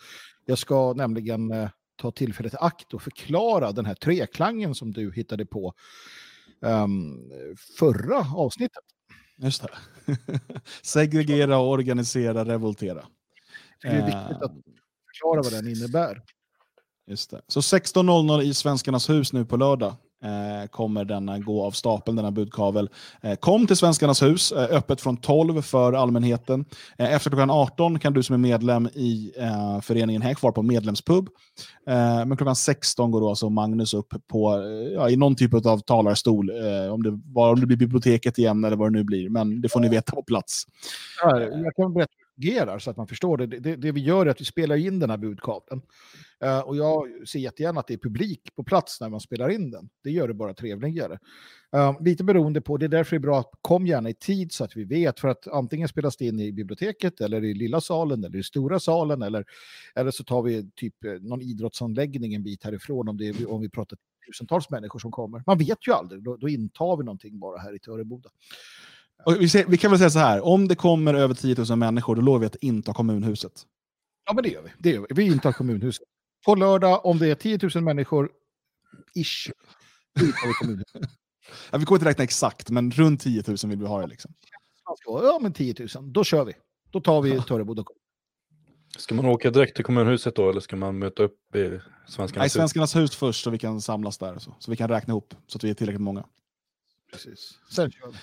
Jag 0.45 0.57
ska 0.57 0.93
nämligen 0.93 1.51
eh, 1.51 1.69
ta 1.95 2.11
tillfället 2.11 2.53
i 2.53 2.57
akt 2.59 2.93
och 2.93 3.01
förklara 3.01 3.71
den 3.71 3.85
här 3.85 3.95
treklangen 3.95 4.75
som 4.75 4.91
du 4.91 5.11
hittade 5.11 5.45
på 5.45 5.73
ehm, 6.61 7.31
förra 7.77 8.17
avsnittet. 8.35 8.83
Just 9.37 9.61
det. 9.61 9.69
Segregera, 10.81 11.59
organisera, 11.59 12.45
revoltera. 12.45 13.05
Det 13.81 13.87
är 13.87 14.05
viktigt 14.05 14.43
att 14.43 14.53
förklara 15.07 15.41
vad 15.41 15.51
den 15.51 15.67
innebär. 15.67 16.21
Just 17.07 17.29
det. 17.29 17.41
Så 17.47 17.59
16.00 17.59 18.41
i 18.41 18.53
Svenskarnas 18.53 19.09
hus 19.09 19.33
nu 19.33 19.45
på 19.45 19.57
lördag 19.57 19.95
Eh, 20.23 20.67
kommer 20.67 21.05
denna 21.05 21.39
gå 21.39 21.63
av 21.63 21.71
stapeln, 21.71 22.15
denna 22.15 22.31
budkavel. 22.31 22.89
Eh, 23.21 23.35
kom 23.35 23.67
till 23.67 23.75
Svenskarnas 23.75 24.23
hus, 24.23 24.51
eh, 24.51 24.77
öppet 24.77 25.01
från 25.01 25.17
12 25.17 25.61
för 25.61 25.93
allmänheten. 25.93 26.65
Efter 26.97 27.29
klockan 27.29 27.49
18 27.49 27.99
kan 27.99 28.13
du 28.13 28.23
som 28.23 28.33
är 28.33 28.37
medlem 28.37 28.87
i 28.87 29.31
föreningen 29.81 30.21
hänga 30.21 30.35
kvar 30.35 30.51
på 30.51 30.61
medlemspub. 30.61 31.29
Men 32.25 32.37
klockan 32.37 32.55
16 32.55 33.11
går 33.11 33.21
då 33.21 33.29
alltså 33.29 33.49
Magnus 33.49 33.93
upp 33.93 34.13
på, 34.27 34.63
ja, 34.95 35.09
i 35.09 35.15
någon 35.15 35.35
typ 35.35 35.65
av 35.65 35.79
talarstol, 35.79 36.51
om, 36.91 37.03
det, 37.03 37.19
var, 37.25 37.49
om 37.49 37.59
det 37.59 37.65
blir 37.65 37.77
biblioteket 37.77 38.37
igen 38.37 38.63
eller 38.63 38.75
vad 38.75 38.93
det 38.93 38.97
nu 38.97 39.03
blir. 39.03 39.29
Men 39.29 39.61
det 39.61 39.69
får 39.69 39.79
ni 39.79 39.89
veta 39.89 40.11
på 40.11 40.23
plats. 40.23 40.63
Jag 41.23 41.75
kan 41.75 41.93
berätta 41.93 42.22
fungerar 42.35 42.79
så 42.79 42.91
att 42.91 42.97
man 42.97 43.07
förstår 43.07 43.37
det. 43.37 43.47
Det, 43.47 43.75
det. 43.75 43.91
vi 43.91 44.01
gör 44.01 44.25
är 44.25 44.29
att 44.29 44.41
vi 44.41 44.45
spelar 44.45 44.75
in 44.75 44.99
den 44.99 45.09
här 45.09 45.17
budkavlen. 45.17 45.81
Uh, 46.43 46.49
eh, 46.49 46.59
och 46.59 46.75
jag 46.75 47.27
ser 47.27 47.39
jättegärna 47.39 47.79
att 47.79 47.87
det 47.87 47.93
är 47.93 47.97
publik 47.97 48.55
på 48.55 48.63
plats 48.63 49.01
när 49.01 49.09
man 49.09 49.19
spelar 49.19 49.49
in 49.49 49.71
den. 49.71 49.89
Det 50.03 50.11
gör 50.11 50.27
det 50.27 50.33
bara 50.33 50.53
trevligare. 50.53 51.19
Uh, 51.75 52.01
lite 52.03 52.23
beroende 52.23 52.61
på, 52.61 52.77
det 52.77 52.85
är 52.85 52.89
därför 52.89 53.15
det 53.15 53.17
är 53.17 53.19
bra 53.19 53.39
att 53.39 53.51
kom 53.61 53.87
gärna 53.87 54.09
i 54.09 54.13
tid 54.13 54.51
så 54.51 54.63
att 54.63 54.77
vi 54.77 54.83
vet. 54.83 55.19
För 55.19 55.27
att 55.27 55.47
antingen 55.47 55.87
spelas 55.87 56.17
det 56.17 56.25
in 56.25 56.39
i 56.39 56.51
biblioteket 56.51 57.21
eller 57.21 57.43
i 57.43 57.53
lilla 57.53 57.81
salen 57.81 58.23
eller 58.23 58.39
i 58.39 58.43
stora 58.43 58.79
salen. 58.79 59.21
Eller, 59.21 59.45
eller 59.95 60.11
så 60.11 60.23
tar 60.23 60.41
vi 60.41 60.71
typ 60.75 61.03
eh, 61.03 61.11
någon 61.11 61.41
idrottsanläggning 61.41 62.33
en 62.33 62.43
bit 62.43 62.63
härifrån 62.63 63.07
om, 63.07 63.17
det 63.17 63.27
är, 63.27 63.51
om 63.51 63.61
vi 63.61 63.69
pratar 63.69 63.97
tusentals 64.27 64.69
människor 64.69 64.99
som 64.99 65.11
kommer. 65.11 65.43
Man 65.45 65.57
vet 65.57 65.87
ju 65.87 65.93
aldrig, 65.93 66.23
då, 66.23 66.37
då 66.37 66.49
intar 66.49 66.97
vi 66.97 67.03
någonting 67.03 67.39
bara 67.39 67.57
här 67.57 67.75
i 67.75 67.79
Töreboda. 67.79 68.29
Och 69.25 69.41
vi, 69.41 69.49
ser, 69.49 69.65
vi 69.65 69.77
kan 69.77 69.91
väl 69.91 69.97
säga 69.97 70.09
så 70.09 70.19
här, 70.19 70.45
om 70.45 70.67
det 70.67 70.75
kommer 70.75 71.13
över 71.13 71.35
10 71.35 71.55
000 71.69 71.77
människor, 71.77 72.15
då 72.15 72.21
lovar 72.21 72.39
vi 72.39 72.45
att 72.45 72.55
inte 72.55 72.89
ha 72.89 72.95
kommunhuset. 72.95 73.51
Ja, 74.25 74.33
men 74.33 74.43
det 74.43 74.49
gör 74.49 74.61
vi. 74.61 74.69
Det 74.77 74.89
gör 74.89 75.05
vi. 75.09 75.15
vi 75.15 75.23
intar 75.23 75.51
kommunhuset. 75.51 76.07
På 76.45 76.55
lördag, 76.55 77.05
om 77.05 77.19
det 77.19 77.27
är 77.27 77.35
10 77.35 77.59
000 77.75 77.83
människor, 77.83 78.29
ish, 79.15 79.51
intar 80.21 80.47
vi 80.47 80.53
kommunhuset. 80.53 81.01
Ja, 81.71 81.77
vi 81.77 81.85
kommer 81.85 81.99
inte 81.99 82.09
räkna 82.09 82.23
exakt, 82.23 82.69
men 82.69 82.91
runt 82.91 83.21
10 83.21 83.43
000 83.47 83.57
vill 83.63 83.79
vi 83.79 83.85
ha 83.85 84.01
det. 84.01 84.07
Liksom. 84.07 84.33
Ja, 85.05 85.39
men 85.41 85.53
10 85.53 85.75
000, 85.95 86.13
då 86.13 86.23
kör 86.23 86.45
vi. 86.45 86.53
Då 86.91 87.01
tar 87.01 87.21
vi 87.21 87.41
Töreboda. 87.41 87.83
Ska 88.97 89.15
man 89.15 89.25
åka 89.25 89.51
direkt 89.51 89.75
till 89.75 89.85
kommunhuset 89.85 90.35
då 90.35 90.49
eller 90.49 90.59
ska 90.59 90.75
man 90.75 90.99
möta 90.99 91.23
upp 91.23 91.55
i 91.55 91.59
Nej, 91.59 91.79
Svenskarnas 92.07 92.45
hus? 92.45 92.53
Svenskarnas 92.53 92.95
hus 92.95 93.15
först, 93.15 93.43
så 93.43 93.49
vi 93.49 93.57
kan 93.57 93.81
samlas 93.81 94.17
där. 94.17 94.39
Så, 94.39 94.55
så 94.59 94.71
vi 94.71 94.77
kan 94.77 94.89
räkna 94.89 95.11
ihop, 95.11 95.33
så 95.47 95.57
att 95.57 95.63
vi 95.63 95.69
är 95.69 95.73
tillräckligt 95.73 96.01
många. 96.01 96.25
Precis. 97.11 97.59
Sen 97.69 97.91
kör 97.91 98.07
vi. 98.11 98.17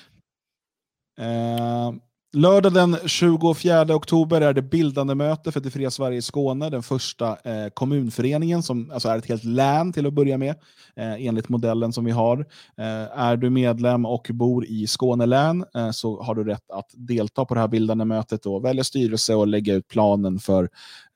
Eh, 1.20 1.92
lördag 2.32 2.72
den 2.72 2.96
24 3.06 3.94
oktober 3.94 4.40
är 4.40 4.52
det 4.52 4.62
bildande 4.62 5.14
möte 5.14 5.52
för 5.52 5.60
det 5.60 5.70
fria 5.70 5.90
Sverige 5.90 6.18
i 6.18 6.22
Skåne. 6.22 6.70
Den 6.70 6.82
första 6.82 7.28
eh, 7.44 7.68
kommunföreningen 7.74 8.62
som 8.62 8.90
alltså 8.90 9.08
är 9.08 9.18
ett 9.18 9.28
helt 9.28 9.44
län 9.44 9.92
till 9.92 10.06
att 10.06 10.12
börja 10.12 10.38
med. 10.38 10.54
Eh, 10.96 11.26
enligt 11.26 11.48
modellen 11.48 11.92
som 11.92 12.04
vi 12.04 12.10
har. 12.10 12.38
Eh, 12.78 13.18
är 13.18 13.36
du 13.36 13.50
medlem 13.50 14.06
och 14.06 14.30
bor 14.30 14.66
i 14.66 14.86
Skåne 14.86 15.26
län 15.26 15.64
eh, 15.74 15.90
så 15.90 16.22
har 16.22 16.34
du 16.34 16.44
rätt 16.44 16.70
att 16.70 16.90
delta 16.94 17.44
på 17.44 17.54
det 17.54 17.60
här 17.60 17.68
bildande 17.68 18.04
mötet 18.04 18.46
och 18.46 18.64
välja 18.64 18.84
styrelse 18.84 19.34
och 19.34 19.46
lägga 19.46 19.74
ut 19.74 19.88
planen 19.88 20.38
för 20.38 20.68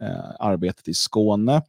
eh, 0.02 0.30
arbetet 0.40 0.88
i 0.88 0.94
Skåne. 0.94 1.62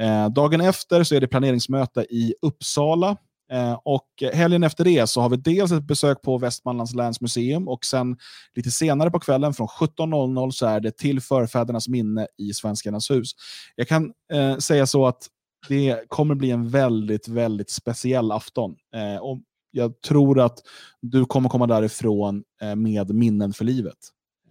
Eh, 0.00 0.28
dagen 0.28 0.60
efter 0.60 1.04
så 1.04 1.14
är 1.14 1.20
det 1.20 1.28
planeringsmöte 1.28 2.00
i 2.10 2.34
Uppsala. 2.42 3.16
Eh, 3.50 3.78
och 3.84 4.08
helgen 4.32 4.62
efter 4.62 4.84
det 4.84 5.06
så 5.06 5.20
har 5.20 5.28
vi 5.28 5.36
dels 5.36 5.72
ett 5.72 5.84
besök 5.84 6.22
på 6.22 6.38
Västmanlands 6.38 6.94
läns 6.94 7.20
museum 7.20 7.68
och 7.68 7.84
sen 7.84 8.16
lite 8.54 8.70
senare 8.70 9.10
på 9.10 9.20
kvällen 9.20 9.54
från 9.54 9.66
17.00 9.66 10.50
så 10.50 10.66
är 10.66 10.80
det 10.80 10.96
till 10.96 11.20
förfädernas 11.20 11.88
minne 11.88 12.26
i 12.38 12.52
Svenskarnas 12.52 13.10
hus. 13.10 13.30
Jag 13.76 13.88
kan 13.88 14.12
eh, 14.32 14.56
säga 14.56 14.86
så 14.86 15.06
att 15.06 15.26
det 15.68 16.08
kommer 16.08 16.34
bli 16.34 16.50
en 16.50 16.68
väldigt, 16.68 17.28
väldigt 17.28 17.70
speciell 17.70 18.32
afton. 18.32 18.76
Eh, 18.94 19.22
och 19.22 19.38
jag 19.70 20.00
tror 20.00 20.40
att 20.40 20.58
du 21.00 21.24
kommer 21.24 21.48
komma 21.48 21.66
därifrån 21.66 22.44
eh, 22.62 22.76
med 22.76 23.14
minnen 23.14 23.52
för 23.52 23.64
livet. 23.64 23.98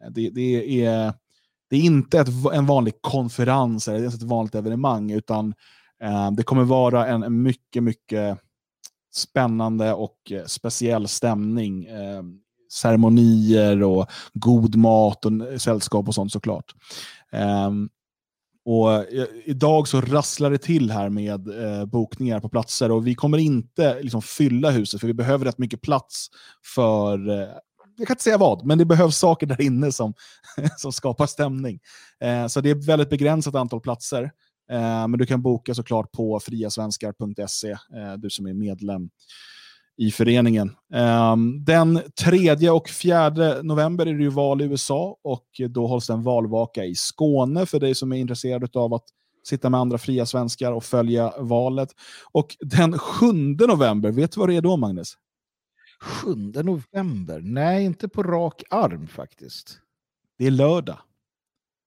Eh, 0.03 0.11
det, 0.11 0.29
det, 0.29 0.85
är, 0.85 1.13
det 1.69 1.75
är 1.75 1.81
inte 1.81 2.19
ett, 2.19 2.27
en 2.53 2.65
vanlig 2.65 2.93
konferens 3.01 3.87
eller 3.87 4.07
ett 4.07 4.23
vanligt 4.23 4.55
evenemang, 4.55 5.11
utan 5.11 5.53
eh, 6.03 6.31
det 6.31 6.43
kommer 6.43 6.63
vara 6.63 7.07
en, 7.07 7.23
en 7.23 7.41
mycket, 7.41 7.83
mycket 7.83 8.39
spännande 9.11 9.93
och 9.93 10.31
eh, 10.31 10.45
speciell 10.45 11.07
stämning. 11.07 11.85
Eh, 11.85 12.23
ceremonier 12.71 13.83
och 13.83 14.11
god 14.33 14.75
mat 14.75 15.25
och 15.25 15.31
sällskap 15.61 16.07
och 16.07 16.15
sånt 16.15 16.31
såklart. 16.31 16.73
Eh, 17.31 17.71
och 18.65 18.93
eh, 18.93 19.27
idag 19.45 19.87
så 19.87 20.01
rasslar 20.01 20.51
det 20.51 20.57
till 20.57 20.91
här 20.91 21.09
med 21.09 21.63
eh, 21.63 21.85
bokningar 21.85 22.39
på 22.39 22.49
platser 22.49 22.91
och 22.91 23.07
vi 23.07 23.15
kommer 23.15 23.37
inte 23.37 24.01
liksom, 24.01 24.21
fylla 24.21 24.71
huset 24.71 24.99
för 24.99 25.07
vi 25.07 25.13
behöver 25.13 25.45
rätt 25.45 25.57
mycket 25.57 25.81
plats 25.81 26.27
för 26.75 27.29
eh, 27.29 27.49
jag 27.97 28.07
kan 28.07 28.13
inte 28.13 28.23
säga 28.23 28.37
vad, 28.37 28.65
men 28.65 28.77
det 28.77 28.85
behövs 28.85 29.17
saker 29.17 29.47
där 29.47 29.61
inne 29.61 29.91
som, 29.91 30.13
som 30.77 30.91
skapar 30.91 31.25
stämning. 31.25 31.79
Eh, 32.23 32.47
så 32.47 32.61
det 32.61 32.69
är 32.69 32.75
ett 32.75 32.85
väldigt 32.85 33.09
begränsat 33.09 33.55
antal 33.55 33.81
platser. 33.81 34.31
Eh, 34.71 35.07
men 35.07 35.11
du 35.11 35.25
kan 35.25 35.41
boka 35.41 35.75
såklart 35.75 36.11
på 36.11 36.39
friasvenskar.se, 36.39 37.71
eh, 37.71 38.13
du 38.17 38.29
som 38.29 38.47
är 38.47 38.53
medlem 38.53 39.09
i 39.97 40.11
föreningen. 40.11 40.75
Eh, 40.93 41.35
den 41.65 42.01
3 42.23 42.69
och 42.69 42.89
4 42.89 43.29
november 43.61 44.05
är 44.05 44.13
det 44.13 44.23
ju 44.23 44.29
val 44.29 44.61
i 44.61 44.65
USA 44.65 45.17
och 45.23 45.45
då 45.69 45.87
hålls 45.87 46.07
det 46.07 46.13
en 46.13 46.23
valvaka 46.23 46.85
i 46.85 46.95
Skåne 46.95 47.65
för 47.65 47.79
dig 47.79 47.95
som 47.95 48.11
är 48.11 48.17
intresserad 48.17 48.75
av 48.77 48.93
att 48.93 49.05
sitta 49.43 49.69
med 49.69 49.79
andra 49.79 49.97
fria 49.97 50.25
svenskar 50.25 50.71
och 50.71 50.83
följa 50.83 51.33
valet. 51.37 51.89
Och 52.31 52.57
den 52.59 52.99
7 52.99 53.25
november, 53.67 54.11
vet 54.11 54.31
du 54.31 54.39
vad 54.39 54.49
det 54.49 54.55
är 54.55 54.61
då 54.61 54.77
Magnus? 54.77 55.13
7 56.01 56.35
november? 56.63 57.39
Nej, 57.43 57.85
inte 57.85 58.09
på 58.09 58.23
rak 58.23 58.63
arm 58.69 59.07
faktiskt. 59.07 59.79
Det 60.37 60.47
är 60.47 60.51
lördag. 60.51 60.97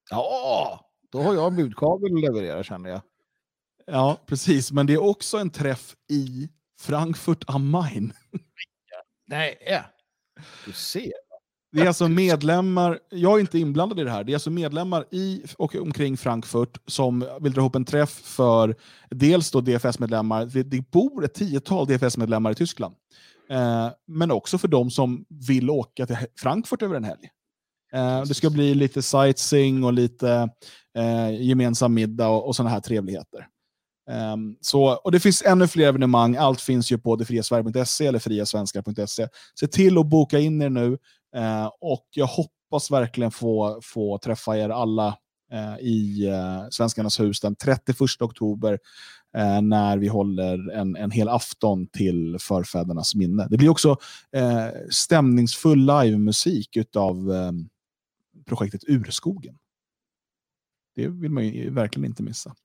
Ja, 0.09 0.92
då 1.13 1.21
har 1.21 1.33
jag 1.33 1.47
en 1.47 1.55
budkabel 1.55 2.13
att 2.13 2.21
leverera 2.21 2.63
känner 2.63 2.89
jag. 2.89 3.01
Ja, 3.85 4.17
precis. 4.25 4.71
Men 4.71 4.85
det 4.85 4.93
är 4.93 5.03
också 5.03 5.37
en 5.37 5.49
träff 5.49 5.95
i 6.09 6.49
Frankfurt 6.79 7.43
am 7.47 7.69
Main. 7.69 8.13
Nej, 9.27 9.57
ja. 9.65 9.81
du 10.65 10.71
ser. 10.71 11.11
Det 11.71 11.81
är 11.81 11.87
alltså 11.87 12.07
medlemmar, 12.07 12.99
jag 13.09 13.35
är 13.35 13.39
inte 13.39 13.59
inblandad 13.59 13.99
i 13.99 14.03
det 14.03 14.11
här, 14.11 14.23
det 14.23 14.31
är 14.31 14.35
alltså 14.35 14.49
medlemmar 14.49 15.05
i 15.11 15.43
och 15.57 15.75
omkring 15.75 16.17
Frankfurt 16.17 16.77
som 16.87 17.25
vill 17.41 17.53
dra 17.53 17.61
ihop 17.61 17.75
en 17.75 17.85
träff 17.85 18.09
för 18.09 18.75
dels 19.09 19.51
då 19.51 19.61
DFS-medlemmar, 19.61 20.45
det, 20.45 20.63
det 20.63 20.91
bor 20.91 21.25
ett 21.25 21.33
tiotal 21.33 21.87
DFS-medlemmar 21.87 22.51
i 22.51 22.55
Tyskland. 22.55 22.95
Eh, 23.49 23.89
men 24.07 24.31
också 24.31 24.57
för 24.57 24.67
de 24.67 24.91
som 24.91 25.25
vill 25.47 25.69
åka 25.69 26.05
till 26.05 26.17
Frankfurt 26.35 26.81
över 26.81 26.95
en 26.95 27.03
helg. 27.03 27.29
Eh, 27.93 28.21
det 28.21 28.33
ska 28.33 28.49
bli 28.49 28.75
lite 28.75 29.01
sightseeing 29.01 29.83
och 29.83 29.93
lite 29.93 30.49
eh, 30.97 31.41
gemensam 31.41 31.93
middag 31.93 32.27
och, 32.27 32.47
och 32.47 32.55
sådana 32.55 32.69
här 32.69 32.79
trevligheter. 32.79 33.47
Um, 34.11 34.57
så, 34.61 34.83
och 34.93 35.11
det 35.11 35.19
finns 35.19 35.41
ännu 35.41 35.67
fler 35.67 35.87
evenemang. 35.87 36.35
Allt 36.35 36.61
finns 36.61 36.91
ju 36.91 36.97
på 36.97 37.15
detfriasverige.se 37.15 38.07
eller 38.07 38.19
friasvenskar.se. 38.19 39.27
Se 39.59 39.67
till 39.67 39.97
att 39.97 40.05
boka 40.09 40.39
in 40.39 40.61
er 40.61 40.69
nu 40.69 40.87
uh, 41.37 41.69
och 41.81 42.07
jag 42.11 42.25
hoppas 42.25 42.91
verkligen 42.91 43.31
få, 43.31 43.79
få 43.83 44.17
träffa 44.17 44.57
er 44.57 44.69
alla 44.69 45.07
uh, 45.53 45.79
i 45.79 46.29
uh, 46.29 46.69
Svenskarnas 46.69 47.19
hus 47.19 47.39
den 47.39 47.55
31 47.55 47.97
oktober 48.19 48.79
när 49.61 49.97
vi 49.97 50.07
håller 50.07 50.71
en, 50.71 50.95
en 50.95 51.11
hel 51.11 51.29
afton 51.29 51.87
till 51.87 52.37
förfädernas 52.39 53.15
minne. 53.15 53.47
Det 53.49 53.57
blir 53.57 53.69
också 53.69 53.97
stämningsfull 54.89 55.85
livemusik 55.85 56.77
av 56.95 57.29
um, 57.29 57.69
projektet 58.45 58.83
Urskogen. 58.87 59.57
Det 60.95 61.07
vill 61.07 61.31
man 61.31 61.47
ju 61.47 61.69
verkligen 61.69 62.05
inte 62.05 62.23
missa. 62.23 62.55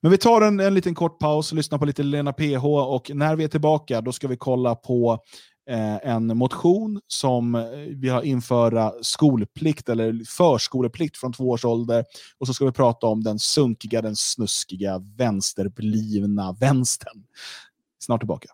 Men 0.00 0.10
vi 0.10 0.18
tar 0.18 0.42
en, 0.42 0.60
en 0.60 0.74
liten 0.74 0.94
kort 0.94 1.18
paus 1.18 1.52
och 1.52 1.56
lyssnar 1.56 1.78
på 1.78 1.84
lite 1.84 2.02
Lena 2.02 2.32
PH 2.32 2.64
och 2.64 3.10
när 3.14 3.36
vi 3.36 3.44
är 3.44 3.48
tillbaka 3.48 4.00
då 4.00 4.12
ska 4.12 4.28
vi 4.28 4.36
kolla 4.36 4.74
på 4.74 5.18
eh, 5.70 6.08
en 6.10 6.36
motion 6.38 7.00
som 7.06 7.54
eh, 7.54 7.62
vi 7.96 8.08
har 8.08 8.22
införa 8.22 8.92
skolplikt 9.02 9.88
eller 9.88 10.24
förskoleplikt 10.24 11.16
från 11.16 11.32
två 11.32 11.50
års 11.50 11.64
ålder 11.64 12.04
och 12.38 12.46
så 12.46 12.54
ska 12.54 12.64
vi 12.64 12.72
prata 12.72 13.06
om 13.06 13.22
den 13.22 13.38
sunkiga, 13.38 14.02
den 14.02 14.16
snuskiga, 14.16 14.98
vänsterblivna 15.16 16.52
vänstern. 16.52 17.24
Snart 17.98 18.20
tillbaka. 18.20 18.48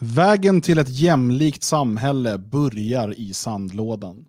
Vägen 0.00 0.60
till 0.60 0.78
ett 0.78 0.98
jämlikt 1.00 1.62
samhälle 1.62 2.38
börjar 2.38 3.20
i 3.20 3.32
sandlådan. 3.32 4.24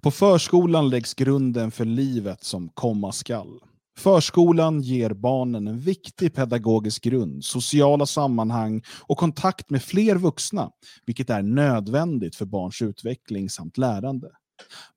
På 0.00 0.10
förskolan 0.10 0.88
läggs 0.88 1.14
grunden 1.14 1.70
för 1.70 1.84
livet 1.84 2.44
som 2.44 2.68
komma 2.68 3.12
skall. 3.12 3.60
Förskolan 3.98 4.80
ger 4.80 5.10
barnen 5.10 5.68
en 5.68 5.80
viktig 5.80 6.34
pedagogisk 6.34 7.04
grund, 7.04 7.44
sociala 7.44 8.06
sammanhang 8.06 8.82
och 9.00 9.18
kontakt 9.18 9.70
med 9.70 9.82
fler 9.82 10.16
vuxna, 10.16 10.70
vilket 11.06 11.30
är 11.30 11.42
nödvändigt 11.42 12.36
för 12.36 12.44
barns 12.44 12.82
utveckling 12.82 13.50
samt 13.50 13.78
lärande. 13.78 14.30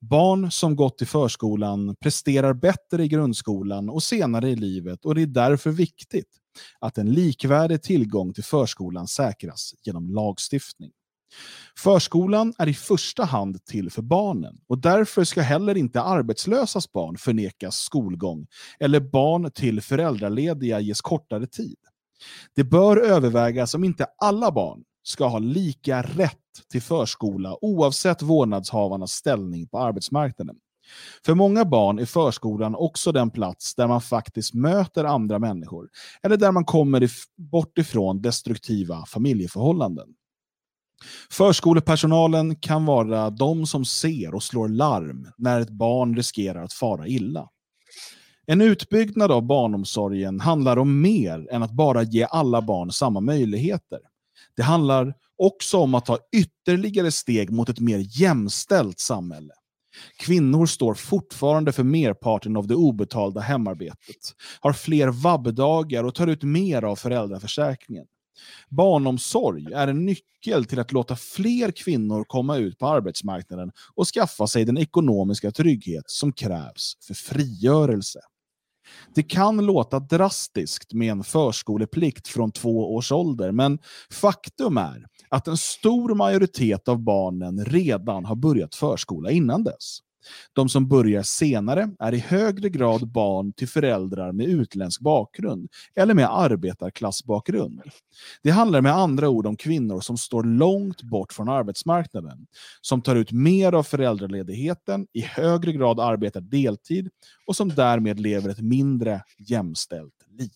Barn 0.00 0.50
som 0.50 0.76
gått 0.76 1.02
i 1.02 1.06
förskolan 1.06 1.96
presterar 2.00 2.54
bättre 2.54 3.04
i 3.04 3.08
grundskolan 3.08 3.88
och 3.88 4.02
senare 4.02 4.50
i 4.50 4.56
livet 4.56 5.04
och 5.04 5.14
det 5.14 5.22
är 5.22 5.26
därför 5.26 5.70
viktigt 5.70 6.28
att 6.80 6.98
en 6.98 7.12
likvärdig 7.12 7.82
tillgång 7.82 8.32
till 8.34 8.44
förskolan 8.44 9.08
säkras 9.08 9.74
genom 9.84 10.10
lagstiftning. 10.10 10.90
Förskolan 11.78 12.54
är 12.58 12.68
i 12.68 12.74
första 12.74 13.24
hand 13.24 13.64
till 13.64 13.90
för 13.90 14.02
barnen 14.02 14.60
och 14.68 14.78
därför 14.78 15.24
ska 15.24 15.42
heller 15.42 15.76
inte 15.76 16.02
arbetslösas 16.02 16.92
barn 16.92 17.16
förnekas 17.18 17.76
skolgång 17.76 18.46
eller 18.80 19.00
barn 19.00 19.50
till 19.50 19.80
föräldralediga 19.80 20.80
ges 20.80 21.00
kortare 21.00 21.46
tid. 21.46 21.76
Det 22.54 22.64
bör 22.64 22.96
övervägas 22.96 23.74
om 23.74 23.84
inte 23.84 24.06
alla 24.18 24.52
barn 24.52 24.84
ska 25.02 25.26
ha 25.26 25.38
lika 25.38 26.02
rätt 26.02 26.34
till 26.72 26.82
förskola 26.82 27.56
oavsett 27.64 28.22
vårdnadshavarnas 28.22 29.12
ställning 29.12 29.68
på 29.68 29.78
arbetsmarknaden. 29.78 30.56
För 31.24 31.34
många 31.34 31.64
barn 31.64 31.98
är 31.98 32.04
förskolan 32.04 32.74
också 32.74 33.12
den 33.12 33.30
plats 33.30 33.74
där 33.74 33.86
man 33.86 34.00
faktiskt 34.00 34.54
möter 34.54 35.04
andra 35.04 35.38
människor 35.38 35.88
eller 36.22 36.36
där 36.36 36.52
man 36.52 36.64
kommer 36.64 37.10
bort 37.36 37.78
ifrån 37.78 38.22
destruktiva 38.22 39.06
familjeförhållanden. 39.06 40.08
Förskolepersonalen 41.30 42.56
kan 42.56 42.84
vara 42.84 43.30
de 43.30 43.66
som 43.66 43.84
ser 43.84 44.34
och 44.34 44.42
slår 44.42 44.68
larm 44.68 45.28
när 45.38 45.60
ett 45.60 45.70
barn 45.70 46.16
riskerar 46.16 46.64
att 46.64 46.72
fara 46.72 47.06
illa. 47.06 47.48
En 48.46 48.60
utbyggnad 48.60 49.32
av 49.32 49.46
barnomsorgen 49.46 50.40
handlar 50.40 50.76
om 50.76 51.00
mer 51.00 51.48
än 51.50 51.62
att 51.62 51.72
bara 51.72 52.02
ge 52.02 52.26
alla 52.30 52.62
barn 52.62 52.92
samma 52.92 53.20
möjligheter. 53.20 53.98
Det 54.56 54.62
handlar 54.62 55.14
också 55.38 55.78
om 55.78 55.94
att 55.94 56.06
ta 56.06 56.18
ytterligare 56.36 57.10
steg 57.10 57.50
mot 57.50 57.68
ett 57.68 57.80
mer 57.80 58.20
jämställt 58.20 59.00
samhälle. 59.00 59.52
Kvinnor 60.18 60.66
står 60.66 60.94
fortfarande 60.94 61.72
för 61.72 61.84
merparten 61.84 62.56
av 62.56 62.66
det 62.66 62.74
obetalda 62.74 63.40
hemarbetet, 63.40 64.34
har 64.60 64.72
fler 64.72 65.08
vabbdagar 65.08 66.04
och 66.04 66.14
tar 66.14 66.26
ut 66.26 66.42
mer 66.42 66.82
av 66.84 66.96
föräldraförsäkringen. 66.96 68.06
Barnomsorg 68.68 69.72
är 69.72 69.88
en 69.88 70.06
nyckel 70.06 70.64
till 70.64 70.78
att 70.78 70.92
låta 70.92 71.16
fler 71.16 71.70
kvinnor 71.70 72.24
komma 72.24 72.56
ut 72.56 72.78
på 72.78 72.86
arbetsmarknaden 72.86 73.70
och 73.94 74.06
skaffa 74.06 74.46
sig 74.46 74.64
den 74.64 74.78
ekonomiska 74.78 75.50
trygghet 75.50 76.04
som 76.06 76.32
krävs 76.32 76.92
för 77.06 77.14
frigörelse. 77.14 78.20
Det 79.14 79.22
kan 79.22 79.56
låta 79.66 80.00
drastiskt 80.00 80.92
med 80.92 81.10
en 81.10 81.24
förskoleplikt 81.24 82.28
från 82.28 82.52
två 82.52 82.94
års 82.94 83.12
ålder, 83.12 83.52
men 83.52 83.78
faktum 84.10 84.76
är 84.76 85.06
att 85.28 85.48
en 85.48 85.56
stor 85.56 86.14
majoritet 86.14 86.88
av 86.88 86.98
barnen 86.98 87.64
redan 87.64 88.24
har 88.24 88.36
börjat 88.36 88.74
förskola 88.74 89.30
innan 89.30 89.64
dess. 89.64 89.98
De 90.52 90.68
som 90.68 90.88
börjar 90.88 91.22
senare 91.22 91.90
är 91.98 92.14
i 92.14 92.18
högre 92.18 92.68
grad 92.68 93.12
barn 93.12 93.52
till 93.52 93.68
föräldrar 93.68 94.32
med 94.32 94.46
utländsk 94.46 95.00
bakgrund 95.00 95.68
eller 95.94 96.14
med 96.14 96.28
arbetarklassbakgrund. 96.30 97.82
Det 98.42 98.50
handlar 98.50 98.80
med 98.80 98.96
andra 98.96 99.28
ord 99.28 99.46
om 99.46 99.56
kvinnor 99.56 100.00
som 100.00 100.18
står 100.18 100.42
långt 100.44 101.02
bort 101.02 101.32
från 101.32 101.48
arbetsmarknaden, 101.48 102.46
som 102.80 103.02
tar 103.02 103.16
ut 103.16 103.32
mer 103.32 103.72
av 103.72 103.82
föräldraledigheten, 103.82 105.06
i 105.12 105.20
högre 105.20 105.72
grad 105.72 106.00
arbetar 106.00 106.40
deltid 106.40 107.08
och 107.46 107.56
som 107.56 107.68
därmed 107.68 108.20
lever 108.20 108.50
ett 108.50 108.60
mindre 108.60 109.22
jämställt 109.38 110.14
liv. 110.28 110.50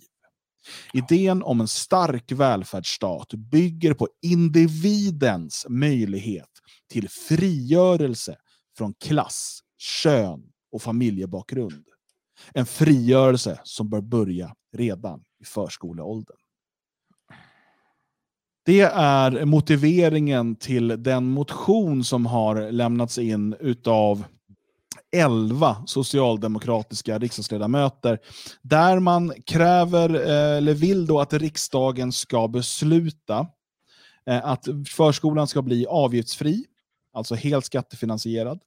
Idén 0.93 1.43
om 1.43 1.61
en 1.61 1.69
stark 1.69 2.33
välfärdsstat 2.33 3.35
bygger 3.35 3.95
på 3.95 4.09
individens 4.23 5.67
möjlighet 5.69 6.49
till 6.91 7.09
frigörelse 7.09 8.37
från 8.79 8.95
klass, 8.95 9.62
kön 9.83 10.43
och 10.73 10.83
familjebakgrund. 10.83 11.85
En 12.55 12.67
frigörelse 12.67 13.61
som 13.65 13.91
bör 13.91 14.01
börja 14.01 14.55
redan 14.73 15.25
i 15.41 15.45
förskoleåldern. 15.45 16.37
Det 18.65 18.81
är 18.81 19.45
motiveringen 19.45 20.57
till 20.57 21.03
den 21.03 21.25
motion 21.25 22.05
som 22.05 22.27
har 22.27 22.71
lämnats 22.71 23.19
in 23.19 23.55
utav 23.61 24.25
11 25.17 25.77
socialdemokratiska 25.87 27.19
riksdagsledamöter 27.19 28.19
där 28.63 28.99
man 28.99 29.33
kräver, 29.47 30.15
eh, 30.15 30.57
eller 30.57 30.75
vill 30.75 31.07
då 31.07 31.21
att 31.21 31.33
riksdagen 31.33 32.13
ska 32.13 32.49
besluta 32.49 33.47
eh, 34.27 34.47
att 34.47 34.69
förskolan 34.89 35.49
ska 35.49 35.63
bli 35.63 35.87
avgiftsfri 35.87 36.65
alltså 37.13 37.35
helt 37.35 37.65
skattefinansierad. 37.65 38.61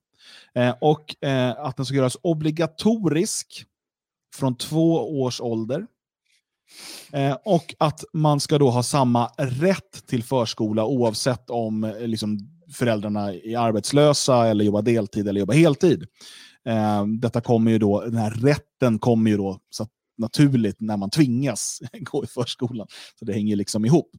Eh, 0.56 0.76
och 0.81 1.23
eh, 1.23 1.52
att 1.57 1.77
den 1.77 1.85
ska 1.85 1.95
göras 1.95 2.18
obligatorisk 2.22 3.65
från 4.35 4.57
två 4.57 5.22
års 5.22 5.41
ålder. 5.41 5.85
Eh, 7.14 7.38
och 7.45 7.76
att 7.77 8.03
man 8.14 8.39
ska 8.39 8.57
då 8.57 8.69
ha 8.69 8.84
samma 8.84 9.26
rätt 9.38 10.07
till 10.07 10.23
förskola 10.23 10.85
oavsett 10.85 11.49
om 11.49 11.84
eh, 11.84 12.07
liksom, 12.07 12.39
föräldrarna 12.73 13.34
är 13.34 13.57
arbetslösa 13.57 14.47
eller 14.47 14.65
jobbar 14.65 14.81
deltid 14.81 15.27
eller 15.27 15.39
jobbar 15.39 15.53
heltid. 15.53 16.07
Eh, 16.65 17.06
detta 17.06 17.41
kommer 17.41 17.72
ju 17.72 17.80
då, 17.80 18.02
den 18.02 18.18
här 18.18 18.31
rätten 18.31 18.99
kommer 18.99 19.31
ju 19.31 19.38
då 19.38 19.60
så 19.69 19.88
naturligt 20.18 20.81
när 20.81 20.97
man 20.97 21.10
tvingas 21.10 21.81
gå 21.99 22.23
i 22.23 22.27
förskolan. 22.27 22.88
Så 23.19 23.26
det 23.26 23.34
hänger 23.34 23.56
liksom 23.56 23.85
ihop. 23.85 24.11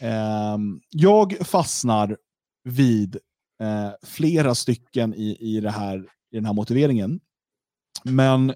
Eh, 0.00 0.58
jag 0.90 1.46
fastnar 1.46 2.16
vid 2.64 3.18
eh, 3.60 3.90
flera 4.02 4.54
stycken 4.54 5.14
i, 5.14 5.36
i, 5.40 5.60
det 5.60 5.70
här, 5.70 5.98
i 6.30 6.36
den 6.36 6.44
här 6.44 6.52
motiveringen. 6.52 7.20
Men 8.04 8.54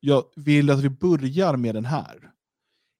jag 0.00 0.24
vill 0.36 0.70
att 0.70 0.80
vi 0.80 0.90
börjar 0.90 1.56
med 1.56 1.74
den 1.74 1.84
här. 1.84 2.30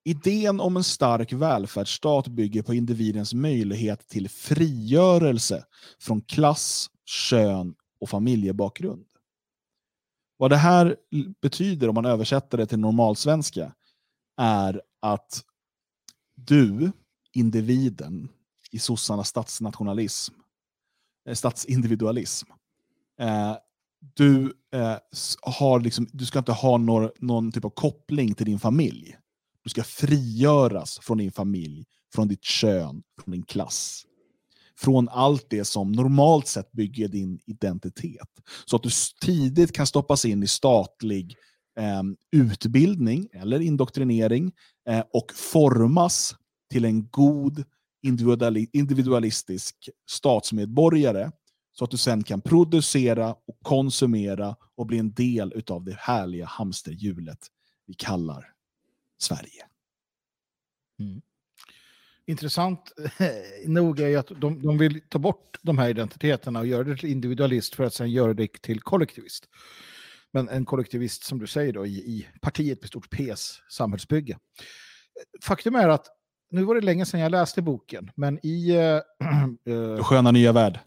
Idén 0.04 0.60
om 0.60 0.76
en 0.76 0.84
stark 0.84 1.32
välfärdsstat 1.32 2.28
bygger 2.28 2.62
på 2.62 2.74
individens 2.74 3.34
möjlighet 3.34 4.08
till 4.08 4.28
frigörelse 4.28 5.64
från 5.98 6.20
klass, 6.20 6.90
kön 7.04 7.74
och 8.00 8.08
familjebakgrund. 8.08 9.06
Vad 10.36 10.50
det 10.50 10.56
här 10.56 10.96
betyder 11.40 11.88
om 11.88 11.94
man 11.94 12.04
översätter 12.04 12.58
det 12.58 12.66
till 12.66 12.78
normalsvenska 12.78 13.74
är 14.36 14.82
att 15.00 15.44
du, 16.34 16.92
individen, 17.32 18.28
i 18.70 18.78
sossarnas 18.78 19.28
statsnationalism, 19.28 20.34
Eh, 21.28 21.34
statsindividualism. 21.34 22.46
Eh, 23.20 23.56
du, 24.14 24.52
eh, 24.74 24.96
har 25.42 25.80
liksom, 25.80 26.08
du 26.12 26.26
ska 26.26 26.38
inte 26.38 26.52
ha 26.52 26.78
någon, 26.78 27.10
någon 27.18 27.52
typ 27.52 27.64
av 27.64 27.70
koppling 27.70 28.34
till 28.34 28.46
din 28.46 28.58
familj. 28.58 29.16
Du 29.64 29.70
ska 29.70 29.84
frigöras 29.84 30.98
från 31.02 31.18
din 31.18 31.32
familj 31.32 31.84
från 32.14 32.28
ditt 32.28 32.44
kön, 32.44 33.02
från 33.20 33.32
din 33.32 33.42
klass. 33.42 34.04
Från 34.76 35.08
allt 35.08 35.46
det 35.50 35.64
som 35.64 35.92
normalt 35.92 36.46
sett 36.46 36.72
bygger 36.72 37.08
din 37.08 37.40
identitet. 37.46 38.28
Så 38.64 38.76
att 38.76 38.82
du 38.82 38.90
tidigt 39.20 39.72
kan 39.72 39.86
stoppas 39.86 40.24
in 40.24 40.42
i 40.42 40.46
statlig 40.46 41.36
eh, 41.78 42.02
utbildning 42.32 43.28
eller 43.32 43.60
indoktrinering 43.60 44.52
eh, 44.88 45.04
och 45.12 45.32
formas 45.34 46.36
till 46.70 46.84
en 46.84 47.08
god 47.08 47.64
individualistisk 48.72 49.88
statsmedborgare 50.06 51.30
så 51.72 51.84
att 51.84 51.90
du 51.90 51.96
sen 51.96 52.24
kan 52.24 52.40
producera 52.40 53.32
och 53.32 53.58
konsumera 53.62 54.56
och 54.74 54.86
bli 54.86 54.98
en 54.98 55.12
del 55.12 55.62
av 55.66 55.84
det 55.84 55.96
härliga 55.98 56.46
hamsterhjulet 56.46 57.38
vi 57.86 57.94
kallar 57.94 58.52
Sverige. 59.18 59.66
Mm. 61.00 61.22
Intressant 62.26 62.92
nog 63.66 64.00
är 64.00 64.18
att 64.18 64.28
de, 64.40 64.62
de 64.62 64.78
vill 64.78 65.00
ta 65.08 65.18
bort 65.18 65.58
de 65.62 65.78
här 65.78 65.88
identiteterna 65.88 66.60
och 66.60 66.66
göra 66.66 66.84
det 66.84 66.96
till 66.96 67.10
individualist 67.10 67.74
för 67.74 67.84
att 67.84 67.94
sen 67.94 68.10
göra 68.10 68.34
det 68.34 68.62
till 68.62 68.80
kollektivist. 68.80 69.48
Men 70.32 70.48
en 70.48 70.64
kollektivist 70.64 71.24
som 71.24 71.38
du 71.38 71.46
säger 71.46 71.72
då 71.72 71.86
i, 71.86 71.90
i 71.90 72.28
partiet 72.40 72.80
med 72.80 72.88
stort 72.88 73.14
P's 73.14 73.60
samhällsbygge. 73.68 74.38
Faktum 75.42 75.74
är 75.74 75.88
att 75.88 76.06
nu 76.54 76.64
var 76.64 76.74
det 76.74 76.80
länge 76.80 77.06
sedan 77.06 77.20
jag 77.20 77.30
läste 77.30 77.62
boken, 77.62 78.10
men 78.14 78.46
i... 78.46 78.72
Uh, 79.68 80.02
Sköna 80.02 80.30
nya 80.30 80.52
värld. 80.52 80.80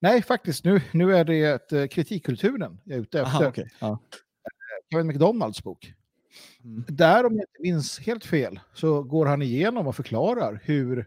Nej, 0.00 0.22
faktiskt. 0.22 0.64
Nu, 0.64 0.82
nu 0.92 1.16
är 1.16 1.24
det 1.24 1.72
uh, 1.72 1.86
kritikkulturen 1.86 2.80
jag 2.84 2.96
är 2.96 3.02
ute 3.02 3.20
efter. 3.20 3.36
Aha, 3.36 3.48
okay. 3.48 3.64
ja. 3.78 3.98
Kevin 4.92 5.06
McDonalds 5.06 5.62
bok. 5.62 5.92
Mm. 6.64 6.84
Där, 6.88 7.26
om 7.26 7.32
jag 7.32 7.42
inte 7.42 7.62
minns 7.62 7.98
helt 7.98 8.24
fel, 8.24 8.60
så 8.74 9.02
går 9.02 9.26
han 9.26 9.42
igenom 9.42 9.86
och 9.86 9.96
förklarar 9.96 10.60
hur, 10.64 10.98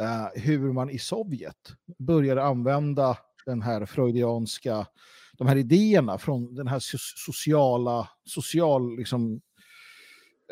uh, 0.00 0.28
hur 0.42 0.72
man 0.72 0.90
i 0.90 0.98
Sovjet 0.98 1.72
började 1.98 2.42
använda 2.42 3.18
den 3.46 3.62
här 3.62 3.86
freudianska, 3.86 4.86
de 5.38 5.46
här 5.46 5.56
idéerna 5.56 6.18
från 6.18 6.54
den 6.54 6.68
här 6.68 6.80
sociala, 7.26 8.08
social, 8.24 8.96
liksom, 8.96 9.40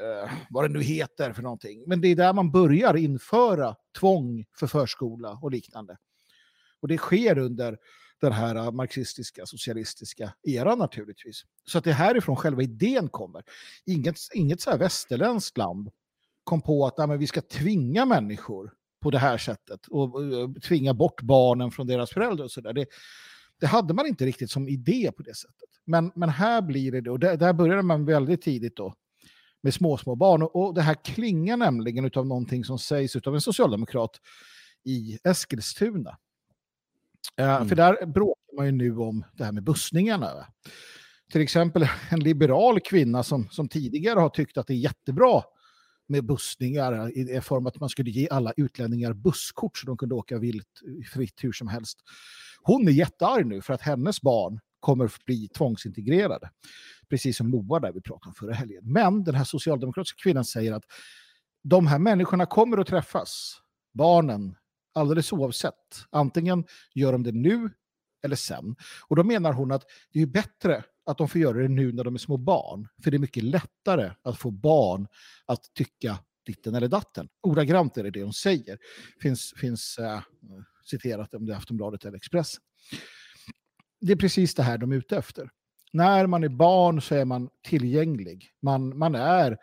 eh, 0.01 0.33
vad 0.51 0.65
det 0.65 0.69
nu 0.69 0.83
heter 0.83 1.33
för 1.33 1.43
någonting. 1.43 1.85
Men 1.87 2.01
det 2.01 2.09
är 2.09 2.17
där 2.17 2.33
man 2.33 2.51
börjar 2.51 2.97
införa 2.97 3.77
tvång 3.99 4.45
för 4.59 4.67
förskola 4.67 5.39
och 5.43 5.51
liknande. 5.51 5.97
Och 6.81 6.89
det 6.89 6.99
sker 6.99 7.39
under 7.39 7.79
den 8.21 8.33
här 8.33 8.73
marxistiska, 8.73 9.47
socialistiska 9.47 10.35
eran 10.43 10.79
naturligtvis. 10.79 11.43
Så 11.65 11.79
att 11.79 11.85
det 11.85 11.93
härifrån 11.93 12.37
själva 12.37 12.63
idén 12.63 13.09
kommer. 13.09 13.43
Inget, 13.87 14.17
inget 14.35 14.61
så 14.61 14.71
här 14.71 14.79
västerländskt 14.79 15.59
land 15.59 15.91
kom 16.45 16.63
på 16.63 16.87
att 16.87 17.09
nej, 17.09 17.19
vi 17.19 17.27
ska 17.27 17.41
tvinga 17.41 18.05
människor 18.05 18.73
på 19.03 19.11
det 19.11 19.19
här 19.19 19.39
sättet 19.39 19.87
och, 19.87 20.15
och 20.15 20.63
tvinga 20.63 20.95
bort 20.95 21.23
barnen 21.23 21.71
från 21.71 21.87
deras 21.87 22.11
föräldrar 22.11 22.45
och 22.45 22.51
så 22.51 22.61
där. 22.61 22.73
Det, 22.73 22.87
det 23.61 23.67
hade 23.67 23.95
man 23.95 24.07
inte 24.07 24.27
riktigt 24.27 24.51
som 24.51 24.69
idé 24.69 25.13
på 25.17 25.23
det 25.23 25.35
sättet. 25.35 25.69
Men, 25.85 26.13
men 26.15 26.29
här 26.29 26.63
blir 26.63 27.03
det, 27.03 27.11
och 27.11 27.19
där, 27.19 27.37
där 27.37 27.53
började 27.53 27.83
man 27.83 28.05
väldigt 28.05 28.43
tidigt 28.43 28.77
då 28.77 28.95
med 29.65 29.75
små, 29.75 29.97
små 29.97 30.15
barn. 30.15 30.43
Och, 30.43 30.75
det 30.75 30.83
här 30.83 30.95
klingar 30.95 31.57
nämligen 31.57 32.11
av 32.15 32.27
någonting 32.27 32.65
som 32.65 32.79
sägs 32.79 33.17
av 33.17 33.35
en 33.35 33.41
socialdemokrat 33.41 34.21
i 34.85 35.19
Eskilstuna. 35.25 36.19
Mm. 37.37 37.69
För 37.69 37.77
där 37.77 38.07
bråkar 38.07 38.57
man 38.57 38.67
ju 38.67 38.73
nu 38.73 38.97
om 38.99 39.25
det 39.33 39.45
här 39.45 39.53
med 39.53 39.63
bussningarna. 39.63 40.47
Till 41.33 41.41
exempel 41.41 41.89
en 42.11 42.21
liberal 42.21 42.81
kvinna 42.81 43.23
som, 43.23 43.49
som 43.51 43.69
tidigare 43.69 44.21
har 44.21 44.29
tyckt 44.29 44.59
att 44.59 44.67
det 44.67 44.75
är 44.75 44.79
jättebra 44.79 45.43
med 46.07 46.25
bussningar 46.25 47.19
i 47.19 47.41
form 47.41 47.67
att 47.67 47.81
man 47.81 47.89
skulle 47.89 48.11
ge 48.11 48.29
alla 48.31 48.53
utlänningar 48.57 49.13
busskort 49.13 49.79
så 49.79 49.87
de 49.87 49.97
kunde 49.97 50.15
åka 50.15 50.39
vilt, 50.39 50.81
fritt 51.13 51.45
hur 51.45 51.53
som 51.53 51.69
helst. 51.69 51.99
Hon 52.63 52.89
är 52.89 52.93
jättearg 52.93 53.47
nu 53.47 53.63
för 53.63 53.75
att 53.75 53.81
hennes 53.81 54.23
barn 54.23 54.61
kommer 54.85 55.05
att 55.05 55.25
bli 55.25 55.49
tvångsintegrerade. 55.49 56.51
Precis 57.11 57.37
som 57.37 57.51
Moa 57.51 57.81
där 57.81 57.93
vi 57.93 58.01
pratade 58.01 58.29
om 58.29 58.35
förra 58.35 58.53
helgen. 58.53 58.83
Men 58.93 59.25
den 59.25 59.35
här 59.35 59.45
socialdemokratiska 59.45 60.23
kvinnan 60.23 60.45
säger 60.45 60.73
att 60.73 60.85
de 61.63 61.87
här 61.87 61.99
människorna 61.99 62.47
kommer 62.47 62.79
att 62.79 62.87
träffas. 62.87 63.61
Barnen, 63.95 64.57
alldeles 64.95 65.33
oavsett. 65.33 66.07
Antingen 66.11 66.65
gör 66.95 67.13
de 67.13 67.23
det 67.23 67.33
nu 67.33 67.71
eller 68.25 68.37
sen. 68.37 68.77
Och 69.09 69.17
då 69.17 69.25
menar 69.25 69.53
hon 69.53 69.73
att 69.73 69.83
det 70.13 70.23
är 70.23 70.27
bättre 70.27 70.85
att 71.07 71.19
de 71.19 71.29
får 71.29 71.41
göra 71.41 71.59
det 71.59 71.69
nu 71.69 71.93
när 71.93 72.05
de 72.05 72.15
är 72.15 72.19
små 72.19 72.37
barn. 72.37 72.89
För 73.05 73.11
det 73.11 73.17
är 73.17 73.19
mycket 73.19 73.45
lättare 73.45 74.11
att 74.23 74.39
få 74.39 74.51
barn 74.51 75.07
att 75.47 75.75
tycka 75.75 76.19
ditten 76.47 76.75
eller 76.75 76.89
datten. 76.89 77.29
Ordagrant 77.43 77.97
är 77.97 78.03
det 78.03 78.11
det 78.11 78.23
hon 78.23 78.33
säger. 78.33 78.79
Finns, 79.21 79.55
finns 79.57 79.99
äh, 79.99 80.21
citerat 80.85 81.35
om 81.35 81.47
det 81.47 81.53
är 81.53 81.57
Aftonbladet 81.57 82.05
eller 82.05 82.17
Expressen. 82.17 82.63
Det 84.07 84.13
är 84.13 84.17
precis 84.17 84.55
det 84.55 84.63
här 84.63 84.79
de 84.79 84.93
är 84.93 84.97
ute 84.97 85.17
efter. 85.17 85.51
När 85.93 86.27
man 86.27 86.45
är 86.45 86.49
barn 86.49 87.01
så 87.01 87.15
är 87.15 87.25
man 87.25 87.49
tillgänglig. 87.63 88.51
Man, 88.63 88.99
man 88.99 89.15
är 89.15 89.57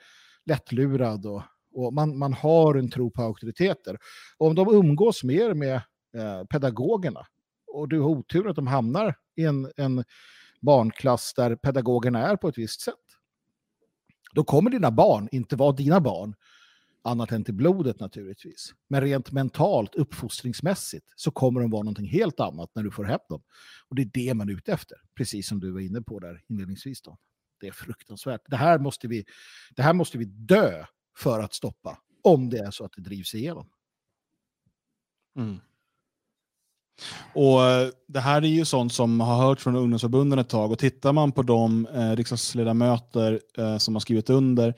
lättlurad 0.46 1.26
och 1.26 1.44
och 1.74 1.94
man, 1.94 2.18
man 2.18 2.34
har 2.34 2.76
en 2.76 2.90
tro 2.90 3.12
på 3.12 3.22
auktoriteter. 3.22 3.98
Och 4.38 4.48
om 4.48 4.56
de 4.56 4.76
umgås 4.76 5.24
mer 5.24 5.54
med 5.54 5.76
eh, 6.18 6.44
pedagogerna 6.50 7.26
och 7.68 7.90
du 7.90 8.00
har 8.00 8.10
otur 8.10 8.50
att 8.50 8.56
de 8.56 8.68
hamnar 8.68 9.16
i 9.36 9.46
en, 9.46 9.72
en 9.78 10.04
barnklass 10.62 11.34
där 11.36 11.56
pedagogerna 11.56 12.28
är 12.28 12.36
på 12.36 12.48
ett 12.48 12.58
visst 12.58 12.82
sätt. 12.82 12.96
Då 14.34 14.44
kommer 14.44 14.70
dina 14.70 14.92
barn 14.92 15.30
inte 15.32 15.56
vara 15.56 15.72
dina 15.72 16.00
barn 16.00 16.36
annat 17.04 17.32
än 17.32 17.44
till 17.44 17.54
blodet 17.54 18.00
naturligtvis. 18.00 18.74
Men 18.90 19.02
rent 19.02 19.32
mentalt, 19.32 19.96
uppfostringsmässigt, 19.96 21.06
så 21.16 21.32
kommer 21.32 21.62
de 21.62 21.72
vara 21.72 21.84
någonting 21.84 22.10
helt 22.10 22.40
annat 22.40 22.72
när 22.76 22.84
du 22.84 22.92
får 22.92 23.04
hem 23.04 23.20
dem. 23.30 23.44
Och 23.90 23.96
det 23.96 24.02
är 24.02 24.10
det 24.14 24.34
man 24.34 24.50
är 24.50 24.54
ute 24.54 24.74
efter, 24.74 24.98
precis 25.16 25.48
som 25.48 25.60
du 25.60 25.72
var 25.72 25.80
inne 25.80 26.02
på 26.02 26.20
där 26.20 26.42
inledningsvis. 26.50 27.02
Då. 27.02 27.18
Det 27.60 27.68
är 27.68 27.72
fruktansvärt. 27.72 28.42
Det 28.48 28.56
här 28.56 28.80
måste 28.80 29.08
vi, 29.08 29.26
det 29.76 29.82
här 29.82 29.94
måste 29.94 30.18
vi 30.18 30.26
dö 30.26 30.86
för 31.18 31.40
att 31.40 31.54
stoppa, 31.54 31.98
om 32.24 32.50
det 32.50 32.58
är 32.58 32.72
så 32.72 32.86
att 32.86 32.94
det 32.96 33.02
drivs 33.02 33.36
igenom. 33.36 33.70
Mm. 35.38 35.60
Och 37.34 37.64
eh, 37.64 37.90
Det 38.08 38.20
här 38.20 38.42
är 38.42 38.48
ju 38.48 38.66
sånt 38.66 38.94
som 38.94 39.20
har 39.20 39.38
hört 39.38 39.62
från 39.62 39.76
ungdomsförbunden 39.76 40.40
ett 40.40 40.50
tag 40.50 40.72
och 40.72 40.80
tittar 40.80 41.14
man 41.14 41.32
på 41.32 41.42
de 41.42 41.88
eh, 41.88 42.12
riksdagsledamöter 42.12 43.42
eh, 43.58 43.78
som 43.78 43.96
har 43.96 44.00
skrivit 44.00 44.30
under 44.30 44.74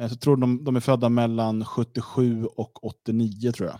Eh, 0.00 0.06
jag 0.06 0.20
tror 0.20 0.36
de 0.36 0.64
de 0.64 0.76
är 0.76 0.80
födda 0.80 1.08
mellan 1.08 1.64
77 1.64 2.44
och 2.44 2.84
89 2.84 3.52
tror 3.52 3.68
jag. 3.68 3.78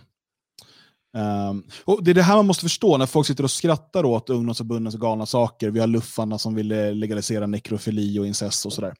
Um, 1.11 1.63
och 1.85 2.03
Det 2.03 2.11
är 2.11 2.15
det 2.15 2.21
här 2.23 2.35
man 2.35 2.45
måste 2.45 2.63
förstå 2.63 2.97
när 2.97 3.05
folk 3.05 3.27
sitter 3.27 3.43
och 3.43 3.51
skrattar 3.51 4.05
åt 4.05 4.29
ungdomsförbundens 4.29 4.95
galna 4.95 5.25
saker. 5.25 5.69
Vi 5.69 5.79
har 5.79 5.87
luffarna 5.87 6.37
som 6.37 6.55
vill 6.55 6.71
eh, 6.71 6.93
legalisera 6.93 7.47
nekrofili 7.47 8.19
och 8.19 8.27
incest 8.27 8.65
och 8.65 8.73
sådär 8.73 8.93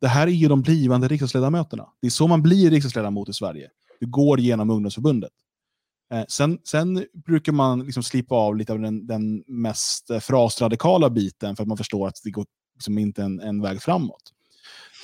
det 0.00 0.08
här 0.08 0.26
är 0.26 0.30
ju 0.30 0.48
de 0.48 0.62
blivande 0.62 1.08
riksdagsledamöterna. 1.08 1.88
Det 2.00 2.06
är 2.06 2.10
så 2.10 2.26
man 2.26 2.42
blir 2.42 2.70
riksdagsledamot 2.70 3.28
i 3.28 3.32
Sverige. 3.32 3.68
Du 4.00 4.06
går 4.06 4.40
genom 4.40 4.70
ungdomsförbundet. 4.70 5.32
Eh, 6.12 6.24
sen, 6.28 6.58
sen, 6.64 7.04
brukar 7.26 7.52
man 7.52 7.84
liksom 7.84 8.02
slipa 8.02 8.34
av 8.34 8.56
lite 8.56 8.72
av 8.72 8.78
den, 8.78 9.06
den 9.06 9.44
mest 9.46 10.10
eh, 10.10 10.18
frasradikala 10.18 11.10
biten 11.10 11.56
för 11.56 11.62
att 11.62 11.68
man 11.68 11.76
förstår 11.76 12.08
att 12.08 12.20
det 12.24 12.30
går 12.30 12.46
liksom 12.74 12.98
inte 12.98 13.22
en, 13.22 13.40
en 13.40 13.62
väg 13.62 13.82
framåt. 13.82 14.32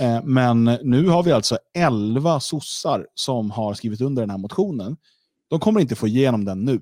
Eh, 0.00 0.24
men 0.24 0.64
nu 0.64 1.08
har 1.08 1.22
vi 1.22 1.32
alltså 1.32 1.58
11 1.74 2.40
sossar 2.40 3.06
som 3.14 3.50
har 3.50 3.74
skrivit 3.74 4.00
under 4.00 4.22
den 4.22 4.30
här 4.30 4.38
motionen. 4.38 4.96
De 5.48 5.60
kommer 5.60 5.80
inte 5.80 5.94
få 5.94 6.08
igenom 6.08 6.44
den 6.44 6.64
nu. 6.64 6.80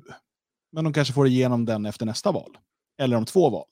Men 0.72 0.84
de 0.84 0.92
kanske 0.92 1.14
får 1.14 1.26
igenom 1.26 1.64
den 1.64 1.86
efter 1.86 2.06
nästa 2.06 2.32
val. 2.32 2.58
Eller 2.98 3.16
om 3.16 3.24
två 3.24 3.50
val. 3.50 3.66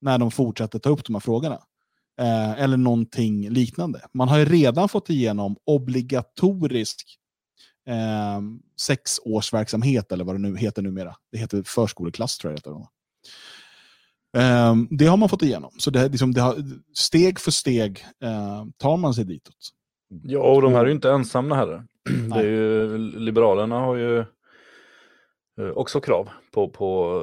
När 0.00 0.18
de 0.18 0.30
fortsätter 0.30 0.78
ta 0.78 0.90
upp 0.90 1.04
de 1.04 1.14
här 1.14 1.20
frågorna. 1.20 1.58
Eh, 2.20 2.62
eller 2.62 2.76
någonting 2.76 3.50
liknande. 3.50 4.00
Man 4.12 4.28
har 4.28 4.38
ju 4.38 4.44
redan 4.44 4.88
fått 4.88 5.10
igenom 5.10 5.56
obligatorisk 5.64 7.18
eh, 7.88 8.40
sexårsverksamhet, 8.80 10.12
eller 10.12 10.24
vad 10.24 10.34
det 10.34 10.38
nu 10.38 10.56
heter 10.56 10.82
numera. 10.82 11.16
Det 11.32 11.38
heter 11.38 11.62
förskoleklass, 11.62 12.38
tror 12.38 12.52
jag 12.52 12.62
det 12.62 12.70
heter. 12.70 12.86
Eh, 14.34 14.74
det 14.90 15.06
har 15.06 15.16
man 15.16 15.28
fått 15.28 15.42
igenom. 15.42 15.70
Så 15.78 15.90
det, 15.90 16.08
liksom, 16.08 16.34
det 16.34 16.40
har, 16.40 16.56
steg 16.94 17.40
för 17.40 17.50
steg 17.50 18.04
eh, 18.22 18.64
tar 18.76 18.96
man 18.96 19.14
sig 19.14 19.24
ditåt. 19.24 19.54
Ja, 20.22 20.54
och 20.54 20.62
de 20.62 20.72
här 20.72 20.80
är 20.80 20.86
ju 20.86 20.92
inte 20.92 21.10
ensamma 21.10 21.54
heller. 21.54 21.84
Det 22.34 22.40
är 22.40 22.44
ju, 22.44 22.98
Liberalerna 22.98 23.80
har 23.80 23.96
ju 23.96 24.18
eh, 25.60 25.68
också 25.74 26.00
krav 26.00 26.28
på, 26.54 26.68
på 26.68 27.20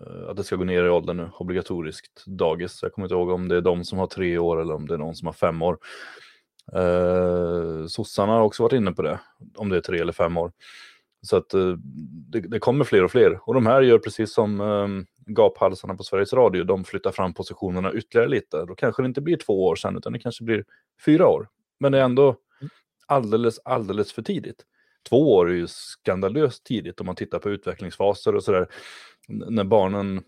eh, 0.00 0.30
att 0.30 0.36
det 0.36 0.44
ska 0.44 0.56
gå 0.56 0.64
ner 0.64 0.84
i 0.84 0.90
åldern 0.90 1.16
nu, 1.16 1.30
obligatoriskt 1.38 2.26
dagis. 2.26 2.78
Jag 2.82 2.92
kommer 2.92 3.06
inte 3.06 3.14
ihåg 3.14 3.30
om 3.30 3.48
det 3.48 3.56
är 3.56 3.60
de 3.60 3.84
som 3.84 3.98
har 3.98 4.06
tre 4.06 4.38
år 4.38 4.60
eller 4.60 4.74
om 4.74 4.86
det 4.86 4.94
är 4.94 4.98
någon 4.98 5.14
som 5.14 5.26
har 5.26 5.32
fem 5.32 5.62
år. 5.62 5.78
Eh, 6.72 7.86
sossarna 7.86 8.32
har 8.32 8.42
också 8.42 8.62
varit 8.62 8.72
inne 8.72 8.92
på 8.92 9.02
det, 9.02 9.20
om 9.54 9.68
det 9.68 9.76
är 9.76 9.80
tre 9.80 9.98
eller 9.98 10.12
fem 10.12 10.36
år. 10.36 10.52
Så 11.22 11.36
att 11.36 11.54
eh, 11.54 11.72
det, 12.30 12.40
det, 12.40 12.58
kommer 12.58 12.84
fler 12.84 13.04
och 13.04 13.10
fler. 13.10 13.48
Och 13.48 13.54
de 13.54 13.66
här 13.66 13.82
gör 13.82 13.98
precis 13.98 14.34
som 14.34 14.60
eh, 14.60 14.88
gaphalsarna 15.26 15.94
på 15.94 16.04
Sveriges 16.04 16.32
Radio, 16.32 16.64
de 16.64 16.84
flyttar 16.84 17.10
fram 17.10 17.34
positionerna 17.34 17.92
ytterligare 17.92 18.28
lite. 18.28 18.64
Då 18.64 18.74
kanske 18.74 19.02
det 19.02 19.06
inte 19.06 19.20
blir 19.20 19.36
två 19.36 19.66
år 19.66 19.76
sedan, 19.76 19.96
utan 19.96 20.12
det 20.12 20.18
kanske 20.18 20.44
blir 20.44 20.64
fyra 21.04 21.28
år. 21.28 21.48
Men 21.80 21.92
det 21.92 21.98
är 21.98 22.04
ändå 22.04 22.36
alldeles, 23.06 23.58
alldeles 23.64 24.12
för 24.12 24.22
tidigt. 24.22 24.64
två 25.08 25.34
år 25.34 25.50
är 25.50 25.54
ju 25.54 25.66
skandalöst 25.68 26.64
tidigt 26.64 27.00
om 27.00 27.06
man 27.06 27.16
tittar 27.16 27.38
på 27.38 27.50
utvecklingsfaser 27.50 28.34
och 28.34 28.44
sådär. 28.44 28.68
När 29.28 29.64
barnen 29.64 30.24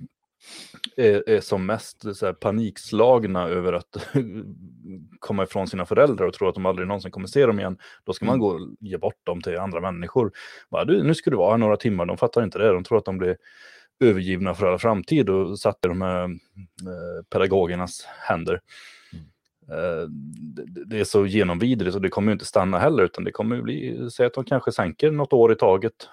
är, 0.97 1.29
är 1.29 1.41
som 1.41 1.67
mest 1.67 2.17
så 2.17 2.35
panikslagna 2.35 3.49
över 3.49 3.73
att 3.73 3.97
komma 5.19 5.43
ifrån 5.43 5.69
sina 5.69 5.87
föräldrar 5.87 6.27
och 6.27 6.35
tro 6.35 6.49
att 6.49 6.55
de 6.55 6.67
aldrig 6.67 6.89
någonsin 6.89 7.11
kommer 7.11 7.27
se 7.27 7.47
dem 7.47 7.59
igen, 7.59 7.79
då 8.05 8.13
ska 8.13 8.25
man 8.25 8.39
gå 8.39 8.49
och 8.49 8.61
ge 8.81 8.99
bort 8.99 9.27
dem 9.27 9.41
till 9.41 9.59
andra 9.59 9.81
människor. 9.81 10.33
Bara, 10.71 10.85
du, 10.85 11.03
nu 11.03 11.15
ska 11.15 11.31
du 11.31 11.37
vara 11.37 11.51
här 11.51 11.59
några 11.59 11.77
timmar, 11.77 12.07
de 12.07 12.17
fattar 12.19 12.43
inte 12.43 12.59
det, 12.59 12.73
de 12.73 12.85
tror 12.85 12.99
att 12.99 13.05
de 13.05 13.19
blir 13.19 13.37
övergivna 14.05 14.55
för 14.55 14.67
all 14.67 14.79
framtid 14.79 15.31
och 15.31 15.59
satt 15.59 15.85
i 15.85 15.89
de 15.89 16.03
här 16.03 16.25
eh, 16.25 17.25
pedagogernas 17.31 18.07
händer. 18.29 18.61
Eh, 19.69 20.09
det, 20.55 20.85
det 20.85 21.01
är 21.01 21.05
så 21.05 21.27
genomvidrigt 21.27 21.97
och 21.97 22.03
det 22.03 22.09
kommer 22.09 22.29
ju 22.29 22.33
inte 22.33 22.45
stanna 22.45 22.79
heller, 22.79 23.03
utan 23.05 23.25
det 23.25 23.33
kommer 23.33 23.57
ju 23.57 23.63
bli, 23.63 24.11
säg 24.11 24.27
att 24.27 24.35
de 24.35 24.45
kanske 24.45 24.73
sänker 24.73 25.11
något 25.11 25.33
år 25.33 25.53
i 25.53 25.57
taget, 25.57 26.09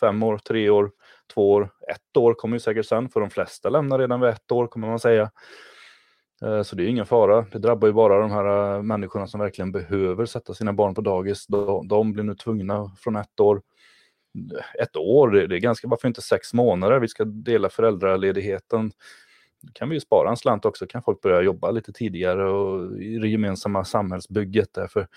fem 0.00 0.22
år, 0.22 0.38
tre 0.38 0.70
år, 0.70 0.90
två 1.34 1.52
år, 1.52 1.70
ett 1.88 2.16
år 2.16 2.34
kommer 2.34 2.56
ju 2.56 2.60
säkert 2.60 2.86
sen, 2.86 3.08
för 3.08 3.20
de 3.20 3.30
flesta 3.30 3.68
lämnar 3.68 3.98
redan 3.98 4.20
vid 4.20 4.30
ett 4.30 4.52
år 4.52 4.66
kommer 4.66 4.88
man 4.88 4.98
säga. 4.98 5.30
Eh, 6.42 6.62
Så 6.62 6.76
det 6.76 6.84
är 6.84 6.88
ingen 6.88 7.06
fara. 7.06 7.46
Det 7.52 7.58
drabbar 7.58 7.88
ju 7.88 7.94
bara 7.94 8.18
de 8.20 8.30
här 8.30 8.82
människorna 8.82 9.26
som 9.26 9.40
verkligen 9.40 9.72
behöver 9.72 10.26
sätta 10.26 10.54
sina 10.54 10.72
barn 10.72 10.94
på 10.94 11.00
dagis. 11.00 11.46
De, 11.46 11.88
de 11.88 12.12
blir 12.12 12.24
nu 12.24 12.34
tvungna 12.34 12.96
från 12.98 13.16
ett 13.16 13.40
år. 13.40 13.62
Ett 14.82 14.96
år, 14.96 15.30
det 15.30 15.56
är 15.56 15.60
ganska, 15.60 15.88
varför 15.88 16.08
inte 16.08 16.22
sex 16.22 16.54
månader? 16.54 17.00
Vi 17.00 17.08
ska 17.08 17.24
dela 17.24 17.68
föräldraledigheten. 17.68 18.92
Då 19.62 19.72
kan 19.72 19.88
vi 19.88 19.96
ju 19.96 20.00
spara 20.00 20.30
en 20.30 20.36
slant 20.36 20.64
också, 20.64 20.86
kan 20.86 21.02
folk 21.02 21.20
börja 21.20 21.42
jobba 21.42 21.70
lite 21.70 21.92
tidigare 21.92 22.50
och 22.50 23.02
i 23.02 23.18
det 23.18 23.28
gemensamma 23.28 23.84
samhällsbygget. 23.84 24.68
Därför. 24.74 25.08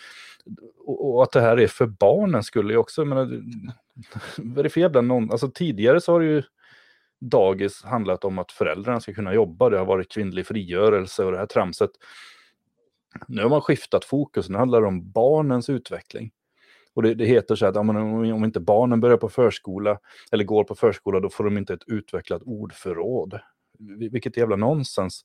Och, 0.86 1.16
och 1.16 1.24
att 1.24 1.32
det 1.32 1.42
här 1.42 1.60
är 1.60 1.68
för 1.68 1.88
barnen 1.88 2.44
skulle 2.44 2.74
ju 2.74 2.78
också, 2.78 3.02
jag 3.02 3.08
menar, 3.08 3.44
verifiera 4.56 4.90
bland 4.90 5.08
någon, 5.08 5.32
alltså 5.32 5.52
tidigare 5.52 6.02
så 6.02 6.12
har 6.12 6.20
det 6.20 6.26
ju 6.26 6.44
dagis 7.22 7.84
handlat 7.84 8.24
om 8.24 8.40
att 8.40 8.52
föräldrarna 8.52 9.00
ska 9.00 9.14
kunna 9.14 9.34
jobba. 9.34 9.70
Det 9.70 9.78
har 9.78 9.86
varit 9.86 10.12
kvinnlig 10.12 10.48
frigörelse 10.48 11.26
och 11.26 11.32
det 11.32 11.38
här 11.38 11.46
tramset. 11.46 11.92
Nu 13.28 13.42
har 13.42 13.50
man 13.50 13.62
skiftat 13.62 14.06
fokus, 14.06 14.50
nu 14.50 14.58
handlar 14.58 14.82
det 14.82 14.88
om 14.88 15.12
barnens 15.12 15.70
utveckling. 15.70 16.32
Och 16.96 17.04
det, 17.04 17.14
det 17.14 17.26
heter 17.26 17.56
så 17.56 17.66
att 17.66 17.76
ja, 17.76 17.82
om 17.82 18.44
inte 18.46 18.60
barnen 18.60 19.00
börjar 19.00 19.18
på 19.18 19.30
förskola 19.30 20.00
eller 20.32 20.44
går 20.44 20.64
på 20.64 20.76
förskola, 20.76 21.20
då 21.20 21.30
får 21.30 21.44
de 21.44 21.58
inte 21.58 21.74
ett 21.74 21.88
utvecklat 21.88 22.42
ordförråd. 22.46 23.40
Vil- 23.80 24.12
Vilket 24.12 24.38
jävla 24.38 24.56
nonsens. 24.56 25.24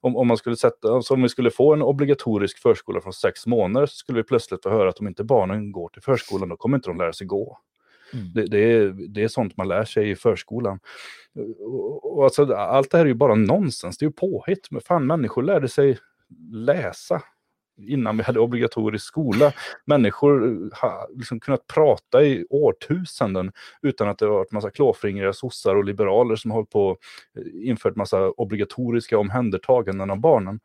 Om, 0.00 0.16
om, 0.16 0.28
man 0.28 0.36
skulle 0.36 0.56
sätta, 0.56 0.92
alltså 0.92 1.14
om 1.14 1.22
vi 1.22 1.28
skulle 1.28 1.50
få 1.50 1.72
en 1.72 1.82
obligatorisk 1.82 2.58
förskola 2.58 3.00
från 3.00 3.12
sex 3.12 3.46
månader 3.46 3.86
så 3.86 3.96
skulle 3.96 4.18
vi 4.18 4.22
plötsligt 4.22 4.62
få 4.62 4.70
höra 4.70 4.88
att 4.88 5.00
om 5.00 5.08
inte 5.08 5.24
barnen 5.24 5.72
går 5.72 5.88
till 5.88 6.02
förskolan, 6.02 6.48
då 6.48 6.56
kommer 6.56 6.78
inte 6.78 6.88
de 6.90 6.98
lära 6.98 7.12
sig 7.12 7.26
gå. 7.26 7.58
Mm. 8.12 8.32
Det, 8.34 8.46
det, 8.46 8.58
är, 8.58 8.88
det 9.08 9.22
är 9.22 9.28
sånt 9.28 9.56
man 9.56 9.68
lär 9.68 9.84
sig 9.84 10.10
i 10.10 10.16
förskolan. 10.16 10.80
Och, 11.58 12.18
och 12.18 12.24
alltså, 12.24 12.54
allt 12.54 12.90
det 12.90 12.98
här 12.98 13.04
är 13.04 13.08
ju 13.08 13.14
bara 13.14 13.34
nonsens, 13.34 13.98
det 13.98 14.04
är 14.04 14.06
ju 14.06 14.12
påhitt. 14.12 14.70
Men 14.70 14.80
fan, 14.80 15.06
människor 15.06 15.42
lärde 15.42 15.68
sig 15.68 15.98
läsa 16.52 17.22
innan 17.86 18.16
vi 18.16 18.22
hade 18.22 18.40
obligatorisk 18.40 19.06
skola. 19.06 19.52
Människor 19.84 20.44
eh, 20.44 20.68
har 20.72 21.18
liksom 21.18 21.40
kunnat 21.40 21.66
prata 21.66 22.22
i 22.22 22.46
årtusenden 22.50 23.52
utan 23.82 24.08
att 24.08 24.18
det 24.18 24.26
har 24.26 24.32
varit 24.32 24.52
massa 24.52 24.70
klåfingriga 24.70 25.32
sossar 25.32 25.76
och 25.76 25.84
liberaler 25.84 26.36
som 26.36 26.50
har 26.50 26.58
hållit 26.58 26.70
på 26.70 26.86
och 26.86 26.98
infört 27.54 27.96
massa 27.96 28.30
obligatoriska 28.30 29.18
omhändertaganden 29.18 30.10
av 30.10 30.20
barnen. 30.20 30.60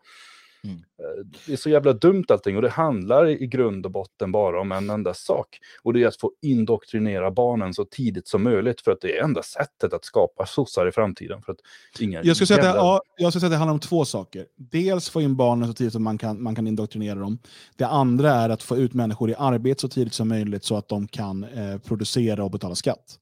Mm. 0.66 0.78
Eh, 0.78 1.26
Det 1.48 1.54
är 1.54 1.58
så 1.58 1.70
jävla 1.70 1.94
dumt 1.94 2.26
allting 2.30 2.56
och 2.56 2.62
det 2.62 2.70
handlar 2.70 3.28
i 3.28 3.48
grund 3.48 3.86
och 3.86 3.92
botten 3.92 4.32
bara 4.32 4.62
om 4.62 4.72
en 4.72 4.90
enda 4.90 5.14
sak. 5.14 5.60
Och 5.84 5.94
det 5.94 6.04
är 6.04 6.08
att 6.08 6.16
få 6.20 6.32
indoktrinera 6.42 7.32
barnen 7.32 7.74
så 7.74 7.86
tidigt 7.86 8.28
som 8.28 8.44
möjligt 8.44 8.82
för 8.82 8.92
att 8.92 9.02
det 9.02 9.18
är 9.18 9.24
enda 9.24 9.44
sättet 9.44 9.94
att 9.94 10.06
skapa 10.06 10.46
sossar 10.46 10.88
i 10.88 10.92
framtiden. 10.92 11.42
För 11.42 11.52
att 11.52 11.60
inga 12.00 12.24
Jag 12.24 12.36
skulle 12.36 12.48
säga 12.48 12.58
att 12.58 12.64
det, 12.64 12.68
jävla- 12.68 12.82
ja, 12.82 13.02
jag 13.18 13.32
skulle 13.34 13.40
säga 13.40 13.48
att 13.48 13.52
det 13.52 13.58
handlar 13.58 13.74
om 13.74 13.80
två 13.80 14.06
saker. 14.06 14.46
Dels 14.58 15.10
få 15.10 15.22
in 15.22 15.36
barnen 15.36 15.68
så 15.68 15.74
tidigt 15.74 15.94
som 15.94 16.04
man 16.04 16.18
kan, 16.18 16.44
man 16.44 16.56
kan 16.56 16.68
indoktrinera 16.68 17.20
dem. 17.20 17.40
Det 17.76 17.86
andra 17.88 18.32
är 18.32 18.50
att 18.50 18.64
få 18.64 18.78
ut 18.78 18.94
människor 18.94 19.30
i 19.30 19.36
arbete 19.38 19.82
så 19.82 19.88
tidigt 19.88 20.14
som 20.14 20.28
möjligt 20.28 20.64
så 20.64 20.78
att 20.78 20.88
de 20.88 21.08
kan 21.08 21.44
eh, 21.44 21.78
producera 21.78 22.44
och 22.44 22.52
betala 22.52 22.76
skatt. 22.76 23.20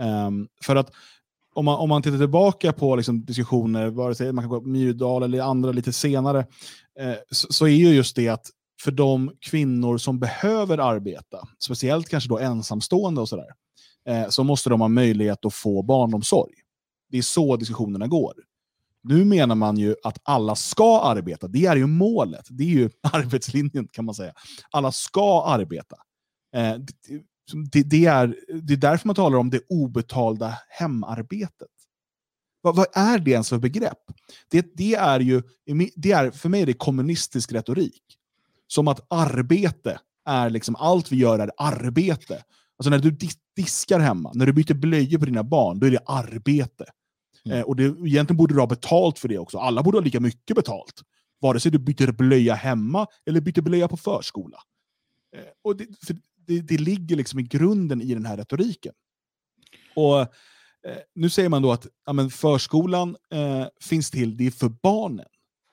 Ehm, 0.00 0.48
för 0.64 0.76
att 0.76 0.90
om 1.56 1.64
man, 1.64 1.78
om 1.78 1.88
man 1.88 2.02
tittar 2.02 2.18
tillbaka 2.18 2.72
på 2.72 2.96
liksom, 2.96 3.24
diskussioner, 3.24 3.90
vare 3.90 4.14
sig 4.14 4.32
man 4.32 4.44
kan 4.44 4.50
gå 4.50 4.60
på 4.60 4.68
Myrdal 4.68 5.22
eller 5.22 5.40
andra 5.40 5.72
lite 5.72 5.92
senare, 5.92 6.38
eh, 7.00 7.14
så, 7.30 7.52
så 7.52 7.66
är 7.66 7.70
ju 7.70 7.88
just 7.88 8.16
det 8.16 8.28
att 8.28 8.46
för 8.82 8.90
de 8.90 9.30
kvinnor 9.40 9.98
som 9.98 10.18
behöver 10.18 10.78
arbeta, 10.78 11.48
speciellt 11.58 12.08
kanske 12.08 12.28
då 12.28 12.38
ensamstående 12.38 13.20
och 13.20 13.28
sådär, 13.28 13.48
eh, 14.08 14.28
så 14.28 14.44
måste 14.44 14.70
de 14.70 14.80
ha 14.80 14.88
möjlighet 14.88 15.44
att 15.44 15.54
få 15.54 15.82
barnomsorg. 15.82 16.52
Det 17.10 17.18
är 17.18 17.22
så 17.22 17.56
diskussionerna 17.56 18.06
går. 18.06 18.34
Nu 19.02 19.24
menar 19.24 19.54
man 19.54 19.76
ju 19.76 19.94
att 20.02 20.18
alla 20.22 20.54
ska 20.54 21.00
arbeta. 21.00 21.48
Det 21.48 21.66
är 21.66 21.76
ju 21.76 21.86
målet. 21.86 22.46
Det 22.50 22.64
är 22.64 22.68
ju 22.68 22.90
arbetslinjen 23.12 23.88
kan 23.92 24.04
man 24.04 24.14
säga. 24.14 24.32
Alla 24.70 24.92
ska 24.92 25.44
arbeta. 25.44 25.96
Eh, 26.56 26.74
det, 27.52 27.82
det, 27.82 28.04
är, 28.04 28.36
det 28.62 28.72
är 28.72 28.76
därför 28.76 29.08
man 29.08 29.16
talar 29.16 29.38
om 29.38 29.50
det 29.50 29.60
obetalda 29.68 30.58
hemarbetet. 30.68 31.68
Vad, 32.60 32.76
vad 32.76 32.86
är 32.92 33.18
det 33.18 33.30
ens 33.30 33.48
för 33.48 33.58
begrepp? 33.58 33.98
Det, 34.50 34.76
det 34.76 34.94
är 34.94 35.20
ju, 35.20 35.42
det 35.96 36.12
är, 36.12 36.30
för 36.30 36.48
mig 36.48 36.62
är 36.62 36.66
det 36.66 36.72
kommunistisk 36.72 37.52
retorik. 37.52 38.02
Som 38.66 38.88
att 38.88 39.06
arbete 39.08 39.98
är 40.24 40.50
liksom, 40.50 40.76
allt 40.76 41.12
vi 41.12 41.16
gör 41.16 41.38
är 41.38 41.50
arbete. 41.56 42.44
Alltså 42.78 42.90
när 42.90 42.98
du 42.98 43.10
dis- 43.10 43.38
diskar 43.56 44.00
hemma, 44.00 44.32
när 44.34 44.46
du 44.46 44.52
byter 44.52 44.74
blöjor 44.74 45.18
på 45.18 45.24
dina 45.24 45.44
barn, 45.44 45.78
då 45.78 45.86
är 45.86 45.90
det 45.90 46.02
arbete. 46.06 46.84
Mm. 47.44 47.58
Eh, 47.58 47.64
och 47.64 47.76
det, 47.76 47.84
egentligen 47.84 48.36
borde 48.36 48.54
du 48.54 48.60
ha 48.60 48.66
betalt 48.66 49.18
för 49.18 49.28
det 49.28 49.38
också. 49.38 49.58
Alla 49.58 49.82
borde 49.82 49.98
ha 49.98 50.04
lika 50.04 50.20
mycket 50.20 50.56
betalt. 50.56 51.02
Vare 51.40 51.60
sig 51.60 51.72
du 51.72 51.78
byter 51.78 52.12
blöja 52.12 52.54
hemma 52.54 53.06
eller 53.26 53.40
byter 53.40 53.60
blöja 53.60 53.88
på 53.88 53.96
förskola. 53.96 54.58
Eh, 55.36 55.42
och 55.62 55.76
det, 55.76 55.86
för 56.06 56.16
det, 56.46 56.60
det 56.60 56.78
ligger 56.80 57.16
liksom 57.16 57.38
i 57.38 57.42
grunden 57.42 58.02
i 58.02 58.14
den 58.14 58.26
här 58.26 58.36
retoriken. 58.36 58.94
Och 59.94 60.20
eh, 60.20 60.26
Nu 61.14 61.30
säger 61.30 61.48
man 61.48 61.62
då 61.62 61.72
att 61.72 61.86
ja, 62.06 62.12
men 62.12 62.30
förskolan 62.30 63.16
eh, 63.32 63.66
finns 63.80 64.10
till, 64.10 64.36
det 64.36 64.46
är 64.46 64.50
för 64.50 64.68
barnen. 64.68 65.26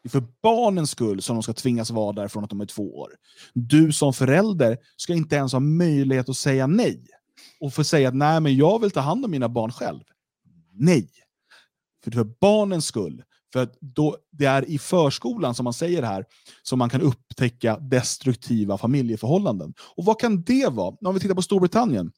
Det 0.03 0.07
är 0.07 0.11
för 0.11 0.27
barnens 0.41 0.91
skull 0.91 1.21
som 1.21 1.35
de 1.35 1.43
ska 1.43 1.53
tvingas 1.53 1.91
vara 1.91 2.13
där 2.13 2.27
från 2.27 2.43
att 2.43 2.49
de 2.49 2.61
är 2.61 2.65
två 2.65 2.97
år. 2.97 3.11
Du 3.53 3.91
som 3.91 4.13
förälder 4.13 4.77
ska 4.95 5.13
inte 5.13 5.35
ens 5.35 5.53
ha 5.53 5.59
möjlighet 5.59 6.29
att 6.29 6.37
säga 6.37 6.67
nej. 6.67 7.07
Och 7.59 7.73
få 7.73 7.83
säga 7.83 8.07
att 8.07 8.15
nej, 8.15 8.39
men 8.39 8.55
jag 8.55 8.81
vill 8.81 8.91
ta 8.91 8.99
hand 8.99 9.25
om 9.25 9.31
mina 9.31 9.49
barn 9.49 9.71
själv. 9.71 10.03
Nej. 10.71 11.09
För 12.03 12.11
för 12.11 12.23
barnens 12.23 12.85
skull. 12.85 13.23
För 13.53 13.63
att 13.63 13.77
då, 13.79 14.17
det 14.31 14.45
är 14.45 14.69
i 14.69 14.77
förskolan, 14.77 15.55
som 15.55 15.63
man 15.63 15.73
säger 15.73 16.03
här, 16.03 16.25
som 16.63 16.79
man 16.79 16.89
kan 16.89 17.01
upptäcka 17.01 17.77
destruktiva 17.79 18.77
familjeförhållanden. 18.77 19.73
Och 19.95 20.05
vad 20.05 20.19
kan 20.19 20.43
det 20.43 20.67
vara? 20.71 20.95
Om 21.05 21.13
vi 21.13 21.19
tittar 21.19 21.35
på 21.35 21.41
Storbritannien. 21.41 22.11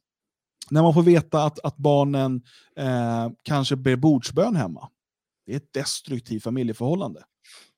När 0.70 0.82
man 0.82 0.94
får 0.94 1.04
veta 1.04 1.44
att, 1.44 1.60
att 1.60 1.78
barnen 1.78 2.42
eh, 2.78 3.30
kanske 3.44 3.76
ber 3.76 3.96
bordsbön 3.96 4.56
hemma. 4.56 4.90
Det 5.46 5.52
är 5.52 5.58
ett 5.58 5.74
destruktivt 5.74 6.44
familjeförhållande. 6.44 7.24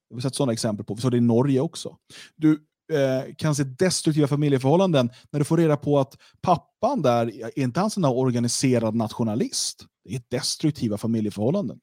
Vi 0.09 0.15
har 0.15 0.21
sett 0.21 0.35
sådana 0.35 0.53
exempel 0.53 0.85
på. 0.85 0.95
Vi 0.95 1.01
såg 1.01 1.11
det 1.11 1.17
i 1.17 1.21
Norge 1.21 1.59
också. 1.59 1.97
Du 2.35 2.51
eh, 2.93 3.35
kan 3.35 3.55
se 3.55 3.63
destruktiva 3.63 4.27
familjeförhållanden 4.27 5.09
när 5.31 5.39
du 5.39 5.45
får 5.45 5.57
reda 5.57 5.77
på 5.77 5.99
att 5.99 6.17
pappan 6.41 7.01
där, 7.01 7.27
är 7.27 7.59
inte 7.59 7.79
han 7.79 7.89
sån 7.89 8.03
där 8.03 8.17
organiserad 8.17 8.95
nationalist? 8.95 9.85
Det 10.03 10.15
är 10.15 10.21
destruktiva 10.29 10.97
familjeförhållanden. 10.97 11.79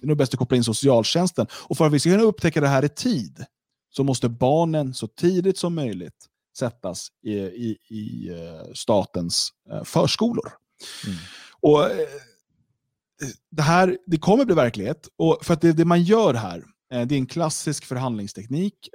Det 0.00 0.04
är 0.04 0.08
nog 0.08 0.16
bäst 0.16 0.34
att 0.34 0.38
koppla 0.38 0.56
in 0.56 0.64
socialtjänsten. 0.64 1.46
Och 1.52 1.76
för 1.76 1.86
att 1.86 1.92
vi 1.92 2.00
ska 2.00 2.10
kunna 2.10 2.22
upptäcka 2.22 2.60
det 2.60 2.68
här 2.68 2.84
i 2.84 2.88
tid 2.88 3.44
så 3.90 4.04
måste 4.04 4.28
barnen 4.28 4.94
så 4.94 5.06
tidigt 5.06 5.58
som 5.58 5.74
möjligt 5.74 6.26
sättas 6.58 7.08
i, 7.22 7.34
i, 7.38 7.78
i 7.88 8.28
eh, 8.28 8.72
statens 8.74 9.48
eh, 9.70 9.84
förskolor. 9.84 10.52
Mm. 11.06 11.18
Och 11.60 11.84
eh, 11.84 12.08
det 13.50 13.62
här 13.62 13.98
det 14.06 14.18
kommer 14.18 14.44
bli 14.44 14.54
verklighet. 14.54 15.08
Och 15.16 15.38
för 15.42 15.54
att 15.54 15.60
det, 15.60 15.72
det 15.72 15.84
man 15.84 16.02
gör 16.02 16.34
här, 16.34 16.64
det 16.90 16.96
är 16.96 17.12
en 17.12 17.26
klassisk 17.26 17.84
förhandlingsteknik. 17.84 18.88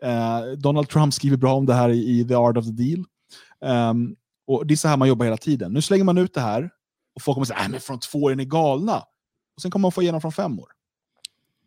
Donald 0.58 0.90
Trump 0.90 1.14
skriver 1.14 1.38
bra 1.38 1.54
om 1.54 1.66
det 1.66 1.74
här 1.74 1.90
i, 1.90 2.28
The 2.28 2.36
Art 2.36 2.58
of 2.58 2.66
the 2.66 2.72
Deal. 2.72 3.06
Ehm, 3.66 4.16
och 4.48 4.68
Det 4.68 4.74
är 4.74 4.76
så 4.76 4.88
här 4.88 4.98
man 4.98 5.08
jobbar 5.08 5.26
hela 5.26 5.38
tiden. 5.38 5.74
Nu 5.74 5.82
slänger 5.82 6.04
man 6.04 6.18
ut 6.18 6.34
det 6.34 6.42
här 6.42 6.70
och 7.16 7.22
folk 7.22 7.36
kommer 7.36 7.46
säga 7.46 7.60
att 7.60 7.72
men 7.72 7.80
från 7.80 8.00
två 8.00 8.20
år 8.20 8.32
är 8.32 8.36
ni 8.36 8.46
galna. 8.46 8.98
Och 9.56 9.62
sen 9.62 9.72
kommer 9.72 9.82
man 9.82 9.92
få 9.92 10.02
igenom 10.02 10.22
från 10.22 10.32
fem 10.32 10.60
år. 10.60 10.73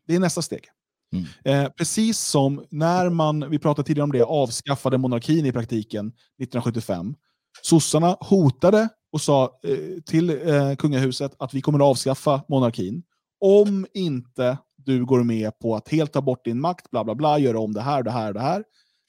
Det 0.06 0.14
är 0.14 0.20
nästa 0.20 0.42
steg. 0.42 0.64
Mm. 1.12 1.26
Eh, 1.44 1.70
precis 1.72 2.18
som 2.18 2.64
när 2.70 3.10
man, 3.10 3.50
vi 3.50 3.58
pratade 3.58 3.86
tidigare 3.86 4.04
om 4.04 4.12
det, 4.12 4.22
avskaffade 4.22 4.98
monarkin 4.98 5.46
i 5.46 5.52
praktiken 5.52 6.06
1975. 6.06 7.14
Sossarna 7.62 8.16
hotade 8.20 8.88
och 9.12 9.20
sa 9.20 9.60
eh, 9.64 10.02
till 10.06 10.30
eh, 10.30 10.74
kungahuset 10.74 11.36
att 11.38 11.54
vi 11.54 11.60
kommer 11.60 11.78
att 11.78 11.84
avskaffa 11.84 12.42
monarkin 12.48 13.02
om 13.40 13.86
inte 13.94 14.58
du 14.76 15.04
går 15.04 15.22
med 15.22 15.58
på 15.58 15.76
att 15.76 15.88
helt 15.88 16.12
ta 16.12 16.20
bort 16.20 16.44
din 16.44 16.60
makt, 16.60 16.90
bla 16.90 17.04
bla 17.04 17.14
bla, 17.14 17.38
göra 17.38 17.60
om 17.60 17.72
det 17.72 17.80
här, 17.80 18.02
det 18.02 18.10
här, 18.10 18.32
det 18.32 18.40
här. 18.40 18.64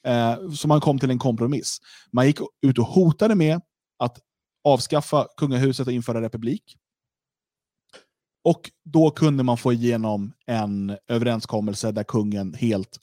Eh, 0.08 0.50
så 0.50 0.68
man 0.68 0.82
kom 0.82 1.00
till 1.00 1.12
en 1.12 1.20
kompromiss. 1.20 1.78
Man 2.12 2.28
gick 2.28 2.40
ut 2.62 2.80
och 2.80 2.86
hotade 2.86 3.36
med 3.36 3.62
att 4.00 4.20
avskaffa 4.64 5.28
kungahuset 5.38 5.88
och 5.88 5.94
införa 5.94 6.22
republik. 6.22 6.64
Och 8.48 8.72
då 8.84 9.12
kunde 9.12 9.44
man 9.44 9.58
få 9.58 9.74
igenom 9.74 10.34
en 10.46 10.98
överenskommelse 11.08 11.92
där 11.92 12.04
kungen 12.04 12.54
helt 12.54 13.00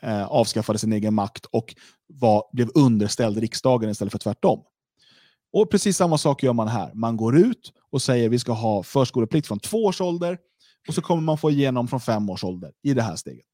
eh, 0.00 0.26
avskaffade 0.26 0.78
sin 0.78 0.92
egen 0.92 1.14
makt 1.14 1.46
och 1.46 1.74
var, 2.06 2.44
blev 2.52 2.68
underställd 2.74 3.38
riksdagen 3.38 3.90
istället 3.90 4.12
för 4.12 4.18
tvärtom. 4.18 4.62
Och 5.52 5.70
precis 5.70 5.96
samma 5.96 6.18
sak 6.18 6.42
gör 6.42 6.52
man 6.52 6.68
här. 6.68 6.90
Man 6.94 7.16
går 7.16 7.36
ut 7.36 7.72
och 7.90 8.02
säger 8.02 8.28
vi 8.28 8.38
ska 8.38 8.52
ha 8.52 8.82
förskoleplikt 8.82 9.46
från 9.46 9.58
två 9.58 9.84
års 9.84 10.00
ålder 10.00 10.38
och 10.88 10.94
så 10.94 11.02
kommer 11.02 11.22
man 11.22 11.38
få 11.38 11.50
igenom 11.50 11.88
från 11.88 12.00
fem 12.00 12.30
års 12.30 12.44
ålder 12.44 12.72
i 12.82 12.94
det 12.94 13.02
här 13.02 13.16
steget. 13.16 13.46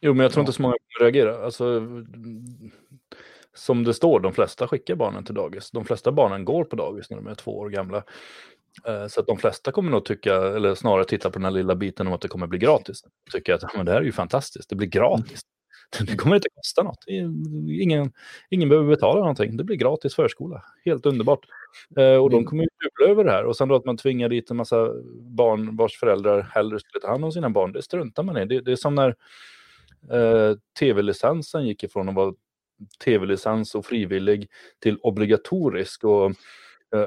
Jo, 0.00 0.14
men 0.14 0.22
jag 0.22 0.32
tror 0.32 0.42
inte 0.42 0.52
så 0.52 0.62
många 0.62 0.74
kommer 0.74 1.10
reagera. 1.10 1.44
Alltså, 1.44 1.82
som 3.54 3.84
det 3.84 3.94
står, 3.94 4.20
de 4.20 4.32
flesta 4.32 4.68
skickar 4.68 4.94
barnen 4.94 5.24
till 5.24 5.34
dagis. 5.34 5.70
De 5.70 5.84
flesta 5.84 6.12
barnen 6.12 6.44
går 6.44 6.64
på 6.64 6.76
dagis 6.76 7.10
när 7.10 7.16
de 7.16 7.26
är 7.26 7.34
två 7.34 7.58
år 7.58 7.70
gamla. 7.70 8.02
Eh, 8.86 9.06
så 9.06 9.20
att 9.20 9.26
de 9.26 9.38
flesta 9.38 9.72
kommer 9.72 9.90
nog 9.90 10.04
tycka, 10.04 10.34
eller 10.34 10.74
snarare 10.74 11.04
titta 11.04 11.30
på 11.30 11.38
den 11.38 11.44
här 11.44 11.50
lilla 11.50 11.74
biten 11.74 12.06
om 12.06 12.12
att 12.12 12.20
det 12.20 12.28
kommer 12.28 12.46
bli 12.46 12.58
gratis. 12.58 13.04
Tycker 13.32 13.54
att 13.54 13.76
men 13.76 13.86
det 13.86 13.92
här 13.92 14.00
är 14.00 14.04
ju 14.04 14.12
fantastiskt, 14.12 14.68
det 14.68 14.76
blir 14.76 14.88
gratis. 14.88 15.40
Det 16.06 16.16
kommer 16.16 16.36
inte 16.36 16.48
kosta 16.54 16.82
något. 16.82 17.04
Ingen, 17.80 18.12
ingen 18.50 18.68
behöver 18.68 18.88
betala 18.88 19.20
någonting. 19.20 19.56
Det 19.56 19.64
blir 19.64 19.76
gratis 19.76 20.14
förskola. 20.14 20.62
Helt 20.84 21.06
underbart. 21.06 21.46
Eh, 21.96 22.14
och 22.16 22.30
de 22.30 22.36
mm. 22.36 22.44
kommer 22.44 22.62
ju 22.62 22.68
jubla 22.84 23.12
över 23.12 23.24
det 23.24 23.30
här. 23.30 23.44
Och 23.44 23.56
sen 23.56 23.68
då 23.68 23.74
att 23.74 23.84
man 23.84 23.96
tvingar 23.96 24.28
dit 24.28 24.50
en 24.50 24.56
massa 24.56 24.88
barn 25.20 25.76
vars 25.76 25.98
föräldrar 25.98 26.42
hellre 26.54 26.80
skulle 26.80 27.00
ta 27.00 27.08
hand 27.08 27.24
om 27.24 27.32
sina 27.32 27.50
barn. 27.50 27.72
Det 27.72 27.82
struntar 27.82 28.22
man 28.22 28.36
i. 28.36 28.44
Det, 28.44 28.60
det 28.60 28.72
är 28.72 28.76
som 28.76 28.94
när 28.94 29.08
eh, 30.10 30.56
tv-licensen 30.78 31.66
gick 31.66 31.82
ifrån 31.82 32.08
att 32.08 32.14
vara 32.14 32.34
tv-licens 33.04 33.74
och 33.74 33.86
frivillig 33.86 34.48
till 34.82 34.98
obligatorisk. 35.02 36.04
Och 36.04 36.32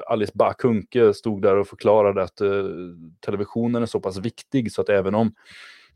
Alice 0.06 0.32
Bakunke 0.36 1.14
stod 1.14 1.42
där 1.42 1.56
och 1.56 1.68
förklarade 1.68 2.24
att 2.24 2.42
eh, 2.42 2.66
televisionen 3.26 3.82
är 3.82 3.86
så 3.86 4.00
pass 4.00 4.18
viktig 4.18 4.72
så 4.72 4.82
att 4.82 4.90
även 4.90 5.16
om, 5.16 5.36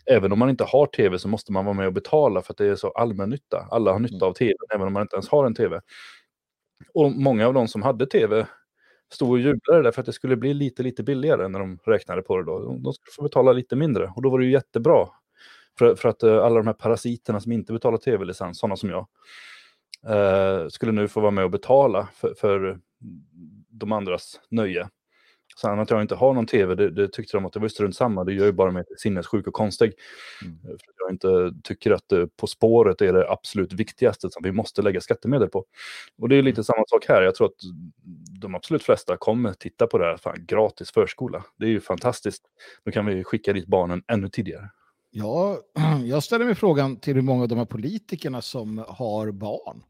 även 0.05 0.31
om 0.31 0.39
man 0.39 0.49
inte 0.49 0.63
har 0.63 0.85
tv 0.85 1.19
så 1.19 1.27
måste 1.27 1.51
man 1.51 1.65
vara 1.65 1.75
med 1.75 1.87
och 1.87 1.93
betala 1.93 2.41
för 2.41 2.53
att 2.53 2.57
det 2.57 2.65
är 2.65 2.75
så 2.75 2.91
allmännytta. 2.91 3.67
Alla 3.71 3.91
har 3.91 3.99
nytta 3.99 4.15
mm. 4.15 4.29
av 4.29 4.33
tv, 4.33 4.53
även 4.75 4.87
om 4.87 4.93
man 4.93 5.01
inte 5.01 5.15
ens 5.15 5.29
har 5.29 5.45
en 5.45 5.55
tv. 5.55 5.81
Och 6.93 7.11
många 7.11 7.47
av 7.47 7.53
de 7.53 7.67
som 7.67 7.81
hade 7.81 8.05
tv 8.05 8.47
stod 9.13 9.31
och 9.31 9.39
jublade 9.39 9.83
därför 9.83 10.01
att 10.01 10.05
det 10.05 10.13
skulle 10.13 10.35
bli 10.35 10.53
lite, 10.53 10.83
lite 10.83 11.03
billigare 11.03 11.47
när 11.47 11.59
de 11.59 11.79
räknade 11.85 12.21
på 12.21 12.37
det 12.37 12.43
då. 12.43 12.59
De 12.59 12.93
skulle 12.93 13.11
få 13.15 13.23
betala 13.23 13.51
lite 13.51 13.75
mindre 13.75 14.11
och 14.15 14.21
då 14.21 14.29
var 14.29 14.39
det 14.39 14.45
ju 14.45 14.51
jättebra. 14.51 15.07
För, 15.79 15.95
för 15.95 16.09
att 16.09 16.23
uh, 16.23 16.43
alla 16.43 16.55
de 16.55 16.67
här 16.67 16.73
parasiterna 16.73 17.39
som 17.39 17.51
inte 17.51 17.73
betalar 17.73 17.97
tv-licens, 17.97 18.59
sådana 18.59 18.75
som 18.75 18.89
jag, 18.89 19.07
uh, 20.09 20.67
skulle 20.69 20.91
nu 20.91 21.07
få 21.07 21.19
vara 21.19 21.31
med 21.31 21.43
och 21.43 21.51
betala 21.51 22.07
för, 22.13 22.33
för 22.33 22.79
de 23.79 23.91
andras 23.91 24.39
nöje. 24.49 24.89
Sen 25.61 25.79
att 25.79 25.89
jag 25.89 26.01
inte 26.01 26.15
har 26.15 26.33
någon 26.33 26.45
tv, 26.45 26.75
det, 26.75 26.89
det 26.89 27.07
tyckte 27.07 27.37
de 27.37 27.45
att 27.45 27.53
det 27.53 27.59
var 27.59 27.67
strunt 27.67 27.95
samma. 27.95 28.23
Det 28.23 28.33
gör 28.33 28.45
ju 28.45 28.51
bara 28.51 28.71
mig 28.71 28.83
sinnessjuk 28.97 29.47
och 29.47 29.53
konstig. 29.53 29.93
Mm. 30.43 30.57
För 30.61 30.77
jag 30.97 31.11
inte 31.11 31.53
tycker 31.63 31.91
att 31.91 32.13
uh, 32.13 32.25
På 32.37 32.47
spåret 32.47 33.01
är 33.01 33.13
det 33.13 33.31
absolut 33.31 33.73
viktigaste 33.73 34.29
som 34.29 34.43
vi 34.43 34.51
måste 34.51 34.81
lägga 34.81 35.01
skattemedel 35.01 35.49
på. 35.49 35.65
Och 36.21 36.29
det 36.29 36.35
är 36.35 36.41
lite 36.41 36.59
mm. 36.59 36.63
samma 36.63 36.83
sak 36.87 37.05
här. 37.07 37.21
Jag 37.21 37.35
tror 37.35 37.47
att 37.47 37.59
de 38.41 38.55
absolut 38.55 38.83
flesta 38.83 39.17
kommer 39.17 39.53
titta 39.53 39.87
på 39.87 39.97
det 39.97 40.05
här. 40.05 40.17
Fan, 40.17 40.45
gratis 40.45 40.91
förskola. 40.91 41.43
Det 41.57 41.65
är 41.65 41.69
ju 41.69 41.81
fantastiskt. 41.81 42.43
Då 42.85 42.91
kan 42.91 43.05
vi 43.05 43.23
skicka 43.23 43.53
dit 43.53 43.67
barnen 43.67 44.03
ännu 44.07 44.29
tidigare. 44.29 44.69
Ja, 45.09 45.57
jag 46.05 46.23
ställer 46.23 46.45
mig 46.45 46.55
frågan 46.55 46.99
till 46.99 47.15
hur 47.15 47.21
många 47.21 47.41
av 47.41 47.47
de 47.47 47.57
här 47.57 47.65
politikerna 47.65 48.41
som 48.41 48.85
har 48.87 49.31
barn 49.31 49.83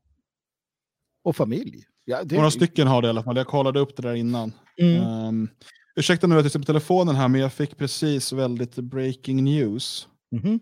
och 1.23 1.35
familj. 1.35 1.83
Ja, 2.09 2.23
det... 2.23 2.35
Några 2.35 2.51
stycken 2.51 2.87
har 2.87 3.01
det 3.01 3.05
i 3.05 3.09
alla 3.09 3.23
fall. 3.23 3.37
Jag 3.37 3.47
kollade 3.47 3.79
upp 3.79 3.95
det 3.95 4.01
där 4.01 4.13
innan. 4.13 4.53
Mm. 4.81 5.27
Um, 5.27 5.49
ursäkta 5.95 6.27
nu 6.27 6.37
att 6.37 6.45
jag 6.45 6.51
sitter 6.51 6.59
på 6.59 6.65
telefonen 6.65 7.15
här, 7.15 7.27
men 7.27 7.41
jag 7.41 7.53
fick 7.53 7.77
precis 7.77 8.33
väldigt 8.33 8.75
breaking 8.75 9.43
news. 9.43 10.07
Mm 10.31 10.59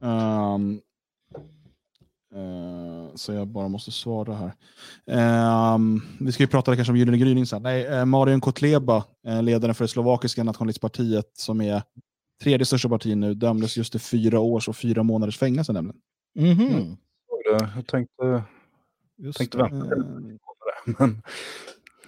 -hmm. 0.00 0.54
um, 0.54 0.80
uh, 2.34 3.14
så 3.14 3.32
jag 3.32 3.48
bara 3.48 3.68
måste 3.68 3.90
svara 3.90 4.34
här. 4.34 5.74
Um, 5.74 6.02
vi 6.20 6.32
ska 6.32 6.42
ju 6.42 6.48
prata 6.48 6.76
kanske 6.76 6.92
om 6.92 6.96
Gyllene 6.96 7.18
gryning 7.18 7.46
sen. 7.46 7.62
Nej, 7.62 8.00
uh, 8.00 8.04
Marion 8.04 8.40
Kotleba, 8.40 9.04
uh, 9.28 9.42
ledaren 9.42 9.74
för 9.74 9.84
det 9.84 9.88
slovakiska 9.88 10.44
nationalistpartiet, 10.44 11.30
som 11.38 11.60
är 11.60 11.82
tredje 12.42 12.66
största 12.66 12.88
parti 12.88 13.16
nu, 13.16 13.34
dömdes 13.34 13.76
just 13.76 13.92
till 13.92 14.00
fyra 14.00 14.40
års 14.40 14.68
och 14.68 14.76
fyra 14.76 15.02
månaders 15.02 15.38
fängelse 15.38 15.72
nämligen. 15.72 16.00
Mm 16.38 16.58
-hmm. 16.58 16.76
mm. 16.76 16.96
Jag 17.76 17.86
tänkte, 17.86 18.42
Just 19.16 19.38
tänkte 19.38 19.58
vänta. 19.58 19.96
Men... 20.98 21.22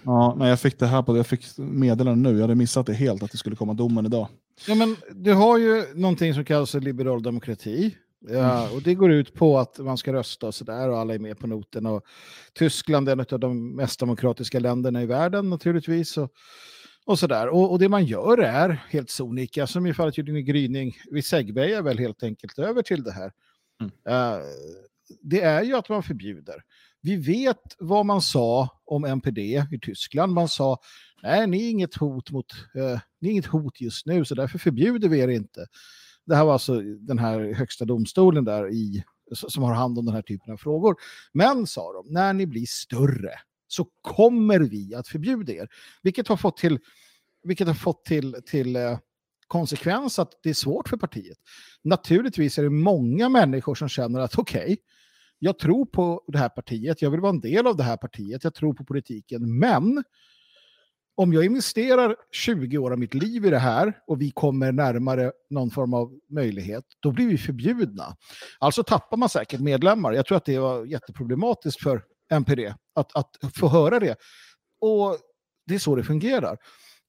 Ja, 0.03 0.35
nej, 0.37 0.49
jag 0.49 0.59
fick 0.59 0.79
det 0.79 0.87
här 0.87 1.01
på 1.01 1.17
jag 1.17 1.27
fick 1.27 1.57
meddelande 1.57 2.29
nu. 2.29 2.35
Jag 2.35 2.41
hade 2.41 2.55
missat 2.55 2.85
det 2.85 2.93
helt 2.93 3.23
att 3.23 3.31
det 3.31 3.37
skulle 3.37 3.55
komma 3.55 3.73
domen 3.73 4.05
idag. 4.05 4.27
Ja, 4.67 4.75
men 4.75 4.95
du 5.11 5.33
har 5.33 5.57
ju 5.57 5.83
någonting 5.95 6.33
som 6.33 6.45
kallas 6.45 6.73
liberal 6.73 7.23
demokrati. 7.23 7.95
Ja, 8.27 8.63
mm. 8.63 8.75
och 8.75 8.81
det 8.81 8.95
går 8.95 9.11
ut 9.11 9.33
på 9.33 9.59
att 9.59 9.79
man 9.79 9.97
ska 9.97 10.13
rösta 10.13 10.47
och 10.47 10.55
sådär 10.55 10.89
och 10.89 10.97
alla 10.97 11.13
är 11.13 11.19
med 11.19 11.39
på 11.39 11.47
noten. 11.47 11.85
Och 11.85 12.03
Tyskland 12.53 13.09
är 13.09 13.21
ett 13.21 13.33
av 13.33 13.39
de 13.39 13.75
mest 13.75 13.99
demokratiska 13.99 14.59
länderna 14.59 15.01
i 15.01 15.05
världen 15.05 15.49
naturligtvis. 15.49 16.17
Och, 16.17 16.31
och 17.05 17.19
sådär. 17.19 17.47
Och, 17.47 17.71
och 17.71 17.79
det 17.79 17.89
man 17.89 18.05
gör 18.05 18.37
är 18.37 18.85
helt 18.89 19.09
sonika, 19.09 19.67
som 19.67 19.85
i 19.85 19.93
fallet 19.93 20.17
Gyllene 20.17 20.41
gryning, 20.41 20.93
vi 21.11 21.21
segwayar 21.21 21.81
väl 21.81 21.99
helt 21.99 22.23
enkelt 22.23 22.59
över 22.59 22.81
till 22.81 23.03
det 23.03 23.11
här. 23.11 23.31
Mm. 23.81 23.91
Uh, 24.09 24.43
det 25.21 25.41
är 25.41 25.63
ju 25.63 25.75
att 25.75 25.89
man 25.89 26.03
förbjuder. 26.03 26.63
Vi 27.05 27.15
vet 27.15 27.75
vad 27.79 28.05
man 28.05 28.21
sa 28.21 28.69
om 28.85 29.05
NPD 29.05 29.39
i 29.71 29.79
Tyskland. 29.81 30.33
Man 30.33 30.49
sa 30.49 30.77
nej, 31.23 31.47
ni 31.47 31.65
är 31.65 31.69
inget 31.69 31.95
hot 31.95 32.31
mot, 32.31 32.53
eh, 32.75 32.99
ni 33.21 33.29
är 33.29 33.31
inget 33.31 33.45
hot 33.45 33.81
just 33.81 34.05
nu, 34.05 34.25
så 34.25 34.35
därför 34.35 34.59
förbjuder 34.59 35.09
vi 35.09 35.19
er 35.19 35.27
inte. 35.27 35.67
Det 36.25 36.35
här 36.35 36.45
var 36.45 36.53
alltså 36.53 36.81
den 36.81 37.19
här 37.19 37.53
högsta 37.53 37.85
domstolen 37.85 38.45
där 38.45 38.71
i, 38.71 39.03
som 39.33 39.63
har 39.63 39.73
hand 39.73 39.99
om 39.99 40.05
den 40.05 40.15
här 40.15 40.21
typen 40.21 40.53
av 40.53 40.57
frågor. 40.57 40.95
Men, 41.33 41.67
sa 41.67 41.93
de, 41.93 42.13
när 42.13 42.33
ni 42.33 42.45
blir 42.47 42.65
större 42.65 43.31
så 43.67 43.87
kommer 44.01 44.59
vi 44.59 44.95
att 44.95 45.07
förbjuda 45.07 45.53
er. 45.53 45.67
Vilket 46.03 46.27
har 46.27 46.37
fått 46.37 46.57
till, 46.57 46.79
vilket 47.43 47.67
har 47.67 47.75
fått 47.75 48.05
till, 48.05 48.35
till 48.45 48.75
eh, 48.75 48.97
konsekvens 49.47 50.19
att 50.19 50.31
det 50.43 50.49
är 50.49 50.53
svårt 50.53 50.89
för 50.89 50.97
partiet. 50.97 51.37
Naturligtvis 51.83 52.57
är 52.57 52.63
det 52.63 52.69
många 52.69 53.29
människor 53.29 53.75
som 53.75 53.89
känner 53.89 54.19
att 54.19 54.37
okej, 54.37 54.63
okay, 54.63 54.77
jag 55.39 55.59
tror 55.59 55.85
på 55.85 56.23
det 56.27 56.37
här 56.37 56.49
partiet, 56.49 57.01
jag 57.01 57.11
vill 57.11 57.19
vara 57.19 57.29
en 57.29 57.39
del 57.39 57.67
av 57.67 57.77
det 57.77 57.83
här 57.83 57.97
partiet, 57.97 58.43
jag 58.43 58.53
tror 58.53 58.73
på 58.73 58.85
politiken, 58.85 59.59
men 59.59 60.03
om 61.17 61.33
jag 61.33 61.45
investerar 61.45 62.15
20 62.31 62.77
år 62.77 62.91
av 62.91 62.99
mitt 62.99 63.13
liv 63.13 63.45
i 63.45 63.49
det 63.49 63.59
här 63.59 63.99
och 64.07 64.21
vi 64.21 64.31
kommer 64.31 64.71
närmare 64.71 65.31
någon 65.49 65.71
form 65.71 65.93
av 65.93 66.19
möjlighet, 66.29 66.83
då 66.99 67.11
blir 67.11 67.27
vi 67.27 67.37
förbjudna. 67.37 68.15
Alltså 68.59 68.83
tappar 68.83 69.17
man 69.17 69.29
säkert 69.29 69.59
medlemmar. 69.59 70.13
Jag 70.13 70.25
tror 70.25 70.37
att 70.37 70.45
det 70.45 70.59
var 70.59 70.85
jätteproblematiskt 70.85 71.81
för 71.81 72.03
MPD 72.29 72.73
att, 72.95 73.15
att 73.15 73.37
få 73.55 73.67
höra 73.67 73.99
det. 73.99 74.15
Och 74.81 75.17
det 75.67 75.75
är 75.75 75.79
så 75.79 75.95
det 75.95 76.03
fungerar. 76.03 76.57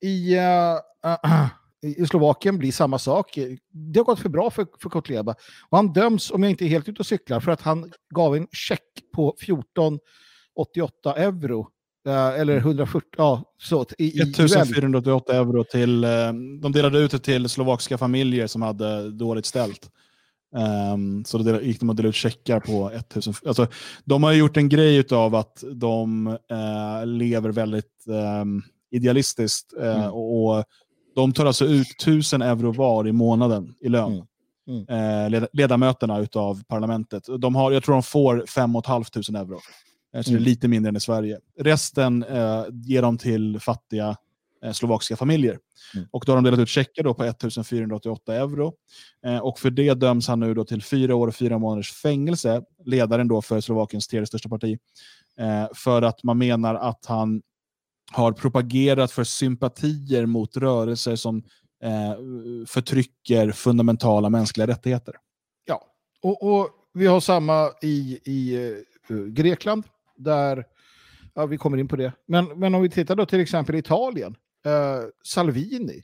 I, 0.00 0.36
uh, 0.36 0.74
uh, 1.06 1.46
i 1.82 2.06
Slovakien 2.06 2.58
blir 2.58 2.72
samma 2.72 2.98
sak. 2.98 3.38
Det 3.70 4.00
har 4.00 4.04
gått 4.04 4.20
för 4.20 4.28
bra 4.28 4.50
för, 4.50 4.66
för 4.82 4.88
Kotleba. 4.88 5.34
Och 5.68 5.78
han 5.78 5.92
döms, 5.92 6.30
om 6.30 6.42
jag 6.42 6.50
inte 6.50 6.64
är 6.64 6.68
helt 6.68 6.88
ute 6.88 6.98
och 6.98 7.06
cyklar, 7.06 7.40
för 7.40 7.52
att 7.52 7.62
han 7.62 7.92
gav 8.14 8.36
en 8.36 8.46
check 8.52 8.82
på 9.14 9.36
1488 9.42 11.14
euro. 11.16 11.68
Eh, 12.06 12.40
eller 12.40 12.56
140, 12.56 13.08
ja, 13.16 13.42
så. 13.58 13.86
I, 13.98 14.20
1488 14.20 15.36
euro 15.36 15.64
till, 15.64 16.04
eh, 16.04 16.32
de 16.62 16.72
delade 16.72 16.98
ut 16.98 17.10
det 17.10 17.18
till 17.18 17.48
slovakiska 17.48 17.98
familjer 17.98 18.46
som 18.46 18.62
hade 18.62 19.10
dåligt 19.10 19.46
ställt. 19.46 19.90
Um, 20.94 21.24
så 21.24 21.38
då 21.38 21.62
gick 21.62 21.80
de 21.80 21.90
att 21.90 21.96
dela 21.96 22.08
ut 22.08 22.14
checkar 22.14 22.60
på 22.60 22.90
1000. 22.90 23.34
Alltså, 23.46 23.66
de 24.04 24.22
har 24.22 24.32
gjort 24.32 24.56
en 24.56 24.68
grej 24.68 25.04
av 25.10 25.34
att 25.34 25.64
de 25.72 26.26
uh, 26.26 27.06
lever 27.06 27.50
väldigt 27.50 28.04
um, 28.42 28.62
idealistiskt 28.90 29.74
uh, 29.80 29.96
mm. 29.96 30.10
och 30.10 30.64
de 31.16 31.32
tar 31.32 31.46
alltså 31.46 31.64
ut 31.64 31.88
1000 32.02 32.42
euro 32.42 32.72
var 32.72 33.06
i 33.06 33.12
månaden 33.12 33.74
i 33.80 33.88
lön. 33.88 34.12
Mm. 34.12 34.26
Mm. 34.88 35.32
Eh, 35.34 35.48
ledamöterna 35.52 36.26
av 36.34 36.64
parlamentet. 36.64 37.26
De 37.38 37.54
har, 37.54 37.72
jag 37.72 37.84
tror 37.84 37.94
de 37.94 38.02
får 38.02 38.44
5 38.48 38.82
500 38.82 39.40
euro. 39.40 39.54
Eh, 39.54 39.60
så 40.12 40.14
mm. 40.14 40.22
det 40.24 40.30
är 40.30 40.30
mm. 40.30 40.42
lite 40.42 40.68
mindre 40.68 40.88
än 40.88 40.96
i 40.96 41.00
Sverige. 41.00 41.38
Resten 41.58 42.22
eh, 42.22 42.64
ger 42.70 43.02
de 43.02 43.18
till 43.18 43.60
fattiga 43.60 44.16
eh, 44.64 44.72
slovakiska 44.72 45.16
familjer. 45.16 45.58
Mm. 45.94 46.08
Och 46.10 46.24
då 46.26 46.32
har 46.32 46.36
de 46.36 46.44
delat 46.44 46.60
ut 46.60 46.68
checkar 46.68 47.02
då 47.02 47.14
på 47.14 47.24
1488 47.24 48.34
euro. 48.34 48.72
Eh, 49.26 49.38
och 49.38 49.58
för 49.58 49.70
det 49.70 49.94
döms 49.94 50.28
han 50.28 50.40
nu 50.40 50.54
då 50.54 50.64
till 50.64 50.82
fyra 50.82 51.14
år 51.14 51.28
och 51.28 51.34
fyra 51.34 51.58
månaders 51.58 51.92
fängelse, 51.92 52.62
ledaren 52.84 53.28
då 53.28 53.42
för 53.42 53.60
Slovakiens 53.60 54.08
tredje 54.08 54.26
största 54.26 54.48
parti, 54.48 54.78
eh, 55.38 55.68
för 55.74 56.02
att 56.02 56.22
man 56.22 56.38
menar 56.38 56.74
att 56.74 57.06
han 57.06 57.42
har 58.12 58.32
propagerat 58.32 59.12
för 59.12 59.24
sympatier 59.24 60.26
mot 60.26 60.56
rörelser 60.56 61.16
som 61.16 61.36
eh, 61.82 62.14
förtrycker 62.66 63.52
fundamentala 63.52 64.30
mänskliga 64.30 64.66
rättigheter. 64.66 65.14
Ja, 65.64 65.84
och, 66.22 66.42
och 66.42 66.70
vi 66.94 67.06
har 67.06 67.20
samma 67.20 67.70
i, 67.82 68.20
i 68.24 68.56
uh, 69.10 69.26
Grekland 69.26 69.84
där 70.16 70.64
Ja, 71.36 71.46
vi 71.46 71.58
kommer 71.58 71.78
in 71.78 71.88
på 71.88 71.96
det. 71.96 72.12
Men, 72.26 72.44
men 72.44 72.74
om 72.74 72.82
vi 72.82 72.90
tittar 72.90 73.16
då 73.16 73.26
till 73.26 73.40
exempel 73.40 73.74
Italien. 73.74 74.36
Eh, 74.66 75.08
Salvini 75.24 76.02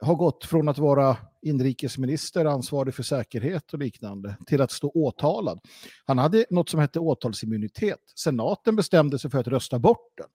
har 0.00 0.14
gått 0.14 0.44
från 0.44 0.68
att 0.68 0.78
vara 0.78 1.16
inrikesminister, 1.42 2.44
ansvarig 2.44 2.94
för 2.94 3.02
säkerhet 3.02 3.72
och 3.72 3.78
liknande, 3.78 4.36
till 4.46 4.60
att 4.60 4.72
stå 4.72 4.90
åtalad. 4.94 5.60
Han 6.06 6.18
hade 6.18 6.44
något 6.50 6.68
som 6.68 6.80
hette 6.80 7.00
åtalsimmunitet. 7.00 8.00
Senaten 8.16 8.76
bestämde 8.76 9.18
sig 9.18 9.30
för 9.30 9.38
att 9.38 9.48
rösta 9.48 9.78
bort 9.78 10.12
den. 10.16 10.26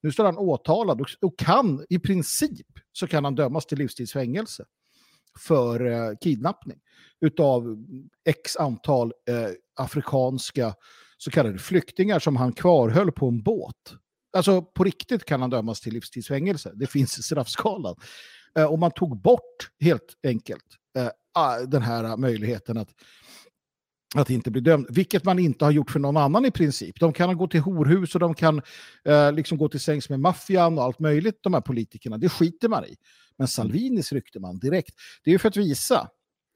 Nu 0.00 0.12
står 0.12 0.24
han 0.24 0.38
åtalad 0.38 1.00
och, 1.20 1.38
kan, 1.38 1.86
i 1.88 1.98
princip, 1.98 2.66
så 2.92 3.06
kan 3.06 3.24
han 3.24 3.34
dömas 3.34 3.66
till 3.66 3.78
livstidsfängelse 3.78 4.64
för 5.38 5.86
eh, 5.86 6.16
kidnappning 6.20 6.78
utav 7.20 7.76
x 8.24 8.56
antal 8.56 9.12
eh, 9.28 9.50
afrikanska 9.76 10.74
så 11.18 11.30
kallade 11.30 11.58
flyktingar 11.58 12.18
som 12.18 12.36
han 12.36 12.52
kvarhöll 12.52 13.12
på 13.12 13.28
en 13.28 13.42
båt. 13.42 13.94
Alltså 14.36 14.62
på 14.62 14.84
riktigt 14.84 15.24
kan 15.24 15.40
han 15.40 15.50
dömas 15.50 15.80
till 15.80 15.92
livstidsfängelse. 15.92 16.72
Det 16.74 16.86
finns 16.86 17.18
i 17.18 17.22
straffskalan. 17.22 17.96
Eh, 18.58 18.64
och 18.64 18.78
man 18.78 18.90
tog 18.90 19.20
bort 19.20 19.70
helt 19.80 20.16
enkelt 20.26 20.64
eh, 20.96 21.10
den 21.66 21.82
här 21.82 22.16
möjligheten 22.16 22.78
att, 22.78 22.88
att 24.14 24.30
inte 24.30 24.50
bli 24.50 24.60
dömd. 24.60 24.86
Vilket 24.90 25.24
man 25.24 25.38
inte 25.38 25.64
har 25.64 25.72
gjort 25.72 25.90
för 25.90 26.00
någon 26.00 26.16
annan 26.16 26.44
i 26.44 26.50
princip. 26.50 27.00
De 27.00 27.12
kan 27.12 27.36
gå 27.36 27.48
till 27.48 27.60
horhus 27.60 28.14
och 28.14 28.20
de 28.20 28.34
kan 28.34 28.62
eh, 29.04 29.32
liksom 29.32 29.58
gå 29.58 29.68
till 29.68 29.80
sängs 29.80 30.08
med 30.08 30.20
maffian 30.20 30.78
och 30.78 30.84
allt 30.84 30.98
möjligt, 30.98 31.38
de 31.40 31.54
här 31.54 31.60
politikerna. 31.60 32.18
Det 32.18 32.28
skiter 32.28 32.68
man 32.68 32.84
i. 32.84 32.96
Men 33.38 33.48
Salvinis 33.48 34.12
ryckte 34.12 34.40
man 34.40 34.58
direkt. 34.58 34.94
Det 35.24 35.34
är 35.34 35.38
för 35.38 35.48
att 35.48 35.56
visa 35.56 36.08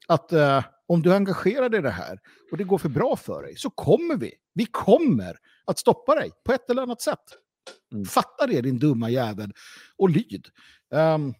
att 0.07 0.33
eh, 0.33 0.63
om 0.87 1.01
du 1.01 1.13
engagerar 1.13 1.69
dig 1.69 1.79
i 1.79 1.83
det 1.83 1.89
här 1.89 2.19
och 2.51 2.57
det 2.57 2.63
går 2.63 2.77
för 2.77 2.89
bra 2.89 3.15
för 3.15 3.43
dig 3.43 3.55
så 3.57 3.69
kommer 3.69 4.17
vi, 4.17 4.31
vi 4.53 4.65
kommer 4.65 5.37
att 5.65 5.79
stoppa 5.79 6.15
dig 6.15 6.31
på 6.45 6.53
ett 6.53 6.69
eller 6.69 6.81
annat 6.81 7.01
sätt. 7.01 7.19
Mm. 7.93 8.05
Fatta 8.05 8.47
det 8.47 8.61
din 8.61 8.79
dumma 8.79 9.09
jävel 9.09 9.51
och 9.97 10.09
lyd. 10.09 10.47
Um, 10.93 11.33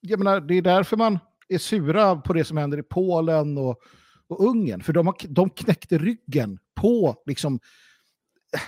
jag 0.00 0.18
menar, 0.18 0.40
det 0.40 0.54
är 0.54 0.62
därför 0.62 0.96
man 0.96 1.18
är 1.48 1.58
sura 1.58 2.16
på 2.16 2.32
det 2.32 2.44
som 2.44 2.56
händer 2.56 2.78
i 2.78 2.82
Polen 2.82 3.58
och, 3.58 3.80
och 4.28 4.48
Ungern. 4.48 4.82
För 4.82 4.92
de, 4.92 5.06
har, 5.06 5.16
de 5.28 5.50
knäckte 5.50 5.98
ryggen 5.98 6.58
på 6.74 7.22
liksom, 7.26 7.60
eh, 8.54 8.60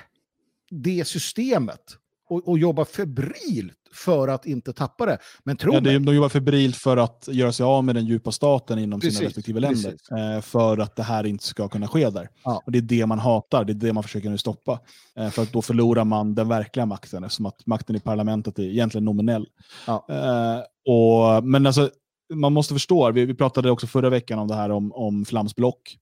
det 0.71 1.05
systemet 1.05 1.99
och, 2.33 2.49
och 2.49 2.59
jobbar 2.59 2.85
febrilt 2.85 3.75
för 3.93 4.29
att 4.29 4.47
inte 4.47 4.73
tappa 4.73 5.07
det. 5.07 5.19
Men 5.45 5.57
tro 5.57 5.75
ja, 5.75 5.81
det, 5.81 5.99
de 5.99 6.15
jobbar 6.15 6.29
febrilt 6.29 6.77
för 6.77 6.97
att 6.97 7.29
göra 7.33 7.53
sig 7.53 7.65
av 7.65 7.85
med 7.85 7.95
den 7.95 8.07
djupa 8.07 8.33
staten 8.33 8.79
inom 8.79 9.01
precis, 9.01 9.19
sina 9.19 9.29
respektive 9.29 9.61
länder. 9.61 9.95
Eh, 10.11 10.41
för 10.41 10.79
att 10.79 10.97
det 10.97 11.03
här 11.03 11.27
inte 11.27 11.45
ska 11.45 11.69
kunna 11.69 11.89
ske 11.89 12.11
där. 12.11 12.29
Ja. 12.45 12.63
Och 12.67 12.73
Det 12.73 12.79
är 12.79 12.83
det 12.83 13.07
man 13.07 13.19
hatar, 13.19 13.65
det 13.65 13.73
är 13.73 13.75
det 13.75 13.93
man 13.93 14.03
försöker 14.03 14.31
nu 14.31 14.39
stoppa. 14.39 14.81
Eh, 15.17 15.31
för 15.31 15.43
att 15.43 15.53
då 15.53 15.63
förlorar 15.63 16.05
man 16.05 16.35
den 16.35 16.49
verkliga 16.49 16.87
makten, 16.87 17.25
eftersom 17.25 17.47
att 17.47 17.67
makten 17.67 17.97
i 17.97 18.01
parlamentet 18.01 18.59
är 18.59 18.63
egentligen 18.63 19.05
nominell. 19.05 19.47
Ja. 19.87 20.07
Eh, 20.09 20.61
och, 20.95 21.45
men 21.45 21.67
alltså, 21.67 21.91
man 22.35 22.53
måste 22.53 22.75
förstå, 22.75 23.13
vi, 23.13 23.25
vi 23.25 23.35
pratade 23.35 23.71
också 23.71 23.87
förra 23.87 24.11
veckan 24.11 24.39
om 24.39 24.49
det 24.49 24.55
här 24.55 24.71
om, 24.71 24.93
om 24.93 25.25
flamsblock. 25.25 25.99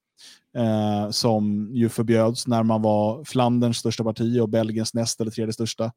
Eh, 0.56 1.10
som 1.10 1.70
ju 1.72 1.88
förbjöds 1.88 2.46
när 2.46 2.62
man 2.62 2.82
var 2.82 3.24
Flanderns 3.24 3.76
största 3.76 4.04
parti 4.04 4.40
och 4.40 4.48
Belgiens 4.48 4.94
näst 4.94 5.20
eller 5.20 5.30
tredje 5.30 5.52
största. 5.52 5.92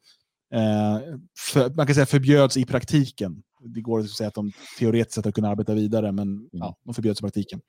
Eh, 0.54 1.00
för, 1.38 1.76
man 1.76 1.86
kan 1.86 1.96
säga 1.96 2.06
förbjöds 2.06 2.58
i 2.58 2.66
praktiken. 2.66 3.44
Det 3.66 3.82
går 3.82 4.00
att 4.00 4.10
säga 4.10 4.28
att 4.28 4.34
de 4.34 4.52
teoretiskt 4.80 5.16
sett 5.16 5.26
har 5.26 5.32
kunnat 5.32 5.52
arbeta 5.52 5.74
vidare, 5.74 6.12
men 6.12 6.50
ja, 6.52 6.76
de 6.86 6.94
förbjöds 6.94 7.20
i 7.20 7.24
praktiken. 7.24 7.62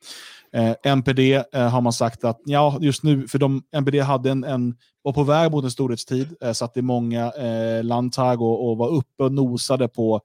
Eh, 0.52 0.74
NPD 0.84 1.18
eh, 1.52 1.68
har 1.68 1.80
man 1.80 1.92
sagt 1.92 2.24
att, 2.24 2.40
ja, 2.44 2.78
just 2.80 3.02
nu, 3.02 3.28
för 3.28 3.38
de, 3.38 3.62
NPD 3.72 4.00
hade 4.00 4.30
en, 4.30 4.44
en, 4.44 4.76
var 5.02 5.12
på 5.12 5.22
väg 5.22 5.50
mot 5.50 5.64
en 5.64 5.70
storhetstid, 5.70 6.36
eh, 6.40 6.52
satt 6.52 6.76
i 6.76 6.82
många 6.82 7.30
eh, 7.32 7.84
landtag 7.84 8.42
och, 8.42 8.70
och 8.70 8.76
var 8.76 8.88
uppe 8.88 9.24
och 9.24 9.32
nosade 9.32 9.88
på 9.88 10.20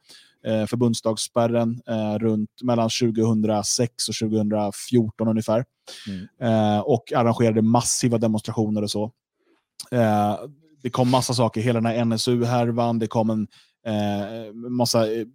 eh, 0.45 0.65
förbundsdagsspärren 0.65 1.81
eh, 1.87 2.19
runt 2.19 2.63
mellan 2.63 2.89
2006 2.89 4.09
och 4.09 4.15
2014 4.15 5.27
ungefär. 5.27 5.65
Mm. 6.07 6.27
Eh, 6.41 6.79
och 6.79 7.13
arrangerade 7.15 7.61
massiva 7.61 8.17
demonstrationer 8.17 8.81
och 8.81 8.91
så. 8.91 9.11
Eh, 9.91 10.37
det 10.83 10.89
kom 10.89 11.09
massa 11.09 11.33
saker, 11.33 11.61
hela 11.61 11.81
den 11.81 11.91
här 11.91 12.05
NSU-härvan, 12.05 12.99
det 12.99 13.07
kom 13.07 13.29
en 13.29 13.47
eh, 13.85 14.53
massa 14.53 15.11
eh, 15.11 15.25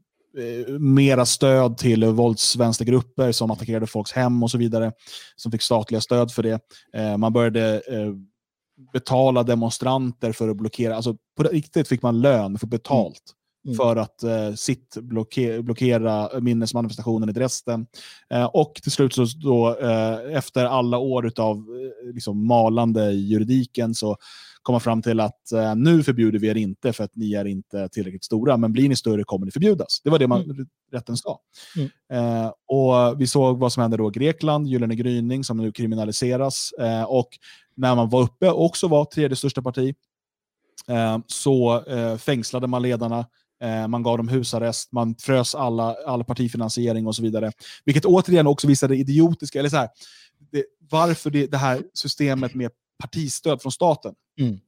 mera 0.79 1.27
stöd 1.27 1.79
till 1.79 2.05
våldsvänstergrupper 2.05 3.33
som 3.33 3.51
attackerade 3.51 3.87
folks 3.87 4.13
hem 4.13 4.43
och 4.43 4.51
så 4.51 4.59
vidare, 4.59 4.93
som 5.37 5.53
fick 5.53 5.63
statliga 5.63 6.01
stöd 6.01 6.33
för 6.33 6.43
det. 6.43 6.61
Eh, 6.95 7.17
man 7.17 7.33
började 7.33 7.83
eh, 7.89 8.13
betala 8.93 9.43
demonstranter 9.43 10.33
för 10.33 10.49
att 10.49 10.57
blockera, 10.57 10.97
alltså 10.97 11.17
på 11.37 11.43
riktigt 11.43 11.89
fick 11.89 12.03
man 12.03 12.21
lön 12.21 12.59
för 12.59 12.67
betalt. 12.67 13.35
Mm. 13.67 13.77
för 13.77 13.97
att 13.97 14.23
eh, 14.23 14.55
sitt 14.55 14.97
blockera, 14.97 15.63
blockera 15.63 16.41
minnesmanifestationen 16.41 17.29
i 17.29 17.33
Dresden. 17.33 17.87
Eh, 18.31 18.45
och 18.45 18.75
till 18.83 18.93
slut, 18.93 19.15
så 19.15 19.25
då, 19.25 19.77
eh, 19.79 20.37
efter 20.37 20.65
alla 20.65 20.99
år 20.99 21.33
av 21.37 21.57
eh, 21.57 22.15
liksom, 22.15 22.47
malande 22.47 23.11
i 23.11 23.27
juridiken, 23.27 23.95
så 23.95 24.17
komma 24.65 24.81
fram 24.81 25.03
till 25.03 25.21
att 25.21 25.53
eh, 25.53 25.75
nu 25.75 26.03
förbjuder 26.03 26.39
vi 26.39 26.49
er 26.49 26.55
inte 26.55 26.93
för 26.93 27.05
att 27.05 27.17
ni 27.17 27.35
är 27.35 27.45
inte 27.45 27.89
tillräckligt 27.89 28.25
stora, 28.25 28.57
men 28.57 28.73
blir 28.73 28.89
ni 28.89 28.97
större 28.97 29.25
kommer 29.25 29.47
ni 29.47 29.53
förbjudas. 29.53 30.01
Det 30.05 30.11
var 30.11 30.19
det 30.19 30.29
man, 30.29 30.43
mm. 30.43 30.67
rätten 30.93 31.17
sa. 31.17 31.39
Mm. 31.77 31.91
Eh, 32.13 32.53
och 32.67 33.21
Vi 33.21 33.27
såg 33.27 33.59
vad 33.59 33.73
som 33.73 33.81
hände 33.81 33.97
då 33.97 34.09
i 34.09 34.13
Grekland, 34.13 34.67
Gyllene 34.67 34.95
gryning 34.95 35.45
som 35.45 35.57
nu 35.57 35.73
kriminaliseras. 35.73 36.73
Eh, 36.73 37.03
och 37.03 37.29
när 37.77 37.95
man 37.95 38.09
var 38.09 38.23
uppe, 38.23 38.51
också 38.51 38.89
var 38.89 39.05
tredje 39.05 39.37
största 39.37 39.63
parti, 39.63 39.95
eh, 40.89 41.19
så 41.27 41.85
eh, 41.85 42.17
fängslade 42.17 42.67
man 42.67 42.83
ledarna, 42.83 43.27
eh, 43.63 43.89
man 43.89 44.03
gav 44.03 44.17
dem 44.17 44.29
husarrest, 44.29 44.93
man 44.93 45.15
frös 45.15 45.55
alla, 45.55 45.97
all 46.07 46.25
partifinansiering 46.25 47.07
och 47.07 47.17
så 47.17 47.23
vidare. 47.23 47.53
Vilket 47.85 48.05
återigen 48.05 48.47
också 48.47 48.67
visade 48.67 48.95
det 48.95 49.01
idiotiska, 49.01 49.59
eller 49.59 49.69
så 49.69 49.77
här, 49.77 49.89
det, 50.53 50.65
varför 50.91 51.31
det, 51.31 51.47
det 51.47 51.59
här 51.59 51.83
systemet 51.95 52.55
med 52.55 52.71
partistöd 53.03 53.63
från 53.63 53.73
staten. 53.73 54.15
Mm. 54.41 54.51
mm. 54.51 54.61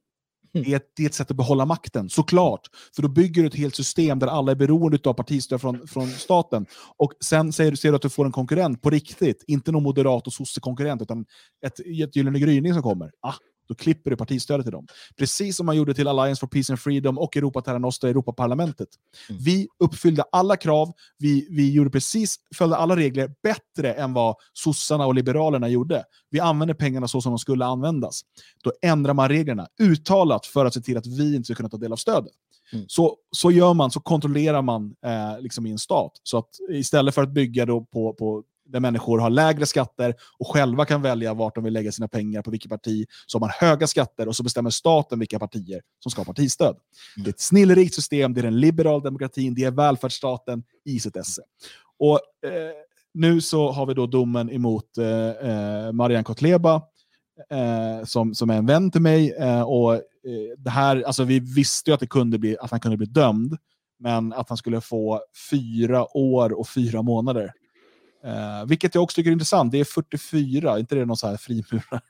Det, 0.51 0.73
är, 0.73 0.81
det 0.95 1.03
är 1.03 1.07
ett 1.07 1.13
sätt 1.13 1.31
att 1.31 1.37
behålla 1.37 1.65
makten, 1.65 2.09
såklart. 2.09 2.61
För 2.95 3.01
då 3.01 3.07
bygger 3.07 3.41
du 3.41 3.47
ett 3.47 3.55
helt 3.55 3.75
system 3.75 4.19
där 4.19 4.27
alla 4.27 4.51
är 4.51 4.55
beroende 4.55 4.99
av 5.09 5.13
partistöd 5.13 5.61
från, 5.61 5.87
från 5.87 6.07
staten. 6.07 6.65
Och 6.97 7.13
sen 7.23 7.53
ser, 7.53 7.75
ser 7.75 7.89
du 7.89 7.95
att 7.95 8.01
du 8.01 8.09
får 8.09 8.25
en 8.25 8.31
konkurrent 8.31 8.81
på 8.81 8.89
riktigt, 8.89 9.43
inte 9.47 9.71
någon 9.71 9.83
moderat 9.83 10.27
och 10.27 10.33
sosse-konkurrent, 10.33 11.01
utan 11.01 11.25
ett, 11.65 11.79
ett 11.79 12.15
Gyllene 12.15 12.39
gryning 12.39 12.73
som 12.73 12.83
kommer. 12.83 13.11
Ah, 13.21 13.33
då 13.67 13.75
klipper 13.75 14.09
du 14.09 14.17
partistödet 14.17 14.65
till 14.65 14.71
dem. 14.71 14.87
Precis 15.17 15.57
som 15.57 15.65
man 15.65 15.77
gjorde 15.77 15.93
till 15.93 16.07
Alliance 16.07 16.39
for 16.39 16.47
Peace 16.47 16.73
and 16.73 16.79
Freedom 16.79 17.17
och 17.17 17.37
Europa 17.37 17.61
Terra 17.61 17.77
Nostra 17.77 18.07
i 18.07 18.11
Europaparlamentet. 18.11 18.89
Mm. 19.29 19.41
Vi 19.41 19.67
uppfyllde 19.79 20.23
alla 20.31 20.57
krav, 20.57 20.93
vi, 21.17 21.47
vi 21.49 21.71
gjorde 21.71 21.89
precis, 21.89 22.35
följde 22.55 22.77
alla 22.77 22.95
regler 22.95 23.31
bättre 23.43 23.93
än 23.93 24.13
vad 24.13 24.35
sossarna 24.53 25.05
och 25.05 25.15
liberalerna 25.15 25.69
gjorde. 25.69 26.03
Vi 26.29 26.39
använde 26.39 26.75
pengarna 26.75 27.07
så 27.07 27.21
som 27.21 27.31
de 27.31 27.39
skulle 27.39 27.65
användas. 27.65 28.21
Då 28.63 28.73
ändrar 28.81 29.13
man 29.13 29.29
reglerna 29.29 29.67
uttalat 29.79 30.45
för 30.45 30.65
att 30.65 30.73
se 30.73 30.81
till 30.81 30.97
att 30.97 31.07
vi 31.07 31.35
inte 31.35 31.45
ska 31.45 31.55
kunna 31.55 31.69
ta 31.69 31.77
del 31.77 31.91
av 31.91 31.97
stödet. 31.97 32.31
Mm. 32.73 32.85
Så, 32.87 33.17
så 33.31 33.51
gör 33.51 33.73
man, 33.73 33.91
så 33.91 33.99
kontrollerar 33.99 34.61
man 34.61 34.95
eh, 35.05 35.41
liksom 35.41 35.65
i 35.65 35.71
en 35.71 35.79
stat. 35.79 36.11
Så 36.23 36.37
att 36.37 36.49
istället 36.69 37.15
för 37.15 37.23
att 37.23 37.29
bygga 37.29 37.65
då 37.65 37.81
på, 37.81 38.13
på 38.13 38.43
där 38.67 38.79
människor 38.79 39.19
har 39.19 39.29
lägre 39.29 39.65
skatter 39.65 40.15
och 40.39 40.47
själva 40.47 40.85
kan 40.85 41.01
välja 41.01 41.33
vart 41.33 41.55
de 41.55 41.63
vill 41.63 41.73
lägga 41.73 41.91
sina 41.91 42.07
pengar, 42.07 42.41
på 42.41 42.51
vilket 42.51 42.71
parti, 42.71 43.05
så 43.25 43.37
har 43.37 43.39
man 43.39 43.49
höga 43.59 43.87
skatter 43.87 44.27
och 44.27 44.35
så 44.35 44.43
bestämmer 44.43 44.69
staten 44.69 45.19
vilka 45.19 45.39
partier 45.39 45.81
som 45.99 46.11
ska 46.11 46.19
ha 46.19 46.25
partistöd. 46.25 46.75
Mm. 46.75 47.23
Det 47.23 47.29
är 47.29 47.33
ett 47.33 47.39
snillrikt 47.39 47.93
system, 47.93 48.33
det 48.33 48.41
är 48.41 48.43
den 48.43 48.59
liberala 48.59 48.99
demokratin, 48.99 49.55
det 49.55 49.63
är 49.63 49.71
välfärdsstaten 49.71 50.63
i 50.85 50.99
sitt 50.99 51.15
esse. 51.15 51.41
Och 51.99 52.19
eh, 52.45 52.51
nu 53.13 53.41
så 53.41 53.71
har 53.71 53.85
vi 53.85 53.93
då 53.93 54.05
domen 54.05 54.51
emot 54.51 54.97
eh, 54.97 55.49
eh 55.49 55.91
Marian 55.91 56.23
Kotleba, 56.23 56.81
eh, 57.49 58.05
som, 58.05 58.35
som 58.35 58.49
är 58.49 58.57
en 58.57 58.65
vän 58.65 58.91
till 58.91 59.01
mig. 59.01 59.31
Eh, 59.31 59.61
och 59.61 59.93
eh, 59.93 60.01
det 60.57 60.69
här, 60.69 61.03
alltså 61.07 61.23
vi 61.23 61.39
visste 61.39 61.89
ju 61.89 61.93
att, 61.93 61.99
det 61.99 62.07
kunde 62.07 62.39
bli, 62.39 62.57
att 62.57 62.71
han 62.71 62.79
kunde 62.79 62.97
bli 62.97 63.07
dömd, 63.07 63.57
men 63.99 64.33
att 64.33 64.49
han 64.49 64.57
skulle 64.57 64.81
få 64.81 65.21
fyra 65.51 66.17
år 66.17 66.59
och 66.59 66.69
fyra 66.69 67.01
månader 67.01 67.51
Uh, 68.27 68.65
vilket 68.67 68.95
jag 68.95 69.03
också 69.03 69.15
tycker 69.15 69.29
är 69.29 69.33
intressant. 69.33 69.71
Det 69.71 69.79
är 69.79 69.83
44, 69.83 70.79
inte 70.79 70.95
det 70.95 71.05
någon 71.05 71.17
så 71.17 71.27
här 71.27 71.37
frimurare? 71.37 72.01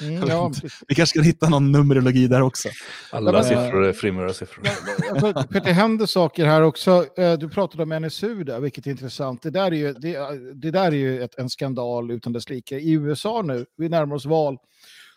Mm, 0.00 0.28
ja. 0.28 0.52
Vi 0.88 0.94
kanske 0.94 1.18
kan 1.18 1.24
hitta 1.24 1.48
någon 1.48 1.72
numerologi 1.72 2.26
där 2.26 2.40
också. 2.42 2.68
Alla 3.12 3.32
ja, 3.32 3.42
siffror 3.42 3.84
är 3.84 3.92
frimurarsiffror. 3.92 4.64
Alltså, 5.10 5.60
det 5.60 5.72
händer 5.72 6.06
saker 6.06 6.46
här 6.46 6.62
också. 6.62 7.06
Eh, 7.16 7.32
du 7.32 7.48
pratade 7.48 7.82
om 7.82 8.02
NSU 8.02 8.44
där, 8.44 8.60
vilket 8.60 8.86
är 8.86 8.90
intressant. 8.90 9.42
Det 9.42 9.50
där 9.50 9.72
är 9.72 9.76
ju, 9.76 9.92
det, 9.92 10.18
det 10.54 10.70
där 10.70 10.86
är 10.86 10.96
ju 10.96 11.22
ett, 11.22 11.38
en 11.38 11.50
skandal 11.50 12.10
utan 12.10 12.32
dess 12.32 12.48
like. 12.48 12.78
I 12.78 12.92
USA 12.92 13.42
nu, 13.42 13.66
vi 13.76 13.88
närmar 13.88 14.16
oss 14.16 14.26
val, 14.26 14.58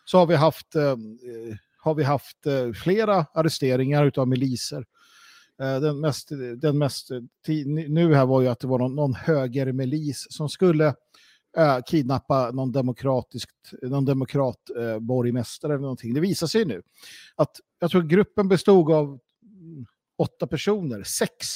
så 0.05 0.17
har 0.17 0.25
vi 0.25 0.35
haft, 0.35 0.75
eh, 0.75 0.95
har 1.77 1.95
vi 1.95 2.03
haft 2.03 2.45
eh, 2.45 2.73
flera 2.73 3.25
arresteringar 3.33 4.11
av 4.17 4.27
miliser 4.27 4.77
Eh, 4.77 4.83
Eh, 5.61 5.79
den 5.79 5.99
mest, 5.99 6.29
den 6.57 6.77
mest 6.77 7.11
eh, 7.11 7.21
nu 7.65 8.13
här 8.13 8.25
var 8.25 8.41
ju 8.41 8.47
att 8.47 8.59
det 8.59 8.67
var 8.67 8.79
någon, 8.79 8.95
någon 8.95 9.13
högermilis 9.13 10.27
som 10.29 10.49
skulle 10.49 10.95
eh, 11.57 11.77
kidnappa 11.85 12.51
någon, 12.51 12.71
demokratiskt, 12.71 13.73
någon 13.81 14.05
demokrat 14.05 14.69
eh, 14.77 14.99
borgmästare 14.99 15.73
eller 15.73 15.81
någonting. 15.81 16.13
Det 16.13 16.19
visar 16.19 16.47
sig 16.47 16.65
nu 16.65 16.81
att 17.35 17.51
jag 17.79 17.91
tror 17.91 18.01
gruppen 18.01 18.47
bestod 18.47 18.91
av 18.91 19.05
mm, 19.05 19.85
åtta 20.17 20.47
personer, 20.47 21.03
sex 21.03 21.47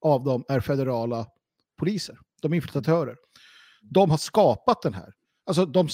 av 0.00 0.24
dem 0.24 0.44
är 0.48 0.60
federala 0.60 1.26
poliser. 1.76 2.18
De 2.42 2.52
är 2.52 2.56
infiltratörer. 2.56 3.16
De 3.82 4.10
har 4.10 4.18
skapat 4.18 4.82
den 4.82 4.94
här. 4.94 5.12
Alltså 5.46 5.66
de, 5.66 5.88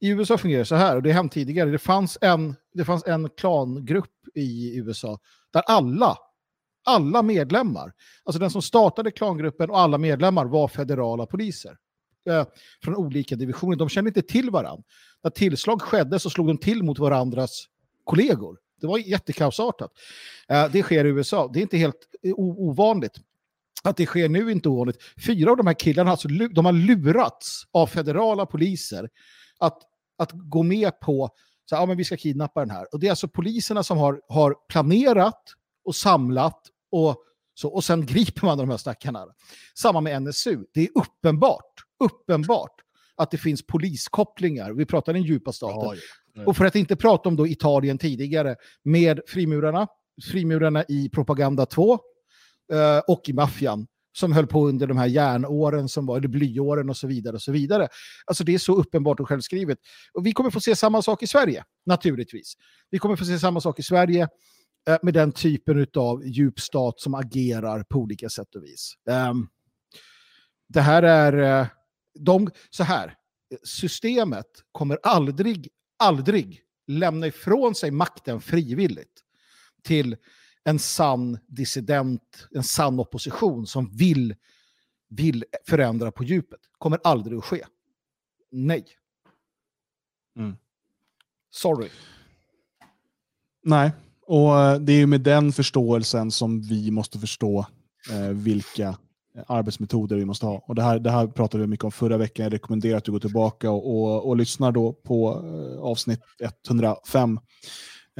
I 0.00 0.08
USA 0.08 0.38
fungerar 0.38 0.58
det 0.58 0.64
så 0.64 0.74
här, 0.74 0.96
och 0.96 1.02
det 1.02 1.10
har 1.10 1.14
hänt 1.14 1.32
tidigare. 1.32 1.70
Det 1.70 1.78
fanns 1.78 2.18
en, 2.20 2.56
det 2.72 2.84
fanns 2.84 3.06
en 3.06 3.30
klangrupp 3.30 4.28
i 4.34 4.76
USA 4.76 5.18
där 5.52 5.62
alla, 5.66 6.16
alla 6.88 7.22
medlemmar, 7.22 7.92
alltså 8.24 8.40
den 8.40 8.50
som 8.50 8.62
startade 8.62 9.10
klangruppen 9.10 9.70
och 9.70 9.78
alla 9.78 9.98
medlemmar 9.98 10.44
var 10.44 10.68
federala 10.68 11.26
poliser. 11.26 11.76
Eh, 12.28 12.46
från 12.84 12.96
olika 12.96 13.36
divisioner. 13.36 13.76
De 13.76 13.88
kände 13.88 14.08
inte 14.08 14.22
till 14.22 14.50
varandra. 14.50 14.84
När 15.22 15.30
tillslag 15.30 15.82
skedde 15.82 16.18
så 16.18 16.30
slog 16.30 16.46
de 16.46 16.58
till 16.58 16.82
mot 16.82 16.98
varandras 16.98 17.64
kollegor. 18.04 18.58
Det 18.80 18.86
var 18.86 18.98
jättekaosartat. 18.98 19.90
Eh, 20.48 20.70
det 20.72 20.82
sker 20.82 21.04
i 21.04 21.08
USA. 21.08 21.50
Det 21.52 21.60
är 21.60 21.62
inte 21.62 21.76
helt 21.76 22.08
eh, 22.22 22.34
ovanligt. 22.36 23.14
Att 23.82 23.96
det 23.96 24.06
sker 24.06 24.28
nu 24.28 24.46
är 24.46 24.50
inte 24.50 24.68
ovanligt. 24.68 24.96
Fyra 25.26 25.50
av 25.50 25.56
de 25.56 25.66
här 25.66 25.74
killarna 25.74 26.10
alltså, 26.10 26.28
de 26.28 26.64
har 26.64 26.72
lurats 26.72 27.62
av 27.72 27.86
federala 27.86 28.46
poliser 28.46 29.08
att, 29.58 29.78
att 30.18 30.30
gå 30.32 30.62
med 30.62 31.00
på 31.00 31.30
så 31.68 31.74
ja, 31.74 31.86
men 31.86 31.96
vi 31.96 32.04
ska 32.04 32.16
kidnappa 32.16 32.60
den 32.60 32.70
här. 32.70 32.86
Och 32.92 33.00
det 33.00 33.06
är 33.06 33.10
alltså 33.10 33.28
poliserna 33.28 33.82
som 33.82 33.98
har, 33.98 34.20
har 34.28 34.54
planerat 34.68 35.42
och 35.84 35.94
samlat 35.94 36.60
och, 36.90 37.16
så, 37.54 37.68
och 37.68 37.84
sen 37.84 38.06
griper 38.06 38.46
man 38.46 38.58
de 38.58 38.70
här 38.70 38.76
stackarna. 38.76 39.24
Samma 39.78 40.00
med 40.00 40.22
NSU. 40.22 40.64
Det 40.74 40.80
är 40.80 40.88
uppenbart, 40.94 41.74
uppenbart 42.04 42.74
att 43.16 43.30
det 43.30 43.38
finns 43.38 43.66
poliskopplingar. 43.66 44.72
Vi 44.72 44.86
pratar 44.86 45.12
den 45.12 45.22
djupa 45.22 45.52
staten. 45.52 45.78
Ja, 45.82 45.94
ja. 46.34 46.42
Och 46.46 46.56
för 46.56 46.64
att 46.64 46.76
inte 46.76 46.96
prata 46.96 47.28
om 47.28 47.36
då 47.36 47.46
Italien 47.46 47.98
tidigare 47.98 48.56
med 48.84 49.20
frimurarna, 49.28 49.86
frimurarna 50.30 50.84
i 50.88 51.08
Propaganda 51.08 51.66
2 51.66 51.92
eh, 52.72 52.98
och 53.06 53.28
i 53.28 53.32
maffian 53.32 53.86
som 54.18 54.32
höll 54.32 54.46
på 54.46 54.68
under 54.68 54.86
de 54.86 54.98
här 54.98 55.06
järnåren, 55.06 55.88
som 55.88 56.06
var, 56.06 56.18
eller 56.18 56.28
blyåren 56.28 56.90
och 56.90 56.96
så 56.96 57.06
vidare. 57.06 57.34
och 57.34 57.42
så 57.42 57.52
vidare. 57.52 57.88
Alltså 58.26 58.44
Det 58.44 58.54
är 58.54 58.58
så 58.58 58.74
uppenbart 58.74 59.20
och 59.20 59.28
självskrivet. 59.28 59.78
Och 60.12 60.26
vi 60.26 60.32
kommer 60.32 60.50
få 60.50 60.60
se 60.60 60.76
samma 60.76 61.02
sak 61.02 61.22
i 61.22 61.26
Sverige, 61.26 61.64
naturligtvis. 61.86 62.54
Vi 62.90 62.98
kommer 62.98 63.16
få 63.16 63.24
se 63.24 63.38
samma 63.38 63.60
sak 63.60 63.78
i 63.78 63.82
Sverige 63.82 64.28
med 65.02 65.14
den 65.14 65.32
typen 65.32 65.86
av 65.94 66.26
djupstat 66.26 67.00
som 67.00 67.14
agerar 67.14 67.82
på 67.82 67.98
olika 67.98 68.28
sätt 68.28 68.54
och 68.54 68.64
vis. 68.64 68.94
Um, 69.30 69.48
det 70.68 70.80
här 70.80 71.02
är... 71.02 71.60
Uh, 71.60 71.66
de, 72.20 72.50
så 72.70 72.82
här, 72.82 73.14
systemet 73.62 74.46
kommer 74.72 74.98
aldrig, 75.02 75.68
aldrig 75.98 76.62
lämna 76.86 77.26
ifrån 77.26 77.74
sig 77.74 77.90
makten 77.90 78.40
frivilligt 78.40 79.22
till 79.82 80.16
en 80.64 80.78
sann 80.78 81.38
dissident, 81.46 82.48
en 82.50 82.62
sann 82.62 83.00
opposition 83.00 83.66
som 83.66 83.96
vill, 83.96 84.34
vill 85.08 85.44
förändra 85.66 86.12
på 86.12 86.24
djupet. 86.24 86.60
Kommer 86.78 87.00
aldrig 87.04 87.38
att 87.38 87.44
ske. 87.44 87.64
Nej. 88.50 88.86
Mm. 90.36 90.56
Sorry. 91.50 91.90
Nej, 93.62 93.92
och 94.28 94.60
eh, 94.60 94.78
det 94.80 94.92
är 94.92 95.06
med 95.06 95.20
den 95.20 95.52
förståelsen 95.52 96.30
som 96.30 96.60
vi 96.60 96.90
måste 96.90 97.18
förstå 97.18 97.66
eh, 98.10 98.28
vilka 98.28 98.88
eh, 99.34 99.42
arbetsmetoder 99.46 100.16
vi 100.16 100.24
måste 100.24 100.46
ha. 100.46 100.64
Och 100.66 100.74
det, 100.74 100.82
här, 100.82 100.98
det 100.98 101.10
här 101.10 101.26
pratade 101.26 101.60
vi 101.60 101.66
mycket 101.66 101.84
om 101.84 101.92
förra 101.92 102.16
veckan. 102.16 102.44
Jag 102.44 102.52
rekommenderar 102.52 102.98
att 102.98 103.04
du 103.04 103.12
går 103.12 103.20
tillbaka 103.20 103.70
och, 103.70 103.90
och, 103.90 104.28
och 104.28 104.36
lyssnar 104.36 104.72
då 104.72 104.92
på 104.92 105.44
eh, 105.44 105.80
avsnitt 105.80 106.20
105 106.68 107.40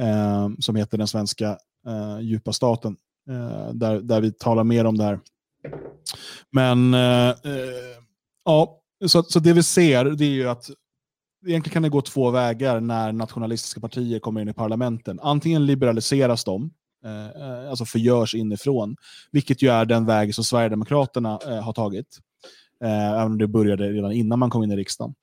eh, 0.01 0.49
som 0.59 0.75
heter 0.75 0.97
Den 0.97 1.07
svenska 1.07 1.57
eh, 1.87 2.19
djupa 2.21 2.53
staten. 2.53 2.95
Eh, 3.29 3.73
där, 3.73 3.99
där 3.99 4.21
vi 4.21 4.31
talar 4.31 4.63
mer 4.63 4.85
om 4.85 4.97
det 4.97 5.03
här. 5.03 5.19
Men 6.51 6.93
eh, 6.93 7.29
eh, 7.29 7.97
ja, 8.45 8.79
så, 9.07 9.23
så 9.23 9.39
det 9.39 9.53
vi 9.53 9.63
ser 9.63 10.05
det 10.05 10.25
är 10.25 10.29
ju 10.29 10.49
att 10.49 10.69
egentligen 11.45 11.73
kan 11.73 11.83
det 11.83 11.89
gå 11.89 12.01
två 12.01 12.29
vägar 12.31 12.79
när 12.79 13.11
nationalistiska 13.11 13.81
partier 13.81 14.19
kommer 14.19 14.41
in 14.41 14.49
i 14.49 14.53
parlamenten. 14.53 15.19
Antingen 15.21 15.65
liberaliseras 15.65 16.43
de, 16.43 16.71
eh, 17.05 17.27
eh, 17.27 17.69
alltså 17.69 17.85
förgörs 17.85 18.35
inifrån, 18.35 18.95
vilket 19.31 19.61
ju 19.61 19.69
är 19.69 19.85
den 19.85 20.05
väg 20.05 20.35
som 20.35 20.43
Sverigedemokraterna 20.43 21.39
eh, 21.47 21.61
har 21.61 21.73
tagit. 21.73 22.17
Eh, 22.83 23.09
även 23.09 23.31
om 23.31 23.37
det 23.37 23.47
började 23.47 23.91
redan 23.91 24.11
innan 24.11 24.39
man 24.39 24.49
kom 24.49 24.63
in 24.63 24.71
i 24.71 24.75
riksdagen. 24.75 25.13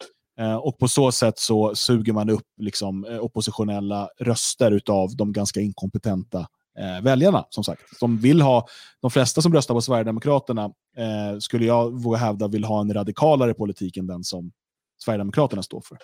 Eh, 0.40 0.56
och 0.56 0.78
på 0.78 0.88
så 0.88 1.12
sätt 1.12 1.38
så 1.38 1.74
suger 1.74 2.12
man 2.12 2.30
upp 2.30 2.47
liksom, 2.56 3.05
eh, 3.05 3.18
oppositionella 3.18 4.09
röster 4.20 4.80
av 4.90 5.16
de 5.16 5.32
ganska 5.32 5.60
inkompetenta 5.60 6.47
eh, 6.78 7.02
väljarna. 7.02 7.44
som 7.51 7.64
sagt. 7.64 7.82
De, 8.01 8.18
vill 8.18 8.40
ha, 8.40 8.66
de 9.02 9.10
flesta 9.10 9.43
som 9.43 9.55
röstar 9.55 9.74
på 9.74 9.80
Sverigedemokraterna 9.80 10.64
eh, 10.97 11.38
skulle 11.38 11.66
jag 11.66 12.02
våga 12.02 12.18
hävda 12.18 12.48
vill 12.48 12.64
ha 12.64 12.80
en 12.80 12.94
radikalare 12.94 13.55
politik 13.55 13.97
än 13.97 14.06
den 14.06 14.24
som 14.24 14.52
Sverigedemokraterna 14.98 15.62
står 15.62 15.81
för. 15.81 15.98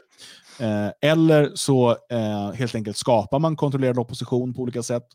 Eh, 0.65 0.91
eller 1.11 1.51
så 1.55 1.91
eh, 1.91 2.53
helt 2.53 2.75
enkelt 2.75 2.97
skapar 2.97 3.39
man 3.39 3.57
kontrollerad 3.57 3.99
opposition 3.99 4.55
på 4.55 4.63
olika 4.63 4.83
sätt. 4.83 5.07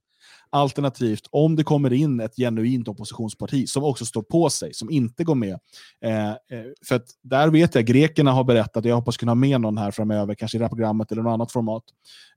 Alternativt, 0.49 1.27
om 1.31 1.55
det 1.55 1.63
kommer 1.63 1.93
in 1.93 2.19
ett 2.19 2.35
genuint 2.35 2.87
oppositionsparti 2.87 3.69
som 3.69 3.83
också 3.83 4.05
står 4.05 4.21
på 4.21 4.49
sig, 4.49 4.73
som 4.73 4.89
inte 4.89 5.23
går 5.23 5.35
med. 5.35 5.59
Eh, 6.01 6.29
eh, 6.29 6.35
för 6.85 6.95
att 6.95 7.05
där 7.21 7.49
vet 7.49 7.75
jag, 7.75 7.85
grekerna 7.85 8.31
har 8.31 8.43
berättat, 8.43 8.85
jag 8.85 8.95
hoppas 8.95 9.17
kunna 9.17 9.29
ha 9.29 9.35
med 9.35 9.61
någon 9.61 9.77
här 9.77 9.91
framöver, 9.91 10.35
kanske 10.35 10.57
i 10.57 10.59
det 10.59 10.63
här 10.63 10.69
programmet 10.69 11.11
eller 11.11 11.21
något 11.21 11.33
annat 11.33 11.51
format, 11.51 11.83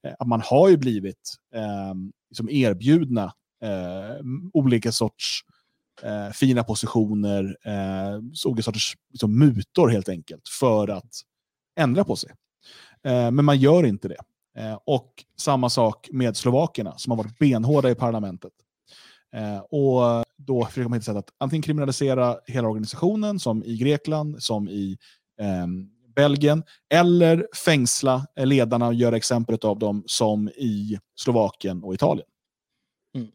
eh, 0.03 0.12
att 0.19 0.29
man 0.29 0.43
har 0.45 0.69
ju 0.69 0.77
blivit 0.77 1.35
eh, 1.55 1.95
liksom 2.31 2.51
erbjudna 2.51 3.25
eh, 3.62 4.25
olika 4.53 4.93
sorts 4.93 5.41
eh, 6.03 6.33
fina 6.33 6.65
positioner, 6.65 7.57
eh, 7.65 8.21
olika 8.47 8.62
sorters 8.62 8.97
liksom, 9.11 9.39
mutor 9.39 9.89
helt 9.89 10.09
enkelt, 10.09 10.49
för 10.61 10.89
att 10.89 11.11
ändra 11.81 12.05
på 12.05 12.16
sig. 12.16 12.31
Eh, 13.05 13.31
men 13.31 13.44
man 13.44 13.59
gör 13.59 13.86
inte 13.86 14.09
det. 14.09 14.20
Eh, 14.57 14.78
och 14.85 15.24
samma 15.36 15.70
sak 15.70 16.09
med 16.12 16.36
slovakerna 16.36 16.98
som 16.98 17.11
har 17.11 17.16
varit 17.16 17.39
benhårda 17.39 17.90
i 17.90 17.94
parlamentet. 17.94 18.52
Eh, 19.32 19.59
och 19.59 20.24
då 20.36 20.65
försöker 20.65 20.89
man 20.89 20.98
hitta 20.98 21.05
sätt 21.05 21.16
att 21.16 21.35
antingen 21.39 21.62
kriminalisera 21.62 22.36
hela 22.47 22.69
organisationen, 22.69 23.39
som 23.39 23.65
i 23.65 23.77
Grekland, 23.77 24.43
som 24.43 24.69
i 24.69 24.98
eh, 25.40 25.66
Belgien, 26.15 26.62
eller 26.94 27.48
fängsla 27.65 28.27
ledarna 28.36 28.86
och 28.86 28.94
göra 28.94 29.16
exemplet 29.16 29.65
av 29.65 29.78
dem 29.78 30.02
som 30.07 30.48
i 30.48 30.98
Slovakien 31.15 31.82
och 31.82 31.94
Italien. 31.94 32.28
Mm. 33.15 33.28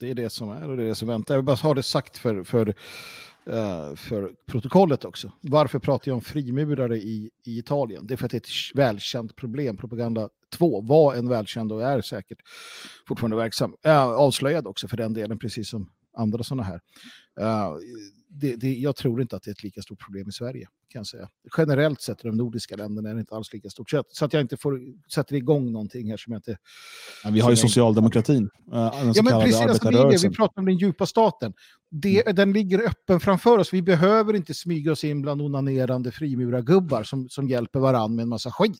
Det 0.00 0.10
är 0.10 0.14
det 0.14 0.30
som 0.30 0.50
är 0.50 0.70
och 0.70 0.76
det 0.76 0.82
är 0.82 0.86
det 0.86 0.94
som 0.94 1.08
väntar. 1.08 1.34
Jag 1.34 1.38
vill 1.38 1.46
bara 1.46 1.56
ha 1.56 1.74
det 1.74 1.82
sagt 1.82 2.18
för, 2.18 2.44
för 2.44 2.74
uh, 3.48 3.94
för 3.94 4.32
protokollet 4.46 5.04
också. 5.04 5.32
Varför 5.40 5.78
pratar 5.78 6.10
jag 6.10 6.16
om 6.16 6.22
frimurare 6.22 6.98
i, 6.98 7.30
i 7.46 7.58
Italien? 7.58 8.06
Det 8.06 8.14
är 8.14 8.16
för 8.16 8.24
att 8.24 8.30
det 8.30 8.36
är 8.36 8.40
ett 8.40 8.76
välkänt 8.76 9.36
problem. 9.36 9.76
Propaganda 9.76 10.28
2 10.52 10.80
var 10.80 11.14
en 11.14 11.28
välkänd 11.28 11.72
och 11.72 11.82
är 11.82 12.00
säkert 12.00 12.38
fortfarande 13.08 13.36
verksam. 13.36 13.74
Uh, 13.86 13.98
avslöjad 13.98 14.66
också 14.66 14.88
för 14.88 14.96
den 14.96 15.14
delen, 15.14 15.38
precis 15.38 15.68
som 15.68 15.90
andra 16.16 16.44
sådana 16.44 16.62
här. 16.62 16.80
Uh, 17.40 17.76
det, 18.36 18.56
det, 18.56 18.74
jag 18.74 18.96
tror 18.96 19.22
inte 19.22 19.36
att 19.36 19.42
det 19.42 19.50
är 19.50 19.52
ett 19.52 19.62
lika 19.62 19.82
stort 19.82 20.04
problem 20.04 20.28
i 20.28 20.32
Sverige. 20.32 20.68
kan 20.88 21.00
jag 21.00 21.06
säga. 21.06 21.28
Generellt 21.56 22.00
sett 22.00 22.24
i 22.24 22.28
de 22.28 22.36
nordiska 22.36 22.76
länderna 22.76 23.10
är 23.10 23.14
det 23.14 23.20
inte 23.20 23.34
alls 23.34 23.52
lika 23.52 23.70
stort. 23.70 23.90
Så, 23.90 24.04
så 24.08 24.24
att 24.24 24.32
jag 24.32 24.40
inte 24.40 24.56
får, 24.56 24.80
sätter 25.14 25.34
igång 25.34 25.72
någonting 25.72 26.10
här 26.10 26.16
som 26.16 26.32
jag 26.32 26.38
inte... 26.38 26.58
Ja, 27.24 27.30
vi 27.30 27.40
har 27.40 27.50
ju 27.50 27.56
socialdemokratin. 27.56 28.50
Äh, 28.72 28.78
ja, 29.14 29.22
men 29.22 29.40
precis, 29.40 29.60
alltså, 29.60 30.08
vi, 30.08 30.28
vi 30.28 30.34
pratar 30.34 30.60
om 30.60 30.66
den 30.66 30.78
djupa 30.78 31.06
staten. 31.06 31.52
Det, 31.90 32.22
mm. 32.22 32.34
Den 32.34 32.52
ligger 32.52 32.78
öppen 32.78 33.20
framför 33.20 33.58
oss. 33.58 33.72
Vi 33.72 33.82
behöver 33.82 34.36
inte 34.36 34.54
smyga 34.54 34.92
oss 34.92 35.04
in 35.04 35.22
bland 35.22 35.42
onanerande 35.42 36.12
frimurargubbar 36.12 37.02
som, 37.02 37.28
som 37.28 37.48
hjälper 37.48 37.80
varandra 37.80 38.16
med 38.16 38.22
en 38.22 38.28
massa 38.28 38.50
skit. 38.50 38.78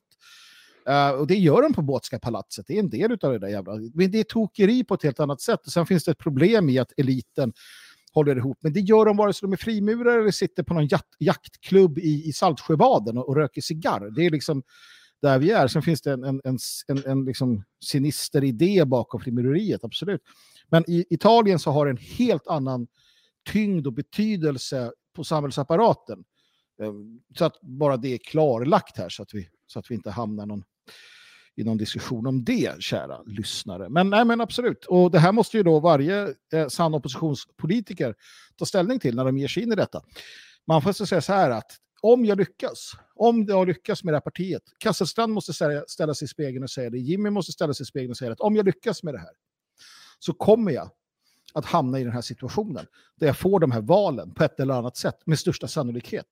Uh, 0.89 1.21
och 1.21 1.27
det 1.27 1.35
gör 1.35 1.63
de 1.63 1.75
på 1.75 1.83
Båtska 1.83 2.19
palatset. 2.19 2.67
Det 2.67 2.75
är 2.75 2.79
en 2.79 2.91
del 2.91 3.13
av 3.13 3.33
det 3.33 3.39
där 3.39 3.49
jävla... 3.49 3.73
Men 3.95 4.11
det 4.11 4.21
är 4.21 4.25
tokeri 4.25 4.85
på 4.85 4.95
ett 4.95 5.03
helt 5.03 5.21
annat 5.21 5.41
sätt. 5.41 5.67
Och 5.67 5.73
sen 5.73 5.87
finns 5.87 6.05
det 6.05 6.11
ett 6.11 6.19
problem 6.19 6.69
i 6.69 6.79
att 6.79 6.93
eliten 6.97 7.53
håller 8.15 8.37
ihop. 8.37 8.59
Men 8.61 8.73
det 8.73 8.81
gör 8.81 9.05
de 9.05 9.17
vare 9.17 9.33
sig 9.33 9.47
de 9.47 9.53
är 9.53 9.57
frimurare 9.57 10.21
eller 10.21 10.31
sitter 10.31 10.63
på 10.63 10.75
någon 10.75 10.87
jakt, 10.87 11.15
jaktklubb 11.19 11.99
i, 11.99 12.29
i 12.29 12.33
Saltsjöbaden 12.33 13.19
och, 13.19 13.29
och 13.29 13.37
röker 13.37 13.61
cigarr. 13.61 14.11
Det 14.11 14.27
är 14.27 14.31
liksom 14.31 14.63
där 15.23 15.39
vi 15.39 15.51
är. 15.51 15.69
Sen 15.69 15.83
finns 15.83 16.03
det 16.03 16.13
en, 16.13 16.25
en, 16.25 16.41
en, 16.45 16.59
en, 16.89 17.05
en 17.07 17.25
liksom 17.25 17.65
sinister 17.85 18.45
idé 18.45 18.85
bakom 18.85 19.21
frimureriet, 19.21 19.85
absolut. 19.85 20.23
Men 20.69 20.91
i 20.91 21.05
Italien 21.11 21.59
så 21.59 21.71
har 21.71 21.87
det 21.87 21.91
en 21.91 21.97
helt 21.97 22.47
annan 22.47 22.87
tyngd 23.53 23.87
och 23.87 23.93
betydelse 23.93 24.93
på 25.17 25.25
samhällsapparaten. 25.25 26.25
Ehm, 26.83 27.21
så 27.39 27.45
att 27.45 27.61
bara 27.61 27.97
det 27.97 28.09
är 28.09 28.19
klarlagt 28.19 28.97
här 28.97 29.09
så 29.09 29.23
att 29.23 29.35
vi, 29.35 29.49
så 29.67 29.79
att 29.79 29.91
vi 29.91 29.95
inte 29.95 30.11
hamnar 30.11 30.47
någon 30.47 30.65
i 31.57 31.65
någon 31.65 31.77
diskussion 31.77 32.27
om 32.27 32.45
det, 32.45 32.83
kära 32.83 33.23
lyssnare. 33.23 33.89
Men, 33.89 34.11
nej, 34.11 34.25
men 34.25 34.41
absolut, 34.41 34.85
och 34.85 35.11
det 35.11 35.19
här 35.19 35.33
måste 35.33 35.57
ju 35.57 35.63
då 35.63 35.81
varje 35.81 36.35
eh, 36.53 36.69
sann 36.69 36.95
oppositionspolitiker 36.95 38.15
ta 38.57 38.65
ställning 38.65 38.99
till 38.99 39.17
när 39.17 39.25
de 39.25 39.39
ger 39.39 39.49
sig 39.49 39.63
in 39.63 39.73
i 39.73 39.77
detta. 39.77 40.03
Man 40.67 40.83
får 40.83 40.93
säga 40.93 41.21
så 41.21 41.33
här 41.33 41.51
att 41.51 41.79
om 42.01 42.25
jag 42.25 42.39
lyckas, 42.39 42.93
om 43.15 43.45
jag 43.45 43.67
lyckas 43.67 44.05
med 44.05 44.15
det 44.15 44.17
här 44.17 44.21
partiet, 44.21 44.63
Kasselstrand 44.79 45.33
måste 45.33 45.53
ställa 45.87 46.15
sig 46.15 46.25
i 46.25 46.29
spegeln 46.29 46.63
och 46.63 46.71
säga 46.71 46.91
det, 46.91 46.99
Jimmy 46.99 47.31
måste 47.31 47.53
ställa 47.53 47.75
sig 47.75 47.85
i 47.85 47.87
spegeln 47.87 48.11
och 48.11 48.17
säga 48.17 48.33
att 48.33 48.41
om 48.41 48.57
jag 48.57 48.67
lyckas 48.67 49.03
med 49.03 49.15
det 49.15 49.19
här 49.19 49.33
så 50.19 50.33
kommer 50.33 50.73
jag 50.73 50.91
att 51.55 51.65
hamna 51.65 52.01
i 52.01 52.05
den 52.05 52.13
här 52.13 52.21
situationen 52.21 52.87
där 53.17 53.27
jag 53.27 53.39
får 53.39 53.61
de 53.61 53.71
här 53.71 53.81
valen 53.81 54.35
på 54.35 54.45
ett 54.45 54.61
eller 54.61 54.75
annat 54.75 54.97
sätt 54.97 55.27
med 55.27 55.39
största 55.39 55.69
sannolikhet. 55.69 56.27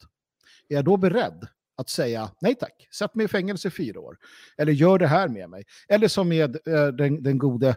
Är 0.69 0.75
jag 0.75 0.85
då 0.85 0.97
beredd 0.97 1.47
att 1.77 1.89
säga 1.89 2.31
nej 2.41 2.55
tack, 2.55 2.89
sätt 2.99 3.15
mig 3.15 3.25
i 3.25 3.29
fängelse 3.29 3.69
i 3.69 3.71
fyra 3.71 4.01
år. 4.01 4.17
Eller 4.59 4.73
gör 4.73 4.99
det 4.99 5.07
här 5.07 5.29
med 5.29 5.51
mig. 5.51 5.65
Eller 5.89 6.09
som 6.09 6.29
med 6.29 6.57
eh, 6.67 6.87
den, 6.87 7.23
den 7.23 7.39
gode 7.39 7.77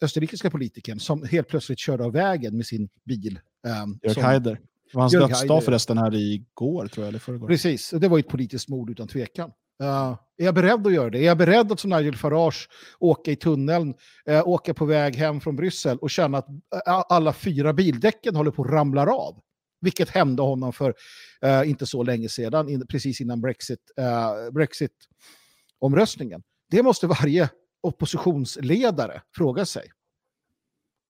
österrikiska 0.00 0.50
politikern 0.50 1.00
som 1.00 1.24
helt 1.24 1.48
plötsligt 1.48 1.78
körde 1.78 2.04
av 2.04 2.12
vägen 2.12 2.56
med 2.56 2.66
sin 2.66 2.88
bil. 3.04 3.40
Eh, 3.66 3.72
Jörg 4.02 4.20
Haider. 4.20 4.54
Det 4.54 4.94
var 4.94 5.02
hans 5.02 5.12
Jörg 5.12 5.28
dödsdag 5.28 5.64
förresten 5.64 5.98
här 5.98 6.14
igår, 6.14 6.86
tror 6.86 7.04
jag, 7.04 7.08
eller 7.08 7.18
förrgår. 7.18 7.48
Precis, 7.48 7.90
det 7.90 8.08
var 8.08 8.18
ett 8.18 8.28
politiskt 8.28 8.68
mord 8.68 8.90
utan 8.90 9.08
tvekan. 9.08 9.50
Eh, 9.82 10.16
är 10.38 10.44
jag 10.44 10.54
beredd 10.54 10.86
att 10.86 10.92
göra 10.92 11.10
det? 11.10 11.18
Är 11.18 11.26
jag 11.26 11.38
beredd 11.38 11.72
att 11.72 11.80
som 11.80 11.90
Nigel 11.90 12.16
Farage 12.16 12.68
åka 12.98 13.30
i 13.30 13.36
tunneln, 13.36 13.94
eh, 14.28 14.48
åka 14.48 14.74
på 14.74 14.84
väg 14.84 15.16
hem 15.16 15.40
från 15.40 15.56
Bryssel 15.56 15.98
och 15.98 16.10
känna 16.10 16.38
att 16.38 16.48
eh, 16.48 17.02
alla 17.08 17.32
fyra 17.32 17.72
bildäcken 17.72 18.36
håller 18.36 18.50
på 18.50 18.62
att 18.62 18.70
ramla 18.70 19.06
av? 19.14 19.40
Vilket 19.80 20.08
hände 20.08 20.42
honom 20.42 20.72
för 20.72 20.94
eh, 21.42 21.70
inte 21.70 21.86
så 21.86 22.02
länge 22.02 22.28
sedan, 22.28 22.68
in, 22.68 22.86
precis 22.86 23.20
innan 23.20 23.40
Brexit, 23.40 23.90
eh, 23.96 24.50
Brexit-omröstningen. 24.50 26.42
Det 26.70 26.82
måste 26.82 27.06
varje 27.06 27.50
oppositionsledare 27.80 29.22
fråga 29.36 29.66
sig 29.66 29.92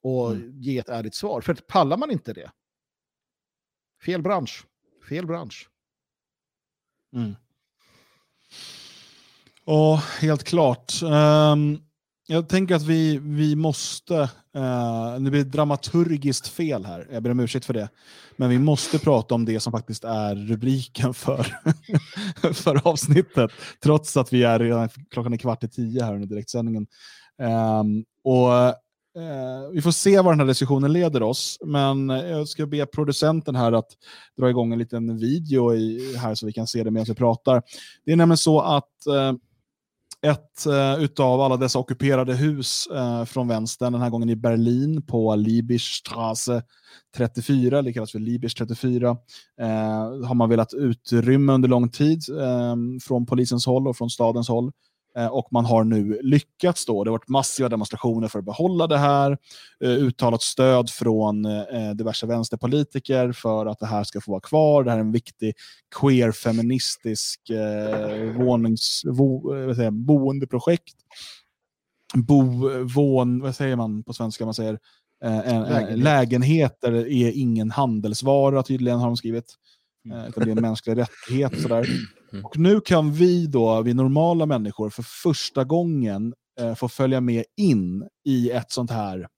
och 0.03 0.37
ge 0.37 0.79
ett 0.79 0.89
ärligt 0.89 1.15
svar. 1.15 1.41
För 1.41 1.53
att 1.53 1.67
pallar 1.67 1.97
man 1.97 2.11
inte 2.11 2.33
det, 2.33 2.51
fel 4.05 4.23
bransch, 4.23 4.67
fel 5.09 5.27
bransch. 5.27 5.69
Mm. 7.15 7.35
Ja, 9.65 10.03
helt 10.21 10.45
klart. 10.45 10.93
Ehm, 11.03 11.86
jag 12.27 12.49
tänker 12.49 12.75
att 12.75 12.83
vi, 12.83 13.19
vi 13.23 13.57
måste, 13.57 14.15
uh, 14.57 15.19
det 15.21 15.31
blir 15.31 15.45
dramaturgiskt 15.45 16.49
fel 16.49 16.85
här, 16.85 17.09
jag 17.13 17.23
ber 17.23 17.31
om 17.31 17.41
ursäkt 17.41 17.67
för 17.67 17.75
det, 17.75 17.89
men 18.37 18.51
vi 18.51 18.59
måste 18.59 18.99
prata 18.99 19.35
om 19.35 19.45
det 19.45 19.61
som 19.61 19.73
faktiskt 19.73 20.05
är 20.05 20.35
rubriken 20.35 21.15
för, 21.15 21.57
för 22.53 22.89
avsnittet, 22.89 23.51
trots 23.83 24.17
att 24.17 24.33
vi 24.33 24.43
är 24.43 24.59
redan 24.59 24.89
klockan 25.11 25.33
är 25.33 25.37
kvart 25.37 25.65
i 25.65 25.69
tio 25.69 26.05
här 26.05 26.15
under 26.15 26.29
direktsändningen. 26.29 26.87
Ehm, 27.43 28.05
och 28.25 28.53
eh, 28.53 29.71
vi 29.73 29.83
får 29.83 29.91
se 29.91 30.21
var 30.21 30.33
den 30.33 30.41
här 30.41 30.47
diskussionen 30.47 30.93
leder 30.93 31.23
oss, 31.23 31.59
men 31.65 32.09
jag 32.09 32.49
ska 32.49 32.67
be 32.67 32.87
producenten 32.87 33.57
här 33.57 33.73
att 33.73 33.89
dra 34.39 34.51
igång 34.51 34.73
en 34.73 34.79
liten 34.79 35.19
video 35.19 35.75
i, 35.75 36.17
här 36.17 36.35
så 36.35 36.47
vi 36.47 36.53
kan 36.53 36.67
se 36.67 36.85
det 36.85 36.91
medan 36.91 37.05
vi 37.09 37.15
pratar. 37.15 37.63
Det 38.05 38.13
är 38.13 38.17
nämligen 38.17 38.39
så 38.39 38.61
att 38.61 39.07
eh, 39.07 39.33
ett 40.27 40.67
eh, 40.67 41.03
utav 41.05 41.41
alla 41.41 41.57
dessa 41.57 41.79
ockuperade 41.79 42.35
hus 42.35 42.87
eh, 42.87 43.25
från 43.25 43.49
vänstern, 43.49 43.93
den 43.93 44.03
här 44.03 44.11
gången 44.11 44.31
i 44.31 44.37
Berlin 44.37 45.03
på 45.03 45.35
Liebigstraße 45.35 46.63
34, 47.17 47.83
det 47.83 47.93
kallas 47.93 48.13
för 48.13 48.19
Liebig 48.19 48.57
34, 48.57 49.11
eh, 49.61 49.67
har 50.27 50.35
man 50.35 50.49
velat 50.49 50.75
utrymma 50.75 51.55
under 51.55 51.69
lång 51.69 51.89
tid 51.89 52.23
eh, 52.41 52.77
från 53.03 53.27
polisens 53.27 53.67
håll 53.67 53.89
och 53.89 53.97
från 53.97 54.11
stadens 54.11 54.49
håll. 54.49 54.73
Eh, 55.17 55.27
och 55.27 55.49
man 55.51 55.65
har 55.65 55.85
nu 55.85 56.19
lyckats 56.23 56.87
då. 56.87 57.05
Det 57.05 57.11
har 57.11 57.19
varit 57.19 57.29
massiva 57.29 57.69
demonstrationer 57.69 58.29
för 58.29 58.39
att 58.39 58.45
behålla 58.45 58.87
det 58.87 58.99
här. 58.99 59.39
Eh, 59.85 59.91
uttalat 59.91 60.43
stöd 60.43 60.91
från 60.91 61.45
eh, 61.45 61.91
diverse 61.95 62.27
vänsterpolitiker 62.27 63.33
för 63.33 63.67
att 63.67 63.79
det 63.79 63.87
här 63.87 64.05
ska 64.05 64.21
få 64.21 64.31
vara 64.31 64.41
kvar. 64.41 64.85
Det 64.85 64.91
här 64.91 64.99
är 64.99 65.03
en 65.03 65.13
viktig 65.13 65.55
queer-feministisk 66.01 67.51
eh, 67.51 68.37
vånings, 68.37 69.03
vo, 69.05 69.55
jag, 69.75 69.93
boendeprojekt. 69.93 70.95
Bo, 72.15 72.43
vån, 72.85 73.41
vad 73.41 73.57
säger 73.57 73.77
man 73.77 74.03
på 74.03 74.13
svenska? 74.13 74.45
Man 74.45 74.55
säger, 74.55 74.79
eh, 75.25 75.55
en, 75.55 75.63
Lägenhet. 75.63 75.99
lägenheter 75.99 76.93
är 76.93 77.33
ingen 77.35 77.71
handelsvara 77.71 78.63
tydligen 78.63 78.99
har 78.99 79.07
de 79.07 79.17
skrivit. 79.17 79.55
Eh, 80.13 80.29
utan 80.29 80.45
det 80.45 80.51
är 80.51 80.57
en 80.57 80.63
mänsklig 80.63 80.97
rättighet. 80.97 81.63
Sådär. 81.63 81.87
Och 82.45 82.59
nu 82.59 82.81
kan 82.81 83.13
vi 83.13 83.47
då, 83.47 83.83
vi 83.83 83.95
normala 83.95 84.47
människor, 84.47 84.91
för 84.91 85.03
första 85.03 85.65
gången 85.65 86.35
eh, 86.61 86.75
få 86.75 86.89
följa 86.89 87.21
med 87.21 87.45
in 87.57 88.09
i 88.25 88.51
ett 88.51 88.73
sånt 88.73 88.91
här 88.91 89.29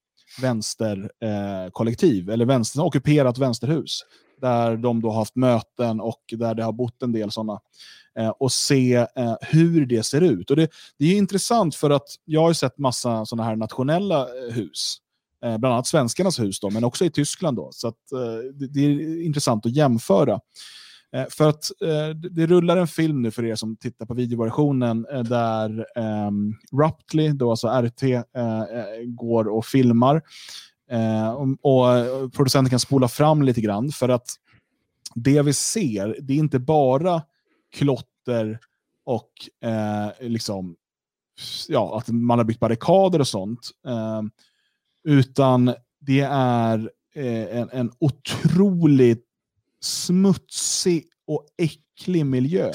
vänsterkollektiv, 0.42 2.28
eh, 2.28 2.34
eller 2.34 2.44
vänster, 2.44 2.84
ockuperat 2.84 3.38
vänsterhus, 3.38 4.00
där 4.40 4.76
de 4.76 5.00
då 5.00 5.10
har 5.10 5.18
haft 5.18 5.36
möten 5.36 6.00
och 6.00 6.22
där 6.30 6.54
det 6.54 6.64
har 6.64 6.72
bott 6.72 7.02
en 7.02 7.12
del 7.12 7.30
sådana, 7.30 7.60
eh, 8.18 8.28
och 8.28 8.52
se 8.52 8.94
eh, 8.94 9.34
hur 9.40 9.86
det 9.86 10.02
ser 10.02 10.20
ut. 10.20 10.50
Och 10.50 10.56
det, 10.56 10.70
det 10.98 11.04
är 11.04 11.16
intressant 11.16 11.74
för 11.74 11.90
att 11.90 12.08
jag 12.24 12.40
har 12.40 12.52
sett 12.52 12.78
massa 12.78 13.26
sådana 13.26 13.48
här 13.48 13.56
nationella 13.56 14.20
eh, 14.20 14.54
hus, 14.54 14.96
eh, 14.96 15.07
Eh, 15.44 15.59
bland 15.59 15.74
annat 15.74 15.86
svenskarnas 15.86 16.40
hus, 16.40 16.60
då, 16.60 16.70
men 16.70 16.85
också 16.85 17.05
i 17.05 17.10
Tyskland. 17.10 17.56
Då, 17.56 17.69
så 17.73 17.89
att, 17.89 18.12
eh, 18.12 18.52
det, 18.55 18.66
det 18.66 18.81
är 18.81 19.23
intressant 19.27 19.66
att 19.66 19.77
jämföra. 19.77 20.40
Eh, 21.16 21.24
För 21.31 21.48
att 21.48 21.70
eh, 21.82 22.16
det 22.31 22.47
rullar 22.47 22.77
en 22.77 22.89
film 22.89 23.23
nu 23.23 23.31
för 23.31 23.44
er 23.44 23.55
som 23.55 23.77
tittar 23.77 24.06
på 24.06 24.15
videoversionen 24.15 25.06
eh, 25.12 25.23
där 25.23 25.86
eh, 25.97 26.31
Ruptly, 26.73 27.28
då 27.28 27.51
alltså 27.51 27.69
RT, 27.69 28.02
eh, 28.02 28.23
eh, 28.60 29.05
går 29.06 29.48
och 29.48 29.66
filmar. 29.66 30.23
Eh, 30.90 31.31
och, 31.31 31.48
och 31.62 32.32
producenten 32.32 32.70
kan 32.70 32.81
spola 32.81 33.09
fram 33.09 33.43
lite 33.43 33.60
grann 33.60 33.90
för 33.90 34.09
att 34.09 34.28
det 35.15 35.43
vi 35.43 35.52
ser, 35.52 36.16
det 36.20 36.32
är 36.32 36.39
inte 36.39 36.59
bara 36.59 37.23
klotter 37.73 38.59
och 39.05 39.32
eh, 39.69 40.28
liksom, 40.28 40.77
ja, 41.69 41.98
att 41.98 42.09
man 42.09 42.39
har 42.39 42.44
byggt 42.44 42.60
barrikader 42.60 43.20
och 43.20 43.28
sånt. 43.28 43.70
Ehm, 43.86 44.31
utan 45.09 45.74
det 46.01 46.20
är 46.30 46.90
eh, 47.14 47.59
en, 47.59 47.70
en 47.72 47.93
otroligt 47.98 49.24
smutsig 49.80 51.05
och 51.26 51.47
äcklig 51.56 52.26
miljö. 52.26 52.72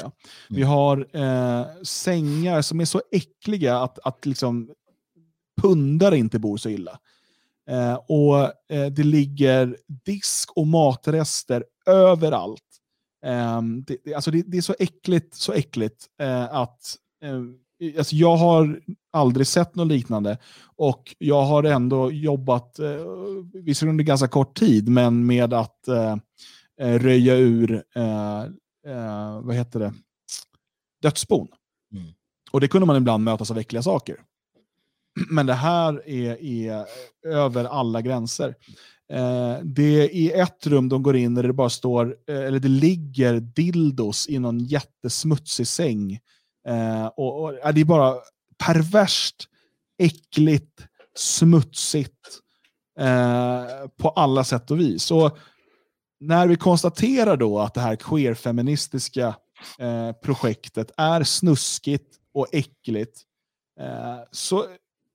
Vi 0.49 0.63
har 0.63 1.07
eh, 1.13 1.65
sängar 1.83 2.61
som 2.61 2.79
är 2.79 2.85
så 2.85 3.01
äckliga 3.11 3.77
att, 3.77 3.99
att 3.99 4.25
liksom 4.25 4.71
pundare 5.61 6.17
inte 6.17 6.39
bor 6.39 6.57
så 6.57 6.69
illa. 6.69 6.99
Eh, 7.69 7.93
och 7.95 8.39
eh, 8.75 8.91
det 8.91 9.03
ligger 9.03 9.77
disk 10.05 10.51
och 10.55 10.67
matrester 10.67 11.65
överallt. 11.85 12.79
Eh, 13.25 13.61
det, 13.61 13.97
det, 14.03 14.13
alltså 14.13 14.31
det, 14.31 14.43
det 14.47 14.57
är 14.57 14.61
så 14.61 14.75
äckligt, 14.79 15.35
så 15.35 15.53
äckligt 15.53 16.07
eh, 16.21 16.55
att 16.55 16.95
eh, 17.23 17.41
alltså 17.97 18.15
jag 18.15 18.35
har 18.35 18.81
aldrig 19.11 19.47
sett 19.47 19.75
något 19.75 19.87
liknande 19.87 20.37
och 20.75 21.15
jag 21.17 21.43
har 21.43 21.63
ändå 21.63 22.11
jobbat, 22.11 22.79
eh, 22.79 22.87
visserligen 23.53 23.93
under 23.93 24.03
ganska 24.03 24.27
kort 24.27 24.59
tid, 24.59 24.89
men 24.89 25.25
med 25.25 25.53
att 25.53 25.87
eh, 25.87 26.17
eh, 26.81 26.99
röja 26.99 27.35
ur, 27.35 27.83
eh, 27.95 28.43
eh, 28.87 29.41
vad 29.41 29.55
heter 29.55 29.79
det, 29.79 29.93
dödsbon. 31.01 31.47
Mm. 31.93 32.13
Och 32.51 32.61
det 32.61 32.67
kunde 32.67 32.87
man 32.87 32.97
ibland 32.97 33.23
mötas 33.23 33.51
av 33.51 33.57
äckliga 33.57 33.83
saker. 33.83 34.17
Men 35.29 35.45
det 35.45 35.53
här 35.53 36.09
är, 36.09 36.43
är 36.43 36.85
över 37.25 37.65
alla 37.65 38.01
gränser. 38.01 38.55
Eh, 39.13 39.57
det 39.63 39.83
är 39.83 40.15
i 40.15 40.31
ett 40.31 40.67
rum 40.67 40.89
de 40.89 41.03
går 41.03 41.15
in 41.15 41.35
där 41.35 41.43
det 41.43 41.53
bara 41.53 41.69
står, 41.69 42.15
eh, 42.27 42.37
eller 42.37 42.59
det 42.59 42.67
ligger 42.67 43.39
dildos 43.39 44.29
i 44.29 44.39
någon 44.39 44.59
jättesmutsig 44.59 45.67
säng. 45.67 46.19
Eh, 46.67 47.05
och, 47.05 47.43
och, 47.43 47.53
ja, 47.63 47.71
det 47.71 47.81
är 47.81 47.85
bara 47.85 48.15
perverst, 48.65 49.35
äckligt, 49.97 50.85
smutsigt 51.15 52.39
eh, 52.99 53.87
på 53.97 54.09
alla 54.09 54.43
sätt 54.43 54.71
och 54.71 54.79
vis. 54.79 55.11
Och 55.11 55.37
när 56.19 56.47
vi 56.47 56.55
konstaterar 56.55 57.37
då 57.37 57.59
att 57.59 57.73
det 57.73 57.81
här 57.81 57.95
queerfeministiska 57.95 59.35
eh, 59.79 60.11
projektet 60.11 60.91
är 60.97 61.23
snuskigt 61.23 62.15
och 62.33 62.47
äckligt 62.51 63.21
eh, 63.79 64.19
så 64.31 64.65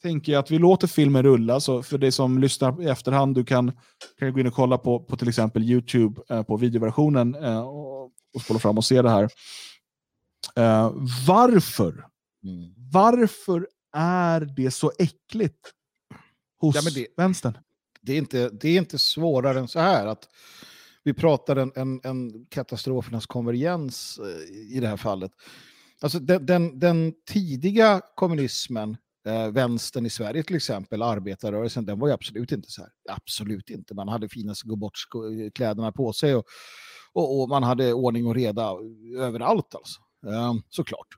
tänker 0.03 0.33
jag 0.33 0.41
att 0.41 0.51
vi 0.51 0.59
låter 0.59 0.87
filmen 0.87 1.23
rulla. 1.23 1.61
Så 1.61 1.83
för 1.83 1.99
dig 1.99 2.13
som 2.13 2.39
lyssnar 2.39 2.83
i 2.83 2.89
efterhand, 2.89 3.35
du 3.35 3.45
kan, 3.45 3.73
kan 4.19 4.33
gå 4.33 4.41
in 4.41 4.47
och 4.47 4.55
kolla 4.55 4.79
på, 4.79 5.01
på 5.01 5.17
till 5.17 5.29
exempel 5.29 5.63
YouTube 5.63 6.21
eh, 6.31 6.43
på 6.43 6.57
videoversionen 6.57 7.35
eh, 7.35 7.61
och, 7.61 8.05
och 8.05 8.43
spola 8.45 8.59
fram 8.59 8.79
och 8.79 8.85
se 8.85 9.03
det 9.03 9.11
här. 9.11 9.29
Eh, 10.57 10.93
varför? 11.27 12.07
Mm. 12.45 12.75
Varför 12.93 13.69
är 13.97 14.41
det 14.41 14.71
så 14.71 14.93
äckligt 14.99 15.73
hos 16.61 16.75
Ja, 16.75 16.83
det- 16.95 17.07
vänstern? 17.17 17.59
det, 18.01 18.13
är 18.13 18.19
inte, 18.19 18.49
det 18.49 18.69
är 18.69 18.79
inte 18.79 18.99
svårare 18.99 19.59
än 19.59 19.69
så 19.69 19.79
här. 19.81 20.07
att 20.07 20.29
Vi 21.03 21.15
pratar 21.15 21.57
en, 21.57 21.73
en, 21.75 22.01
en 22.05 22.47
katastrofernas 22.47 23.27
konvergens 23.27 24.19
eh, 24.19 24.77
i 24.77 24.81
det 24.81 24.89
här 24.89 24.97
fallet. 24.97 25.33
Alltså 26.01 26.19
den, 26.19 26.47
den, 26.47 26.79
den 26.79 27.13
tidiga 27.31 28.01
kommunismen, 28.15 28.97
eh, 29.27 29.49
vänstern 29.51 30.07
i 30.07 30.11
Sverige 30.11 30.43
till 30.43 30.57
exempel, 30.57 31.03
arbetarrörelsen, 31.03 31.87
den 31.87 31.99
var 31.99 32.09
ju 32.09 32.15
absolut 32.15 32.53
inte 32.53 32.71
så 32.71 32.81
här. 32.83 32.91
Absolut 33.09 33.71
inte. 33.71 33.95
Man 33.95 34.09
hade 34.09 34.29
finast 34.29 34.63
gå 34.63 34.77
bort 34.77 34.97
sko- 34.99 35.51
kläderna 35.55 35.93
på 35.93 36.13
sig 36.13 36.35
och, 36.35 36.45
Och, 37.13 37.41
och 37.41 37.49
man 37.49 37.63
hade 37.63 37.93
ordning 37.93 38.27
och 38.27 38.35
reda 38.35 38.73
överallt 39.19 39.75
alltså. 39.75 40.01
Ehm, 40.27 40.63
såklart. 40.69 41.09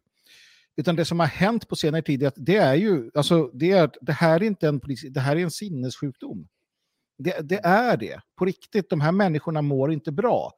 Utan 0.76 0.96
det 0.96 1.04
som 1.04 1.20
har 1.20 1.26
hänt 1.26 1.68
på 1.68 1.76
senare 1.76 2.02
tid 2.02 2.22
är 2.22 2.26
att 2.26 2.34
det 2.36 2.56
är 2.56 2.74
ju, 2.74 3.10
alltså 3.14 3.50
det, 3.54 3.72
är, 3.72 3.90
det 4.00 4.12
här 4.12 4.36
är 4.36 4.46
inte 4.46 4.68
en 4.68 4.80
polis, 4.80 5.04
det 5.10 5.20
här 5.20 5.36
är 5.36 5.40
en 5.40 5.50
sinnessjukdom. 5.50 6.48
Det, 7.18 7.48
det, 7.48 7.60
är 7.64 7.96
det, 7.96 8.20
på 8.36 8.44
riktigt. 8.44 8.90
De 8.90 9.00
här 9.00 9.12
människorna 9.12 9.62
mår 9.62 9.92
inte 9.92 10.12
bra. 10.12 10.52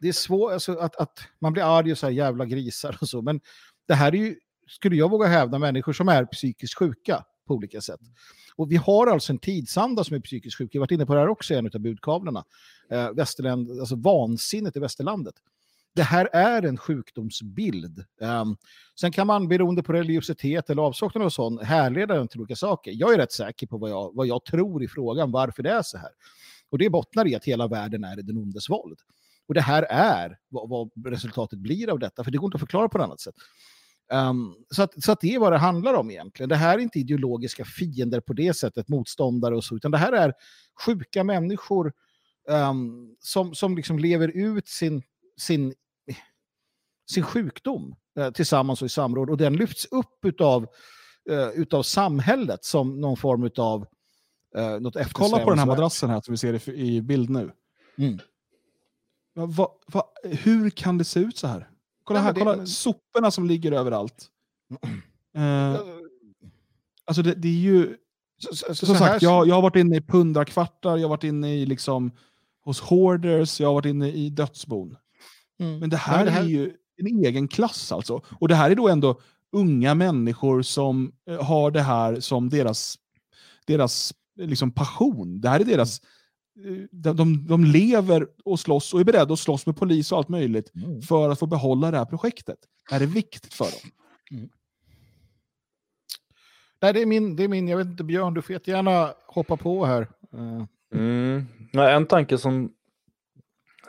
Det 0.00 0.08
är 0.08 0.12
svårt, 0.12 0.52
alltså, 0.52 0.78
att, 0.78 0.96
att 0.96 1.18
man 1.38 1.52
blir 1.52 1.78
arg 1.78 1.92
och 1.92 1.98
så 1.98 2.06
här 2.06 2.12
jävla 2.12 2.44
grisar 2.44 2.98
och 3.00 3.08
så, 3.08 3.22
men 3.22 3.40
det 3.88 3.94
här 3.94 4.14
är 4.14 4.18
ju, 4.18 4.36
skulle 4.68 4.96
jag 4.96 5.10
våga 5.10 5.26
hävda, 5.26 5.58
människor 5.58 5.92
som 5.92 6.08
är 6.08 6.24
psykiskt 6.24 6.78
sjuka 6.78 7.24
på 7.46 7.54
olika 7.54 7.80
sätt. 7.80 8.00
Och 8.56 8.72
vi 8.72 8.76
har 8.76 9.06
alltså 9.06 9.32
en 9.32 9.38
tidsanda 9.38 10.04
som 10.04 10.16
är 10.16 10.20
psykiskt 10.20 10.58
sjuk. 10.58 10.74
Jag 10.74 10.80
har 10.80 10.82
varit 10.82 10.90
inne 10.90 11.06
på 11.06 11.14
det 11.14 11.20
här 11.20 11.28
också 11.28 11.54
i 11.54 11.56
en 11.56 11.66
av 11.66 11.80
budkavlarna. 11.80 12.44
Eh, 12.90 13.10
Västerland, 13.10 13.80
alltså 13.80 13.96
vansinnet 13.96 14.76
i 14.76 14.80
västerlandet. 14.80 15.34
Det 15.94 16.02
här 16.02 16.28
är 16.32 16.62
en 16.62 16.76
sjukdomsbild. 16.76 18.04
Um, 18.20 18.56
sen 19.00 19.12
kan 19.12 19.26
man 19.26 19.48
beroende 19.48 19.82
på 19.82 19.92
religiositet 19.92 20.70
eller 20.70 20.82
avsaknad 20.82 21.24
och 21.24 21.32
sånt 21.32 21.62
härleda 21.62 22.14
den 22.14 22.28
till 22.28 22.40
olika 22.40 22.56
saker. 22.56 22.92
Jag 22.94 23.14
är 23.14 23.18
rätt 23.18 23.32
säker 23.32 23.66
på 23.66 23.78
vad 23.78 23.90
jag, 23.90 24.14
vad 24.14 24.26
jag 24.26 24.44
tror 24.44 24.82
i 24.82 24.88
frågan 24.88 25.30
varför 25.30 25.62
det 25.62 25.70
är 25.70 25.82
så 25.82 25.98
här. 25.98 26.10
Och 26.70 26.78
det 26.78 26.90
bottnar 26.90 27.26
i 27.28 27.34
att 27.34 27.44
hela 27.44 27.68
världen 27.68 28.04
är 28.04 28.18
i 28.18 28.22
den 28.22 28.36
ondes 28.36 28.70
våld. 28.70 28.98
Och 29.48 29.54
det 29.54 29.60
här 29.60 29.82
är 29.90 30.38
vad, 30.48 30.68
vad, 30.68 31.06
resultatet 31.06 31.58
blir 31.58 31.90
av 31.90 31.98
detta, 31.98 32.24
för 32.24 32.30
det 32.30 32.38
går 32.38 32.46
inte 32.46 32.56
att 32.56 32.60
förklara 32.60 32.88
på 32.88 32.98
något 32.98 33.04
annat 33.04 33.20
sätt. 33.20 33.34
Um, 34.12 34.54
så, 34.70 34.82
att, 34.82 35.02
så 35.04 35.12
att 35.12 35.20
det 35.20 35.34
är 35.34 35.38
vad 35.38 35.52
det 35.52 35.58
handlar 35.58 35.94
om 35.94 36.10
egentligen. 36.10 36.48
Det 36.48 36.56
här 36.56 36.78
är 36.78 36.82
inte 36.82 36.98
ideologiska 36.98 37.64
fiender 37.64 38.20
på 38.20 38.32
det 38.32 38.54
sättet, 38.54 38.88
motståndare 38.88 39.56
och 39.56 39.64
så, 39.64 39.76
utan 39.76 39.90
det 39.90 39.98
här 39.98 40.12
är 40.12 40.32
sjuka 40.86 41.24
människor 41.24 41.92
um, 42.48 43.16
som, 43.20 43.54
som 43.54 43.76
liksom 43.76 43.98
lever 43.98 44.28
ut 44.28 44.68
sin, 44.68 45.02
sin, 45.36 45.74
sin 47.10 47.22
sjukdom 47.22 47.94
uh, 48.18 48.30
tillsammans 48.30 48.82
och 48.82 48.86
i 48.86 48.88
samråd. 48.88 49.30
Och 49.30 49.36
den 49.36 49.56
lyfts 49.56 49.84
upp 49.84 50.24
utav, 50.24 50.62
uh, 51.30 51.48
utav 51.48 51.82
samhället 51.82 52.64
som 52.64 53.00
någon 53.00 53.16
form 53.16 53.50
av 53.56 53.86
uh, 54.58 54.80
något 54.80 54.96
Kolla 55.12 55.38
på 55.38 55.50
den 55.50 55.58
här 55.58 55.66
madrassen 55.66 56.10
här 56.10 56.20
som 56.20 56.32
vi 56.32 56.38
ser 56.38 56.68
i, 56.68 56.96
i 56.96 57.02
bild 57.02 57.30
nu. 57.30 57.50
Mm. 57.98 58.18
Va, 59.34 59.68
va, 59.86 60.04
hur 60.24 60.70
kan 60.70 60.98
det 60.98 61.04
se 61.04 61.20
ut 61.20 61.38
så 61.38 61.46
här? 61.46 61.68
Kolla 62.04 62.20
här, 62.20 62.32
kolla 62.32 62.56
men... 62.56 62.66
soporna 62.66 63.30
som 63.30 63.46
ligger 63.46 63.72
överallt. 63.72 64.26
Uh, 65.36 65.80
alltså 67.04 67.22
det, 67.22 67.34
det, 67.34 67.48
är 67.48 67.52
ju... 67.52 67.96
Så, 68.38 68.56
så, 68.56 68.74
som 68.74 68.88
så 68.88 68.94
sagt, 68.94 69.22
jag, 69.22 69.48
jag 69.48 69.54
har 69.54 69.62
varit 69.62 69.76
inne 69.76 69.96
i 69.96 70.00
pundarkvartar, 70.00 70.96
jag 70.96 71.04
har 71.04 71.08
varit 71.08 71.24
inne 71.24 71.54
i 71.54 71.66
liksom 71.66 72.12
hos 72.64 72.80
hoarders, 72.80 73.60
jag 73.60 73.68
har 73.68 73.74
varit 73.74 73.86
inne 73.86 74.10
i 74.10 74.30
dödsbon. 74.30 74.96
Mm. 75.60 75.78
Men 75.78 75.90
det 75.90 75.96
här, 75.96 76.16
men 76.16 76.26
det 76.26 76.30
här, 76.30 76.42
är 76.42 76.48
ju 76.48 76.72
en 76.96 77.24
egen 77.24 77.48
klass 77.48 77.92
alltså. 77.92 78.22
Och 78.40 78.48
det 78.48 78.54
här 78.54 78.70
är 78.70 78.74
då 78.74 78.88
ändå 78.88 79.20
unga 79.52 79.94
människor 79.94 80.62
som 80.62 81.12
eh, 81.28 81.42
har 81.42 81.70
det 81.70 81.82
här 81.82 82.20
som 82.20 82.48
deras, 82.48 82.98
deras 83.66 84.14
liksom 84.36 84.70
passion. 84.70 85.40
Det 85.40 85.48
här 85.48 85.60
är 85.60 85.64
deras 85.64 86.00
de, 86.90 87.16
de, 87.16 87.46
de 87.46 87.64
lever 87.64 88.28
och 88.44 88.60
slåss 88.60 88.94
och 88.94 89.00
är 89.00 89.04
beredda 89.04 89.32
att 89.32 89.38
slåss 89.38 89.66
med 89.66 89.76
polis 89.76 90.12
och 90.12 90.18
allt 90.18 90.28
möjligt 90.28 90.74
mm. 90.74 91.02
för 91.02 91.30
att 91.30 91.38
få 91.38 91.46
behålla 91.46 91.90
det 91.90 91.98
här 91.98 92.04
projektet. 92.04 92.58
Det 92.88 92.94
här 92.94 93.02
är 93.02 93.06
viktigt 93.06 93.54
för 93.54 93.64
dem. 93.64 93.90
Mm. 94.30 94.48
Nej, 96.80 96.92
det 96.92 97.02
är, 97.02 97.06
min, 97.06 97.36
det 97.36 97.44
är 97.44 97.48
min, 97.48 97.68
jag 97.68 97.78
vet 97.78 97.86
inte 97.86 98.04
Björn, 98.04 98.34
du 98.34 98.42
får 98.42 98.52
jättegärna 98.52 99.14
hoppa 99.26 99.56
på 99.56 99.84
här. 99.84 100.08
Mm. 100.92 101.46
Nej, 101.72 101.94
en 101.94 102.06
tanke 102.06 102.38
som 102.38 102.72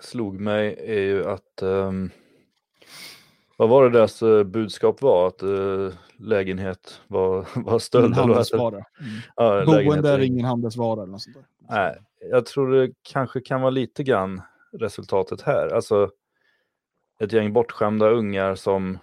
slog 0.01 0.39
mig 0.39 0.75
är 0.79 1.01
ju 1.01 1.25
att 1.29 1.61
um, 1.61 2.11
vad 3.57 3.69
var 3.69 3.83
det 3.83 3.89
deras 3.89 4.23
uh, 4.23 4.43
budskap 4.43 5.01
var? 5.01 5.27
Att 5.27 5.43
uh, 5.43 5.93
lägenhet 6.17 7.01
var, 7.07 7.47
var 7.55 7.79
stöld? 7.79 8.05
Ingen 8.05 8.19
handelsvara. 8.19 8.75
Mm. 8.75 8.85
Ja, 9.35 9.65
Boende 9.65 10.09
är 10.09 10.19
ingen 10.19 10.45
handelsvara 10.45 11.03
eller 11.03 11.11
något 11.11 11.21
sånt 11.21 11.35
där. 11.35 11.45
Nej, 11.69 11.97
jag 12.31 12.45
tror 12.45 12.71
det 12.71 12.93
kanske 13.03 13.41
kan 13.41 13.61
vara 13.61 13.69
lite 13.69 14.03
grann 14.03 14.41
resultatet 14.73 15.41
här. 15.41 15.67
Alltså 15.67 16.09
ett 17.19 17.33
gäng 17.33 17.53
bortskämda 17.53 18.09
ungar 18.09 18.55
som 18.55 18.97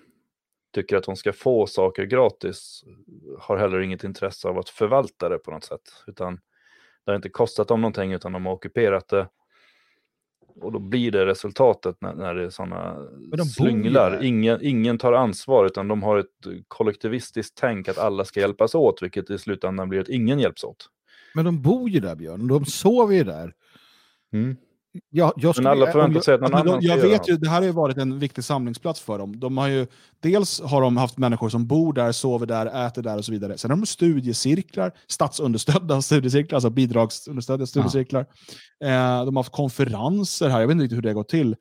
tycker 0.74 0.96
att 0.96 1.04
de 1.04 1.16
ska 1.16 1.32
få 1.32 1.66
saker 1.66 2.04
gratis 2.04 2.84
har 3.38 3.56
heller 3.56 3.80
inget 3.80 4.04
intresse 4.04 4.48
av 4.48 4.58
att 4.58 4.68
förvalta 4.68 5.28
det 5.28 5.38
på 5.38 5.50
något 5.50 5.64
sätt. 5.64 6.04
Utan 6.06 6.40
det 7.04 7.10
har 7.12 7.16
inte 7.16 7.28
kostat 7.28 7.68
dem 7.68 7.80
någonting 7.80 8.12
utan 8.12 8.32
de 8.32 8.46
har 8.46 8.52
ockuperat 8.52 9.08
det. 9.08 9.28
Och 10.60 10.72
då 10.72 10.78
blir 10.78 11.10
det 11.10 11.26
resultatet 11.26 11.96
när, 12.00 12.14
när 12.14 12.34
det 12.34 12.44
är 12.44 12.50
sådana 12.50 12.96
de 13.36 13.44
slynglar. 13.44 14.22
Ingen, 14.22 14.58
ingen 14.62 14.98
tar 14.98 15.12
ansvar 15.12 15.66
utan 15.66 15.88
de 15.88 16.02
har 16.02 16.18
ett 16.18 16.26
kollektivistiskt 16.68 17.58
tänk 17.60 17.88
att 17.88 17.98
alla 17.98 18.24
ska 18.24 18.40
hjälpas 18.40 18.74
åt, 18.74 19.02
vilket 19.02 19.30
i 19.30 19.38
slutändan 19.38 19.88
blir 19.88 20.00
att 20.00 20.08
ingen 20.08 20.38
hjälps 20.38 20.64
åt. 20.64 20.88
Men 21.34 21.44
de 21.44 21.62
bor 21.62 21.88
ju 21.90 22.00
där 22.00 22.16
Björn, 22.16 22.48
de 22.48 22.64
sover 22.64 23.14
ju 23.14 23.24
där. 23.24 23.54
Mm. 24.32 24.56
Jag, 25.10 25.32
jag 25.36 25.55
skulle, 25.55 25.69
Men 25.69 25.82
alla 25.82 25.93
förväntar 25.93 26.20
sig 26.20 26.35
att 26.35 26.40
någon 26.40 26.55
annan 26.55 26.78
Jag 26.82 26.97
vet 26.97 27.28
ju, 27.28 27.36
det 27.36 27.48
här 27.48 27.56
har 27.56 27.64
ju 27.64 27.73
varit 27.73 27.98
en 27.98 28.19
viktig 28.19 28.44
samlingsplats 28.44 29.01
för 29.01 29.19
dem. 29.19 29.40
De 29.40 29.59
har 29.59 29.69
ju, 29.69 29.86
dels 30.20 30.60
har 30.60 30.82
de 30.82 30.97
haft 30.97 31.19
människor 31.19 31.48
som 31.48 31.66
bor 31.66 31.93
där, 31.93 32.12
sover 32.12 32.47
där, 32.47 32.86
äter 32.86 33.02
där 33.02 33.19
och 33.19 33.24
så 33.24 33.32
vidare. 33.32 33.59
Sen 33.59 33.70
har 33.70 33.78
de 33.78 33.86
studiecirklar, 33.86 34.93
statsunderstödda 35.09 36.02
studiecirklar, 36.02 36.56
alltså 36.56 36.70
bidragsunderstödda 36.70 37.66
studiecirklar. 37.66 38.27
Ja. 38.78 38.86
Eh, 38.86 39.24
de 39.24 39.36
har 39.36 39.43
haft 39.43 39.52
konferenser 39.52 40.48
här, 40.48 40.60
jag 40.60 40.66
vet 40.66 40.73
inte 40.73 40.85
riktigt 40.85 40.97
hur 40.97 41.02
det 41.02 41.09
har 41.09 41.14
gått 41.14 41.28
till. 41.28 41.52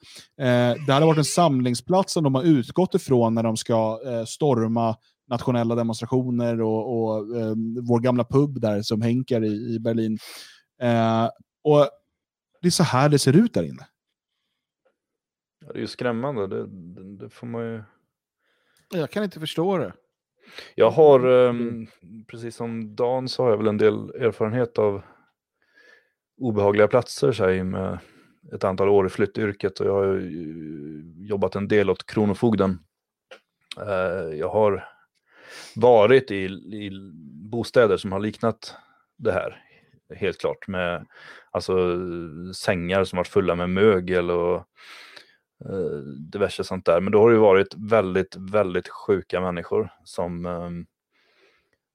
Eh, 0.41 0.45
det 0.85 0.93
här 0.93 0.99
har 1.01 1.07
varit 1.07 1.17
en 1.17 1.25
samlingsplats 1.25 2.13
som 2.13 2.23
de 2.23 2.35
har 2.35 2.43
utgått 2.43 2.95
ifrån 2.95 3.33
när 3.33 3.43
de 3.43 3.57
ska 3.57 3.99
eh, 4.05 4.25
storma 4.25 4.95
nationella 5.29 5.75
demonstrationer 5.75 6.61
och, 6.61 7.03
och 7.03 7.25
vår 7.81 7.99
gamla 7.99 8.23
pub 8.23 8.61
där 8.61 8.81
som 8.81 9.01
Henker 9.01 9.43
i, 9.43 9.75
i 9.75 9.79
Berlin. 9.79 10.17
Och 11.63 11.87
det 12.61 12.67
är 12.67 12.71
så 12.71 12.83
här 12.83 13.09
det 13.09 13.19
ser 13.19 13.35
ut 13.35 13.53
där 13.53 13.63
inne. 13.63 13.87
Ja, 15.65 15.73
det 15.73 15.79
är 15.79 15.81
ju 15.81 15.87
skrämmande, 15.87 16.47
det, 16.47 16.67
det, 16.67 17.17
det 17.17 17.29
får 17.29 17.47
man 17.47 17.61
ju... 17.65 17.83
Jag 18.93 19.11
kan 19.11 19.23
inte 19.23 19.39
förstå 19.39 19.77
det. 19.77 19.93
Jag 20.75 20.91
har, 20.91 21.25
um, 21.25 21.87
precis 22.27 22.55
som 22.55 22.95
Dan 22.95 23.29
så 23.29 23.43
har 23.43 23.49
jag 23.49 23.57
väl 23.57 23.67
en 23.67 23.77
del 23.77 24.09
erfarenhet 24.09 24.77
av 24.77 25.01
obehagliga 26.37 26.87
platser 26.87 27.31
så 27.31 27.63
med 27.63 27.99
ett 28.53 28.63
antal 28.63 28.89
år 28.89 29.05
i 29.05 29.09
flyttyrket 29.09 29.79
och 29.79 29.87
jag 29.87 29.93
har 29.93 30.19
jobbat 31.27 31.55
en 31.55 31.67
del 31.67 31.89
åt 31.89 32.05
Kronofogden. 32.05 32.79
Uh, 33.79 34.35
jag 34.37 34.49
har 34.49 34.85
varit 35.75 36.31
i, 36.31 36.45
i 36.45 36.91
bostäder 37.51 37.97
som 37.97 38.11
har 38.11 38.19
liknat 38.19 38.75
det 39.17 39.31
här, 39.31 39.63
helt 40.15 40.39
klart. 40.39 40.67
Med 40.67 41.05
alltså, 41.51 41.97
sängar 42.53 43.03
som 43.03 43.17
varit 43.17 43.27
fulla 43.27 43.55
med 43.55 43.69
mögel 43.69 44.31
och 44.31 44.55
eh, 45.65 45.97
diverse 46.31 46.63
sånt 46.63 46.85
där. 46.85 47.01
Men 47.01 47.11
då 47.11 47.19
har 47.19 47.31
det 47.31 47.37
varit 47.37 47.75
väldigt, 47.77 48.35
väldigt 48.35 48.89
sjuka 48.89 49.41
människor 49.41 49.89
som 50.03 50.45
ehm, 50.45 50.85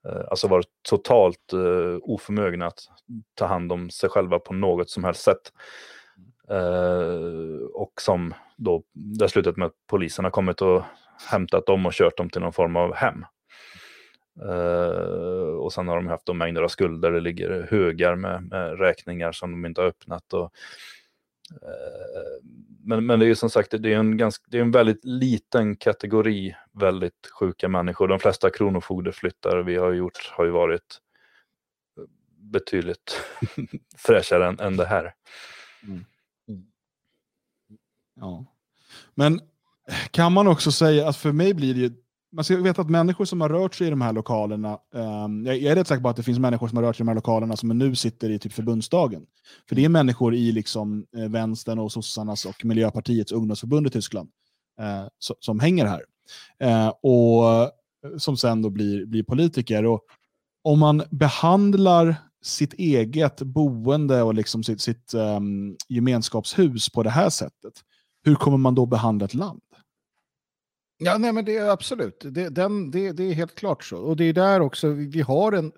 eh, 0.09 0.25
alltså 0.31 0.49
varit 0.49 0.69
totalt 0.89 1.53
eh, 1.53 1.99
oförmögna 2.03 2.67
att 2.67 2.79
ta 3.35 3.47
hand 3.47 3.73
om 3.73 3.91
sig 3.91 4.11
själva 4.11 4.39
på 4.39 4.55
något 4.55 4.91
som 4.91 5.05
helst 5.05 5.23
sätt. 5.23 5.53
Eh, 6.51 7.67
och 7.75 7.93
som 8.01 8.35
då, 8.57 8.83
det 8.93 9.25
har 9.25 9.29
slutat 9.29 9.57
med 9.57 9.67
att 9.67 9.75
polisen 9.91 10.25
har 10.25 10.33
kommit 10.33 10.63
och 10.63 10.83
hämtat 11.31 11.67
dem 11.67 11.87
och 11.87 11.93
kört 11.93 12.17
dem 12.17 12.31
till 12.31 12.41
någon 12.41 12.53
form 12.53 12.77
av 12.77 12.95
hem. 12.95 13.25
Uh, 14.43 15.57
och 15.57 15.73
sen 15.73 15.89
har 15.89 15.97
de 15.97 16.07
haft 16.07 16.27
de 16.27 16.39
mängder 16.39 16.63
av 16.63 16.69
skulder, 16.69 17.13
det 17.13 17.21
ligger 17.21 17.67
högar 17.71 18.17
med, 18.17 18.43
med 18.43 18.79
räkningar 18.79 19.33
som 19.33 19.51
de 19.51 19.67
inte 19.67 19.81
har 19.81 19.89
öppnat. 19.89 20.33
Och, 20.33 20.53
uh, 21.53 22.47
men, 22.85 23.07
men 23.07 23.19
det 23.19 23.25
är 23.25 23.29
ju 23.29 23.35
som 23.35 23.51
sagt 23.51 23.71
det 23.71 23.93
är, 23.93 23.99
en 23.99 24.17
ganska, 24.17 24.45
det 24.49 24.59
är 24.59 24.63
en 24.63 24.71
väldigt 24.71 25.05
liten 25.05 25.77
kategori 25.77 26.57
väldigt 26.73 27.31
sjuka 27.41 27.69
människor. 27.69 28.09
De 28.09 28.19
flesta 28.19 28.51
kronofogdeflyttar 28.51 29.63
vi 29.63 29.77
har 29.77 29.93
gjort 29.93 30.31
har 30.33 30.45
ju 30.45 30.51
varit 30.51 31.01
betydligt 32.39 33.21
fräschare 33.97 34.47
än, 34.49 34.61
än 34.61 34.77
det 34.77 34.87
här. 34.87 35.15
Mm. 35.83 36.05
mm. 36.49 36.67
Ja. 38.15 38.45
Men 39.15 39.41
kan 40.11 40.33
man 40.33 40.47
också 40.47 40.73
säga 40.73 41.09
att 41.09 41.17
för 41.17 41.33
mig 41.33 41.55
blir 41.55 41.75
det 41.75 41.81
ju 41.81 41.93
man 42.37 42.45
ska 42.45 42.57
veta 42.57 42.83
att 42.83 42.91
människor 42.91 43.25
som 43.25 43.41
har 43.41 43.49
rört 43.49 43.75
sig 43.75 43.87
i 43.87 43.91
de 43.91 44.01
här 44.01 44.13
lokalerna, 44.13 44.79
um, 44.95 45.47
jag, 45.47 45.57
är 45.57 45.75
rätt 45.75 45.89
säker 45.89 46.03
på 46.03 46.09
att 46.09 46.17
det 46.17 46.23
finns 46.23 46.39
människor 46.39 46.69
som 46.69 46.77
har 46.77 46.85
rört 46.85 46.97
sig 46.97 47.03
i 47.03 47.05
de 47.05 47.09
här 47.09 47.15
lokalerna 47.15 47.57
som 47.57 47.69
nu 47.69 47.95
sitter 47.95 48.31
i 48.31 48.39
typ 48.39 48.53
förbundsdagen. 48.53 49.23
För 49.69 49.77
det 49.77 49.85
är 49.85 49.89
människor 49.89 50.35
i 50.35 50.53
liksom, 50.53 51.07
eh, 51.17 51.29
vänstern 51.29 51.79
och 51.79 51.93
sossarnas 51.93 52.45
och 52.45 52.65
Miljöpartiets 52.65 53.33
ungdomsförbund 53.33 53.87
i 53.87 53.91
Tyskland 53.91 54.29
eh, 54.81 55.07
so, 55.19 55.35
som 55.41 55.61
hänger 55.61 55.87
här. 55.87 56.03
Eh, 56.59 56.89
och 56.89 57.71
som 58.19 58.37
sen 58.37 58.63
då 58.63 58.71
blir, 58.71 59.07
blir 59.07 59.23
politiker. 59.23 59.85
Och 59.85 60.01
om 60.63 60.79
man 60.79 61.03
behandlar 61.11 62.15
sitt 62.43 62.73
eget 62.73 63.43
boende 63.43 64.23
och 64.23 64.35
liksom 64.35 64.65
sitt, 64.65 64.81
sitt 64.81 65.15
um, 65.15 65.77
gemenskapshus 65.89 66.91
på 66.91 67.03
det 67.03 67.11
här 67.11 67.31
sättet, 67.31 67.73
hur 68.25 68.35
kommer 68.35 68.57
man 68.57 68.75
då 68.75 68.87
behandla 68.87 69.25
ett 69.25 69.35
land? 69.35 69.61
Ja, 70.99 71.19
nej, 71.19 71.33
men 71.33 71.45
det 71.45 71.57
är 71.57 71.69
absolut. 71.69 72.25
Det, 72.25 72.49
den, 72.49 72.91
det, 72.91 73.13
det 73.13 73.25
är 73.25 73.35
helt 73.35 73.55
klart 73.55 73.85
så. 73.85 73.99
Och 73.99 74.17
det 74.17 74.25
är 74.25 74.33
där 74.33 74.61
också 74.61 74.89
vi, 74.89 75.07
vi 75.07 75.21
har 75.21 75.53
en 75.53 75.73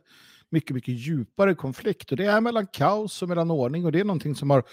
mycket, 0.50 0.74
mycket 0.74 0.94
djupare 0.94 1.54
konflikt. 1.54 2.10
Och 2.10 2.16
det 2.16 2.24
är 2.24 2.40
mellan 2.40 2.66
kaos 2.66 3.22
och 3.22 3.28
mellan 3.28 3.50
ordning. 3.50 3.84
Och 3.84 3.92
det 3.92 4.00
är 4.00 4.04
någonting 4.04 4.34
som 4.34 4.50
har 4.50 4.64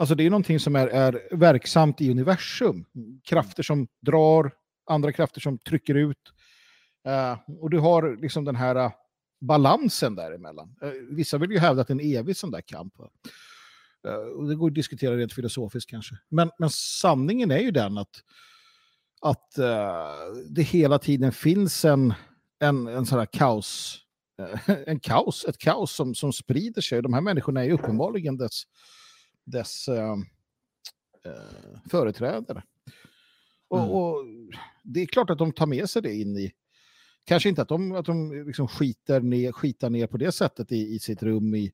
Alltså 0.00 0.14
det 0.14 0.26
är 0.26 0.30
någonting 0.30 0.60
som 0.60 0.76
är, 0.76 0.86
är 0.86 1.36
verksamt 1.36 2.00
i 2.00 2.10
universum. 2.10 2.84
Krafter 3.24 3.62
som 3.62 3.88
drar, 4.00 4.52
andra 4.86 5.12
krafter 5.12 5.40
som 5.40 5.58
trycker 5.58 5.94
ut. 5.94 6.32
Uh, 7.08 7.58
och 7.60 7.70
du 7.70 7.78
har 7.78 8.16
liksom 8.16 8.44
den 8.44 8.56
här 8.56 8.76
uh, 8.76 8.92
balansen 9.40 10.14
däremellan. 10.14 10.76
Uh, 10.84 11.16
vissa 11.16 11.38
vill 11.38 11.50
ju 11.50 11.58
hävda 11.58 11.82
att 11.82 11.88
det 11.88 11.92
är 11.92 12.00
en 12.00 12.18
evig 12.18 12.36
sån 12.36 12.50
där 12.50 12.60
kamp. 12.60 12.94
Uh, 14.08 14.14
och 14.14 14.48
det 14.48 14.54
går 14.54 14.68
att 14.68 14.74
diskutera 14.74 15.16
rent 15.16 15.32
filosofiskt 15.32 15.90
kanske. 15.90 16.14
Men, 16.28 16.50
men 16.58 16.70
sanningen 16.70 17.50
är 17.50 17.58
ju 17.58 17.70
den 17.70 17.98
att, 17.98 18.22
att 19.20 19.54
det 20.48 20.62
hela 20.62 20.98
tiden 20.98 21.32
finns 21.32 21.84
en, 21.84 22.14
en, 22.60 22.86
en 22.86 23.06
sån 23.06 23.18
här 23.18 23.26
kaos. 23.26 23.98
en 24.86 25.00
kaos, 25.00 25.44
ett 25.44 25.58
kaos 25.58 25.92
som, 25.92 26.14
som 26.14 26.32
sprider 26.32 26.82
sig. 26.82 27.02
De 27.02 27.14
här 27.14 27.20
människorna 27.20 27.64
är 27.64 27.70
uppenbarligen 27.70 28.36
dess 28.36 28.62
dess 29.50 29.88
eh, 29.88 30.12
eh, 31.24 31.80
företrädare. 31.90 32.62
Och, 33.68 33.78
mm. 33.78 33.90
och, 33.90 34.24
det 34.84 35.02
är 35.02 35.06
klart 35.06 35.30
att 35.30 35.38
de 35.38 35.52
tar 35.52 35.66
med 35.66 35.90
sig 35.90 36.02
det 36.02 36.14
in 36.14 36.36
i, 36.36 36.52
kanske 37.24 37.48
inte 37.48 37.62
att 37.62 37.68
de, 37.68 37.92
att 37.92 38.06
de 38.06 38.44
liksom 38.46 38.68
skiter 38.68 39.20
ner, 39.20 39.52
skitar 39.52 39.90
ner 39.90 40.06
på 40.06 40.16
det 40.16 40.32
sättet 40.32 40.72
i, 40.72 40.94
i 40.94 40.98
sitt 40.98 41.22
rum 41.22 41.54
i 41.54 41.72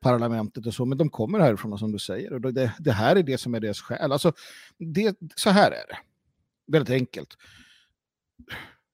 parlamentet 0.00 0.66
och 0.66 0.74
så, 0.74 0.84
men 0.84 0.98
de 0.98 1.10
kommer 1.10 1.38
härifrån 1.38 1.78
som 1.78 1.92
du 1.92 1.98
säger. 1.98 2.32
Och 2.32 2.40
det, 2.40 2.72
det 2.78 2.92
här 2.92 3.16
är 3.16 3.22
det 3.22 3.38
som 3.38 3.54
är 3.54 3.60
deras 3.60 3.80
skäl. 3.80 4.12
Alltså, 4.12 4.32
det, 4.78 5.16
så 5.36 5.50
här 5.50 5.70
är 5.70 5.86
det, 5.88 5.98
väldigt 6.66 6.94
enkelt. 6.94 7.36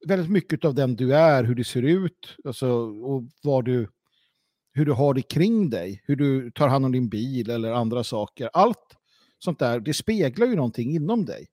Väldigt 0.06 0.30
mycket 0.30 0.64
av 0.64 0.74
den 0.74 0.96
du 0.96 1.14
är, 1.14 1.44
hur 1.44 1.54
du 1.54 1.64
ser 1.64 1.82
ut, 1.82 2.36
alltså, 2.44 2.68
och 2.82 3.22
vad 3.42 3.64
du 3.64 3.88
hur 4.78 4.84
du 4.84 4.92
har 4.92 5.14
det 5.14 5.22
kring 5.22 5.70
dig, 5.70 6.02
hur 6.04 6.16
du 6.16 6.50
tar 6.50 6.68
hand 6.68 6.84
om 6.84 6.92
din 6.92 7.08
bil 7.08 7.50
eller 7.50 7.72
andra 7.72 8.04
saker. 8.04 8.50
Allt 8.52 8.96
sånt 9.38 9.58
där, 9.58 9.80
det 9.80 9.94
speglar 9.94 10.46
ju 10.46 10.56
någonting 10.56 10.94
inom 10.94 11.24
dig. 11.24 11.46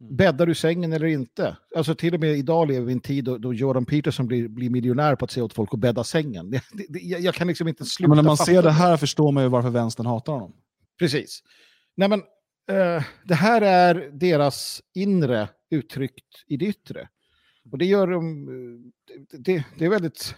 Mm. 0.00 0.16
Bäddar 0.16 0.46
du 0.46 0.54
sängen 0.54 0.92
eller 0.92 1.06
inte? 1.06 1.56
Alltså 1.76 1.94
till 1.94 2.14
och 2.14 2.20
med 2.20 2.38
idag 2.38 2.68
lever 2.68 2.86
vi 2.86 2.92
i 2.92 2.94
en 2.94 3.00
tid 3.00 3.24
då, 3.24 3.38
då 3.38 3.54
Jordan 3.54 3.84
Peterson 3.84 4.26
blir, 4.26 4.48
blir 4.48 4.70
miljonär 4.70 5.16
på 5.16 5.24
att 5.24 5.30
säga 5.30 5.44
åt 5.44 5.52
folk 5.52 5.74
att 5.74 5.80
bädda 5.80 6.04
sängen. 6.04 6.50
Det, 6.50 6.60
det, 6.88 6.98
jag 7.00 7.34
kan 7.34 7.48
liksom 7.48 7.68
inte 7.68 7.84
sluta 7.84 8.08
Men 8.08 8.16
när 8.16 8.24
man 8.24 8.36
ser 8.36 8.62
det 8.62 8.70
här 8.70 8.96
förstår 8.96 9.32
man 9.32 9.42
ju 9.42 9.48
varför 9.48 9.70
vänstern 9.70 10.06
hatar 10.06 10.32
honom. 10.32 10.52
Precis. 10.98 11.42
Nej 11.96 12.08
men, 12.08 12.22
uh, 12.70 13.02
det 13.24 13.34
här 13.34 13.62
är 13.62 14.10
deras 14.12 14.82
inre 14.94 15.48
uttryckt 15.70 16.44
i 16.46 16.56
det 16.56 16.66
yttre. 16.66 17.08
Och 17.72 17.78
det 17.78 17.84
gör 17.84 18.06
dem... 18.06 18.48
Uh, 18.48 18.80
det, 19.38 19.64
det 19.78 19.84
är 19.84 19.90
väldigt 19.90 20.34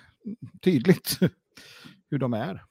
tydligt 0.62 1.18
hur 2.10 2.18
de 2.18 2.34
är. 2.34 2.64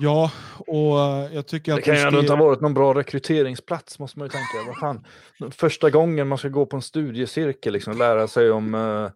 Ja, 0.00 0.30
och 0.66 1.00
eh, 1.00 1.34
jag 1.34 1.46
tycker 1.46 1.72
att... 1.72 1.76
Det 1.76 1.82
kan 1.82 1.94
ju 1.94 2.00
ändå 2.00 2.20
inte 2.20 2.32
ha 2.32 2.44
varit 2.44 2.60
någon 2.60 2.74
bra 2.74 2.94
rekryteringsplats, 2.94 3.98
måste 3.98 4.18
man 4.18 4.26
ju 4.26 4.30
tänka. 4.30 4.66
Vad 4.66 4.78
fan? 4.78 5.04
Första 5.52 5.90
gången 5.90 6.28
man 6.28 6.38
ska 6.38 6.48
gå 6.48 6.66
på 6.66 6.76
en 6.76 6.82
studiecirkel, 6.82 7.72
liksom, 7.72 7.98
lära 7.98 8.28
sig 8.28 8.50
om 8.50 8.74
uh, 8.74 9.10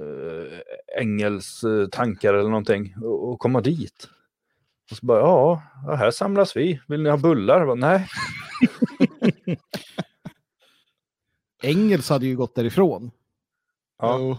uh, 0.00 0.58
Engels 0.98 1.64
tankar 1.92 2.34
eller 2.34 2.50
någonting, 2.50 2.94
och, 3.02 3.28
och, 3.28 3.38
komma 3.38 3.60
dit. 3.60 4.08
Och 4.90 4.96
så 4.96 5.06
bara, 5.06 5.20
ja, 5.20 5.62
här 5.96 6.10
samlas 6.10 6.56
vi. 6.56 6.80
Vill 6.88 7.02
ni 7.02 7.10
ha 7.10 7.16
bullar? 7.16 7.66
Bara, 7.66 7.74
Nej. 7.74 8.08
Engels 11.62 12.08
hade 12.08 12.26
ju 12.26 12.36
gått 12.36 12.54
därifrån. 12.54 13.10
Ja. 13.98 14.38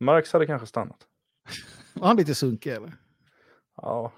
Marx 0.00 0.32
hade 0.32 0.46
kanske 0.46 0.66
stannat. 0.66 1.06
Var 1.94 2.06
han 2.06 2.16
lite 2.16 2.34
sunkig 2.34 2.72
eller? 2.72 2.96
Ja. 3.76 4.12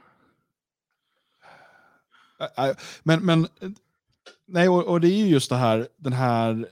Men, 3.02 3.26
men 3.26 3.48
nej, 4.46 4.68
och, 4.68 4.84
och, 4.84 5.00
det 5.00 5.08
är 5.08 5.16
ju 5.16 5.26
just 5.26 5.50
det 5.50 5.56
här, 5.56 5.88
den 5.96 6.12
här 6.12 6.68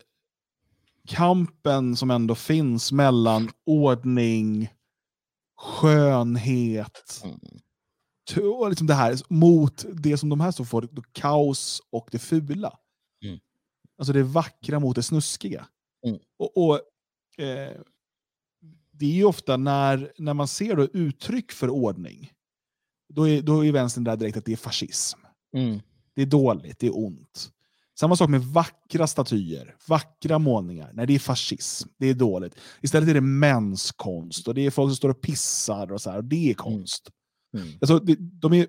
kampen 1.08 1.96
som 1.96 2.10
ändå 2.10 2.34
finns 2.34 2.92
mellan 2.92 3.50
ordning, 3.66 4.68
skönhet, 5.56 7.22
mm. 7.24 7.38
Och 8.36 8.68
liksom 8.68 8.86
det 8.86 8.94
här, 8.94 9.18
mot 9.28 9.84
det 9.92 10.16
som 10.16 10.28
de 10.28 10.40
här 10.40 10.50
står 10.50 10.64
för, 10.64 10.88
kaos 11.12 11.82
och 11.90 12.08
det 12.12 12.18
fula. 12.18 12.78
Mm. 13.24 13.38
Alltså 13.98 14.12
det 14.12 14.22
vackra 14.22 14.80
mot 14.80 14.96
det 14.96 15.02
snuskiga. 15.02 15.66
Mm. 16.06 16.18
Och, 16.38 16.56
och 16.56 16.74
eh, 17.44 17.80
det 18.92 19.06
är 19.06 19.14
ju 19.14 19.24
ofta 19.24 19.56
när, 19.56 20.12
när 20.18 20.34
man 20.34 20.48
ser 20.48 20.76
då 20.76 20.84
uttryck 20.84 21.52
för 21.52 21.70
ordning, 21.70 22.32
då 23.08 23.28
är, 23.28 23.42
då 23.42 23.64
är 23.64 23.72
vänstern 23.72 24.04
där 24.04 24.16
direkt 24.16 24.36
att 24.36 24.44
det 24.44 24.52
är 24.52 24.56
fascism. 24.56 25.18
Mm. 25.56 25.80
Det 26.14 26.22
är 26.22 26.26
dåligt, 26.26 26.78
det 26.78 26.86
är 26.86 26.98
ont. 26.98 27.52
Samma 28.00 28.16
sak 28.16 28.30
med 28.30 28.44
vackra 28.44 29.06
statyer, 29.06 29.76
vackra 29.86 30.38
målningar. 30.38 30.90
Nej, 30.94 31.06
det 31.06 31.14
är 31.14 31.18
fascism. 31.18 31.88
Det 31.96 32.06
är 32.06 32.14
dåligt. 32.14 32.54
Istället 32.80 33.08
är 33.08 33.14
det 33.14 33.20
mänskonst 33.20 34.48
och 34.48 34.54
det 34.54 34.66
är 34.66 34.70
folk 34.70 34.90
som 34.90 34.96
står 34.96 35.08
och 35.08 35.20
pissar 35.20 35.92
och 35.92 36.00
så 36.00 36.10
här, 36.10 36.18
och 36.18 36.24
det 36.24 36.36
är 36.36 36.44
mm. 36.44 36.54
konst. 36.54 37.10
Mm. 37.54 37.68
Alltså, 37.80 37.98
de, 38.18 38.52
är, 38.52 38.66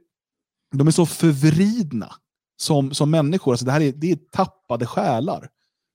de 0.72 0.88
är 0.88 0.92
så 0.92 1.06
förvridna 1.06 2.16
som, 2.58 2.94
som 2.94 3.12
människor. 3.12 3.52
Alltså, 3.52 3.66
det 3.66 3.72
här 3.72 3.82
är, 3.82 3.92
det 3.92 4.12
är 4.12 4.16
tappade 4.16 4.86
själar. 4.86 5.50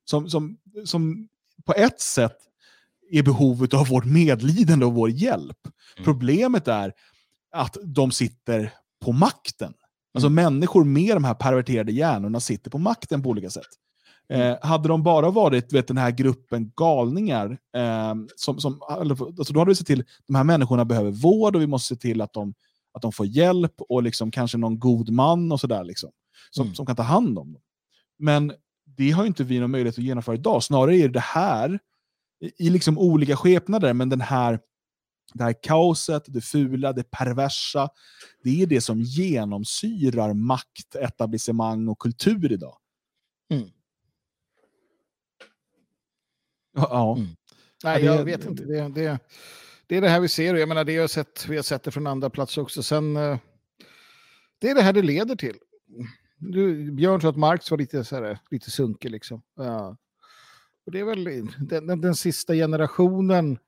Som, 0.04 0.30
som, 0.30 0.56
som 0.84 1.28
på 1.64 1.74
ett 1.74 2.00
sätt 2.00 2.36
är 3.10 3.22
behovet 3.22 3.74
av 3.74 3.88
vårt 3.88 4.04
medlidande 4.04 4.86
och 4.86 4.94
vår 4.94 5.10
hjälp. 5.10 5.58
Mm. 5.96 6.04
Problemet 6.04 6.68
är 6.68 6.92
att 7.52 7.76
de 7.82 8.10
sitter 8.10 8.72
på 9.04 9.12
makten. 9.12 9.74
Alltså 10.14 10.26
mm. 10.26 10.44
människor 10.44 10.84
med 10.84 11.16
de 11.16 11.24
här 11.24 11.34
perverterade 11.34 11.92
hjärnorna 11.92 12.40
sitter 12.40 12.70
på 12.70 12.78
makten 12.78 13.22
på 13.22 13.28
olika 13.28 13.50
sätt. 13.50 13.66
Mm. 14.28 14.50
Eh, 14.50 14.58
hade 14.62 14.88
de 14.88 15.02
bara 15.02 15.30
varit 15.30 15.72
vet, 15.72 15.88
den 15.88 15.98
här 15.98 16.10
gruppen 16.10 16.72
galningar, 16.76 17.58
eh, 17.76 18.14
som, 18.36 18.60
som, 18.60 18.82
alltså 18.82 19.52
då 19.52 19.60
hade 19.60 19.68
vi 19.68 19.74
sett 19.74 19.86
till 19.86 20.00
att 20.00 20.06
de 20.26 20.34
här 20.34 20.44
människorna 20.44 20.84
behöver 20.84 21.10
vård 21.10 21.56
och 21.56 21.62
vi 21.62 21.66
måste 21.66 21.94
se 21.94 22.00
till 22.00 22.20
att 22.20 22.32
de, 22.32 22.54
att 22.94 23.02
de 23.02 23.12
får 23.12 23.26
hjälp 23.26 23.74
och 23.78 24.02
liksom 24.02 24.30
kanske 24.30 24.58
någon 24.58 24.78
god 24.78 25.10
man 25.10 25.52
och 25.52 25.60
sådär. 25.60 25.84
Liksom, 25.84 26.10
som, 26.50 26.66
mm. 26.66 26.74
som 26.74 26.86
kan 26.86 26.96
ta 26.96 27.02
hand 27.02 27.38
om 27.38 27.52
dem. 27.52 27.62
Men 28.18 28.52
det 28.84 29.10
har 29.10 29.26
inte 29.26 29.44
vi 29.44 29.60
någon 29.60 29.70
möjlighet 29.70 29.98
att 29.98 30.04
genomföra 30.04 30.34
idag. 30.34 30.62
Snarare 30.62 30.96
är 30.96 31.08
det 31.08 31.20
här 31.20 31.78
i 32.58 32.70
liksom 32.70 32.98
olika 32.98 33.36
skepnader, 33.36 33.92
men 33.92 34.08
den 34.08 34.20
här, 34.20 34.60
det 35.34 35.44
här 35.44 35.54
kaoset, 35.62 36.24
det 36.26 36.40
fula, 36.40 36.92
det 36.92 37.10
perversa, 37.10 37.88
det 38.42 38.62
är 38.62 38.66
det 38.66 38.80
som 38.80 39.00
genomsyrar 39.00 40.34
makt, 40.34 40.94
etablissemang 40.94 41.88
och 41.88 41.98
kultur 41.98 42.52
idag. 42.52 42.76
Mm. 43.50 43.68
Ja. 46.76 47.16
Mm. 47.16 47.28
Nej, 47.84 48.00
det, 48.00 48.06
jag 48.06 48.24
vet 48.24 48.44
inte. 48.44 48.64
Det, 48.64 48.88
det, 48.88 49.18
det 49.86 49.96
är 49.96 50.00
det 50.00 50.08
här 50.08 50.20
vi 50.20 50.28
ser. 50.28 50.54
Jag 50.54 50.68
menar, 50.68 50.84
det 50.84 50.96
har 50.96 51.08
sett, 51.08 51.46
vi 51.48 51.56
har 51.56 51.62
sett 51.62 51.82
det 51.82 51.90
från 51.90 52.06
andra 52.06 52.30
platser 52.30 52.62
också. 52.62 52.82
Sen, 52.82 53.16
eh, 53.16 53.38
det 54.58 54.70
är 54.70 54.74
det 54.74 54.82
här 54.82 54.92
det 54.92 55.02
leder 55.02 55.36
till. 55.36 55.56
Du, 56.38 56.92
Björn 56.92 57.20
sa 57.20 57.28
att 57.28 57.36
Marx 57.36 57.70
var 57.70 57.78
lite, 57.78 58.04
så 58.04 58.16
här, 58.16 58.38
lite 58.50 58.70
sunkig. 58.70 59.10
Liksom. 59.10 59.42
Ja. 59.56 59.96
Och 60.86 60.92
det 60.92 61.00
är 61.00 61.04
väl 61.04 61.24
den, 61.58 61.86
den, 61.86 62.00
den 62.00 62.14
sista 62.14 62.54
generationen 62.54 63.58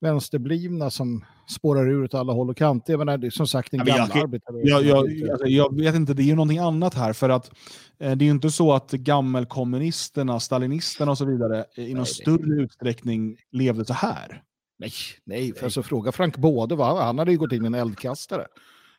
vänsterblivna 0.00 0.90
som 0.90 1.24
spårar 1.48 1.88
ur 1.88 2.04
åt 2.04 2.14
alla 2.14 2.32
håll 2.32 2.50
och 2.50 2.56
kanter. 2.56 2.92
Jag 2.92 2.98
menar, 2.98 3.18
det 3.18 3.26
är 3.26 3.30
som 3.30 3.46
sagt 3.46 3.72
en 3.72 3.84
gammal 3.84 4.10
jag, 4.14 4.22
arbetare. 4.22 4.56
Jag, 4.62 4.84
jag, 4.84 5.30
alltså, 5.30 5.46
jag, 5.46 5.80
vet 5.80 5.94
inte, 5.94 6.14
det 6.14 6.22
är 6.22 6.24
ju 6.24 6.34
någonting 6.34 6.58
annat 6.58 6.94
här. 6.94 7.12
För 7.12 7.28
att 7.28 7.50
eh, 7.98 8.16
det 8.16 8.24
är 8.24 8.26
ju 8.26 8.30
inte 8.30 8.50
så 8.50 8.72
att 8.72 8.90
gammelkommunisterna, 8.90 10.40
stalinisterna 10.40 11.10
och 11.10 11.18
så 11.18 11.24
vidare 11.24 11.64
i 11.76 11.94
någon 11.94 11.96
nej, 11.96 12.06
större 12.06 12.62
utsträckning 12.62 13.36
levde 13.50 13.84
så 13.84 13.94
här. 13.94 14.42
Nej, 14.82 14.92
nej. 15.24 15.54
För 15.54 15.64
alltså, 15.64 15.82
fråga 15.82 16.12
Frank 16.12 16.36
Både, 16.36 16.74
va? 16.74 17.04
han 17.04 17.18
hade 17.18 17.30
ju 17.32 17.38
gått 17.38 17.52
in 17.52 17.64
i 17.64 17.66
en 17.66 17.74
eldkastare. 17.74 18.46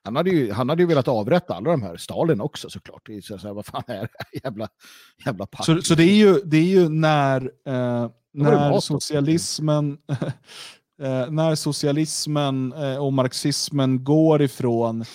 Han 0.03 0.15
hade, 0.15 0.29
ju, 0.29 0.51
han 0.51 0.69
hade 0.69 0.81
ju 0.81 0.87
velat 0.87 1.07
avrätta 1.07 1.53
alla 1.53 1.71
de 1.71 1.81
här, 1.81 1.97
Stalin 1.97 2.41
också 2.41 2.69
såklart. 2.69 3.09
Så, 3.23 3.37
så 3.37 3.47
här, 3.47 3.53
vad 3.53 3.65
fan 3.65 3.83
är 3.87 4.01
det 4.01 4.43
jävla, 4.43 4.67
jävla 5.25 5.45
pack. 5.45 5.65
Så, 5.65 5.81
så 5.81 5.95
det, 5.95 6.03
är 6.03 6.15
ju, 6.15 6.33
det 6.45 6.57
är 6.57 6.63
ju 6.63 6.89
när, 6.89 7.51
eh, 7.67 8.09
när 8.33 8.79
socialismen 8.79 9.97
eh, 11.01 11.29
när 11.29 11.55
socialismen 11.55 12.73
eh, 12.73 12.97
och 12.97 13.13
marxismen 13.13 14.03
går 14.03 14.41
ifrån 14.41 15.05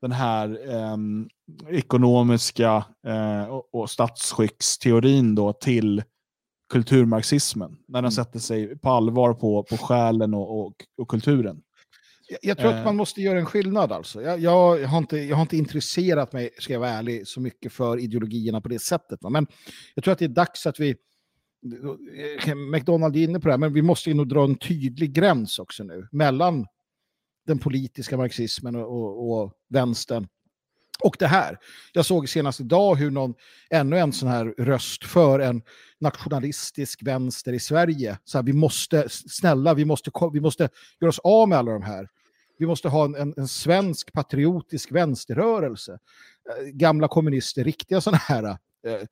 den 0.00 0.12
här 0.12 0.58
eh, 0.68 0.96
ekonomiska 1.68 2.84
eh, 3.06 3.44
och, 3.44 3.74
och 3.74 3.90
statsskicksteorin 3.90 5.34
då 5.34 5.52
till 5.52 6.02
kulturmarxismen. 6.68 7.70
När 7.70 8.02
den 8.02 8.04
mm. 8.04 8.10
sätter 8.10 8.38
sig 8.38 8.78
på 8.78 8.90
allvar 8.90 9.34
på, 9.34 9.62
på 9.62 9.76
själen 9.76 10.34
och, 10.34 10.60
och, 10.60 10.74
och 10.98 11.08
kulturen. 11.08 11.62
Jag, 12.28 12.38
jag 12.42 12.58
tror 12.58 12.70
Eh. 12.70 12.78
att 12.78 12.84
man 12.84 12.96
måste 12.96 13.22
göra 13.22 13.38
en 13.38 13.46
skillnad 13.46 13.92
alltså. 13.92 14.22
Jag, 14.22 14.40
jag, 14.40 14.86
har 14.86 14.98
inte, 14.98 15.18
jag 15.18 15.36
har 15.36 15.42
inte 15.42 15.56
intresserat 15.56 16.32
mig, 16.32 16.50
ska 16.58 16.72
jag 16.72 16.80
vara 16.80 16.90
ärlig, 16.90 17.28
så 17.28 17.40
mycket 17.40 17.72
för 17.72 17.98
ideologierna 17.98 18.60
på 18.60 18.68
det 18.68 18.78
sättet. 18.78 19.22
Va? 19.22 19.30
Men 19.30 19.46
jag 19.94 20.04
tror 20.04 20.12
att 20.12 20.18
det 20.18 20.24
är 20.24 20.28
dags 20.28 20.66
att 20.66 20.80
vi, 20.80 20.96
McDonald 22.72 23.16
är 23.16 23.20
inne 23.20 23.40
på 23.40 23.48
det 23.48 23.52
här, 23.52 23.58
men 23.58 23.72
vi 23.72 23.82
måste 23.82 24.10
ju 24.10 24.14
nog 24.14 24.28
dra 24.28 24.44
en 24.44 24.58
tydlig 24.58 25.12
gräns 25.12 25.58
också 25.58 25.84
nu 25.84 26.08
mellan 26.12 26.66
den 27.46 27.58
politiska 27.58 28.16
marxismen 28.16 28.76
och, 28.76 28.90
och, 28.90 29.42
och 29.42 29.52
vänstern 29.68 30.28
och 31.02 31.16
det 31.18 31.26
här. 31.26 31.58
Jag 31.92 32.06
såg 32.06 32.28
senast 32.28 32.60
idag 32.60 32.94
hur 32.94 33.10
någon, 33.10 33.34
ännu 33.70 33.98
en 33.98 34.12
sån 34.12 34.28
här 34.28 34.54
röst 34.58 35.04
för 35.04 35.40
en 35.40 35.62
nationalistisk 35.98 37.02
vänster 37.02 37.52
i 37.52 37.60
Sverige. 37.60 38.18
Så 38.24 38.38
här, 38.38 38.42
vi 38.42 38.52
måste, 38.52 39.08
snälla, 39.08 39.74
vi 39.74 39.84
måste, 39.84 40.10
vi 40.32 40.40
måste 40.40 40.68
göra 41.00 41.08
oss 41.08 41.18
av 41.18 41.48
med 41.48 41.58
alla 41.58 41.72
de 41.72 41.82
här. 41.82 42.08
Vi 42.58 42.66
måste 42.66 42.88
ha 42.88 43.04
en, 43.04 43.14
en, 43.14 43.34
en 43.36 43.48
svensk 43.48 44.12
patriotisk 44.12 44.92
vänsterrörelse. 44.92 45.92
Eh, 45.92 46.64
gamla 46.66 47.08
kommunister, 47.08 47.64
riktiga 47.64 48.00
sådana 48.00 48.18
här. 48.18 48.44
Eh, 48.86 49.06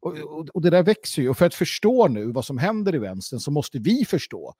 och, 0.00 0.18
och, 0.18 0.48
och 0.48 0.62
det 0.62 0.70
där 0.70 0.82
växer 0.82 1.22
ju. 1.22 1.28
Och 1.28 1.38
för 1.38 1.46
att 1.46 1.54
förstå 1.54 2.08
nu 2.08 2.32
vad 2.32 2.44
som 2.44 2.58
händer 2.58 2.94
i 2.94 2.98
vänstern 2.98 3.40
så 3.40 3.50
måste 3.50 3.78
vi 3.78 4.04
förstå 4.04 4.54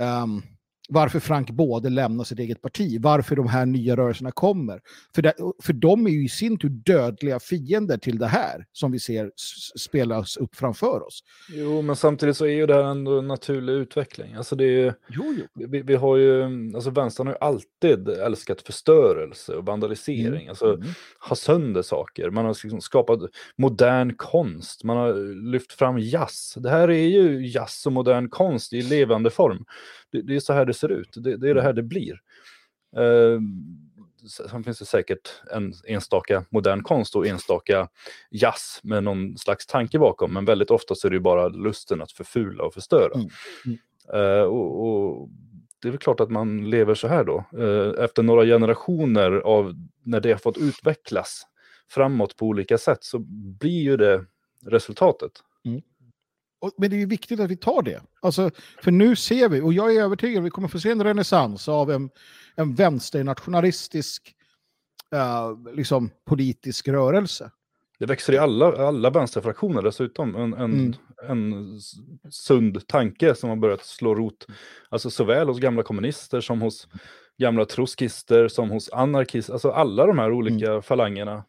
um, 0.00 0.42
varför 0.88 1.20
Frank 1.20 1.50
Både 1.50 1.90
lämnar 1.90 2.24
sitt 2.24 2.38
eget 2.38 2.62
parti, 2.62 2.98
varför 3.00 3.36
de 3.36 3.48
här 3.48 3.66
nya 3.66 3.96
rörelserna 3.96 4.30
kommer. 4.30 4.80
För, 5.14 5.22
det, 5.22 5.34
för 5.62 5.72
de 5.72 6.06
är 6.06 6.10
ju 6.10 6.24
i 6.24 6.28
sin 6.28 6.58
tur 6.58 6.68
dödliga 6.68 7.40
fiender 7.40 7.98
till 7.98 8.18
det 8.18 8.26
här 8.26 8.66
som 8.72 8.92
vi 8.92 8.98
ser 8.98 9.30
spelas 9.78 10.36
upp 10.36 10.54
framför 10.56 11.06
oss. 11.06 11.20
Jo, 11.48 11.82
men 11.82 11.96
samtidigt 11.96 12.36
så 12.36 12.44
är 12.46 12.50
ju 12.50 12.66
det 12.66 12.74
här 12.74 12.82
ändå 12.82 13.18
en 13.18 13.28
naturlig 13.28 13.72
utveckling. 13.72 14.34
Alltså 14.34 14.56
det 14.56 14.64
är 14.64 14.68
ju, 14.68 14.92
Jo, 15.08 15.34
jo. 15.38 15.66
vi, 15.68 15.82
vi 15.82 15.94
har 15.94 16.16
ju, 16.16 16.42
alltså 16.74 16.90
vänstern 16.90 17.26
har 17.26 17.34
ju 17.34 17.38
alltid 17.40 18.08
älskat 18.08 18.62
förstörelse 18.62 19.54
och 19.54 19.66
vandalisering. 19.66 20.48
Alltså 20.48 20.74
Mm. 20.74 20.86
ha 21.28 21.36
sönder 21.36 21.82
saker. 21.82 22.30
Man 22.30 22.44
har 22.44 22.56
liksom 22.64 22.80
skapat 22.80 23.20
modern 23.58 24.14
konst. 24.16 24.84
Man 24.84 24.96
har 24.96 25.14
lyft 25.50 25.72
fram 25.72 25.98
jazz. 25.98 26.54
Det 26.56 26.70
här 26.70 26.90
är 26.90 27.06
ju 27.08 27.46
jazz 27.48 27.86
och 27.86 27.92
modern 27.92 28.28
konst 28.28 28.72
i 28.72 28.82
levande 28.82 29.30
form. 29.30 29.64
Det, 30.14 30.22
det 30.22 30.36
är 30.36 30.40
så 30.40 30.52
här 30.52 30.64
det 30.64 30.74
ser 30.74 30.92
ut. 30.92 31.08
Det, 31.16 31.36
det 31.36 31.50
är 31.50 31.54
det 31.54 31.62
här 31.62 31.72
det 31.72 31.82
blir. 31.82 32.20
Uh, 32.98 33.40
sen 34.48 34.64
finns 34.64 34.78
det 34.78 34.84
säkert 34.84 35.28
en 35.50 35.72
enstaka 35.86 36.44
modern 36.50 36.82
konst 36.82 37.16
och 37.16 37.26
enstaka 37.26 37.88
jazz 38.30 38.80
med 38.82 39.04
någon 39.04 39.38
slags 39.38 39.66
tanke 39.66 39.98
bakom. 39.98 40.32
Men 40.32 40.44
väldigt 40.44 40.70
ofta 40.70 40.94
så 40.94 41.06
är 41.06 41.10
det 41.10 41.16
ju 41.16 41.20
bara 41.20 41.48
lusten 41.48 42.02
att 42.02 42.12
förfula 42.12 42.64
och 42.64 42.74
förstöra. 42.74 43.14
Mm. 43.14 43.28
Mm. 43.66 43.78
Eh, 44.14 44.42
och, 44.42 44.86
och 44.86 45.28
det 45.82 45.88
är 45.88 45.90
väl 45.90 45.98
klart 45.98 46.20
att 46.20 46.30
man 46.30 46.70
lever 46.70 46.94
så 46.94 47.08
här 47.08 47.24
då. 47.24 47.44
Eh, 47.58 48.04
efter 48.04 48.22
några 48.22 48.44
generationer 48.44 49.32
av 49.32 49.74
när 50.02 50.20
det 50.20 50.32
har 50.32 50.38
fått 50.38 50.58
utvecklas 50.58 51.46
framåt 51.90 52.36
på 52.36 52.46
olika 52.46 52.78
sätt 52.78 53.04
så 53.04 53.18
blir 53.60 53.82
ju 53.82 53.96
det 53.96 54.24
resultatet. 54.66 55.32
Och, 55.38 55.82
men 56.76 56.90
det 56.90 56.96
är 56.96 57.00
ju 57.00 57.06
viktigt 57.06 57.40
att 57.40 57.50
vi 57.50 57.56
tar 57.56 57.82
det. 57.82 58.02
Alltså, 58.22 58.50
för 58.82 58.90
nu 58.90 59.16
ser 59.16 59.48
vi, 59.48 59.60
och 59.60 59.72
jag 59.72 59.96
är 59.96 60.02
övertygad, 60.02 60.42
vi 60.44 60.50
kommer 60.50 60.68
få 60.68 60.80
se 60.80 60.90
en 60.90 61.04
renässans 61.04 61.68
av 61.68 61.90
en, 61.90 62.10
en 62.56 62.74
vänsternationalistisk 62.74 64.34
eh, 65.14 65.72
liksom, 65.74 66.10
politisk 66.26 66.88
rörelse. 66.88 67.50
Det 67.98 68.06
växer 68.06 68.32
i 68.32 68.38
alla, 68.38 68.86
alla 68.88 69.10
vänsterfraktioner 69.10 69.82
dessutom. 69.82 70.36
En, 70.36 70.54
en, 70.54 70.94
Mm. 71.28 71.52
en 71.52 71.80
sund 72.30 72.86
tanke 72.86 73.34
som 73.34 73.48
har 73.48 73.56
börjat 73.56 73.84
slå 73.84 74.14
rot. 74.14 74.46
Alltså 74.88 75.10
såväl 75.10 75.48
hos 75.48 75.58
gamla 75.58 75.82
kommunister 75.82 76.40
som 76.40 76.60
hos 76.62 76.88
gamla 77.38 77.64
trotskister 77.64 78.48
som 78.48 78.70
hos 78.70 78.90
anarkister. 78.92 79.52
Alltså 79.52 79.70
alla 79.70 80.06
de 80.06 80.18
här 80.18 80.32
olika 80.32 80.70
Mm. 80.70 80.82
falangerna 80.82 81.44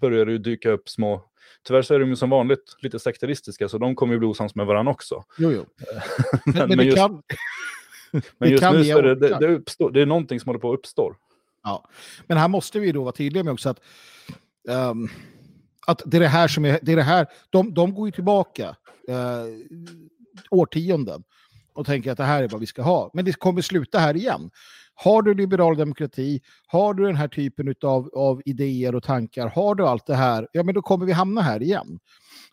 börjar 0.00 0.26
ju 0.26 0.38
dyka 0.38 0.70
upp 0.70 0.88
små. 0.88 1.24
Tyvärr 1.66 1.82
så 1.82 1.94
är 1.94 1.98
de 1.98 2.08
ju 2.08 2.16
som 2.16 2.30
vanligt 2.30 2.76
lite 2.78 2.98
sekteristiska 2.98 3.68
så 3.68 3.78
de 3.78 3.94
kommer 3.94 4.12
ju 4.12 4.18
bli 4.18 4.28
osams 4.28 4.54
med 4.54 4.66
varandra 4.66 4.92
också. 4.92 5.24
Jo, 5.38 5.52
jo. 5.52 5.64
Men, 6.44 6.68
Men, 6.68 6.76
men 6.76 6.86
just, 6.86 6.98
kan, 6.98 7.22
men 8.38 8.50
just 8.50 8.62
nu 8.62 8.84
så 8.84 8.98
är 8.98 9.02
det, 9.02 9.14
det, 9.14 9.38
det, 9.40 9.48
uppstår, 9.48 9.90
det 9.90 10.02
är 10.02 10.06
någonting 10.06 10.40
som 10.40 10.48
håller 10.48 10.60
på 10.60 10.72
att 10.72 10.78
uppstå. 10.78 11.14
Ja. 11.62 11.88
Men 12.26 12.38
här 12.38 12.48
måste 12.48 12.80
vi 12.80 12.92
då 12.92 13.02
vara 13.02 13.12
tydliga 13.12 13.44
med 13.44 13.52
också 13.52 13.68
att, 13.68 13.80
ehm, 14.68 15.08
att 15.86 16.02
det 16.06 16.16
är 16.16 16.20
det 16.20 16.28
här 16.28 16.48
som 16.48 16.64
är, 16.64 16.78
det 16.82 16.92
är 16.92 16.96
det 16.96 17.02
här, 17.02 17.26
de, 17.50 17.74
de 17.74 17.94
går 17.94 18.08
ju 18.08 18.12
tillbaka 18.12 18.76
eh, 19.08 19.44
årtionden 20.50 21.24
och 21.74 21.86
tänker 21.86 22.12
att 22.12 22.18
det 22.18 22.24
här 22.24 22.42
är 22.42 22.48
vad 22.48 22.60
vi 22.60 22.66
ska 22.66 22.82
ha. 22.82 23.10
Men 23.14 23.24
det 23.24 23.32
kommer 23.32 23.62
sluta 23.62 23.98
här 23.98 24.16
igen. 24.16 24.50
Har 24.94 25.22
du 25.22 25.34
liberal 25.34 25.76
demokrati, 25.76 26.40
har 26.66 26.94
du 26.94 27.06
den 27.06 27.16
här 27.16 27.28
typen 27.28 27.74
av, 27.82 28.10
av 28.14 28.42
idéer 28.44 28.94
och 28.94 29.02
tankar, 29.02 29.48
har 29.48 29.74
du 29.74 29.86
allt 29.86 30.06
det 30.06 30.14
här, 30.14 30.48
ja 30.52 30.62
men 30.62 30.74
då 30.74 30.82
kommer 30.82 31.06
vi 31.06 31.12
hamna 31.12 31.40
här 31.40 31.62
igen. 31.62 31.98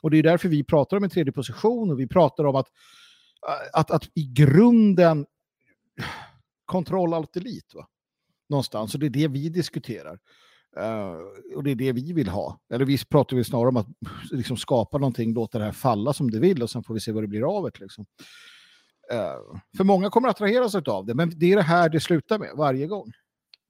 Och 0.02 0.12
det 0.12 0.18
är 0.18 0.24
därför 0.24 0.50
vi 0.50 0.64
pratar 0.64 0.98
om 0.98 1.04
en 1.04 1.10
tredje 1.10 1.34
position 1.34 1.92
och 1.92 2.00
vi 2.00 2.08
pratar 2.08 2.44
om 2.44 2.56
att, 2.56 2.68
äh, 3.48 3.80
att, 3.80 3.92
att 3.92 4.10
i 4.16 4.24
grunden 4.24 5.26
kontroll 6.66 7.14
allt 7.14 7.36
elit. 7.36 7.72
Va? 7.76 7.88
någonstans. 8.52 8.94
Och 8.94 9.00
det 9.00 9.06
är 9.06 9.10
det 9.10 9.28
vi 9.28 9.50
diskuterar. 9.50 10.20
Uh, 10.80 11.56
och 11.56 11.64
det 11.64 11.72
är 11.72 11.76
det 11.76 11.92
vi 11.92 12.14
vill 12.14 12.30
ha. 12.30 12.60
Eller 12.74 12.86
vi 12.86 12.98
pratar 12.98 13.38
vi 13.38 13.44
snarare 13.44 13.68
om 13.68 13.78
att 13.78 13.88
liksom, 14.32 14.58
skapa 14.58 14.98
någonting, 14.98 15.34
låta 15.34 15.60
det 15.60 15.66
här 15.66 15.72
falla 15.72 16.14
som 16.14 16.32
det 16.32 16.40
vill 16.40 16.64
och 16.64 16.70
sen 16.70 16.84
får 16.84 16.94
vi 16.94 17.00
se 17.00 17.12
vad 17.12 17.24
det 17.24 17.28
blir 17.28 17.58
av 17.58 17.64
det. 17.64 17.80
Liksom. 17.80 18.06
Eh, 19.12 19.58
för 19.78 19.84
många 19.84 20.10
kommer 20.10 20.28
att 20.30 20.36
attraheras 20.36 20.76
av 20.76 21.06
det, 21.06 21.14
men 21.14 21.32
det 21.36 21.52
är 21.52 21.56
det 21.56 21.62
här 21.62 21.90
det 21.90 22.00
slutar 22.00 22.40
med 22.40 22.50
varje 22.56 22.88
gång. 22.88 23.12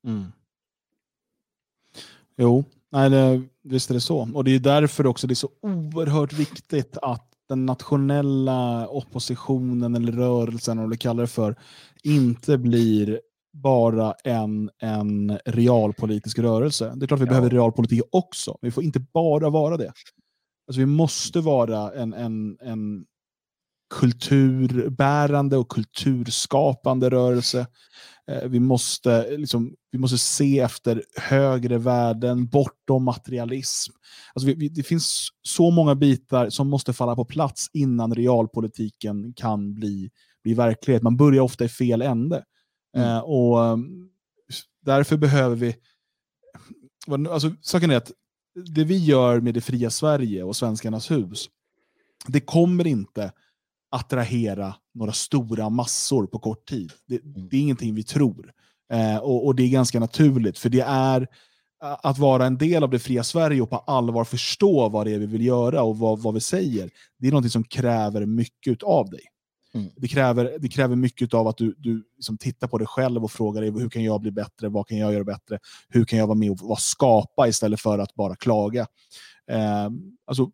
Mm. 0.07 0.25
Jo, 2.37 2.63
nej, 2.91 3.09
det, 3.09 3.41
visst 3.63 3.89
är 3.89 3.93
det 3.93 4.01
så. 4.01 4.29
Och 4.33 4.43
det 4.43 4.55
är 4.55 4.59
därför 4.59 5.05
också 5.05 5.27
det 5.27 5.33
är 5.33 5.35
så 5.35 5.49
oerhört 5.61 6.33
viktigt 6.33 6.97
att 7.01 7.27
den 7.49 7.65
nationella 7.65 8.87
oppositionen 8.87 9.95
eller 9.95 10.11
rörelsen, 10.11 10.77
eller 10.77 10.87
vad 10.87 10.93
du 10.93 10.97
kallar 10.97 11.21
det 11.23 11.27
för, 11.27 11.55
inte 12.03 12.57
blir 12.57 13.21
bara 13.53 14.13
en, 14.23 14.69
en 14.79 15.39
realpolitisk 15.45 16.39
rörelse. 16.39 16.93
Det 16.95 17.05
är 17.05 17.07
klart 17.07 17.19
vi 17.19 17.23
Ja. 17.25 17.29
behöver 17.29 17.49
realpolitik 17.49 18.01
också, 18.11 18.57
men 18.61 18.67
vi 18.67 18.71
får 18.71 18.83
inte 18.83 18.99
bara 18.99 19.49
vara 19.49 19.77
det. 19.77 19.93
Alltså 20.67 20.79
vi 20.79 20.85
måste 20.85 21.39
vara 21.39 21.91
en, 21.91 22.13
en, 22.13 22.57
en 22.61 23.05
kulturbärande 23.91 25.57
och 25.57 25.69
kulturskapande 25.69 27.09
rörelse. 27.09 27.67
Eh, 28.31 28.49
Vi 28.49 28.59
måste, 28.59 29.37
liksom, 29.37 29.75
vi 29.91 29.99
måste 29.99 30.17
se 30.17 30.59
efter 30.59 31.03
högre 31.15 31.77
värden, 31.77 32.47
bortom 32.47 33.03
materialism. 33.03 33.93
Alltså 34.33 34.47
vi, 34.47 34.53
vi, 34.53 34.69
det 34.69 34.83
finns 34.83 35.29
så 35.41 35.71
många 35.71 35.95
bitar 35.95 36.49
som 36.49 36.69
måste 36.69 36.93
falla 36.93 37.15
på 37.15 37.25
plats 37.25 37.69
innan 37.73 38.15
realpolitiken 38.15 39.33
kan 39.33 39.73
bli, 39.73 40.11
bli 40.43 40.53
verklighet. 40.53 41.03
Man 41.03 41.17
börjar 41.17 41.41
ofta 41.41 41.65
i 41.65 41.69
fel 41.69 42.01
ände. 42.01 42.43
Mm. 42.97 43.07
Eh, 43.07 43.19
och 43.19 43.57
um, 43.59 44.07
Därför 44.85 45.17
behöver 45.17 45.55
vi... 45.55 45.75
Alltså, 47.29 47.51
saken 47.61 47.91
är 47.91 47.97
att 47.97 48.11
det 48.75 48.83
vi 48.83 48.97
gör 48.97 49.39
med 49.39 49.53
det 49.53 49.61
fria 49.61 49.89
Sverige 49.89 50.43
och 50.43 50.55
Svenskarnas 50.55 51.11
hus, 51.11 51.49
det 52.27 52.39
kommer 52.39 52.87
inte 52.87 53.31
attrahera 53.91 54.75
några 54.93 55.13
stora 55.13 55.69
massor 55.69 56.27
på 56.27 56.39
kort 56.39 56.69
tid. 56.69 56.91
Det, 57.07 57.21
det 57.23 57.57
är 57.57 57.61
ingenting 57.61 57.95
vi 57.95 58.03
tror. 58.03 58.51
Eh, 58.93 59.17
och, 59.17 59.45
och 59.45 59.55
det 59.55 59.63
är 59.63 59.69
ganska 59.69 59.99
naturligt, 59.99 60.57
för 60.57 60.69
det 60.69 60.81
är 60.81 61.27
att 61.81 62.17
vara 62.17 62.45
en 62.45 62.57
del 62.57 62.83
av 62.83 62.89
det 62.89 62.99
fria 62.99 63.23
Sverige 63.23 63.61
och 63.61 63.69
på 63.69 63.77
allvar 63.77 64.23
förstå 64.23 64.89
vad 64.89 65.07
det 65.07 65.13
är 65.13 65.19
vi 65.19 65.25
vill 65.25 65.45
göra 65.45 65.83
och 65.83 65.97
vad, 65.97 66.19
vad 66.19 66.33
vi 66.33 66.39
säger. 66.39 66.89
Det 67.17 67.27
är 67.27 67.31
något 67.31 67.51
som 67.51 67.63
kräver 67.63 68.25
mycket 68.25 68.83
av 68.83 69.09
dig. 69.09 69.21
Mm. 69.73 69.89
Det, 69.95 70.07
kräver, 70.07 70.57
det 70.59 70.69
kräver 70.69 70.95
mycket 70.95 71.33
av 71.33 71.47
att 71.47 71.57
du, 71.57 71.75
du 71.77 72.03
liksom 72.15 72.37
tittar 72.37 72.67
på 72.67 72.77
dig 72.77 72.87
själv 72.87 73.23
och 73.23 73.31
frågar 73.31 73.61
dig 73.61 73.71
hur 73.71 73.89
kan 73.89 74.03
jag 74.03 74.21
bli 74.21 74.31
bättre, 74.31 74.69
vad 74.69 74.87
kan 74.87 74.97
jag 74.97 75.13
göra 75.13 75.23
bättre, 75.23 75.59
hur 75.89 76.05
kan 76.05 76.19
jag 76.19 76.27
vara 76.27 76.37
med 76.37 76.51
och 76.51 76.59
vad 76.61 76.79
skapa 76.79 77.47
istället 77.47 77.81
för 77.81 77.99
att 77.99 78.15
bara 78.15 78.35
klaga. 78.35 78.87
Eh, 79.51 79.89
alltså, 80.25 80.51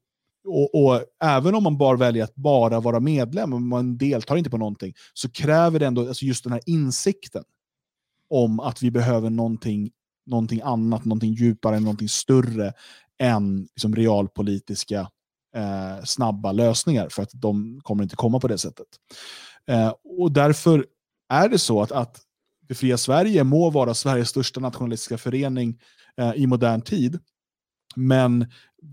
och, 0.48 0.86
och 0.86 1.02
Även 1.24 1.56
om 1.56 1.64
man 1.64 1.78
bara 1.78 1.98
väljer 1.98 2.24
att 2.24 2.36
bara 2.36 2.80
vara 2.80 3.00
medlem 3.00 3.54
och 3.54 3.62
man 3.62 3.98
deltar 3.98 4.38
inte 4.38 4.50
på 4.50 4.58
någonting 4.58 4.94
så 5.14 5.30
kräver 5.30 5.80
det 5.80 5.88
ändå 5.88 6.08
alltså 6.08 6.26
just 6.26 6.44
den 6.44 6.54
här 6.54 6.62
insikten 6.66 7.44
om 8.30 8.60
att 8.60 8.82
vi 8.82 8.92
behöver 8.92 9.30
någonting, 9.30 9.92
någonting 10.26 10.62
annat, 10.64 11.06
någonting 11.06 11.34
djupare, 11.34 11.80
någonting 11.80 12.10
större 12.10 12.74
än 13.20 13.62
liksom 13.62 13.96
realpolitiska 13.96 15.00
eh, 15.56 16.04
snabba 16.04 16.52
lösningar 16.52 17.10
för 17.10 17.24
att 17.24 17.32
de 17.34 17.80
kommer 17.84 18.04
inte 18.04 18.16
komma 18.16 18.40
på 18.40 18.48
det 18.48 18.58
sättet. 18.58 18.88
Eh, 19.68 19.94
och 20.20 20.32
därför 20.32 20.86
är 21.30 21.50
det 21.50 21.60
så 21.60 21.82
att, 21.82 21.92
att 21.92 22.22
det 22.68 22.76
fria 22.76 22.98
Sverige 22.98 23.44
må 23.44 23.70
vara 23.70 23.94
Sveriges 23.94 24.30
största 24.30 24.60
nationalistiska 24.60 25.18
förening 25.18 25.80
eh, 26.18 26.34
i 26.36 26.48
modern 26.48 26.82
tid, 26.82 27.20
men 27.96 28.46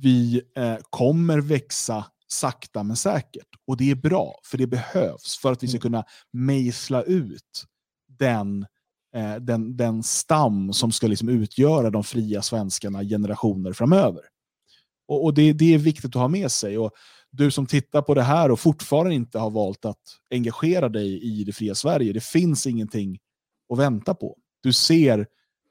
vi 0.02 0.42
eh, 0.56 0.76
kommer 0.90 1.38
växa 1.38 2.04
sakta 2.28 2.82
men 2.82 2.96
säkert. 2.96 3.48
Och 3.66 3.76
det 3.76 3.90
är 3.90 3.94
bra, 3.94 4.40
för 4.44 4.58
det 4.58 4.66
behövs 4.66 5.38
för 5.42 5.52
att 5.52 5.62
vi 5.62 5.68
ska 5.68 5.76
Mm. 5.76 5.82
kunna 5.82 6.04
mejsla 6.32 7.02
ut 7.02 7.64
den 8.18 8.66
eh, 9.16 9.36
den, 9.36 9.76
den 9.76 10.02
stam 10.02 10.72
som 10.72 10.92
ska 10.92 11.06
liksom 11.06 11.28
utgöra 11.28 11.90
de 11.90 12.04
fria 12.04 12.42
svenskarna 12.42 13.04
generationer 13.04 13.72
framöver. 13.72 14.22
Och, 15.08 15.24
och 15.24 15.34
det, 15.34 15.52
det, 15.52 15.74
är 15.74 15.78
viktigt 15.78 16.16
att 16.16 16.20
ha 16.20 16.28
med 16.28 16.52
sig. 16.52 16.78
Och 16.78 16.92
du 17.30 17.50
som 17.50 17.66
tittar 17.66 18.02
på 18.02 18.14
det 18.14 18.22
här 18.22 18.50
och 18.50 18.60
fortfarande 18.60 19.14
inte 19.14 19.38
har 19.38 19.50
valt 19.50 19.84
att 19.84 20.02
engagera 20.30 20.88
dig 20.88 21.22
i 21.22 21.44
det 21.44 21.52
fria 21.52 21.74
Sverige, 21.74 22.12
det 22.12 22.24
finns 22.24 22.66
ingenting 22.66 23.18
att 23.72 23.78
vänta 23.78 24.14
på. 24.14 24.38
Du 24.62 24.72
ser 24.72 25.26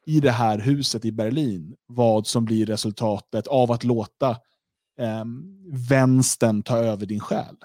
i 0.05 0.19
det 0.19 0.31
här 0.31 0.59
huset 0.59 1.05
i 1.05 1.11
Berlin 1.11 1.75
vad 1.87 2.27
som 2.27 2.45
blir 2.45 2.65
resultatet 2.65 3.47
av 3.47 3.71
att 3.71 3.83
låta 3.83 4.29
eh, 4.99 5.25
vänstern 5.89 6.63
ta 6.63 6.77
över 6.77 7.05
din 7.05 7.19
själ. 7.19 7.55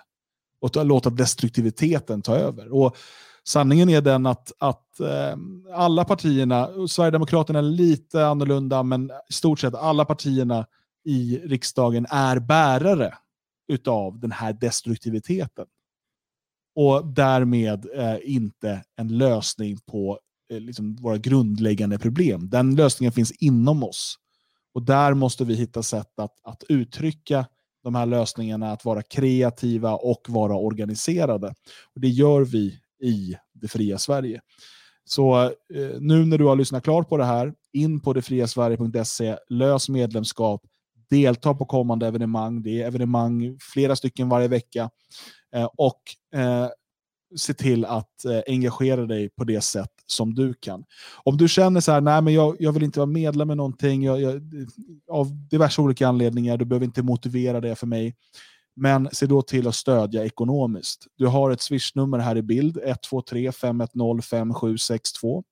Och 0.60 0.72
ta, 0.72 0.82
låta 0.82 1.10
destruktiviteten 1.10 2.22
ta 2.22 2.36
över. 2.36 2.72
Och 2.74 2.96
sanningen 3.44 3.88
är 3.88 4.00
den 4.00 4.26
att, 4.26 4.52
att 4.58 5.00
eh, 5.00 5.36
alla 5.74 6.04
partierna, 6.04 6.88
Sverigedemokraterna 6.88 7.58
är 7.58 7.62
lite 7.62 8.26
annorlunda, 8.26 8.82
men 8.82 9.10
i 9.28 9.32
stort 9.32 9.60
sett 9.60 9.74
alla 9.74 10.04
partierna 10.04 10.66
i 11.04 11.40
riksdagen 11.44 12.06
är 12.10 12.38
bärare 12.38 13.14
utav 13.68 14.20
den 14.20 14.32
här 14.32 14.52
destruktiviteten. 14.52 15.66
Och 16.74 17.06
därmed 17.06 17.86
eh, 17.94 18.16
inte 18.22 18.84
en 18.96 19.18
lösning 19.18 19.78
på 19.86 20.18
Eh, 20.50 20.60
liksom 20.60 20.96
våra 20.96 21.18
grundläggande 21.18 21.98
problem. 21.98 22.50
Den 22.50 22.74
lösningen 22.74 23.12
finns 23.12 23.32
inom 23.32 23.84
oss. 23.84 24.16
Och 24.74 24.82
där 24.82 25.14
måste 25.14 25.44
vi 25.44 25.54
hitta 25.54 25.82
sätt 25.82 26.18
att, 26.18 26.34
att 26.44 26.64
uttrycka 26.68 27.46
de 27.82 27.94
här 27.94 28.06
lösningarna, 28.06 28.72
att 28.72 28.84
vara 28.84 29.02
kreativa 29.02 29.94
och 29.94 30.20
vara 30.28 30.56
organiserade. 30.56 31.54
Och 31.94 32.00
Det 32.00 32.08
gör 32.08 32.40
vi 32.40 32.78
i 33.02 33.36
det 33.52 33.68
fria 33.68 33.98
Sverige. 33.98 34.40
Så 35.04 35.44
eh, 35.44 36.00
nu 36.00 36.26
när 36.26 36.38
du 36.38 36.44
har 36.44 36.56
lyssnat 36.56 36.84
klart 36.84 37.08
på 37.08 37.16
det 37.16 37.24
här, 37.24 37.54
in 37.72 38.00
på 38.00 38.12
detfriasverige.se, 38.12 39.36
lös 39.48 39.88
medlemskap, 39.88 40.62
delta 41.10 41.54
på 41.54 41.64
kommande 41.64 42.06
evenemang. 42.06 42.62
Det 42.62 42.82
är 42.82 42.86
evenemang, 42.86 43.58
flera 43.60 43.96
stycken 43.96 44.28
varje 44.28 44.48
vecka. 44.48 44.90
Eh, 45.54 45.68
och 45.76 46.02
eh, 46.34 46.68
se 47.36 47.54
till 47.54 47.84
att 47.84 48.24
eh, 48.24 48.40
engagera 48.46 49.06
dig 49.06 49.28
på 49.28 49.44
det 49.44 49.60
sätt 49.60 49.92
som 50.06 50.34
du 50.34 50.54
kan. 50.54 50.84
Om 51.24 51.36
du 51.36 51.48
känner 51.48 51.80
så 51.80 51.92
här, 51.92 52.00
nej 52.00 52.22
men 52.22 52.34
jag, 52.34 52.56
jag 52.58 52.72
vill 52.72 52.82
inte 52.82 52.98
vara 52.98 53.06
medlem 53.06 53.50
i 53.50 53.54
någonting, 53.54 54.02
jag, 54.02 54.20
jag, 54.20 54.42
av 55.10 55.48
diverse 55.48 55.82
olika 55.82 56.08
anledningar, 56.08 56.56
du 56.56 56.64
behöver 56.64 56.86
inte 56.86 57.02
motivera 57.02 57.60
det 57.60 57.76
för 57.76 57.86
mig. 57.86 58.16
Men 58.76 59.08
se 59.12 59.26
då 59.26 59.42
till 59.42 59.68
att 59.68 59.74
stödja 59.74 60.24
ekonomiskt. 60.24 61.06
Du 61.16 61.26
har 61.26 61.50
ett 61.50 61.60
swishnummer 61.60 62.18
här 62.18 62.36
i 62.36 62.42
bild, 62.42 62.78
123 62.84 63.52
510 63.52 64.22
5762. 64.22 65.44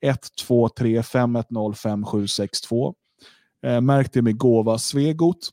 123 0.00 1.02
510 1.02 1.74
5762. 1.82 2.94
Eh, 3.66 3.80
märk 3.80 4.12
det 4.12 4.22
med 4.22 4.38
gåva 4.38 4.78
Svegot. 4.78 5.50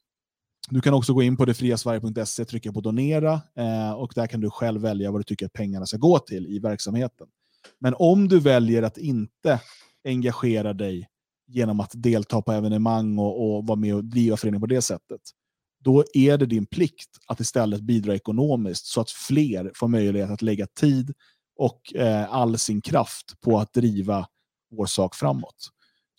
Du 0.69 0.81
kan 0.81 0.94
också 0.94 1.14
gå 1.14 1.23
in 1.23 1.38
på 1.38 1.45
detfriasverige.se, 1.45 2.45
trycka 2.45 2.72
på 2.72 2.81
donera 2.81 3.41
eh, 3.56 3.91
och 3.91 4.11
där 4.15 4.27
kan 4.27 4.40
du 4.40 4.49
själv 4.49 4.81
välja 4.81 5.11
vad 5.11 5.19
du 5.19 5.23
tycker 5.23 5.45
att 5.45 5.53
pengarna 5.53 5.86
ska 5.86 5.98
gå 5.98 6.19
till 6.19 6.48
i 6.48 6.60
verksamheten. 6.60 7.27
Men 7.80 7.95
om 7.98 8.27
du 8.27 8.40
väljer 8.40 8.84
att 8.84 8.98
inte 8.98 9.61
engagera 10.06 10.73
dig 10.73 11.07
genom 11.48 11.80
att 11.80 11.91
delta 11.94 12.41
på 12.41 12.52
evenemang 12.52 13.19
och, 13.19 13.57
och 13.57 13.68
vara 13.68 13.80
med 13.80 13.95
och 13.95 14.06
driva 14.06 14.38
föreningen 14.38 14.61
på 14.61 14.68
det 14.68 14.81
sättet, 14.81 15.22
då 15.84 16.03
är 16.14 16.38
det 16.38 16.45
din 16.45 16.65
plikt 16.65 17.10
att 17.27 17.40
istället 17.40 17.81
bidra 17.81 18.15
ekonomiskt 18.15 18.86
så 18.86 19.02
att 19.02 19.11
fler 19.11 19.72
får 19.76 19.88
möjlighet 19.88 20.30
att 20.30 20.41
lägga 20.41 20.68
tid 20.68 21.14
och 21.56 21.95
eh, 21.95 22.34
all 22.34 22.57
sin 22.57 22.81
kraft 22.81 23.41
på 23.41 23.60
att 23.60 23.73
driva 23.73 24.27
vår 24.72 24.86
sak 24.86 25.15
framåt. 25.15 25.69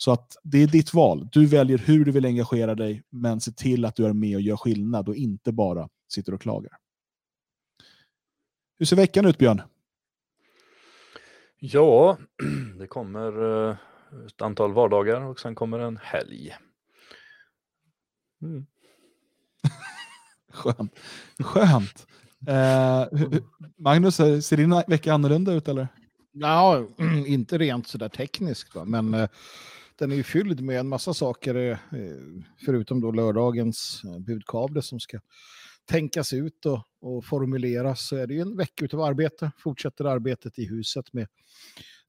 Så 0.03 0.13
att 0.13 0.37
det 0.43 0.63
är 0.63 0.67
ditt 0.67 0.95
val. 0.95 1.29
Du 1.33 1.47
väljer 1.47 1.79
hur 1.79 2.05
du 2.05 2.13
vill 2.13 2.25
engagera 2.25 2.75
dig, 2.75 3.03
men 3.11 3.41
se 3.41 3.53
till 3.53 3.85
att 3.85 3.97
du 3.97 4.07
är 4.07 4.13
med 4.13 4.37
och 4.37 4.43
gör 4.43 4.57
skillnad 4.57 5.09
och 5.09 5.17
inte 5.17 5.53
bara 5.53 5.89
sitter 6.09 6.35
och 6.35 6.41
klagar. 6.41 6.73
Hur 8.79 8.87
ser 8.87 8.97
veckan 8.97 9.27
ut, 9.27 9.39
Björn? 9.39 9.63
Ja, 11.59 12.19
det 12.79 12.87
kommer 12.87 13.69
eh, 13.69 13.77
ett 14.27 14.43
antal 14.43 14.73
vardagar 14.73 15.21
och 15.21 15.41
sen 15.41 15.55
kommer 15.55 15.79
en 15.79 15.97
helg. 15.97 16.57
Mm. 18.43 18.67
Skönt. 20.53 20.99
Skönt. 21.39 22.07
Eh, 22.47 23.19
Magnus, 23.79 24.17
ser 24.17 24.57
din 24.57 24.83
vecka 24.87 25.15
annorlunda 25.15 25.53
ut 25.53 25.69
eller? 25.69 25.89
Ja, 26.33 26.87
inte 27.27 27.59
rent 27.59 27.87
sådär 27.87 28.09
tekniskt, 28.09 28.75
va? 28.75 28.85
men 28.85 29.15
eh, 29.15 29.29
den 30.01 30.13
är 30.13 30.17
ju 30.17 30.23
fylld 30.23 30.61
med 30.61 30.81
en 30.81 30.89
massa 30.89 31.15
saker, 31.15 31.55
eh, 31.55 31.79
förutom 32.65 33.01
då 33.01 33.13
lördagens 33.13 34.03
eh, 34.05 34.19
budkavle 34.19 34.83
som 34.83 35.01
ska 35.01 35.21
tänkas 35.85 36.33
ut 36.33 36.67
och, 36.67 36.81
och 37.01 37.25
formuleras, 37.25 38.09
så 38.09 38.17
är 38.17 38.27
det 38.27 38.35
ju 38.35 38.41
en 38.41 38.57
vecka 38.57 38.89
av 38.93 39.01
arbete. 39.01 39.53
Fortsätter 39.59 40.05
arbetet 40.05 40.59
i 40.59 40.67
huset 40.67 41.13
med 41.13 41.29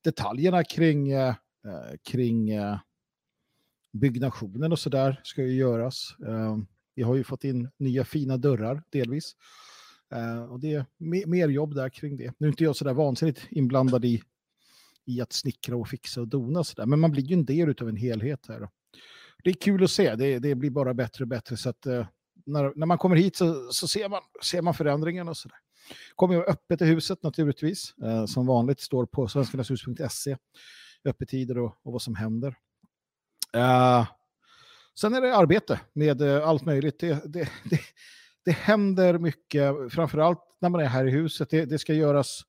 detaljerna 0.04 0.64
kring, 0.64 1.12
eh, 1.12 1.30
eh 1.66 1.98
kring 2.04 2.50
eh, 2.50 2.78
byggnationen 3.94 4.72
och 4.72 4.80
så 4.80 4.90
där 4.90 5.22
ska 5.24 5.42
ju 5.42 5.54
göras. 5.54 6.16
Eh, 6.28 6.58
vi 6.96 7.04
har 7.04 7.16
ju 7.16 7.24
fått 7.24 7.44
in 7.44 7.70
nya 7.78 8.06
fina 8.06 8.38
dörrar 8.38 8.84
delvis. 8.90 9.36
Och 10.50 10.60
det 10.60 10.74
är 10.74 10.86
mer 11.28 11.50
jobb 11.50 11.76
där 11.76 11.90
kring 11.90 12.18
det. 12.18 12.34
Nu 12.38 12.48
är 12.48 12.52
inte 12.52 12.64
jag 12.64 12.76
så 12.76 12.86
där 12.86 12.94
vansinnigt 12.94 13.48
inblandad 13.50 14.06
i 14.06 14.22
i 15.06 15.22
att 15.22 15.34
snickra 15.34 15.76
och 15.76 15.88
fixa 15.88 16.22
och 16.22 16.28
dona. 16.28 16.64
Så 16.64 16.76
där. 16.76 16.86
Men 16.86 17.00
man 17.00 17.12
blir 17.12 17.24
ju 17.24 17.34
en 17.34 17.46
del 17.46 17.76
av 17.82 17.90
en 17.90 17.96
helhet 17.96 18.46
här. 18.48 18.70
Det 19.44 19.50
är 19.50 19.54
kul 19.54 19.84
att 19.84 19.92
se, 19.92 20.16
det, 20.16 20.40
det 20.40 20.56
blir 20.56 20.70
bara 20.70 20.94
bättre 20.94 21.24
och 21.24 21.28
bättre. 21.28 21.58
Så 21.58 21.70
att, 21.70 21.86
eh, 21.86 22.08
när, 22.46 22.74
när 22.76 22.86
man 22.86 22.98
kommer 22.98 23.16
hit 23.16 23.36
så, 23.36 23.72
så 23.72 23.88
ser, 23.88 24.10
man, 24.10 24.22
ser 24.44 24.62
man 24.62 24.74
förändringarna 24.74 25.32
och 25.32 25.38
så 25.38 25.48
där. 25.48 25.58
Kommer 26.16 26.36
jag 26.36 26.50
öppet 26.50 26.82
i 26.82 26.86
huset 26.86 27.24
naturligtvis. 27.24 27.94
Eh, 28.04 28.26
som 28.26 28.46
vanligt 28.46 28.80
står 28.80 29.06
på 29.06 29.28
svenskarnashus.se 29.28 30.38
öppettider 31.06 31.58
och, 31.58 31.78
och 31.84 31.92
vad 31.94 32.02
som 32.02 32.16
händer. 32.16 32.56
Eh, 33.54 34.08
sen 35.00 35.14
är 35.14 35.22
det 35.22 35.36
arbete 35.36 35.80
med 35.94 36.22
eh, 36.22 36.48
allt 36.48 36.66
möjligt. 36.66 37.00
Det, 37.00 37.34
det, 37.34 37.50
det, 37.64 37.80
det 38.46 38.52
händer 38.52 39.18
mycket, 39.18 39.74
framförallt 39.90 40.40
när 40.60 40.70
man 40.70 40.82
är 40.82 40.86
här 40.86 41.08
i 41.08 41.12
huset. 41.12 41.50
Det, 41.50 41.66
det 41.66 41.80
ska 41.80 41.94
göras 41.94 42.42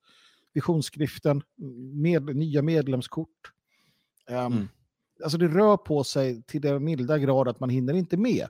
visionsskriften, 0.53 1.41
med, 1.93 2.35
nya 2.35 2.61
medlemskort. 2.61 3.51
Um, 4.29 4.37
mm. 4.37 4.67
Alltså 5.23 5.37
det 5.37 5.47
rör 5.47 5.77
på 5.77 6.03
sig 6.03 6.43
till 6.43 6.61
den 6.61 6.83
milda 6.83 7.17
grad 7.17 7.47
att 7.47 7.59
man 7.59 7.69
hinner 7.69 7.93
inte 7.93 8.17
med 8.17 8.47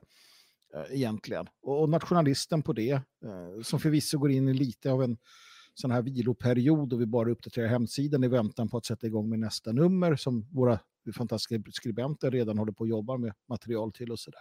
uh, 0.74 0.96
egentligen. 0.96 1.46
Och, 1.62 1.82
och, 1.82 1.88
nationalisten 1.88 2.62
på 2.62 2.72
det, 2.72 2.92
uh, 2.94 3.62
som 3.62 3.80
förvisso 3.80 4.18
går 4.18 4.30
in 4.30 4.48
i 4.48 4.54
lite 4.54 4.92
av 4.92 5.02
en 5.02 5.16
sån 5.74 5.90
här 5.90 6.02
viloperiod 6.02 6.92
och 6.92 7.00
vi 7.00 7.06
bara 7.06 7.30
uppdaterar 7.30 7.68
hemsidan 7.68 8.24
i 8.24 8.28
väntan 8.28 8.68
på 8.68 8.76
att 8.76 8.86
sätta 8.86 9.06
igång 9.06 9.28
med 9.28 9.38
nästa 9.38 9.72
nummer 9.72 10.16
som 10.16 10.48
våra 10.52 10.78
fantastiska 11.12 11.70
skribenter 11.72 12.30
redan 12.30 12.58
håller 12.58 12.72
på 12.72 12.84
att 12.84 12.90
jobba 12.90 13.16
med 13.16 13.32
material 13.48 13.92
till 13.92 14.12
och 14.12 14.18
sådär. 14.18 14.40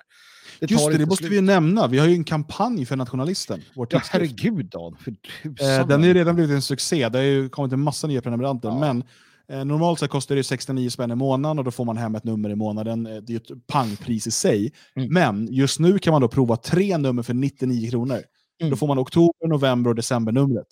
Det 0.60 0.72
Just 0.72 0.91
det, 0.91 0.98
det 0.98 1.06
måste 1.06 1.23
slut. 1.23 1.31
vi 1.31 1.41
nämna. 1.41 1.88
Vi 1.88 1.99
har 1.99 2.07
ju 2.07 2.14
en 2.14 2.23
kampanj 2.23 2.85
för 2.85 2.95
Nationalisten. 2.95 3.61
Vår 3.76 3.88
ja, 3.90 4.02
herregud 4.11 4.65
Dan. 4.65 4.98
För 4.98 5.11
eh, 5.45 5.88
den 5.88 6.03
ju 6.03 6.14
redan 6.14 6.35
blivit 6.35 6.53
en 6.53 6.61
succé. 6.61 7.10
Det 7.10 7.18
har 7.18 7.26
ju 7.26 7.49
kommit 7.49 7.73
en 7.73 7.80
massa 7.80 8.07
nya 8.07 8.22
prenumeranter. 8.22 8.69
Ja. 8.69 8.80
Men 8.80 9.03
eh, 9.49 9.65
normalt 9.65 9.99
så 9.99 10.07
kostar 10.07 10.35
det 10.35 10.44
69 10.44 10.90
spänn 10.90 11.11
i 11.11 11.15
månaden 11.15 11.60
och 11.60 11.65
då 11.65 11.72
får 11.72 11.85
man 11.85 11.98
hem 11.98 12.15
ett 12.15 12.23
nummer 12.23 12.49
i 12.49 12.56
månaden. 12.56 13.06
Eh, 13.06 13.15
det 13.15 13.34
är 13.34 13.38
ett 13.38 13.68
pangpris 13.68 14.27
i 14.27 14.31
sig. 14.31 14.73
Mm. 14.95 15.14
Men 15.14 15.48
just 15.53 15.80
nu 15.80 15.99
kan 15.99 16.11
man 16.11 16.22
då 16.22 16.27
prova 16.27 16.57
tre 16.57 16.98
nummer 16.98 17.23
för 17.23 17.34
99 17.34 17.90
kronor. 17.90 18.22
Mm. 18.61 18.72
Då 18.72 18.76
får 18.76 18.88
man 18.88 18.99
oktober, 18.99 19.48
november 19.48 19.90
och 19.90 19.95
decembernumret. 19.95 20.68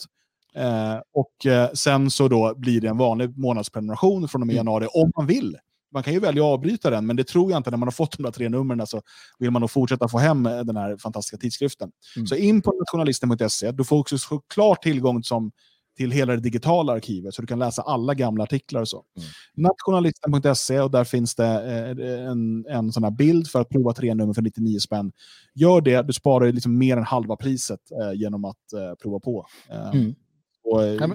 Eh, 0.55 0.99
och 1.13 1.45
eh, 1.45 1.71
sen 1.73 2.11
så 2.11 2.27
då 2.27 2.53
blir 2.57 2.81
det 2.81 2.87
en 2.87 2.97
vanlig 2.97 3.37
månadsprenumeration 3.37 4.27
från 4.27 4.41
och 4.41 4.47
med 4.47 4.53
mm. 4.53 4.57
januari 4.65 4.87
om 4.93 5.11
man 5.17 5.27
vill 5.27 5.57
man 5.93 6.03
kan 6.03 6.13
ju 6.13 6.19
välja 6.19 6.43
att 6.43 6.53
avbryta 6.53 6.89
den, 6.89 7.05
men 7.05 7.15
det 7.15 7.23
tror 7.23 7.51
jag 7.51 7.59
inte. 7.59 7.71
När 7.71 7.77
man 7.77 7.87
har 7.87 7.91
fått 7.91 8.17
de 8.17 8.23
där 8.23 8.31
tre 8.31 8.49
numren 8.49 8.87
så 8.87 9.01
vill 9.39 9.51
man 9.51 9.59
nog 9.59 9.71
fortsätta 9.71 10.07
få 10.07 10.17
hem 10.17 10.45
eh, 10.45 10.59
den 10.59 10.77
här 10.77 10.97
fantastiska 10.97 11.37
tidskriften. 11.37 11.91
Mm. 12.15 12.27
Så 12.27 12.35
in 12.35 12.61
på 12.61 12.71
nationalisten.se. 12.79 13.71
Du 13.71 13.83
får 13.83 13.99
också 13.99 14.17
såklart 14.17 14.83
tillgång 14.83 15.23
som, 15.23 15.51
till 15.97 16.11
hela 16.11 16.33
det 16.33 16.39
digitala 16.39 16.93
arkivet, 16.93 17.33
så 17.33 17.41
du 17.41 17.47
kan 17.47 17.59
läsa 17.59 17.81
alla 17.81 18.13
gamla 18.13 18.43
artiklar 18.43 18.81
och 18.81 18.87
så. 18.87 19.03
Mm. 19.17 19.29
Nationalisten.se 19.69 20.79
och 20.79 20.91
där 20.91 21.03
finns 21.03 21.35
det 21.35 21.45
eh, 21.45 22.29
en, 22.31 22.65
en 22.65 22.91
sån 22.91 23.03
här 23.03 23.11
bild 23.11 23.47
för 23.47 23.61
att 23.61 23.69
prova 23.69 23.93
tre 23.93 24.13
nummer 24.13 24.33
för 24.33 24.41
99 24.41 24.79
spänn. 24.79 25.11
Gör 25.53 25.81
det, 25.81 26.01
du 26.01 26.13
sparar 26.13 26.51
liksom 26.51 26.77
mer 26.77 26.97
än 26.97 27.03
halva 27.03 27.35
priset 27.35 27.79
eh, 28.01 28.19
genom 28.19 28.45
att 28.45 28.73
eh, 28.73 28.95
prova 29.01 29.19
på. 29.19 29.45
Eh, 29.69 29.89
mm. 29.89 30.15
Och 30.63 30.83
eh, 30.83 31.09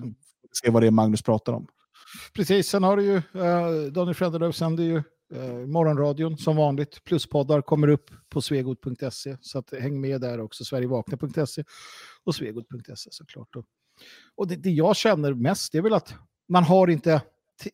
se 0.63 0.71
vad 0.71 0.83
det 0.83 0.87
är 0.87 0.91
Magnus 0.91 1.23
pratar 1.23 1.53
om. 1.53 1.67
Precis, 2.35 2.69
sen 2.69 2.83
har 2.83 2.97
du 2.97 3.03
ju 3.03 3.17
eh, 3.17 3.93
Daniel 3.93 4.15
Frändelöv 4.15 4.53
sänder 4.53 4.85
ju 4.85 4.97
eh, 5.35 5.67
morgonradion 5.67 6.39
som 6.39 6.57
vanligt. 6.57 7.05
Pluspoddar 7.05 7.63
kommer 7.63 7.89
upp 7.89 8.11
på 8.29 8.41
svegot.se 8.43 9.37
så 9.41 9.59
att 9.59 9.73
häng 9.81 10.01
med 10.01 10.21
där 10.21 10.41
också. 10.41 10.65
Sverigevakna.se 10.65 11.65
och 12.25 12.35
svegot.se 12.35 13.11
såklart. 13.13 13.57
Och, 13.57 13.65
och 14.35 14.49
det, 14.49 14.57
det, 14.57 14.71
jag 14.71 14.97
känner 14.97 15.35
mest 15.35 15.75
är 15.75 15.83
väl 15.83 15.95
att 15.95 16.15
man 16.49 16.65
har 16.65 16.89
inte 16.89 17.23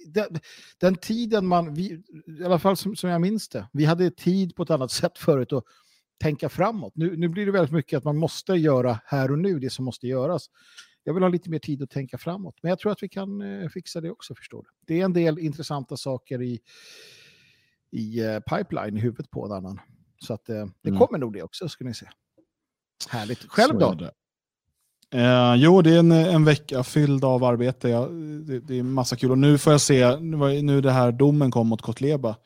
den, 0.06 0.38
den 0.78 0.96
tiden 0.96 1.46
man, 1.46 1.74
vi, 1.74 2.02
i 2.40 2.44
alla 2.44 2.58
fall 2.58 2.76
som, 2.76 2.96
som 2.96 3.10
jag 3.10 3.20
minns 3.20 3.48
det, 3.48 3.68
vi 3.72 3.84
hade 3.84 4.10
tid 4.10 4.56
på 4.56 4.62
ett 4.62 4.70
annat 4.70 4.90
sätt 4.90 5.18
förut 5.18 5.52
att 5.52 5.64
tänka 6.22 6.48
framåt. 6.48 6.92
Nu, 6.96 7.16
nu 7.16 7.28
blir 7.28 7.46
det 7.46 7.52
väldigt 7.52 7.72
mycket 7.72 7.96
att 7.96 8.04
man 8.04 8.16
måste 8.16 8.52
göra 8.52 9.00
här 9.04 9.30
och 9.30 9.38
nu 9.38 9.58
det 9.58 9.70
som 9.70 9.84
måste 9.84 10.06
göras. 10.06 10.46
Jag 11.04 11.14
vill 11.14 11.22
ha 11.22 11.30
lite 11.30 11.50
mer 11.50 11.58
tid 11.58 11.82
att 11.82 11.90
tänka 11.90 12.18
framåt, 12.18 12.54
men 12.62 12.68
jag 12.70 12.78
tror 12.78 12.92
att 12.92 13.02
vi 13.02 13.08
kan 13.08 13.42
eh, 13.42 13.68
fixa 13.68 14.00
det 14.00 14.10
också, 14.10 14.34
förstår 14.34 14.62
du. 14.62 14.68
Det 14.86 15.00
är 15.00 15.04
en 15.04 15.12
del 15.12 15.38
intressanta 15.38 15.96
saker 15.96 16.42
i, 16.42 16.60
i 17.90 18.20
eh, 18.20 18.38
pipeline 18.40 18.96
i 18.96 19.00
huvudet 19.00 19.30
på 19.30 19.46
en 19.46 19.52
annan. 19.52 19.80
Så 20.18 20.34
att 20.34 20.48
eh, 20.48 20.66
det 20.82 20.88
Mm. 20.88 21.00
kommer 21.00 21.18
nog 21.18 21.32
det 21.32 21.42
också, 21.42 21.68
ska 21.68 21.84
ni 21.84 21.94
se. 21.94 22.06
Härligt. 23.08 23.38
Själv 23.48 23.78
då? 23.78 24.10
Eh, 25.14 25.54
jo, 25.56 25.82
det 25.82 25.94
är 25.94 25.98
en, 25.98 26.12
en 26.12 26.44
vecka 26.44 26.82
fylld 26.84 27.24
av 27.24 27.44
arbete. 27.44 27.88
Ja, 27.88 28.06
det, 28.46 28.60
det 28.60 28.78
är 28.78 28.82
massa 28.82 29.16
kul. 29.16 29.30
Och 29.30 29.38
nu 29.38 29.58
får 29.58 29.72
jag 29.72 29.80
se, 29.80 30.16
nu, 30.16 30.80
det 30.80 30.90
här 30.90 31.12
domen 31.12 31.50
kom 31.50 31.68
mot 31.68 31.82
Kotleba. 31.82 32.36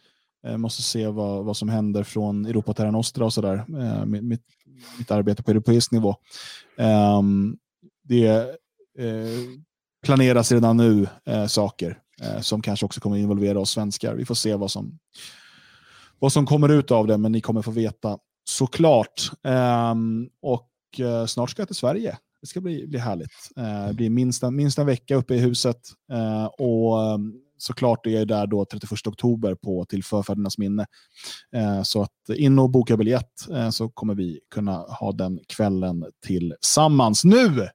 Jag 0.43 0.61
måste 0.61 0.83
se 0.83 1.07
vad, 1.07 1.45
vad 1.45 1.57
som 1.57 1.69
händer 1.69 2.03
från 2.03 2.47
Europa 2.47 2.74
Terra 2.74 2.91
Nostra 2.91 3.24
och 3.24 3.33
sådär. 3.33 3.65
Eh, 3.69 4.05
mitt, 4.05 4.43
mitt, 4.99 5.11
arbete 5.11 5.43
på 5.43 5.51
europeisk 5.51 5.93
nivå. 5.93 6.16
Ehm, 6.78 7.57
det 8.09 8.27
eh, 8.99 9.27
planeras 10.07 10.53
redan 10.53 10.77
nu 10.77 11.09
eh, 11.27 11.47
saker 11.47 11.99
eh, 12.23 12.41
som 12.41 12.62
kanske 12.62 12.87
också 12.87 13.01
kommer 13.01 13.16
involvera 13.16 13.61
oss 13.61 13.70
svenskar. 13.70 14.15
Vi 14.15 14.24
får 14.24 14.35
se 14.35 14.55
vad 14.55 14.70
som, 14.70 14.99
vad 16.19 16.33
som 16.33 16.47
kommer 16.47 16.69
ut 16.69 16.91
av 16.91 17.07
det, 17.07 17.19
men 17.19 17.33
ni 17.33 17.41
kommer 17.41 17.62
få 17.62 17.70
veta 17.70 18.19
såklart. 18.49 19.31
Ehm, 19.45 20.28
och 20.43 20.70
eh, 20.99 21.27
snart 21.27 21.51
ska 21.51 21.61
jag 21.61 21.69
till 21.69 21.77
Sverige. 21.77 22.19
Det 22.41 22.47
ska 22.47 22.61
bli, 22.61 22.87
bli 22.87 22.99
härligt. 22.99 23.51
Eh, 23.57 23.87
det 23.87 23.95
blir 23.95 24.11
minst 24.11 24.43
en, 24.43 24.57
minst 24.57 24.78
en 24.78 24.87
vecka 24.87 25.16
uppe 25.16 25.35
i 25.35 25.39
huset. 25.39 25.81
Eh, 26.12 26.45
och 26.45 27.03
eh, 27.03 27.19
såklart 27.59 28.07
är 28.07 28.11
jag 28.11 28.28
där 28.28 28.47
då 28.47 28.65
31 28.65 29.07
oktober 29.07 29.55
på 29.55 29.85
till 29.85 30.05
förfädernas 30.05 30.59
minne. 30.59 30.87
Eh, 31.53 31.83
så 31.83 32.03
att 32.03 32.37
in 32.37 32.59
och 32.59 32.70
boka 32.70 32.97
biljett 32.97 33.49
eh, 33.51 33.70
så 33.70 33.89
kommer 33.89 34.15
vi 34.15 34.41
kunna 34.55 34.77
ha 34.78 35.12
den 35.12 35.41
kvällen 35.49 36.05
tillsammans. 36.27 37.24
Nu 37.24 37.69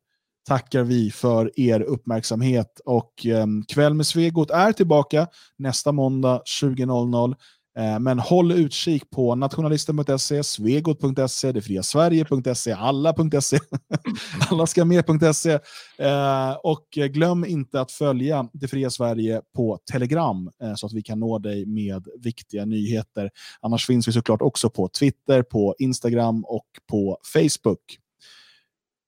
tackar 0.47 0.83
vi 0.83 1.11
för 1.11 1.59
er 1.59 1.81
uppmärksamhet 1.81 2.81
och 2.85 3.25
eh, 3.25 3.45
Kväll 3.73 3.93
med 3.93 4.07
Svegot 4.07 4.51
är 4.51 4.71
tillbaka 4.71 5.27
nästa 5.57 5.91
måndag 5.91 6.41
20.00. 6.61 7.35
Eh, 7.77 7.99
Men 7.99 8.19
håll 8.19 8.51
utkik 8.51 9.09
på 9.09 9.35
nationalisten.se, 9.35 10.43
svegot.se, 10.43 11.51
detfriasverige.se, 11.51 12.71
alla.se, 12.71 13.59
alla 14.49 14.67
ska 14.67 14.85
med.se. 14.85 15.59
Eh, 15.97 16.51
Och 16.63 16.87
glöm 16.91 17.45
inte 17.45 17.81
att 17.81 17.91
följa 17.91 18.49
Det 18.53 18.67
Fria 18.67 18.89
Sverige 18.89 19.41
på 19.55 19.79
Telegram 19.91 20.51
eh, 20.63 20.75
så 20.75 20.85
att 20.85 20.93
vi 20.93 21.01
kan 21.01 21.19
nå 21.19 21.39
dig 21.39 21.65
med 21.65 22.07
viktiga 22.19 22.65
nyheter. 22.65 23.29
Annars 23.61 23.87
finns 23.87 24.07
vi 24.07 24.11
såklart 24.11 24.41
också 24.41 24.69
på 24.69 24.87
Twitter, 24.87 25.43
på 25.43 25.75
Instagram 25.79 26.45
och 26.45 26.67
på 26.89 27.17
Facebook. 27.33 27.97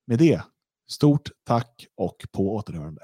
Med 0.08 0.20
det, 0.20 0.42
stort 0.94 1.30
tack 1.44 1.88
och 1.98 2.26
på 2.32 2.56
återhörande. 2.56 3.02